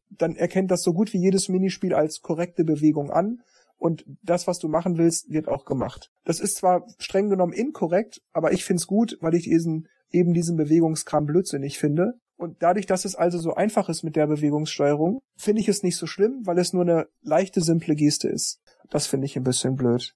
Dann 0.09 0.35
erkennt 0.35 0.71
das 0.71 0.83
so 0.83 0.93
gut 0.93 1.13
wie 1.13 1.21
jedes 1.21 1.49
Minispiel 1.49 1.93
als 1.93 2.21
korrekte 2.21 2.63
Bewegung 2.63 3.11
an 3.11 3.41
und 3.77 4.05
das, 4.23 4.47
was 4.47 4.59
du 4.59 4.67
machen 4.67 4.97
willst, 4.97 5.29
wird 5.29 5.47
auch 5.47 5.65
gemacht. 5.65 6.11
Das 6.25 6.39
ist 6.39 6.57
zwar 6.57 6.85
streng 6.97 7.29
genommen 7.29 7.53
inkorrekt, 7.53 8.21
aber 8.33 8.51
ich 8.51 8.65
find's 8.65 8.87
gut, 8.87 9.17
weil 9.21 9.35
ich 9.35 9.43
diesen, 9.43 9.87
eben 10.11 10.33
diesen 10.33 10.57
Bewegungskram 10.57 11.25
blödsinnig 11.25 11.77
finde. 11.77 12.13
Und 12.37 12.61
dadurch, 12.61 12.85
dass 12.85 13.05
es 13.05 13.15
also 13.15 13.39
so 13.39 13.55
einfach 13.55 13.89
ist 13.89 14.03
mit 14.03 14.15
der 14.15 14.27
Bewegungssteuerung, 14.27 15.21
finde 15.35 15.61
ich 15.61 15.69
es 15.69 15.83
nicht 15.83 15.97
so 15.97 16.05
schlimm, 16.05 16.41
weil 16.45 16.59
es 16.59 16.73
nur 16.73 16.83
eine 16.83 17.07
leichte, 17.21 17.61
simple 17.61 17.95
Geste 17.95 18.29
ist. 18.29 18.61
Das 18.89 19.07
finde 19.07 19.25
ich 19.25 19.35
ein 19.35 19.43
bisschen 19.43 19.75
blöd. 19.75 20.15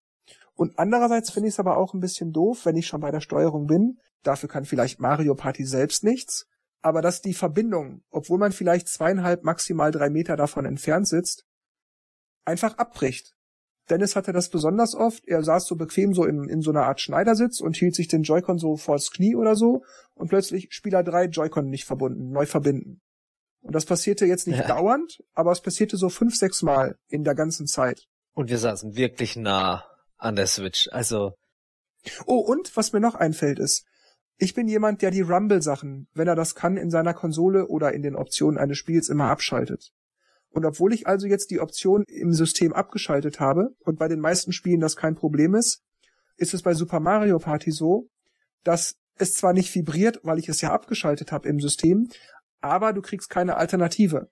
Und 0.53 0.77
andererseits 0.77 1.31
finde 1.31 1.49
ich 1.49 1.55
es 1.55 1.59
aber 1.59 1.77
auch 1.77 1.93
ein 1.93 1.99
bisschen 1.99 2.31
doof, 2.31 2.65
wenn 2.65 2.75
ich 2.75 2.87
schon 2.87 3.01
bei 3.01 3.11
der 3.11 3.21
Steuerung 3.21 3.67
bin. 3.67 3.99
Dafür 4.21 4.49
kann 4.49 4.65
vielleicht 4.65 4.99
Mario 4.99 5.33
Party 5.33 5.65
selbst 5.65 6.03
nichts. 6.03 6.47
Aber 6.83 7.01
dass 7.01 7.21
die 7.21 7.33
Verbindung, 7.33 8.03
obwohl 8.09 8.39
man 8.39 8.51
vielleicht 8.51 8.87
zweieinhalb, 8.87 9.43
maximal 9.43 9.91
drei 9.91 10.09
Meter 10.09 10.35
davon 10.35 10.65
entfernt 10.65 11.07
sitzt, 11.07 11.45
einfach 12.45 12.77
abbricht. 12.77 13.35
Dennis 13.91 14.15
hatte 14.15 14.31
das 14.31 14.49
besonders 14.49 14.95
oft. 14.95 15.27
Er 15.27 15.43
saß 15.43 15.67
so 15.67 15.75
bequem 15.75 16.13
so 16.13 16.23
in, 16.23 16.47
in 16.47 16.61
so 16.61 16.71
einer 16.71 16.85
Art 16.85 17.01
Schneidersitz 17.01 17.59
und 17.59 17.75
hielt 17.75 17.93
sich 17.93 18.07
den 18.07 18.23
Joy-Con 18.23 18.57
so 18.57 18.77
vors 18.77 19.11
Knie 19.11 19.35
oder 19.35 19.55
so 19.55 19.83
und 20.15 20.29
plötzlich 20.29 20.69
Spieler 20.71 21.03
drei 21.03 21.25
Joy-Con 21.25 21.69
nicht 21.69 21.85
verbunden, 21.85 22.31
neu 22.31 22.45
verbinden. 22.45 23.01
Und 23.59 23.75
das 23.75 23.85
passierte 23.85 24.25
jetzt 24.25 24.47
nicht 24.47 24.59
ja. 24.59 24.67
dauernd, 24.67 25.19
aber 25.33 25.51
es 25.51 25.61
passierte 25.61 25.97
so 25.97 26.09
fünf, 26.09 26.35
sechs 26.35 26.63
Mal 26.63 26.95
in 27.09 27.23
der 27.23 27.35
ganzen 27.35 27.67
Zeit. 27.67 28.07
Und 28.33 28.49
wir 28.49 28.57
saßen 28.57 28.95
wirklich 28.95 29.35
nah 29.35 29.83
an 30.17 30.37
der 30.37 30.47
Switch, 30.47 30.87
also. 30.91 31.33
Oh, 32.25 32.39
und 32.39 32.75
was 32.77 32.93
mir 32.93 33.01
noch 33.01 33.15
einfällt 33.15 33.59
ist, 33.59 33.85
ich 34.37 34.55
bin 34.55 34.67
jemand, 34.67 35.01
der 35.01 35.11
die 35.11 35.21
Rumble-Sachen, 35.21 36.07
wenn 36.13 36.27
er 36.27 36.35
das 36.35 36.55
kann, 36.55 36.77
in 36.77 36.89
seiner 36.89 37.13
Konsole 37.13 37.67
oder 37.67 37.93
in 37.93 38.01
den 38.01 38.15
Optionen 38.15 38.57
eines 38.57 38.77
Spiels 38.77 39.09
immer 39.09 39.25
abschaltet. 39.25 39.91
Und 40.51 40.65
obwohl 40.65 40.93
ich 40.93 41.07
also 41.07 41.27
jetzt 41.27 41.49
die 41.49 41.59
Option 41.59 42.03
im 42.07 42.33
System 42.33 42.73
abgeschaltet 42.73 43.39
habe 43.39 43.69
und 43.79 43.97
bei 43.97 44.07
den 44.07 44.19
meisten 44.19 44.51
Spielen 44.51 44.81
das 44.81 44.97
kein 44.97 45.15
Problem 45.15 45.55
ist, 45.55 45.81
ist 46.35 46.53
es 46.53 46.61
bei 46.61 46.73
Super 46.73 46.99
Mario 46.99 47.39
Party 47.39 47.71
so, 47.71 48.09
dass 48.63 48.95
es 49.17 49.33
zwar 49.33 49.53
nicht 49.53 49.73
vibriert, 49.73 50.19
weil 50.23 50.39
ich 50.39 50.49
es 50.49 50.61
ja 50.61 50.71
abgeschaltet 50.71 51.31
habe 51.31 51.47
im 51.47 51.59
System, 51.59 52.09
aber 52.59 52.91
du 52.91 53.01
kriegst 53.01 53.29
keine 53.29 53.55
Alternative. 53.57 54.29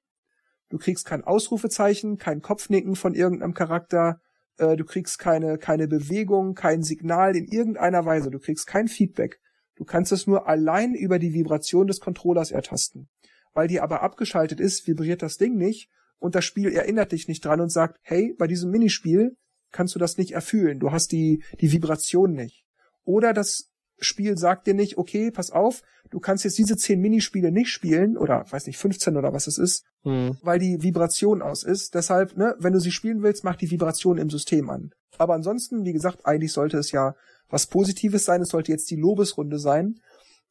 Du 0.69 0.77
kriegst 0.77 1.05
kein 1.05 1.23
Ausrufezeichen, 1.23 2.17
kein 2.17 2.41
Kopfnicken 2.41 2.95
von 2.95 3.15
irgendeinem 3.15 3.53
Charakter, 3.53 4.19
äh, 4.57 4.75
du 4.75 4.83
kriegst 4.83 5.19
keine, 5.19 5.57
keine 5.57 5.87
Bewegung, 5.87 6.53
kein 6.53 6.83
Signal 6.83 7.35
in 7.35 7.45
irgendeiner 7.45 8.05
Weise, 8.05 8.29
du 8.29 8.39
kriegst 8.39 8.67
kein 8.67 8.87
Feedback. 8.87 9.39
Du 9.75 9.85
kannst 9.85 10.11
es 10.11 10.27
nur 10.27 10.47
allein 10.47 10.93
über 10.93 11.17
die 11.17 11.33
Vibration 11.33 11.87
des 11.87 12.01
Controllers 12.01 12.51
ertasten. 12.51 13.07
Weil 13.53 13.67
die 13.67 13.79
aber 13.79 14.03
abgeschaltet 14.03 14.59
ist, 14.59 14.85
vibriert 14.85 15.21
das 15.21 15.37
Ding 15.37 15.55
nicht 15.55 15.89
und 16.19 16.35
das 16.35 16.45
Spiel 16.45 16.71
erinnert 16.71 17.11
dich 17.11 17.27
nicht 17.27 17.43
dran 17.43 17.61
und 17.61 17.71
sagt, 17.71 17.97
hey, 18.01 18.35
bei 18.37 18.47
diesem 18.47 18.71
Minispiel 18.71 19.35
kannst 19.71 19.95
du 19.95 19.99
das 19.99 20.17
nicht 20.17 20.31
erfüllen, 20.31 20.79
du 20.79 20.91
hast 20.91 21.11
die, 21.11 21.43
die 21.59 21.71
Vibration 21.71 22.33
nicht. 22.33 22.63
Oder 23.03 23.33
das 23.33 23.69
Spiel 23.99 24.37
sagt 24.37 24.67
dir 24.67 24.73
nicht, 24.73 24.97
okay, 24.97 25.31
pass 25.31 25.51
auf, 25.51 25.81
du 26.09 26.19
kannst 26.19 26.43
jetzt 26.43 26.57
diese 26.57 26.77
zehn 26.77 26.99
Minispiele 26.99 27.51
nicht 27.51 27.69
spielen, 27.69 28.17
oder 28.17 28.45
weiß 28.49 28.67
nicht, 28.67 28.77
15 28.77 29.17
oder 29.17 29.33
was 29.33 29.47
es 29.47 29.57
ist, 29.57 29.85
mhm. 30.03 30.37
weil 30.41 30.59
die 30.59 30.81
Vibration 30.81 31.41
aus 31.41 31.63
ist. 31.63 31.95
Deshalb, 31.95 32.37
ne, 32.37 32.55
wenn 32.59 32.73
du 32.73 32.79
sie 32.79 32.91
spielen 32.91 33.21
willst, 33.21 33.43
mach 33.43 33.55
die 33.55 33.71
Vibration 33.71 34.17
im 34.17 34.29
System 34.29 34.69
an. 34.69 34.91
Aber 35.17 35.33
ansonsten, 35.33 35.85
wie 35.85 35.93
gesagt, 35.93 36.25
eigentlich 36.25 36.53
sollte 36.53 36.77
es 36.77 36.91
ja 36.91 37.15
was 37.49 37.67
Positives 37.67 38.25
sein, 38.25 38.41
es 38.41 38.49
sollte 38.49 38.71
jetzt 38.71 38.89
die 38.89 38.95
Lobesrunde 38.95 39.59
sein. 39.59 39.95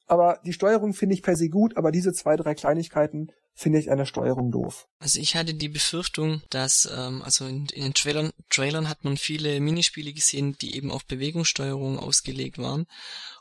Aber 0.07 0.41
die 0.45 0.53
Steuerung 0.53 0.95
finde 0.95 1.15
ich 1.15 1.23
per 1.23 1.37
se 1.37 1.49
gut, 1.49 1.77
aber 1.77 1.91
diese 1.91 2.13
zwei, 2.13 2.37
drei 2.37 2.55
Kleinigkeiten 2.55 3.29
finde 3.59 3.81
ich 3.81 3.91
eine 3.91 4.07
Steuerung 4.07 4.53
doof. 4.53 4.87
Also 5.01 5.19
ich 5.19 5.35
hatte 5.35 5.53
die 5.53 5.69
Befürchtung, 5.69 6.43
dass, 6.49 6.89
ähm, 6.97 7.23
also 7.23 7.45
in, 7.45 7.67
in 7.67 7.83
den 7.83 7.95
Trailern, 7.95 8.31
Trailern 8.51 8.89
hat 8.89 9.03
man 9.03 9.17
viele 9.17 9.59
Minispiele 9.59 10.13
gesehen, 10.13 10.57
die 10.59 10.77
eben 10.77 10.93
auf 10.93 11.05
Bewegungssteuerung 11.07 11.99
ausgelegt 11.99 12.59
waren. 12.59 12.87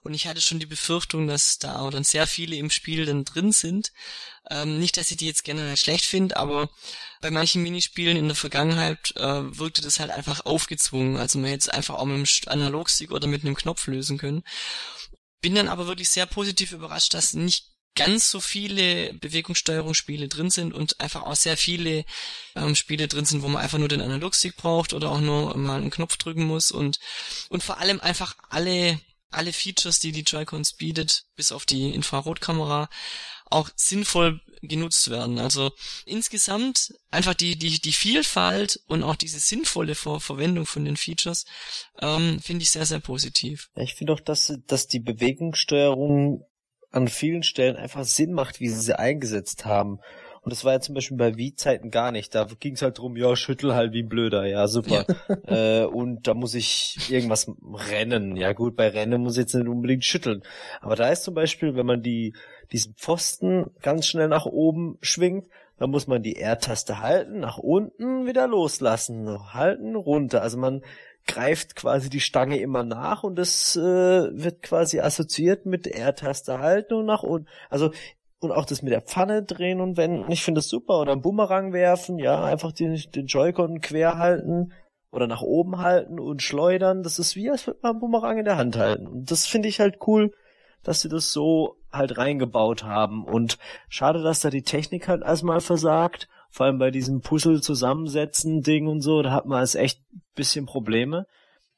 Und 0.02 0.16
ich 0.16 0.26
hatte 0.26 0.42
schon 0.42 0.58
die 0.58 0.66
Befürchtung, 0.66 1.28
dass 1.28 1.60
da 1.60 1.88
dann 1.92 2.04
sehr 2.04 2.26
viele 2.26 2.56
im 2.56 2.72
Spiel 2.72 3.06
dann 3.06 3.26
drin 3.26 3.52
sind. 3.52 3.94
Ähm, 4.50 4.80
nicht, 4.80 4.98
dass 4.98 5.12
ich 5.12 5.18
die 5.18 5.28
jetzt 5.28 5.44
generell 5.44 5.78
schlecht 5.78 6.06
finde, 6.06 6.38
aber 6.38 6.68
bei 7.22 7.30
manchen 7.30 7.62
Minispielen 7.62 8.18
in 8.18 8.26
der 8.26 8.36
Vergangenheit 8.36 9.16
äh, 9.18 9.60
wirkte 9.60 9.84
das 9.84 10.00
halt 10.00 10.10
einfach 10.10 10.48
aufgezwungen. 10.48 11.18
Also 11.18 11.38
man 11.38 11.52
hätte 11.52 11.70
es 11.70 11.70
einfach 11.70 11.94
auch 11.94 12.06
mit 12.06 12.16
einem 12.16 12.26
Analogstick 12.48 13.12
oder 13.12 13.28
mit 13.28 13.44
einem 13.44 13.56
Knopf 13.56 13.86
lösen 13.86 14.18
können. 14.18 14.42
Bin 15.42 15.54
dann 15.54 15.68
aber 15.68 15.86
wirklich 15.86 16.10
sehr 16.10 16.26
positiv 16.26 16.72
überrascht, 16.72 17.14
dass 17.14 17.34
nicht 17.34 17.77
ganz 17.98 18.30
so 18.30 18.40
viele 18.40 19.14
Bewegungssteuerungsspiele 19.16 20.30
drin 20.30 20.50
sind 20.50 20.74
und 20.74 21.02
einfach 21.02 21.24
auch 21.24 21.36
sehr 21.36 21.58
viele 21.58 22.06
ähm, 22.56 22.76
Spiele 22.76 23.08
drin 23.08 23.26
sind, 23.26 23.42
wo 23.42 23.48
man 23.48 23.62
einfach 23.62 23.80
nur 23.80 23.90
den 23.90 24.02
Analogstick 24.02 24.56
braucht 24.56 24.94
oder 24.94 25.12
auch 25.12 25.20
nur 25.20 25.58
mal 25.58 25.82
einen 25.82 25.90
Knopf 25.90 26.16
drücken 26.16 26.46
muss 26.46 26.72
und 26.72 27.00
und 27.50 27.64
vor 27.64 27.80
allem 27.80 28.00
einfach 28.00 28.36
alle 28.50 29.00
alle 29.30 29.52
Features, 29.52 30.00
die 30.00 30.14
die 30.14 30.22
Joy-Cons 30.22 30.74
bietet, 30.74 31.26
bis 31.36 31.52
auf 31.52 31.66
die 31.66 31.94
Infrarotkamera, 31.94 32.90
auch 33.50 33.70
sinnvoll 33.76 34.40
genutzt 34.62 35.10
werden. 35.10 35.40
Also 35.40 35.72
insgesamt 36.06 36.94
einfach 37.12 37.34
die 37.34 37.58
die 37.58 37.82
die 37.82 37.94
Vielfalt 37.94 38.80
und 38.88 39.04
auch 39.04 39.16
diese 39.16 39.40
sinnvolle 39.40 39.96
Ver 39.96 40.20
Verwendung 40.20 40.66
von 40.66 40.86
den 40.86 40.98
Features 40.98 41.46
ähm, 42.00 42.40
finde 42.42 42.64
ich 42.64 42.72
sehr 42.72 42.86
sehr 42.86 43.00
positiv. 43.00 43.70
Ja, 43.76 43.84
ich 43.84 43.96
finde 43.96 44.14
auch, 44.14 44.20
dass 44.20 44.54
dass 44.68 44.88
die 44.88 45.00
Bewegungssteuerung 45.00 46.46
an 46.92 47.08
vielen 47.08 47.44
Stellen 47.44 47.76
einfach 47.76 48.04
Sinn 48.04 48.34
macht, 48.34 48.60
wie 48.60 48.70
sie 48.70 48.82
sie 48.82 48.98
eingesetzt 48.98 49.66
haben. 49.66 50.00
Und 50.42 50.52
das 50.52 50.64
war 50.64 50.72
ja 50.72 50.80
zum 50.80 50.96
Beispiel 50.96 51.18
bei 51.18 51.36
Wii-Zeiten 51.36 51.92
gar 51.92 52.14
nicht. 52.14 52.34
Da 52.34 52.48
ging 52.60 52.76
es 52.76 52.82
halt 52.82 53.00
drum, 53.00 53.18
ja, 53.18 53.36
schüttel 53.36 53.76
halt 53.76 53.92
wie 53.92 54.04
ein 54.04 54.08
Blöder, 54.08 54.46
ja, 54.46 54.68
super. 54.68 55.06
Ja. 55.08 55.36
Äh, 55.48 55.86
und 55.86 56.28
da 56.28 56.34
muss 56.34 56.54
ich 56.56 56.98
irgendwas 57.10 57.52
rennen. 57.90 58.38
Ja 58.38 58.54
gut, 58.54 58.76
bei 58.76 58.88
Rennen 58.90 59.22
muss 59.22 59.34
ich 59.34 59.42
jetzt 59.42 59.56
nicht 59.56 59.68
unbedingt 59.68 60.06
schütteln. 60.06 60.44
Aber 60.82 60.96
da 60.96 61.10
ist 61.10 61.24
zum 61.24 61.34
Beispiel, 61.34 61.76
wenn 61.76 61.86
man 61.86 62.02
die 62.02 62.34
diesen 62.72 62.96
Pfosten 62.96 63.72
ganz 63.82 64.08
schnell 64.08 64.28
nach 64.28 64.46
oben 64.46 64.98
schwingt, 65.02 65.48
dann 65.78 65.90
muss 65.90 66.08
man 66.08 66.24
die 66.24 66.38
R-Taste 66.38 67.00
halten, 67.02 67.40
nach 67.40 67.58
unten 67.58 68.26
wieder 68.26 68.48
loslassen, 68.48 69.54
halten, 69.54 69.96
runter. 69.96 70.42
Also 70.42 70.58
man 70.58 70.82
greift 71.28 71.76
quasi 71.76 72.10
die 72.10 72.20
Stange 72.20 72.60
immer 72.60 72.84
nach 72.84 73.24
und 73.24 73.36
das 73.36 73.76
äh, 73.76 73.82
wird 73.82 74.64
quasi 74.64 75.00
assoziiert 75.00 75.66
mit 75.66 75.86
R-Taste 75.88 76.60
halten 76.60 76.96
und 76.96 77.06
nach 77.06 77.24
unten. 77.24 77.48
Also 77.70 77.92
und 78.40 78.52
auch 78.52 78.66
das 78.66 78.82
mit 78.82 78.94
der 78.94 79.02
Pfanne 79.02 79.44
drehen 79.44 79.82
und 79.82 79.98
wenden, 79.98 80.32
ich 80.32 80.44
finde 80.44 80.60
das 80.60 80.70
super. 80.70 81.00
Oder 81.00 81.14
einen 81.14 81.22
Bumerang 81.22 81.74
werfen, 81.74 82.20
ja, 82.20 82.44
einfach 82.44 82.72
den, 82.72 83.02
den 83.16 83.26
Joy-Con 83.26 83.82
quer 83.82 84.18
halten 84.18 84.74
oder 85.12 85.28
nach 85.28 85.42
oben 85.42 85.80
halten 85.80 86.20
und 86.20 86.44
schleudern. 86.44 87.02
Das 87.02 87.18
ist 87.18 87.36
wie, 87.36 87.50
als 87.50 87.66
würde 87.66 87.80
man 87.82 87.94
einen 87.94 88.00
Bumerang 88.00 88.38
in 88.38 88.46
der 88.46 88.58
Hand 88.58 88.78
halten. 88.78 89.08
Und 89.08 89.32
das 89.32 89.48
finde 89.48 89.70
ich 89.70 89.80
halt 89.80 89.98
cool, 90.06 90.34
dass 90.84 91.02
sie 91.02 91.10
das 91.10 91.32
so 91.32 91.78
halt 91.92 92.18
reingebaut 92.18 92.84
haben. 92.84 93.26
Und 93.26 93.58
schade, 93.90 94.22
dass 94.22 94.42
da 94.42 94.52
die 94.52 94.62
Technik 94.62 95.08
halt 95.08 95.24
erstmal 95.24 95.60
versagt 95.60 96.28
vor 96.50 96.66
allem 96.66 96.80
bei 96.80 96.92
diesem 96.92 97.22
Puzzle 97.22 97.62
zusammensetzen 97.62 98.62
Ding 98.62 98.88
und 98.88 99.02
so, 99.02 99.22
da 99.22 99.32
hat 99.32 99.46
man 99.46 99.60
als 99.60 99.76
echt 99.76 100.02
bisschen 100.36 100.66
Probleme. 100.66 101.28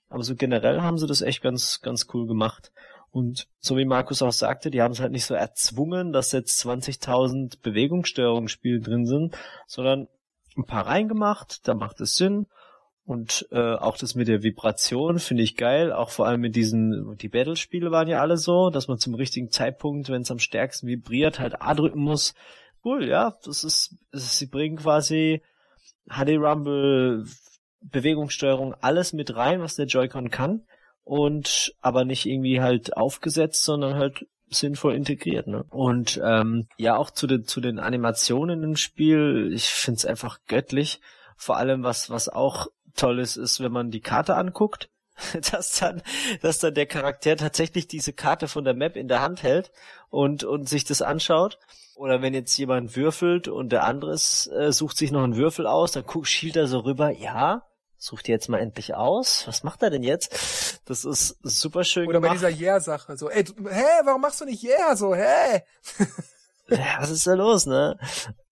Aber 0.09 0.23
so 0.23 0.35
generell 0.35 0.81
haben 0.81 0.97
sie 0.97 1.07
das 1.07 1.21
echt 1.21 1.41
ganz, 1.41 1.81
ganz 1.81 2.07
cool 2.13 2.27
gemacht. 2.27 2.71
Und 3.11 3.47
so 3.59 3.77
wie 3.77 3.85
Markus 3.85 4.21
auch 4.21 4.31
sagte, 4.31 4.69
die 4.69 4.81
haben 4.81 4.91
es 4.91 4.99
halt 4.99 5.11
nicht 5.11 5.25
so 5.25 5.33
erzwungen, 5.33 6.11
dass 6.11 6.31
jetzt 6.31 6.63
20.000 6.63 7.57
Bewegungssteuerungsspiele 7.61 8.81
drin 8.81 9.05
sind, 9.05 9.35
sondern 9.65 10.07
ein 10.57 10.65
paar 10.65 10.85
reingemacht, 10.85 11.67
da 11.67 11.73
macht 11.73 12.01
es 12.01 12.15
Sinn. 12.15 12.47
Und 13.05 13.47
äh, 13.51 13.73
auch 13.73 13.97
das 13.97 14.13
mit 14.13 14.27
der 14.27 14.43
Vibration 14.43 15.17
finde 15.17 15.41
ich 15.41 15.55
geil, 15.55 15.91
auch 15.91 16.11
vor 16.11 16.27
allem 16.27 16.41
mit 16.41 16.55
diesen, 16.55 17.17
die 17.17 17.29
Battle-Spiele 17.29 17.89
waren 17.89 18.07
ja 18.07 18.21
alle 18.21 18.37
so, 18.37 18.69
dass 18.69 18.87
man 18.87 18.99
zum 18.99 19.15
richtigen 19.15 19.49
Zeitpunkt, 19.49 20.09
wenn 20.09 20.21
es 20.21 20.29
am 20.29 20.37
stärksten 20.37 20.85
vibriert, 20.85 21.39
halt 21.39 21.59
A 21.59 21.73
drücken 21.73 22.01
muss, 22.01 22.35
cool, 22.83 23.07
ja. 23.07 23.37
Das 23.43 23.63
ist, 23.63 23.95
sie 24.11 24.45
bringen 24.47 24.77
quasi 24.77 25.41
HD 26.07 26.37
Rumble, 26.37 27.25
Bewegungssteuerung, 27.81 28.73
alles 28.75 29.13
mit 29.13 29.35
rein, 29.35 29.61
was 29.61 29.75
der 29.75 29.85
Joy-Con 29.85 30.29
kann. 30.29 30.65
Und 31.03 31.73
aber 31.81 32.05
nicht 32.05 32.25
irgendwie 32.25 32.61
halt 32.61 32.95
aufgesetzt, 32.95 33.63
sondern 33.63 33.95
halt 33.95 34.27
sinnvoll 34.49 34.95
integriert. 34.95 35.47
Ne? 35.47 35.63
Und 35.69 36.19
ähm, 36.23 36.67
ja, 36.77 36.97
auch 36.97 37.09
zu 37.09 37.27
den, 37.27 37.45
zu 37.45 37.61
den 37.61 37.79
Animationen 37.79 38.63
im 38.63 38.75
Spiel, 38.75 39.51
ich 39.53 39.65
find's 39.65 40.05
einfach 40.05 40.39
göttlich. 40.47 41.01
Vor 41.35 41.57
allem, 41.57 41.83
was, 41.83 42.09
was 42.09 42.29
auch 42.29 42.67
toll 42.95 43.19
ist, 43.19 43.37
ist, 43.37 43.59
wenn 43.59 43.71
man 43.71 43.91
die 43.91 44.01
Karte 44.01 44.35
anguckt, 44.35 44.89
dass 45.51 45.79
dann, 45.79 46.01
dass 46.41 46.59
dann 46.59 46.73
der 46.73 46.85
Charakter 46.85 47.35
tatsächlich 47.37 47.87
diese 47.87 48.13
Karte 48.13 48.47
von 48.47 48.63
der 48.63 48.73
Map 48.73 48.95
in 48.95 49.07
der 49.07 49.21
Hand 49.21 49.43
hält 49.43 49.71
und, 50.09 50.43
und 50.43 50.67
sich 50.67 50.83
das 50.83 51.01
anschaut. 51.01 51.59
Oder 51.99 52.21
wenn 52.21 52.33
jetzt 52.33 52.55
jemand 52.57 52.95
würfelt 52.95 53.49
und 53.49 53.73
der 53.73 53.83
andere 53.83 54.13
äh, 54.13 54.71
sucht 54.71 54.95
sich 54.95 55.11
noch 55.11 55.21
einen 55.21 55.35
Würfel 55.35 55.67
aus, 55.67 55.91
dann 55.91 56.05
guckt, 56.05 56.27
schielt 56.29 56.55
er 56.55 56.65
so 56.65 56.79
rüber, 56.79 57.09
ja, 57.09 57.63
sucht 57.97 58.29
ihr 58.29 58.35
jetzt 58.35 58.47
mal 58.47 58.59
endlich 58.59 58.95
aus. 58.95 59.43
Was 59.47 59.63
macht 59.63 59.83
er 59.83 59.89
denn 59.89 60.03
jetzt? 60.03 60.79
Das 60.85 61.03
ist 61.03 61.35
super 61.43 61.83
schön 61.83 62.07
Oder 62.07 62.21
gemacht. 62.21 62.41
bei 62.41 62.51
dieser 62.51 62.57
Yeah-Sache. 62.57 63.17
So, 63.17 63.29
ey, 63.29 63.43
hä, 63.43 63.83
warum 64.05 64.21
machst 64.21 64.39
du 64.39 64.45
nicht 64.45 64.63
Yeah? 64.63 64.95
So, 64.95 65.13
hä? 65.13 65.61
ja, 66.69 67.01
was 67.01 67.09
ist 67.09 67.27
da 67.27 67.33
los, 67.33 67.65
ne? 67.65 67.99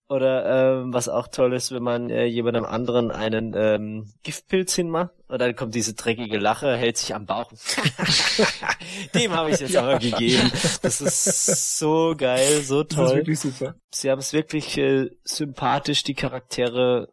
Oder 0.10 0.80
ähm, 0.84 0.94
was 0.94 1.10
auch 1.10 1.28
toll 1.28 1.54
ist, 1.54 1.74
wenn 1.74 1.84
man 1.84 2.10
äh, 2.10 2.24
jemandem 2.26 2.64
anderen 2.64 3.12
einen 3.12 3.54
ähm, 3.58 4.14
Giftpilz 4.24 4.74
hinmacht 4.74 5.12
und 5.28 5.42
dann 5.42 5.54
kommt 5.54 5.76
diese 5.76 5.96
dreckige 5.96 6.38
Lache, 6.38 6.78
hält 6.78 6.96
sich 6.98 7.14
am 7.14 7.26
Bauch. 7.26 7.52
Dem 9.14 9.34
habe 9.34 9.50
ich 9.52 9.60
jetzt 9.60 9.74
Ja. 9.74 9.82
aber 9.84 10.00
gegeben. 10.00 10.50
Das 10.82 11.02
ist 11.02 11.78
so 11.78 12.14
geil, 12.18 12.62
so 12.62 12.84
Das 12.84 12.92
ist 12.98 13.06
toll. 13.06 13.16
wirklich 13.18 13.40
super. 13.40 13.76
Sie 13.92 14.10
haben 14.10 14.20
es 14.20 14.32
wirklich 14.32 14.78
äh, 14.78 15.10
sympathisch, 15.26 16.04
die 16.04 16.14
Charaktere 16.16 17.10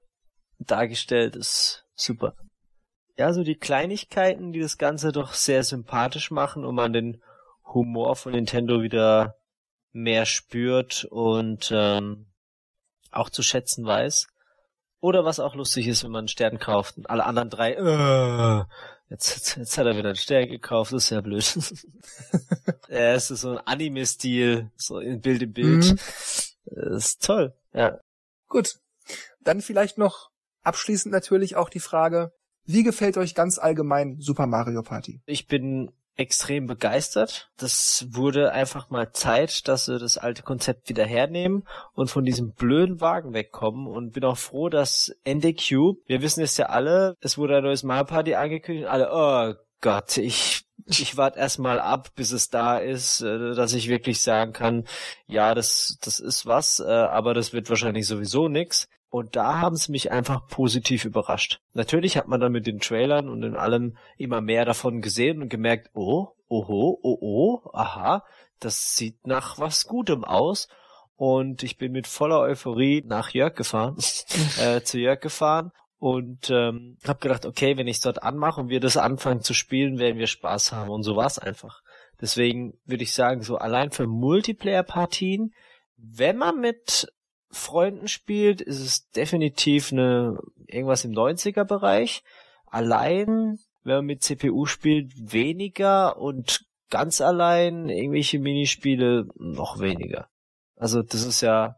dargestellt, 0.61 1.35
ist 1.35 1.85
super. 1.95 2.35
Ja, 3.17 3.33
so 3.33 3.43
die 3.43 3.57
Kleinigkeiten, 3.57 4.53
die 4.53 4.61
das 4.61 4.79
Ganze 4.79 5.11
doch 5.11 5.33
sehr 5.35 5.65
sympathisch 5.65 6.31
machen 6.31 6.65
und 6.65 6.77
man 6.77 6.93
den 6.93 7.21
Humor 7.73 8.15
von 8.15 8.33
Nintendo 8.33 8.83
wieder 8.83 9.35
mehr 9.93 10.27
spürt 10.27 11.07
und 11.11 11.71
ähm, 11.75 12.27
auch 13.17 13.31
zu 13.31 13.43
schätzen 13.43 13.85
weiß. 13.85 14.29
Oder 15.01 15.25
was 15.25 15.41
auch 15.41 15.55
lustig 15.55 15.87
ist, 15.87 16.03
wenn 16.03 16.13
man 16.13 16.21
einen 16.21 16.29
Stern 16.29 16.59
kauft 16.59 16.97
und 16.97 17.11
alle 17.11 17.27
anderen 17.27 17.51
drei, 17.51 17.73
äh, 17.73 18.65
jetzt, 19.11 19.37
jetzt, 19.37 19.57
jetzt 19.57 19.79
hat 19.79 19.87
er 19.87 19.97
wieder 19.97 20.09
einen 20.09 20.17
Stern 20.17 20.49
gekauft, 20.49 20.93
das 20.93 21.05
ist 21.05 21.11
ja 21.11 21.21
blöd. 21.21 21.45
ja, 22.89 23.13
es 23.13 23.31
ist 23.31 23.43
so 23.43 23.51
ein 23.51 23.59
Anime-Stil, 23.59 24.71
so 24.77 24.99
in 24.99 25.21
Bild 25.21 25.43
im 25.43 25.53
Bild. 25.53 25.93
Mhm. 25.93 25.99
Das 26.65 27.05
ist 27.05 27.25
toll, 27.25 27.55
ja. 27.75 28.01
Gut. 28.49 28.77
Dann 29.43 29.61
vielleicht 29.61 29.99
noch 29.99 30.31
abschließend 30.63 31.13
natürlich 31.13 31.57
auch 31.57 31.69
die 31.69 31.81
Frage, 31.81 32.33
wie 32.65 32.83
gefällt 32.83 33.19
euch 33.19 33.35
ganz 33.35 33.59
allgemein 33.59 34.21
Super 34.21 34.47
Mario 34.47 34.83
Party? 34.83 35.21
Ich 35.27 35.47
bin 35.47 35.93
extrem 36.17 36.67
begeistert. 36.67 37.51
Das 37.57 38.07
wurde 38.11 38.53
einfach 38.53 38.91
mal 38.91 39.13
Zeit, 39.13 39.69
dass 39.69 39.87
sie 39.87 39.99
das 39.99 40.19
alte 40.19 40.43
Konzept 40.43 40.89
wieder 40.89 41.05
hernehmen 41.05 41.67
und 41.93 42.09
von 42.09 42.25
diesem 42.25 42.53
blöden 42.53 43.01
Wagen 43.01 43.33
wegkommen 43.35 43.87
und 43.87 44.13
bin 44.13 44.25
auch 44.25 44.39
froh, 44.39 44.69
dass 44.69 45.15
NDQ, 45.25 45.97
wir 46.07 46.23
wissen 46.23 46.43
es 46.43 46.57
ja 46.57 46.67
alle, 46.67 47.17
es 47.21 47.37
wurde 47.37 47.57
ein 47.57 47.65
neues 47.65 47.83
Mario 47.83 48.05
Party 48.05 48.35
angekündigt, 48.35 48.89
alle, 48.89 49.11
oh 49.13 49.55
Gott, 49.81 50.17
ich 50.19 50.65
ich 50.87 51.17
warte 51.17 51.39
erstmal 51.39 51.81
ab, 51.81 52.11
bis 52.15 52.33
es 52.33 52.51
da 52.51 52.79
ist, 52.79 53.21
äh, 53.23 53.55
dass 53.55 53.73
ich 53.73 53.89
wirklich 53.89 54.21
sagen 54.21 54.53
kann, 54.53 54.85
ja, 55.27 55.55
das 55.55 55.99
das 56.03 56.21
ist 56.21 56.47
was, 56.47 56.81
äh, 56.81 56.85
aber 56.85 57.35
das 57.35 57.53
wird 57.53 57.71
wahrscheinlich 57.71 58.07
sowieso 58.07 58.49
nix. 58.49 58.89
Und 59.15 59.37
da 59.37 59.61
haben 59.61 59.77
sie 59.77 59.93
mich 59.93 60.11
einfach 60.11 60.49
positiv 60.49 61.05
überrascht. 61.05 61.61
Natürlich 61.73 62.17
hat 62.17 62.27
man 62.27 62.41
dann 62.41 62.51
mit 62.51 62.67
den 62.67 62.81
Trailern 62.81 63.29
und 63.29 63.45
in 63.45 63.55
allem 63.55 63.97
immer 64.17 64.41
mehr 64.41 64.65
davon 64.65 65.03
gesehen 65.03 65.41
und 65.41 65.49
gemerkt, 65.49 65.89
oh, 65.95 66.31
oho, 66.49 66.99
oh, 67.01 67.19
oh, 67.21 67.71
aha, 67.73 68.25
das 68.59 68.97
sieht 68.97 69.25
nach 69.25 69.61
was 69.61 69.87
Gutem 69.87 70.25
aus. 70.25 70.67
Und 71.15 71.63
ich 71.63 71.79
bin 71.79 71.93
mit 71.93 72.09
voller 72.09 72.41
Euphorie 72.41 73.05
nach 73.07 73.31
Jörg 73.31 73.55
gefahren, 73.55 73.99
äh, 74.61 74.81
zu 74.81 74.99
Jörg 74.99 75.21
gefahren 75.21 75.71
und 76.01 76.51
ähm, 76.51 76.99
habe 77.07 77.21
gedacht, 77.21 77.47
okay, 77.47 77.77
wenn 77.77 77.87
ich 77.87 78.01
dort 78.01 78.25
anmache 78.25 78.63
und 78.63 78.69
wir 78.69 78.81
das 78.81 78.97
anfangen 78.97 79.43
zu 79.43 79.55
spielen, 79.55 80.01
werden 80.01 80.19
wir 80.19 80.27
Spaß 80.27 80.73
haben. 80.73 80.91
Und 80.91 81.05
so 81.05 81.15
war 81.15 81.27
es 81.27 81.39
einfach. 81.39 81.83
Deswegen 82.21 82.73
würde 82.85 83.05
ich 83.05 83.13
sagen, 83.13 83.43
so 83.43 83.59
allein 83.59 83.93
für 83.93 84.09
Multiplayer-Partien, 84.09 85.55
wenn 85.97 86.37
man 86.37 86.59
mit 86.59 87.07
Freunden 87.55 88.09
spielt, 88.09 88.61
ist 88.61 88.81
es 88.81 89.11
definitiv 89.11 89.93
eine 89.93 90.39
irgendwas 90.67 91.05
im 91.05 91.13
90er 91.13 91.65
Bereich. 91.65 92.23
Allein, 92.67 93.59
wenn 93.83 93.97
man 93.97 94.07
mit 94.07 94.23
CPU 94.23 94.67
spielt, 94.67 95.13
weniger 95.33 96.19
und 96.19 96.67
ganz 96.91 97.21
allein 97.21 97.89
irgendwelche 97.89 98.39
Minispiele 98.39 99.27
noch 99.37 99.81
weniger. 99.81 100.29
Also 100.77 101.03
das 101.03 101.25
ist 101.25 101.41
ja 101.41 101.77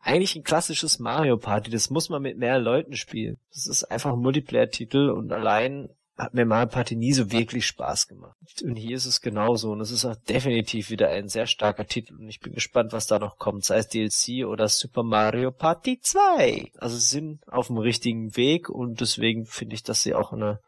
eigentlich 0.00 0.36
ein 0.36 0.44
klassisches 0.44 0.98
Mario 0.98 1.36
Party, 1.36 1.70
das 1.70 1.90
muss 1.90 2.10
man 2.10 2.22
mit 2.22 2.38
mehr 2.38 2.58
Leuten 2.58 2.94
spielen. 2.94 3.38
Das 3.52 3.66
ist 3.66 3.84
einfach 3.84 4.12
ein 4.12 4.20
Multiplayer-Titel 4.20 5.10
und 5.10 5.32
allein 5.32 5.88
hat 6.16 6.32
mir 6.32 6.46
Mario 6.46 6.68
Party 6.68 6.96
nie 6.96 7.12
so 7.12 7.30
wirklich 7.30 7.66
Spaß 7.66 8.08
gemacht. 8.08 8.36
Und 8.62 8.76
hier 8.76 8.96
ist 8.96 9.04
es 9.04 9.20
genauso 9.20 9.72
und 9.72 9.80
es 9.80 9.90
ist 9.90 10.04
auch 10.06 10.16
definitiv 10.16 10.88
wieder 10.88 11.10
ein 11.10 11.28
sehr 11.28 11.46
starker 11.46 11.86
Titel 11.86 12.14
und 12.14 12.28
ich 12.28 12.40
bin 12.40 12.54
gespannt, 12.54 12.92
was 12.92 13.06
da 13.06 13.18
noch 13.18 13.36
kommt, 13.36 13.64
sei 13.64 13.78
es 13.78 13.88
DLC 13.88 14.46
oder 14.46 14.68
Super 14.68 15.02
Mario 15.02 15.50
Party 15.50 16.00
2. 16.00 16.72
Also 16.78 16.96
sie 16.96 17.06
sind 17.06 17.46
auf 17.48 17.66
dem 17.66 17.76
richtigen 17.76 18.36
Weg 18.36 18.70
und 18.70 19.00
deswegen 19.00 19.44
finde 19.44 19.74
ich, 19.74 19.82
dass 19.82 20.02
sie 20.02 20.14
auch 20.14 20.32
eine 20.32 20.60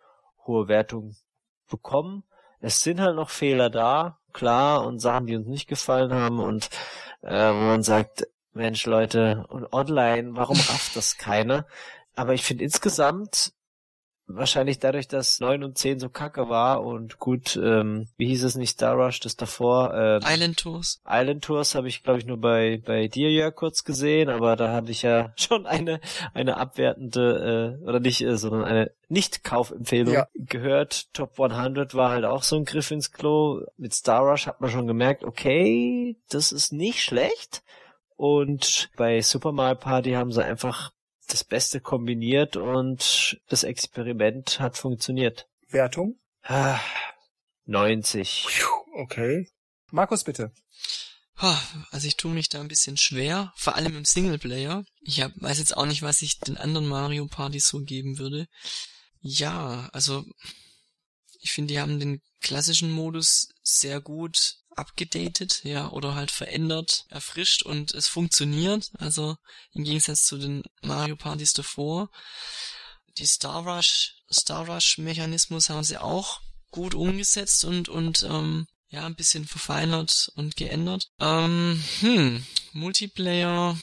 hohe 0.46 0.68
Wertung 0.68 1.16
bekommen. 1.70 2.24
Es 2.60 2.82
sind 2.82 3.00
halt 3.00 3.16
noch 3.16 3.30
Fehler 3.30 3.70
da, 3.70 4.18
klar, 4.32 4.84
und 4.86 4.98
Sachen, 4.98 5.26
die 5.26 5.36
uns 5.36 5.46
nicht 5.46 5.68
gefallen 5.68 6.12
haben 6.12 6.40
und 6.40 6.68
äh, 7.22 7.52
wo 7.52 7.60
man 7.60 7.82
sagt, 7.82 8.26
Mensch 8.52 8.84
Leute, 8.86 9.46
und 9.48 9.72
online, 9.72 10.30
warum 10.34 10.56
rafft 10.56 10.96
das 10.96 11.16
keiner? 11.16 11.66
Aber 12.16 12.34
ich 12.34 12.42
finde 12.42 12.64
insgesamt 12.64 13.52
wahrscheinlich 14.28 14.78
dadurch, 14.78 15.09
dass 15.09 15.40
9 15.40 15.64
und 15.64 15.76
10 15.78 15.98
so 15.98 16.09
kacke 16.09 16.48
war 16.48 16.84
und 16.84 17.18
gut, 17.18 17.56
ähm, 17.56 18.09
wie 18.16 18.28
hieß 18.28 18.44
es 18.44 18.55
nicht, 18.56 18.70
Star 18.70 18.94
Rush, 18.94 19.20
das 19.20 19.36
davor? 19.36 19.92
Ähm, 19.94 20.20
Island 20.24 20.59
Tours. 20.59 21.00
Island 21.09 21.42
Tours 21.42 21.74
habe 21.74 21.88
ich, 21.88 22.02
glaube 22.02 22.18
ich, 22.18 22.26
nur 22.26 22.38
bei, 22.40 22.80
bei 22.84 23.09
dir 23.09 23.30
ja 23.30 23.50
kurz 23.50 23.84
gesehen, 23.84 24.28
aber 24.28 24.55
da 24.56 24.72
hatte 24.72 24.90
ich 24.92 25.02
ja 25.02 25.32
schon 25.36 25.66
eine, 25.66 26.00
eine 26.34 26.59
abwertende, 26.59 27.78
äh, 27.80 27.84
oder 27.84 28.00
nicht, 28.00 28.20
äh, 28.22 28.36
sondern 28.36 28.64
eine 28.64 28.90
Nicht-Kaufempfehlung 29.09 30.14
Ja. 30.14 30.28
gehört. 30.34 31.12
Top 31.14 31.40
100 31.40 31.94
war 31.94 32.10
halt 32.10 32.24
auch 32.24 32.42
so 32.42 32.56
ein 32.56 32.64
Griff 32.64 32.90
ins 32.90 33.10
Klo. 33.12 33.62
Mit 33.76 33.94
Star 33.94 34.20
Rush 34.22 34.46
hat 34.46 34.60
man 34.60 34.70
schon 34.70 34.86
gemerkt, 34.86 35.24
okay, 35.24 36.16
das 36.28 36.52
ist 36.52 36.72
nicht 36.72 37.02
schlecht. 37.02 37.62
Und 38.16 38.90
bei 38.96 39.20
Super 39.22 39.52
Mario 39.52 39.76
Party 39.76 40.12
haben 40.12 40.32
sie 40.32 40.44
einfach 40.44 40.90
das 41.28 41.44
Beste 41.44 41.80
kombiniert 41.80 42.56
und 42.56 43.40
das 43.48 43.62
Experiment 43.62 44.60
hat 44.60 44.76
funktioniert. 44.76 45.48
Wertung? 45.68 46.18
Ah, 46.42 46.80
90. 47.66 48.46
Okay. 48.94 49.48
Markus, 49.90 50.24
bitte. 50.24 50.52
Also 51.90 52.09
ich 52.09 52.16
tue 52.16 52.32
mich 52.32 52.48
da 52.48 52.60
ein 52.60 52.68
bisschen 52.68 52.96
schwer, 52.96 53.52
vor 53.56 53.76
allem 53.76 53.96
im 53.96 54.05
Singleplayer. 54.05 54.84
Ich 55.00 55.20
hab, 55.20 55.30
weiß 55.36 55.59
jetzt 55.59 55.76
auch 55.76 55.86
nicht, 55.86 56.02
was 56.02 56.20
ich 56.22 56.40
den 56.40 56.56
anderen 56.56 56.88
Mario 56.88 57.26
Partys 57.26 57.68
so 57.68 57.80
geben 57.80 58.18
würde. 58.18 58.48
Ja, 59.20 59.88
also 59.92 60.24
ich 61.40 61.52
finde, 61.52 61.72
die 61.72 61.80
haben 61.80 62.00
den 62.00 62.22
klassischen 62.40 62.90
Modus 62.90 63.50
sehr 63.62 64.00
gut 64.00 64.56
abgedatet, 64.78 65.60
ja, 65.64 65.90
oder 65.90 66.14
halt 66.14 66.30
verändert, 66.30 67.06
erfrischt 67.10 67.62
und 67.62 67.92
es 67.94 68.09
funktioniert. 68.09 68.90
Also 68.98 69.36
im 69.72 69.84
Gegensatz 69.84 70.24
zu 70.24 70.38
den 70.38 70.62
Mario 70.82 71.16
Partys 71.16 71.52
davor. 71.52 72.10
Die 73.18 73.26
Star 73.26 73.66
Rush, 73.66 74.14
Star 74.32 74.68
Rush 74.68 74.98
Mechanismus 74.98 75.70
haben 75.70 75.84
sie 75.84 75.98
auch 75.98 76.40
gut 76.70 76.94
umgesetzt 76.94 77.64
und 77.64 77.88
und 77.88 78.22
ähm, 78.22 78.66
ja, 78.90 79.05
ein 79.05 79.16
bisschen 79.16 79.46
verfeinert 79.46 80.32
und 80.36 80.56
geändert. 80.56 81.09
Ähm, 81.20 81.82
hm, 82.00 82.46
Multiplayer. 82.72 83.78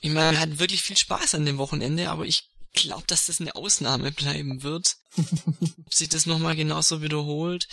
Ich 0.00 0.10
meine, 0.10 0.32
wir 0.32 0.40
hatten 0.40 0.58
wirklich 0.58 0.82
viel 0.82 0.96
Spaß 0.96 1.36
an 1.36 1.46
dem 1.46 1.58
Wochenende, 1.58 2.10
aber 2.10 2.26
ich 2.26 2.48
glaube, 2.72 3.04
dass 3.06 3.26
das 3.26 3.40
eine 3.40 3.54
Ausnahme 3.54 4.10
bleiben 4.10 4.62
wird. 4.62 4.96
Ob 5.16 5.94
sich 5.94 6.08
das 6.08 6.26
nochmal 6.26 6.56
genauso 6.56 7.02
wiederholt. 7.02 7.68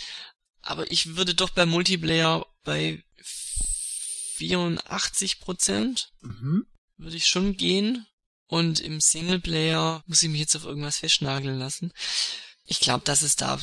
Aber 0.62 0.90
ich 0.90 1.16
würde 1.16 1.34
doch 1.34 1.50
beim 1.50 1.68
Multiplayer 1.70 2.46
bei 2.66 3.02
84 4.36 5.40
Prozent 5.40 6.10
Mhm. 6.20 6.66
würde 6.98 7.16
ich 7.16 7.26
schon 7.26 7.56
gehen. 7.56 8.06
Und 8.48 8.80
im 8.80 9.00
Singleplayer 9.00 10.02
muss 10.06 10.22
ich 10.22 10.28
mich 10.28 10.40
jetzt 10.40 10.54
auf 10.54 10.64
irgendwas 10.64 10.98
festnageln 10.98 11.58
lassen. 11.58 11.92
Ich 12.64 12.80
glaube, 12.80 13.04
dass 13.04 13.22
es 13.22 13.34
da 13.34 13.58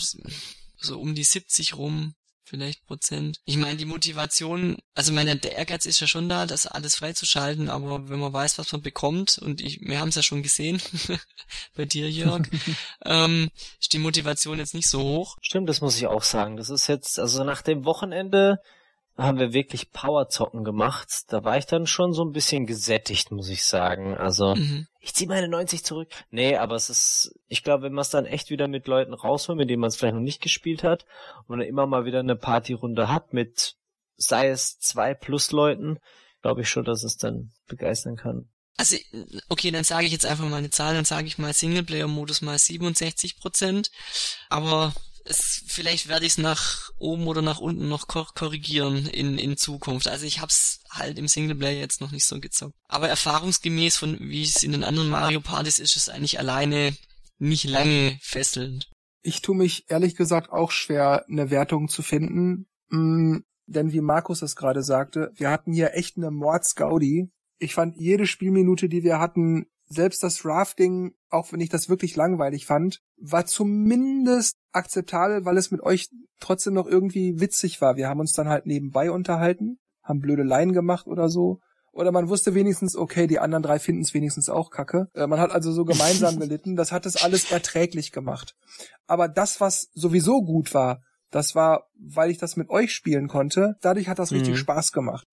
so 0.78 1.00
um 1.00 1.16
die 1.16 1.24
70 1.24 1.78
rum 1.78 2.16
vielleicht 2.44 2.86
Prozent. 2.86 3.40
Ich 3.46 3.58
meine, 3.58 3.78
die 3.78 3.86
Motivation, 3.86 4.78
also 4.94 5.14
meine, 5.14 5.38
der 5.38 5.56
Ehrgeiz 5.56 5.86
ist 5.86 6.00
ja 6.02 6.08
schon 6.08 6.28
da, 6.30 6.46
das 6.46 6.68
alles 6.68 6.96
freizuschalten, 6.96 7.70
aber 7.70 8.10
wenn 8.10 8.20
man 8.20 8.34
weiß, 8.34 8.58
was 8.58 8.72
man 8.72 8.82
bekommt, 8.82 9.38
und 9.40 9.62
ich, 9.62 9.80
wir 9.82 10.00
haben 10.00 10.10
es 10.10 10.16
ja 10.16 10.24
schon 10.24 10.44
gesehen, 10.44 10.82
bei 11.76 11.86
dir, 11.86 12.12
Jörg, 12.12 12.48
ähm, 13.06 13.50
ist 13.80 13.94
die 13.94 14.00
Motivation 14.00 14.60
jetzt 14.60 14.74
nicht 14.76 14.90
so 14.90 15.02
hoch. 15.02 15.38
Stimmt, 15.42 15.70
das 15.70 15.82
muss 15.82 15.98
ich 15.98 16.08
auch 16.08 16.24
sagen. 16.24 16.58
Das 16.58 16.70
ist 16.70 16.88
jetzt, 16.88 17.18
also 17.18 17.44
nach 17.44 17.62
dem 17.62 17.86
Wochenende 17.86 18.60
haben 19.18 19.38
wir 19.38 19.54
wirklich 19.54 19.92
Powerzocken 19.92 20.64
gemacht. 20.64 21.26
Da 21.28 21.44
war 21.44 21.58
ich 21.58 21.66
dann 21.66 21.86
schon 21.86 22.14
so 22.14 22.24
ein 22.24 22.32
bisschen 22.32 22.66
gesättigt, 22.66 23.32
muss 23.32 23.50
ich 23.50 23.64
sagen. 23.66 24.18
Also 24.18 24.56
mhm. 24.56 24.88
ich 25.00 25.14
ziehe 25.14 25.30
meine 25.30 25.48
90 25.48 25.84
zurück. 25.84 26.10
Nee, 26.32 26.58
aber 26.58 26.76
es 26.76 26.90
ist, 26.90 27.40
ich 27.48 27.64
glaube, 27.64 27.84
wenn 27.84 27.94
man 27.94 28.02
es 28.02 28.10
dann 28.10 28.26
echt 28.26 28.50
wieder 28.50 28.68
mit 28.68 28.88
Leuten 28.88 29.14
rausholt, 29.14 29.58
mit 29.58 29.70
denen 29.70 29.82
man 29.82 29.90
es 29.90 29.98
vielleicht 29.98 30.16
noch 30.16 30.22
nicht 30.22 30.42
gespielt 30.42 30.84
hat 30.84 31.06
und 31.48 31.60
dann 31.60 31.68
immer 31.68 31.86
mal 31.86 32.06
wieder 32.06 32.20
eine 32.20 32.36
Partyrunde 32.36 33.08
hat 33.08 33.34
mit, 33.34 33.76
sei 34.18 34.50
es 34.50 34.80
zwei 34.80 35.14
plus 35.14 35.52
Leuten, 35.52 36.00
glaube 36.42 36.62
ich 36.62 36.70
schon, 36.70 36.84
dass 36.84 37.04
es 37.04 37.18
dann 37.18 37.52
begeistern 37.68 38.16
kann. 38.16 38.50
Also, 38.76 38.98
okay, 39.50 39.70
dann 39.70 39.84
sage 39.84 40.08
ich 40.08 40.12
jetzt 40.12 40.26
einfach 40.26 40.46
mal 40.46 40.58
eine 40.58 40.72
Zahl, 40.72 40.96
dann 40.96 41.06
sage 41.06 41.28
ich 41.28 41.38
mal 41.38 41.54
Singleplayer-Modus 41.54 42.42
mal 42.42 42.58
67 42.58 43.38
Prozent. 43.38 43.92
Aber 44.50 44.94
es, 45.26 45.64
vielleicht 45.68 46.08
werde 46.08 46.26
ich 46.26 46.34
es 46.34 46.38
nach 46.38 46.92
oben 46.98 47.28
oder 47.28 47.42
nach 47.42 47.60
unten 47.60 47.90
noch 47.90 48.08
korrigieren 48.08 49.08
in, 49.08 49.38
in 49.38 49.58
Zukunft. 49.58 50.08
Also 50.08 50.26
ich 50.26 50.42
hab's 50.42 50.80
halt 50.90 51.18
im 51.18 51.28
Singleplayer 51.28 51.80
jetzt 51.80 52.02
noch 52.02 52.12
nicht 52.12 52.26
so 52.26 52.40
gezockt. 52.40 52.76
Aber 52.88 53.10
erfahrungsgemäß 53.10 53.98
von 53.98 54.20
wie 54.20 54.44
es 54.44 54.64
in 54.64 54.72
den 54.72 54.84
anderen 54.84 55.10
Mario 55.10 55.42
Partys 55.42 55.80
ist, 55.80 55.96
ist 55.96 56.08
es 56.08 56.10
eigentlich 56.10 56.40
alleine 56.40 56.96
nicht 57.40 57.66
lange 57.66 58.18
fesselnd. 58.22 58.90
Ich 59.22 59.42
tue 59.42 59.56
mich 59.56 59.86
ehrlich 59.90 60.16
gesagt 60.16 60.52
auch 60.52 60.72
schwer, 60.72 61.26
eine 61.30 61.50
Wertung 61.50 61.88
zu 61.88 62.02
finden. 62.02 62.68
Mm, 62.90 63.40
denn 63.66 63.94
wie 63.94 64.02
Markus 64.02 64.42
es 64.42 64.56
gerade 64.56 64.84
sagte, 64.84 65.32
wir 65.36 65.50
hatten 65.50 65.74
hier 65.74 65.94
echt 65.94 66.18
eine 66.18 66.32
Mordsgaudi. 66.32 67.32
Ich 67.58 67.74
fand 67.74 67.96
jede 67.96 68.28
Spielminute, 68.28 68.90
die 68.90 69.04
wir 69.04 69.20
hatten, 69.20 69.68
selbst 69.88 70.24
das 70.24 70.46
Rafting, 70.46 71.14
auch 71.30 71.52
wenn 71.52 71.60
ich 71.60 71.70
das 71.70 71.90
wirklich 71.90 72.16
langweilig 72.16 72.66
fand, 72.66 73.02
war 73.18 73.46
zumindest 73.46 74.58
akzeptabel, 74.72 75.46
weil 75.46 75.58
es 75.58 75.72
mit 75.72 75.82
euch 75.82 76.10
trotzdem 76.40 76.74
noch 76.74 76.88
irgendwie 76.88 77.40
witzig 77.40 77.82
war. 77.82 77.96
Wir 77.96 78.10
haben 78.10 78.20
uns 78.20 78.34
dann 78.34 78.50
halt 78.50 78.66
nebenbei 78.66 79.12
unterhalten, 79.12 79.80
haben 80.02 80.20
blöde 80.20 80.44
Laien 80.44 80.74
gemacht 80.74 81.08
oder 81.08 81.30
so. 81.30 81.60
Oder 81.92 82.12
man 82.12 82.28
wusste 82.28 82.56
wenigstens, 82.56 82.96
okay, 82.96 83.28
die 83.28 83.38
anderen 83.38 83.62
drei 83.62 83.78
finden 83.78 84.02
es 84.02 84.16
wenigstens 84.16 84.50
auch 84.50 84.72
kacke. 84.72 85.10
Äh, 85.14 85.28
man 85.28 85.40
hat 85.40 85.52
also 85.52 85.72
so 85.72 85.86
gemeinsam 85.86 86.40
gelitten. 86.40 86.76
Das 86.76 86.92
hat 86.92 87.06
es 87.06 87.22
alles 87.22 87.52
erträglich 87.52 88.12
gemacht. 88.12 88.56
Aber 89.06 89.28
das, 89.28 89.62
was 89.62 89.90
sowieso 89.94 90.42
gut 90.42 90.74
war, 90.74 91.04
das 91.30 91.54
war, 91.54 91.88
weil 91.96 92.32
ich 92.32 92.40
das 92.40 92.58
mit 92.58 92.70
euch 92.70 92.94
spielen 92.94 93.28
konnte. 93.28 93.76
Dadurch 93.82 94.08
hat 94.08 94.18
das 94.18 94.32
mhm. 94.32 94.38
richtig 94.38 94.58
Spaß 94.58 94.92
gemacht. 94.92 95.28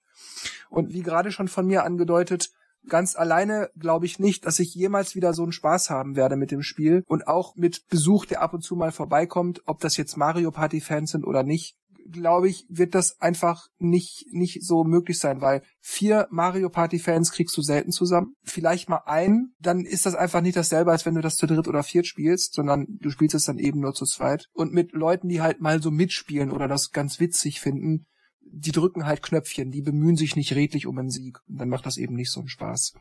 Und 0.68 0.92
wie 0.92 1.02
gerade 1.02 1.32
schon 1.32 1.48
von 1.48 1.66
mir 1.66 1.84
angedeutet, 1.84 2.50
Ganz 2.88 3.16
alleine 3.16 3.70
glaube 3.78 4.06
ich 4.06 4.18
nicht, 4.18 4.46
dass 4.46 4.58
ich 4.58 4.74
jemals 4.74 5.14
wieder 5.14 5.34
so 5.34 5.42
einen 5.42 5.52
Spaß 5.52 5.90
haben 5.90 6.16
werde 6.16 6.36
mit 6.36 6.50
dem 6.50 6.62
Spiel 6.62 7.02
und 7.06 7.26
auch 7.26 7.54
mit 7.56 7.86
Besuch, 7.88 8.26
der 8.26 8.42
ab 8.42 8.54
und 8.54 8.62
zu 8.62 8.74
mal 8.76 8.92
vorbeikommt, 8.92 9.62
ob 9.66 9.80
das 9.80 9.96
jetzt 9.96 10.16
Mario 10.16 10.50
Party 10.50 10.80
Fans 10.80 11.10
sind 11.10 11.26
oder 11.26 11.42
nicht, 11.42 11.76
glaube 12.10 12.48
ich, 12.48 12.66
wird 12.68 12.94
das 12.94 13.20
einfach 13.20 13.68
nicht, 13.78 14.26
nicht 14.32 14.64
so 14.64 14.84
möglich 14.84 15.18
sein, 15.18 15.40
weil 15.40 15.62
vier 15.80 16.26
Mario 16.30 16.68
Party 16.68 16.98
Fans 16.98 17.32
kriegst 17.32 17.56
du 17.56 17.62
selten 17.62 17.92
zusammen. 17.92 18.34
Vielleicht 18.42 18.88
mal 18.88 19.02
einen, 19.06 19.54
dann 19.60 19.84
ist 19.84 20.06
das 20.06 20.14
einfach 20.14 20.40
nicht 20.40 20.56
dasselbe, 20.56 20.90
als 20.90 21.06
wenn 21.06 21.14
du 21.14 21.20
das 21.20 21.36
zu 21.36 21.46
dritt 21.46 21.68
oder 21.68 21.82
viert 21.82 22.06
spielst, 22.06 22.54
sondern 22.54 22.86
du 22.88 23.10
spielst 23.10 23.34
es 23.34 23.44
dann 23.44 23.58
eben 23.58 23.80
nur 23.80 23.94
zu 23.94 24.04
zweit. 24.04 24.46
Und 24.52 24.72
mit 24.72 24.92
Leuten, 24.92 25.28
die 25.28 25.40
halt 25.40 25.60
mal 25.60 25.80
so 25.80 25.90
mitspielen 25.90 26.50
oder 26.50 26.68
das 26.68 26.90
ganz 26.90 27.20
witzig 27.20 27.60
finden, 27.60 28.06
die 28.52 28.72
drücken 28.72 29.06
halt 29.06 29.22
Knöpfchen, 29.22 29.70
die 29.70 29.82
bemühen 29.82 30.16
sich 30.16 30.36
nicht 30.36 30.54
redlich 30.54 30.86
um 30.86 30.98
einen 30.98 31.10
Sieg. 31.10 31.40
Und 31.48 31.58
dann 31.58 31.68
macht 31.68 31.86
das 31.86 31.96
eben 31.96 32.14
nicht 32.14 32.30
so 32.30 32.40
einen 32.40 32.48
Spaß. 32.48 32.94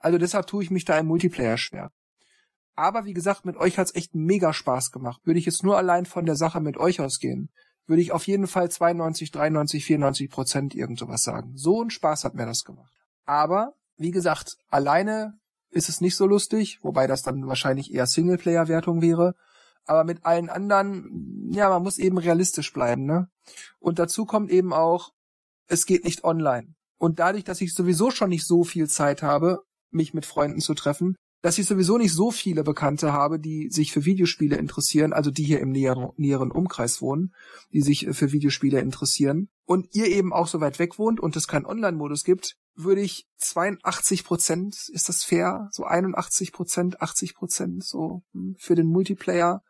Also 0.00 0.18
deshalb 0.18 0.46
tue 0.46 0.62
ich 0.62 0.70
mich 0.70 0.84
da 0.84 0.98
im 0.98 1.06
Multiplayer 1.06 1.56
schwer. 1.56 1.90
Aber 2.74 3.06
wie 3.06 3.14
gesagt, 3.14 3.46
mit 3.46 3.56
euch 3.56 3.78
hat's 3.78 3.94
echt 3.94 4.14
mega 4.14 4.52
Spaß 4.52 4.92
gemacht. 4.92 5.22
Würde 5.24 5.38
ich 5.38 5.46
jetzt 5.46 5.62
nur 5.62 5.78
allein 5.78 6.04
von 6.06 6.26
der 6.26 6.36
Sache 6.36 6.60
mit 6.60 6.76
euch 6.76 7.00
ausgehen, 7.00 7.50
würde 7.86 8.02
ich 8.02 8.12
auf 8.12 8.26
jeden 8.26 8.46
Fall 8.46 8.70
92, 8.70 9.30
93, 9.30 9.84
94 9.84 10.30
Prozent 10.30 10.74
irgend 10.74 10.98
sowas 10.98 11.22
sagen. 11.22 11.52
So 11.56 11.82
ein 11.82 11.90
Spaß 11.90 12.24
hat 12.24 12.34
mir 12.34 12.46
das 12.46 12.64
gemacht. 12.64 12.92
Aber, 13.24 13.74
wie 13.96 14.10
gesagt, 14.10 14.56
alleine 14.68 15.38
ist 15.70 15.88
es 15.88 16.00
nicht 16.00 16.16
so 16.16 16.26
lustig, 16.26 16.80
wobei 16.82 17.06
das 17.06 17.22
dann 17.22 17.46
wahrscheinlich 17.46 17.94
eher 17.94 18.06
Singleplayer-Wertung 18.06 19.02
wäre 19.02 19.34
aber 19.86 20.04
mit 20.04 20.24
allen 20.24 20.48
anderen, 20.48 21.50
ja, 21.52 21.68
man 21.68 21.82
muss 21.82 21.98
eben 21.98 22.18
realistisch 22.18 22.72
bleiben, 22.72 23.04
ne? 23.04 23.28
Und 23.78 23.98
dazu 23.98 24.24
kommt 24.24 24.50
eben 24.50 24.72
auch, 24.72 25.12
es 25.68 25.86
geht 25.86 26.04
nicht 26.04 26.24
online. 26.24 26.74
Und 26.98 27.18
dadurch, 27.18 27.44
dass 27.44 27.60
ich 27.60 27.74
sowieso 27.74 28.10
schon 28.10 28.30
nicht 28.30 28.46
so 28.46 28.64
viel 28.64 28.88
Zeit 28.88 29.22
habe, 29.22 29.60
mich 29.90 30.14
mit 30.14 30.26
Freunden 30.26 30.60
zu 30.60 30.74
treffen, 30.74 31.16
dass 31.42 31.58
ich 31.58 31.66
sowieso 31.66 31.98
nicht 31.98 32.12
so 32.12 32.30
viele 32.30 32.64
Bekannte 32.64 33.12
habe, 33.12 33.38
die 33.38 33.68
sich 33.70 33.92
für 33.92 34.04
Videospiele 34.04 34.56
interessieren, 34.56 35.12
also 35.12 35.30
die 35.30 35.44
hier 35.44 35.60
im 35.60 35.70
näheren, 35.70 36.50
Umkreis 36.50 37.00
wohnen, 37.00 37.34
die 37.72 37.82
sich 37.82 38.08
für 38.10 38.32
Videospiele 38.32 38.80
interessieren, 38.80 39.48
und 39.64 39.94
ihr 39.94 40.06
eben 40.06 40.32
auch 40.32 40.48
so 40.48 40.60
weit 40.60 40.78
weg 40.78 40.98
wohnt 40.98 41.20
und 41.20 41.36
es 41.36 41.46
keinen 41.46 41.66
Online-Modus 41.66 42.24
gibt, 42.24 42.56
würde 42.74 43.00
ich 43.00 43.26
82 43.38 44.24
Prozent, 44.24 44.88
ist 44.92 45.08
das 45.08 45.24
fair? 45.24 45.68
So 45.72 45.84
81 45.84 46.52
Prozent, 46.52 47.00
80 47.00 47.34
Prozent, 47.34 47.84
so 47.84 48.22
hm, 48.32 48.56
für 48.58 48.74
den 48.74 48.88
Multiplayer 48.88 49.62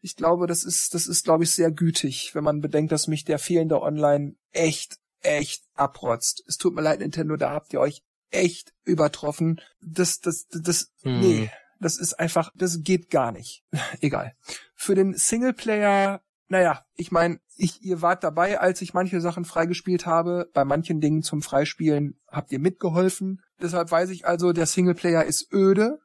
ich 0.00 0.16
glaube, 0.16 0.46
das 0.46 0.64
ist, 0.64 0.94
das 0.94 1.06
ist, 1.06 1.24
glaube 1.24 1.44
ich, 1.44 1.50
sehr 1.52 1.70
gütig, 1.70 2.34
wenn 2.34 2.44
man 2.44 2.60
bedenkt, 2.60 2.92
dass 2.92 3.06
mich 3.06 3.24
der 3.24 3.38
fehlende 3.38 3.80
Online 3.82 4.36
echt, 4.52 4.98
echt 5.20 5.64
abrotzt. 5.74 6.44
Es 6.46 6.56
tut 6.56 6.74
mir 6.74 6.82
leid, 6.82 7.00
Nintendo, 7.00 7.36
da 7.36 7.50
habt 7.50 7.72
ihr 7.72 7.80
euch 7.80 8.02
echt 8.30 8.72
übertroffen. 8.84 9.60
Das, 9.80 10.20
das, 10.20 10.46
das, 10.48 10.62
das 10.62 10.92
hm. 11.02 11.20
nee, 11.20 11.50
das 11.80 11.98
ist 11.98 12.14
einfach, 12.14 12.50
das 12.54 12.82
geht 12.82 13.10
gar 13.10 13.32
nicht. 13.32 13.64
Egal. 14.00 14.34
Für 14.74 14.94
den 14.94 15.14
Singleplayer, 15.14 16.22
naja, 16.48 16.84
ich 16.96 17.10
meine, 17.10 17.40
ich, 17.56 17.82
ihr 17.82 18.02
wart 18.02 18.24
dabei, 18.24 18.60
als 18.60 18.82
ich 18.82 18.94
manche 18.94 19.20
Sachen 19.20 19.44
freigespielt 19.44 20.06
habe. 20.06 20.50
Bei 20.52 20.64
manchen 20.64 21.00
Dingen 21.00 21.22
zum 21.22 21.42
Freispielen 21.42 22.18
habt 22.28 22.52
ihr 22.52 22.58
mitgeholfen. 22.58 23.42
Deshalb 23.60 23.90
weiß 23.90 24.10
ich 24.10 24.26
also, 24.26 24.52
der 24.52 24.66
Singleplayer 24.66 25.24
ist 25.24 25.52
öde. 25.52 26.00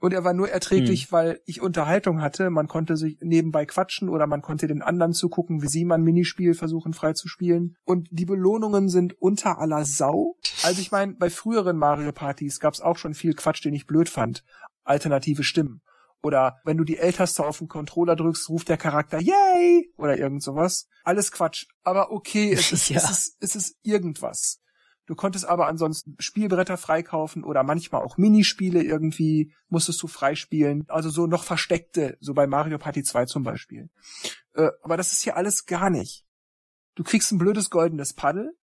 Und 0.00 0.14
er 0.14 0.24
war 0.24 0.32
nur 0.32 0.48
erträglich, 0.48 1.04
hm. 1.04 1.12
weil 1.12 1.40
ich 1.44 1.60
Unterhaltung 1.60 2.22
hatte. 2.22 2.48
Man 2.48 2.68
konnte 2.68 2.96
sich 2.96 3.18
nebenbei 3.20 3.66
quatschen 3.66 4.08
oder 4.08 4.26
man 4.26 4.40
konnte 4.40 4.66
den 4.66 4.80
anderen 4.80 5.12
zugucken, 5.12 5.62
wie 5.62 5.68
sie 5.68 5.84
mal 5.84 5.96
ein 5.96 6.02
Minispiel 6.02 6.54
versuchen 6.54 6.94
freizuspielen. 6.94 7.76
Und 7.84 8.08
die 8.10 8.24
Belohnungen 8.24 8.88
sind 8.88 9.20
unter 9.20 9.58
aller 9.58 9.84
Sau. 9.84 10.36
Also 10.62 10.80
ich 10.80 10.90
meine, 10.90 11.12
bei 11.14 11.28
früheren 11.28 11.76
Mario 11.76 12.12
Partys 12.12 12.60
gab 12.60 12.72
es 12.72 12.80
auch 12.80 12.96
schon 12.96 13.12
viel 13.12 13.34
Quatsch, 13.34 13.62
den 13.62 13.74
ich 13.74 13.86
blöd 13.86 14.08
fand. 14.08 14.42
Alternative 14.84 15.44
Stimmen. 15.44 15.82
Oder 16.22 16.60
wenn 16.64 16.76
du 16.76 16.84
die 16.84 16.98
L-Taste 16.98 17.46
auf 17.46 17.58
den 17.58 17.68
Controller 17.68 18.16
drückst, 18.16 18.48
ruft 18.48 18.68
der 18.68 18.76
Charakter 18.78 19.20
Yay! 19.20 19.92
Oder 19.96 20.18
irgend 20.18 20.42
sowas. 20.42 20.88
Alles 21.04 21.30
Quatsch. 21.30 21.66
Aber 21.82 22.10
okay, 22.10 22.52
es 22.52 22.72
ist, 22.72 22.88
ja. 22.88 22.96
es 22.96 23.10
ist, 23.10 23.36
es 23.40 23.56
ist 23.56 23.76
irgendwas. 23.82 24.60
Du 25.10 25.16
konntest 25.16 25.44
aber 25.44 25.66
ansonsten 25.66 26.14
Spielbretter 26.20 26.76
freikaufen 26.76 27.42
oder 27.42 27.64
manchmal 27.64 28.00
auch 28.00 28.16
Minispiele 28.16 28.80
irgendwie 28.80 29.52
musstest 29.68 30.00
du 30.04 30.06
freispielen. 30.06 30.84
Also 30.86 31.10
so 31.10 31.26
noch 31.26 31.42
versteckte, 31.42 32.16
so 32.20 32.32
bei 32.32 32.46
Mario 32.46 32.78
Party 32.78 33.02
2 33.02 33.24
zum 33.24 33.42
Beispiel. 33.42 33.90
Äh, 34.54 34.68
aber 34.84 34.96
das 34.96 35.10
ist 35.10 35.22
hier 35.22 35.36
alles 35.36 35.66
gar 35.66 35.90
nicht. 35.90 36.24
Du 36.94 37.02
kriegst 37.02 37.32
ein 37.32 37.38
blödes 37.38 37.70
goldenes 37.70 38.12
Paddel. 38.12 38.56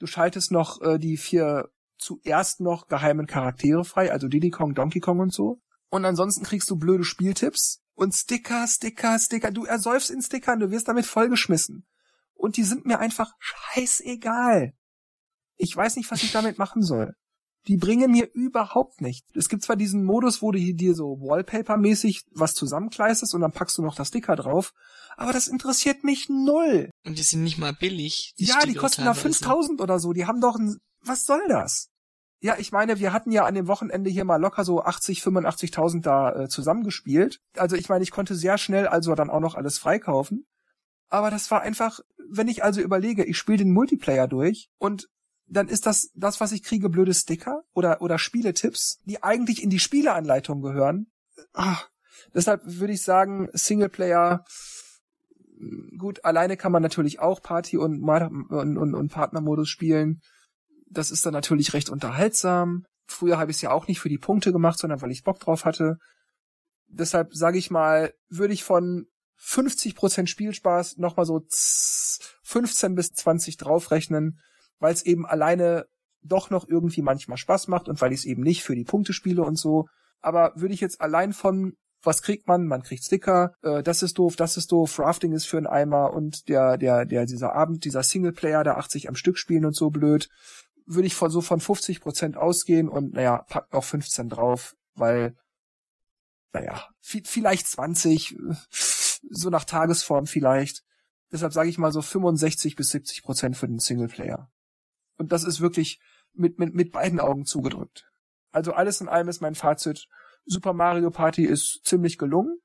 Du 0.00 0.08
schaltest 0.08 0.50
noch 0.50 0.82
äh, 0.82 0.98
die 0.98 1.16
vier 1.16 1.70
zuerst 1.98 2.58
noch 2.60 2.88
geheimen 2.88 3.28
Charaktere 3.28 3.84
frei, 3.84 4.10
also 4.10 4.26
Diddy 4.26 4.50
Kong, 4.50 4.74
Donkey 4.74 4.98
Kong 4.98 5.20
und 5.20 5.32
so. 5.32 5.60
Und 5.88 6.04
ansonsten 6.04 6.42
kriegst 6.42 6.68
du 6.68 6.74
blöde 6.74 7.04
Spieltipps 7.04 7.80
und 7.94 8.12
Sticker, 8.12 8.66
Sticker, 8.66 9.20
Sticker. 9.20 9.52
Du 9.52 9.64
ersäufst 9.64 10.10
in 10.10 10.20
Stickern, 10.20 10.58
du 10.58 10.72
wirst 10.72 10.88
damit 10.88 11.06
vollgeschmissen. 11.06 11.86
Und 12.34 12.56
die 12.56 12.64
sind 12.64 12.86
mir 12.86 12.98
einfach 12.98 13.34
scheißegal. 13.38 14.74
Ich 15.56 15.76
weiß 15.76 15.96
nicht, 15.96 16.10
was 16.10 16.22
ich 16.22 16.32
damit 16.32 16.58
machen 16.58 16.82
soll. 16.82 17.14
Die 17.68 17.76
bringen 17.76 18.12
mir 18.12 18.30
überhaupt 18.32 19.00
nichts. 19.00 19.28
Es 19.34 19.48
gibt 19.48 19.62
zwar 19.62 19.74
diesen 19.74 20.04
Modus, 20.04 20.40
wo 20.40 20.52
du 20.52 20.58
dir 20.58 20.94
so 20.94 21.18
Wallpaper-mäßig 21.20 22.22
was 22.30 22.54
zusammenkleistest 22.54 23.34
und 23.34 23.40
dann 23.40 23.52
packst 23.52 23.76
du 23.78 23.82
noch 23.82 23.96
das 23.96 24.08
Sticker 24.08 24.36
drauf, 24.36 24.72
aber 25.16 25.32
das 25.32 25.48
interessiert 25.48 26.04
mich 26.04 26.28
null. 26.28 26.90
Und 27.04 27.18
die 27.18 27.22
sind 27.22 27.42
nicht 27.42 27.58
mal 27.58 27.72
billig. 27.72 28.34
Die 28.38 28.44
ja, 28.44 28.60
die 28.60 28.74
kosten 28.74 29.04
da 29.04 29.14
5000 29.14 29.80
oder 29.80 29.98
so. 29.98 30.12
Die 30.12 30.26
haben 30.26 30.40
doch 30.40 30.56
ein, 30.56 30.76
was 31.00 31.26
soll 31.26 31.42
das? 31.48 31.88
Ja, 32.40 32.56
ich 32.58 32.70
meine, 32.70 33.00
wir 33.00 33.12
hatten 33.12 33.32
ja 33.32 33.46
an 33.46 33.54
dem 33.54 33.66
Wochenende 33.66 34.10
hier 34.10 34.24
mal 34.24 34.36
locker 34.36 34.64
so 34.64 34.82
80, 34.82 35.20
85.000 35.20 36.02
da 36.02 36.42
äh, 36.42 36.48
zusammengespielt. 36.48 37.40
Also 37.56 37.76
ich 37.76 37.88
meine, 37.88 38.04
ich 38.04 38.10
konnte 38.10 38.36
sehr 38.36 38.58
schnell 38.58 38.86
also 38.86 39.14
dann 39.14 39.30
auch 39.30 39.40
noch 39.40 39.54
alles 39.54 39.78
freikaufen. 39.78 40.46
Aber 41.08 41.30
das 41.30 41.50
war 41.50 41.62
einfach, 41.62 42.00
wenn 42.28 42.48
ich 42.48 42.62
also 42.62 42.80
überlege, 42.80 43.24
ich 43.24 43.38
spiele 43.38 43.58
den 43.58 43.72
Multiplayer 43.72 44.28
durch 44.28 44.68
und 44.78 45.08
dann 45.48 45.68
ist 45.68 45.86
das 45.86 46.10
das, 46.14 46.40
was 46.40 46.52
ich 46.52 46.62
kriege, 46.62 46.88
blöde 46.88 47.14
Sticker 47.14 47.62
oder, 47.72 48.02
oder 48.02 48.18
Spieletipps, 48.18 49.00
die 49.04 49.22
eigentlich 49.22 49.62
in 49.62 49.70
die 49.70 49.78
Spieleanleitung 49.78 50.60
gehören. 50.60 51.06
Ah, 51.52 51.78
deshalb 52.34 52.62
würde 52.64 52.92
ich 52.92 53.02
sagen, 53.02 53.48
Singleplayer, 53.52 54.44
gut, 55.98 56.24
alleine 56.24 56.56
kann 56.56 56.72
man 56.72 56.82
natürlich 56.82 57.20
auch 57.20 57.40
Party 57.42 57.76
und, 57.76 58.02
und, 58.02 58.76
und, 58.76 58.94
und 58.94 59.12
Partnermodus 59.12 59.68
spielen. 59.68 60.20
Das 60.88 61.10
ist 61.10 61.24
dann 61.24 61.32
natürlich 61.32 61.72
recht 61.74 61.90
unterhaltsam. 61.90 62.84
Früher 63.06 63.38
habe 63.38 63.50
ich 63.50 63.58
es 63.58 63.62
ja 63.62 63.70
auch 63.70 63.86
nicht 63.86 64.00
für 64.00 64.08
die 64.08 64.18
Punkte 64.18 64.52
gemacht, 64.52 64.78
sondern 64.78 65.00
weil 65.00 65.12
ich 65.12 65.22
Bock 65.22 65.38
drauf 65.38 65.64
hatte. 65.64 65.98
Deshalb 66.88 67.34
sage 67.34 67.58
ich 67.58 67.70
mal, 67.70 68.12
würde 68.28 68.54
ich 68.54 68.64
von 68.64 69.06
50% 69.40 70.26
Spielspaß 70.26 70.96
nochmal 70.98 71.26
so 71.26 71.42
15 72.42 72.94
bis 72.94 73.12
20 73.12 73.56
draufrechnen, 73.56 74.40
weil 74.78 74.92
es 74.92 75.04
eben 75.04 75.26
alleine 75.26 75.86
doch 76.22 76.50
noch 76.50 76.66
irgendwie 76.68 77.02
manchmal 77.02 77.38
Spaß 77.38 77.68
macht 77.68 77.88
und 77.88 78.00
weil 78.00 78.12
ich 78.12 78.20
es 78.20 78.24
eben 78.24 78.42
nicht 78.42 78.62
für 78.62 78.74
die 78.74 78.84
Punkte 78.84 79.12
spiele 79.12 79.42
und 79.42 79.56
so. 79.56 79.86
Aber 80.20 80.52
würde 80.56 80.74
ich 80.74 80.80
jetzt 80.80 81.00
allein 81.00 81.32
von 81.32 81.76
was 82.02 82.22
kriegt 82.22 82.46
man? 82.46 82.66
Man 82.66 82.82
kriegt 82.82 83.04
Sticker, 83.04 83.54
äh, 83.62 83.82
das 83.82 84.02
ist 84.02 84.18
doof, 84.18 84.36
das 84.36 84.56
ist 84.56 84.72
doof, 84.72 84.98
Rafting 84.98 85.32
ist 85.32 85.46
für 85.46 85.56
einen 85.58 85.66
Eimer 85.66 86.12
und 86.12 86.48
der, 86.48 86.78
der, 86.78 87.04
der, 87.04 87.26
dieser 87.26 87.54
Abend, 87.54 87.84
dieser 87.84 88.02
Singleplayer, 88.02 88.64
der 88.64 88.78
80 88.78 89.08
am 89.08 89.16
Stück 89.16 89.38
spielen 89.38 89.64
und 89.64 89.74
so 89.74 89.90
blöd, 89.90 90.28
würde 90.86 91.06
ich 91.06 91.14
von 91.14 91.30
so 91.30 91.40
von 91.40 91.60
50 91.60 92.00
Prozent 92.00 92.36
ausgehen 92.36 92.88
und 92.88 93.14
naja, 93.14 93.44
packt 93.48 93.72
noch 93.72 93.84
15 93.84 94.28
drauf, 94.28 94.76
weil, 94.94 95.34
naja, 96.52 96.88
vielleicht 97.00 97.66
20, 97.66 98.36
so 99.30 99.50
nach 99.50 99.64
Tagesform 99.64 100.26
vielleicht. 100.26 100.84
Deshalb 101.32 101.52
sage 101.52 101.68
ich 101.68 101.76
mal 101.76 101.90
so 101.90 102.02
65 102.02 102.76
bis 102.76 102.90
70 102.90 103.24
Prozent 103.24 103.56
für 103.56 103.66
den 103.66 103.80
Singleplayer. 103.80 104.48
Und 105.16 105.32
das 105.32 105.44
ist 105.44 105.60
wirklich 105.60 106.00
mit, 106.32 106.58
mit, 106.58 106.74
mit 106.74 106.92
beiden 106.92 107.20
Augen 107.20 107.44
zugedrückt. 107.44 108.10
Also 108.52 108.72
alles 108.72 109.00
in 109.00 109.08
allem 109.08 109.28
ist 109.28 109.40
mein 109.40 109.54
Fazit, 109.54 110.08
Super 110.44 110.72
Mario 110.72 111.10
Party 111.10 111.44
ist 111.44 111.80
ziemlich 111.84 112.18
gelungen, 112.18 112.58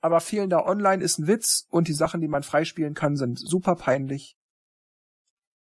aber 0.00 0.20
fehlender 0.20 0.66
Online 0.66 1.02
ist 1.02 1.18
ein 1.18 1.26
Witz 1.26 1.66
und 1.70 1.88
die 1.88 1.92
Sachen, 1.94 2.20
die 2.20 2.28
man 2.28 2.42
freispielen 2.42 2.94
kann, 2.94 3.16
sind 3.16 3.38
super 3.38 3.76
peinlich. 3.76 4.36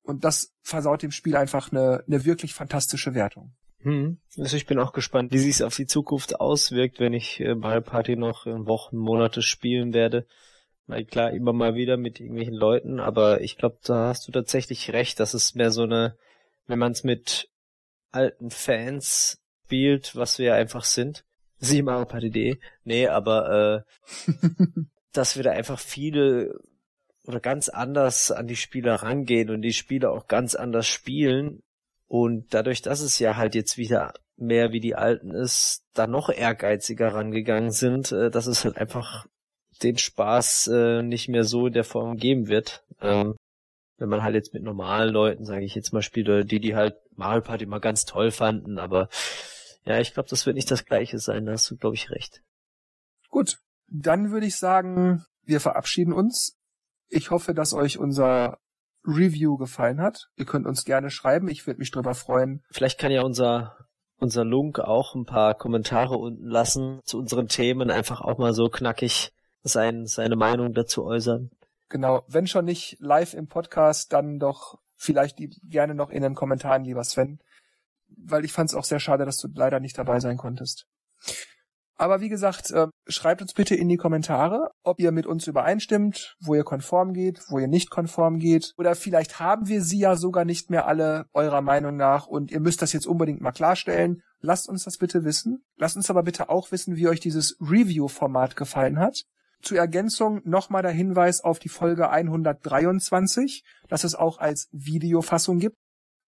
Und 0.02 0.26
das 0.26 0.54
versaut 0.62 1.02
dem 1.02 1.12
Spiel 1.12 1.36
einfach 1.36 1.72
eine, 1.72 2.04
eine 2.08 2.26
wirklich 2.26 2.54
fantastische 2.54 3.14
Wertung. 3.14 3.56
Hm. 3.84 4.20
Also 4.38 4.58
ich 4.58 4.66
bin 4.66 4.80
auch 4.80 4.94
gespannt, 4.94 5.32
wie 5.32 5.40
sich 5.40 5.56
es 5.56 5.62
auf 5.62 5.76
die 5.76 5.86
Zukunft 5.86 6.40
auswirkt, 6.40 7.00
wenn 7.00 7.14
ich 7.14 7.40
äh, 7.40 7.56
Mario 7.56 7.82
Party 7.82 8.16
noch 8.16 8.46
in 8.46 8.66
Wochen, 8.66 8.98
Monate 8.98 9.42
spielen 9.42 9.94
werde. 9.94 10.26
Weil 10.88 11.06
klar, 11.06 11.32
immer 11.32 11.54
mal 11.54 11.76
wieder 11.76 11.98
mit 11.98 12.20
irgendwelchen 12.20 12.56
Leuten, 12.56 13.00
aber 13.00 13.42
ich 13.42 13.58
glaube, 13.58 13.78
da 13.84 14.10
hast 14.10 14.28
du 14.28 14.32
tatsächlich 14.32 14.92
recht, 14.92 15.20
dass 15.20 15.34
es 15.34 15.56
mehr 15.56 15.72
so 15.72 15.84
eine, 15.84 16.18
wenn 16.68 16.80
man 16.80 16.92
es 16.92 17.04
mit 17.04 17.50
alten 18.12 18.52
Fans 18.52 19.40
spielt, 19.66 20.16
was 20.16 20.40
wir 20.40 20.56
einfach 20.56 20.84
sind, 20.84 21.24
Sie 21.58 21.82
Mario 21.82 22.06
Party.de. 22.06 22.58
Nee, 22.84 23.08
aber 23.08 23.86
äh, 24.28 24.32
dass 25.14 25.38
wir 25.38 25.44
da 25.44 25.52
einfach 25.52 25.80
viele 25.80 26.60
oder 27.26 27.40
ganz 27.40 27.70
anders 27.70 28.32
an 28.32 28.48
die 28.48 28.58
Spieler 28.58 28.96
rangehen 28.96 29.50
und 29.50 29.62
die 29.62 29.74
Spieler 29.74 30.12
auch 30.12 30.28
ganz 30.28 30.56
anders 30.56 30.88
spielen. 30.88 31.64
Und 32.08 32.54
dadurch, 32.54 32.82
dass 32.82 33.00
es 33.00 33.18
ja 33.20 33.38
halt 33.38 33.56
jetzt 33.56 33.78
wieder 33.78 34.14
mehr 34.36 34.72
wie 34.74 34.82
die 34.82 34.96
Alten 34.96 35.32
ist, 35.32 35.86
da 35.94 36.06
noch 36.06 36.30
ehrgeiziger 36.30 37.14
rangegangen 37.14 37.72
sind, 37.72 38.12
äh, 38.12 38.30
dass 38.30 38.48
es 38.48 38.66
halt 38.66 38.78
einfach 38.78 39.26
den 39.82 39.98
Spaß 39.98 40.68
äh, 40.68 41.02
nicht 41.02 41.30
mehr 41.30 41.44
so 41.44 41.68
in 41.68 41.74
der 41.74 41.84
Form 41.84 42.18
geben 42.18 42.48
wird. 42.48 42.84
Ähm, 43.02 43.36
wenn 43.98 44.10
man 44.10 44.24
halt 44.24 44.36
jetzt 44.36 44.54
mit 44.54 44.64
normalen 44.64 45.14
Leuten, 45.14 45.46
sage 45.46 45.66
ich 45.66 45.76
jetzt 45.76 45.94
mal, 45.94 46.02
spielt, 46.02 46.52
die, 46.52 46.60
die 46.60 46.76
halt 46.76 46.96
Mario 47.16 47.42
Party 47.42 47.66
mal 47.66 47.80
ganz 47.80 48.06
toll 48.06 48.32
fanden, 48.32 48.80
aber 48.80 49.08
ja, 49.86 50.00
ich 50.00 50.14
glaube, 50.14 50.30
das 50.30 50.46
wird 50.46 50.56
nicht 50.56 50.72
das 50.72 50.86
gleiche 50.86 51.20
sein, 51.20 51.46
da 51.46 51.54
hast 51.54 51.70
du, 51.70 51.78
glaube 51.78 51.96
ich, 51.96 52.10
recht. 52.10 52.42
Gut, 53.30 53.58
dann 53.88 54.32
würde 54.32 54.46
ich 54.46 54.58
sagen, 54.58 55.26
wir 55.44 55.60
verabschieden 55.60 56.14
uns. 56.14 56.58
Ich 57.10 57.32
hoffe, 57.32 57.54
dass 57.54 57.74
euch 57.74 57.98
unser 57.98 58.58
Review 59.06 59.58
gefallen 59.58 60.02
hat. 60.02 60.30
Ihr 60.38 60.46
könnt 60.46 60.66
uns 60.66 60.86
gerne 60.86 61.10
schreiben, 61.10 61.50
ich 61.50 61.68
würde 61.68 61.80
mich 61.80 61.92
drüber 61.92 62.16
freuen. 62.16 62.64
Vielleicht 62.72 63.00
kann 63.00 63.12
ja 63.12 63.22
unser 63.22 63.78
unser 64.24 64.46
Lunk 64.46 64.80
auch 64.80 65.16
ein 65.16 65.26
paar 65.26 65.54
Kommentare 65.54 66.16
unten 66.16 66.48
lassen 66.48 67.02
zu 67.04 67.20
unseren 67.20 67.50
Themen, 67.50 67.92
einfach 67.92 68.22
auch 68.22 68.38
mal 68.38 68.54
so 68.54 68.70
knackig 68.70 69.33
sein, 69.64 70.06
seine 70.06 70.36
Meinung 70.36 70.74
dazu 70.74 71.06
äußern. 71.06 71.52
Genau, 71.90 72.24
wenn 72.28 72.48
schon 72.48 72.66
nicht 72.66 72.98
live 73.00 73.34
im 73.34 73.48
Podcast, 73.48 74.14
dann 74.14 74.40
doch 74.40 74.80
vielleicht 74.96 75.40
die, 75.40 75.50
gerne 75.64 75.96
noch 75.96 76.10
in 76.10 76.22
den 76.22 76.36
Kommentaren, 76.36 76.84
lieber 76.84 77.04
Sven 77.04 77.40
weil 78.18 78.46
ich 78.46 78.52
fand 78.52 78.70
es 78.70 78.76
auch 78.76 78.84
sehr 78.84 79.00
schade, 79.00 79.26
dass 79.26 79.38
du 79.38 79.48
leider 79.54 79.80
nicht 79.80 79.98
dabei 79.98 80.20
sein 80.20 80.38
konntest. 80.38 80.86
Aber 81.96 82.22
wie 82.22 82.30
gesagt, 82.30 82.72
äh, 82.72 82.88
schreibt 83.08 83.44
uns 83.44 83.54
bitte 83.54 83.76
in 83.76 83.88
die 83.88 83.98
Kommentare, 83.98 84.72
ob 84.82 85.00
ihr 85.00 85.12
mit 85.12 85.28
uns 85.28 85.46
übereinstimmt, 85.46 86.36
wo 86.42 86.56
ihr 86.56 86.64
konform 86.64 87.14
geht, 87.14 87.40
wo 87.50 87.60
ihr 87.60 87.68
nicht 87.68 87.92
konform 87.92 88.40
geht. 88.40 88.74
Oder 88.78 88.96
vielleicht 88.96 89.40
haben 89.40 89.68
wir 89.68 89.82
sie 89.82 90.00
ja 90.00 90.16
sogar 90.16 90.44
nicht 90.44 90.72
mehr 90.72 90.88
alle 90.88 91.28
eurer 91.34 91.62
Meinung 91.62 91.96
nach 91.96 92.26
und 92.26 92.52
ihr 92.52 92.60
müsst 92.60 92.82
das 92.82 92.94
jetzt 92.94 93.06
unbedingt 93.06 93.42
mal 93.42 93.52
klarstellen. 93.52 94.24
Lasst 94.40 94.68
uns 94.68 94.84
das 94.84 94.98
bitte 94.98 95.24
wissen. 95.24 95.64
Lasst 95.78 95.96
uns 95.96 96.10
aber 96.10 96.24
bitte 96.24 96.50
auch 96.50 96.72
wissen, 96.72 96.96
wie 96.96 97.08
euch 97.08 97.20
dieses 97.20 97.58
Review-Format 97.62 98.56
gefallen 98.56 98.98
hat. 98.98 99.24
Zur 99.64 99.78
Ergänzung 99.78 100.42
nochmal 100.44 100.82
der 100.82 100.92
Hinweis 100.92 101.42
auf 101.42 101.58
die 101.58 101.70
Folge 101.70 102.10
123, 102.10 103.64
dass 103.88 104.04
es 104.04 104.14
auch 104.14 104.38
als 104.38 104.68
Videofassung 104.72 105.58
gibt 105.58 105.78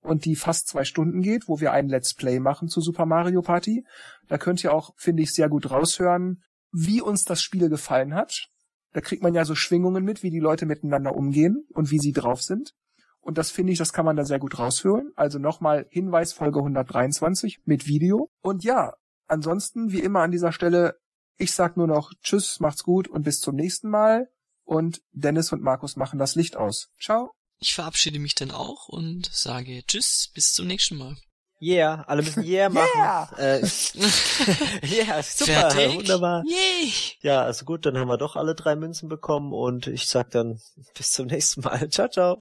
und 0.02 0.24
die 0.24 0.38
fast 0.38 0.68
zwei 0.68 0.86
Stunden 0.86 1.22
geht, 1.22 1.48
wo 1.48 1.60
wir 1.60 1.74
ein 1.74 1.90
Let's 1.90 2.14
Play 2.14 2.40
machen 2.40 2.70
zu 2.70 2.80
Super 2.80 3.06
Mario 3.06 3.42
Party. 3.42 3.86
Da 4.28 4.38
könnt 4.38 4.64
ihr 4.64 4.74
auch, 4.74 4.94
finde 4.96 5.24
ich, 5.24 5.34
sehr 5.34 5.50
gut 5.50 5.70
raushören, 5.70 6.44
wie 6.72 7.02
uns 7.02 7.26
das 7.26 7.42
Spiel 7.42 7.70
gefallen 7.70 8.14
hat. 8.16 8.48
Da 8.94 9.02
kriegt 9.02 9.22
man 9.22 9.34
ja 9.34 9.44
so 9.44 9.56
Schwingungen 9.56 10.06
mit, 10.06 10.24
wie 10.24 10.30
die 10.30 10.40
Leute 10.40 10.66
miteinander 10.66 11.14
umgehen 11.16 11.66
und 11.74 11.92
wie 11.92 12.00
sie 12.00 12.14
drauf 12.14 12.42
sind. 12.42 12.74
Und 13.20 13.38
das 13.38 13.52
finde 13.52 13.74
ich, 13.74 13.80
das 13.80 13.92
kann 13.92 14.06
man 14.06 14.16
da 14.16 14.24
sehr 14.24 14.40
gut 14.40 14.58
raushören. 14.60 15.12
Also 15.16 15.40
nochmal 15.40 15.88
Hinweis 15.90 16.32
Folge 16.32 16.60
123 16.60 17.64
mit 17.66 17.88
Video. 17.88 18.30
Und 18.42 18.64
ja, 18.64 18.94
ansonsten 19.28 19.92
wie 19.92 20.00
immer 20.00 20.22
an 20.22 20.32
dieser 20.32 20.52
Stelle, 20.52 20.96
ich 21.38 21.54
sag 21.54 21.78
nur 21.78 21.88
noch 21.88 22.12
Tschüss, 22.22 22.60
macht's 22.60 22.84
gut 22.84 23.08
und 23.08 23.24
bis 23.24 23.40
zum 23.40 23.56
nächsten 23.56 23.90
Mal. 23.90 24.30
Und 24.64 25.02
Dennis 25.12 25.52
und 25.52 25.62
Markus 25.62 25.96
machen 25.96 26.18
das 26.18 26.36
Licht 26.36 26.56
aus. 26.56 26.90
Ciao. 27.00 27.32
Ich 27.60 27.76
verabschiede 27.76 28.20
mich 28.20 28.36
dann 28.36 28.52
auch 28.52 28.88
und 28.90 29.30
sage 29.32 29.84
Tschüss, 29.86 30.32
bis 30.34 30.54
zum 30.54 30.68
nächsten 30.68 30.98
Mal. 30.98 31.16
Yeah, 31.62 32.04
alle 32.08 32.22
müssen 32.22 32.44
Yeah 32.44 32.70
machen. 32.70 32.90
Yeah, 32.96 33.32
äh, 33.38 33.60
yeah 34.84 35.24
super, 35.24 35.72
Fertig? 35.72 35.96
wunderbar. 35.96 36.44
Yay. 36.46 36.92
Ja, 37.22 37.44
also 37.44 37.64
gut, 37.66 37.86
dann 37.86 37.98
haben 37.98 38.10
wir 38.10 38.18
doch 38.18 38.36
alle 38.36 38.56
drei 38.56 38.76
Münzen 38.76 39.08
bekommen 39.08 39.54
und 39.54 39.88
ich 39.88 40.08
sag 40.08 40.32
dann 40.32 40.60
bis 40.98 41.12
zum 41.12 41.28
nächsten 41.28 41.62
Mal. 41.62 41.90
Ciao, 41.90 42.10
ciao. 42.10 42.40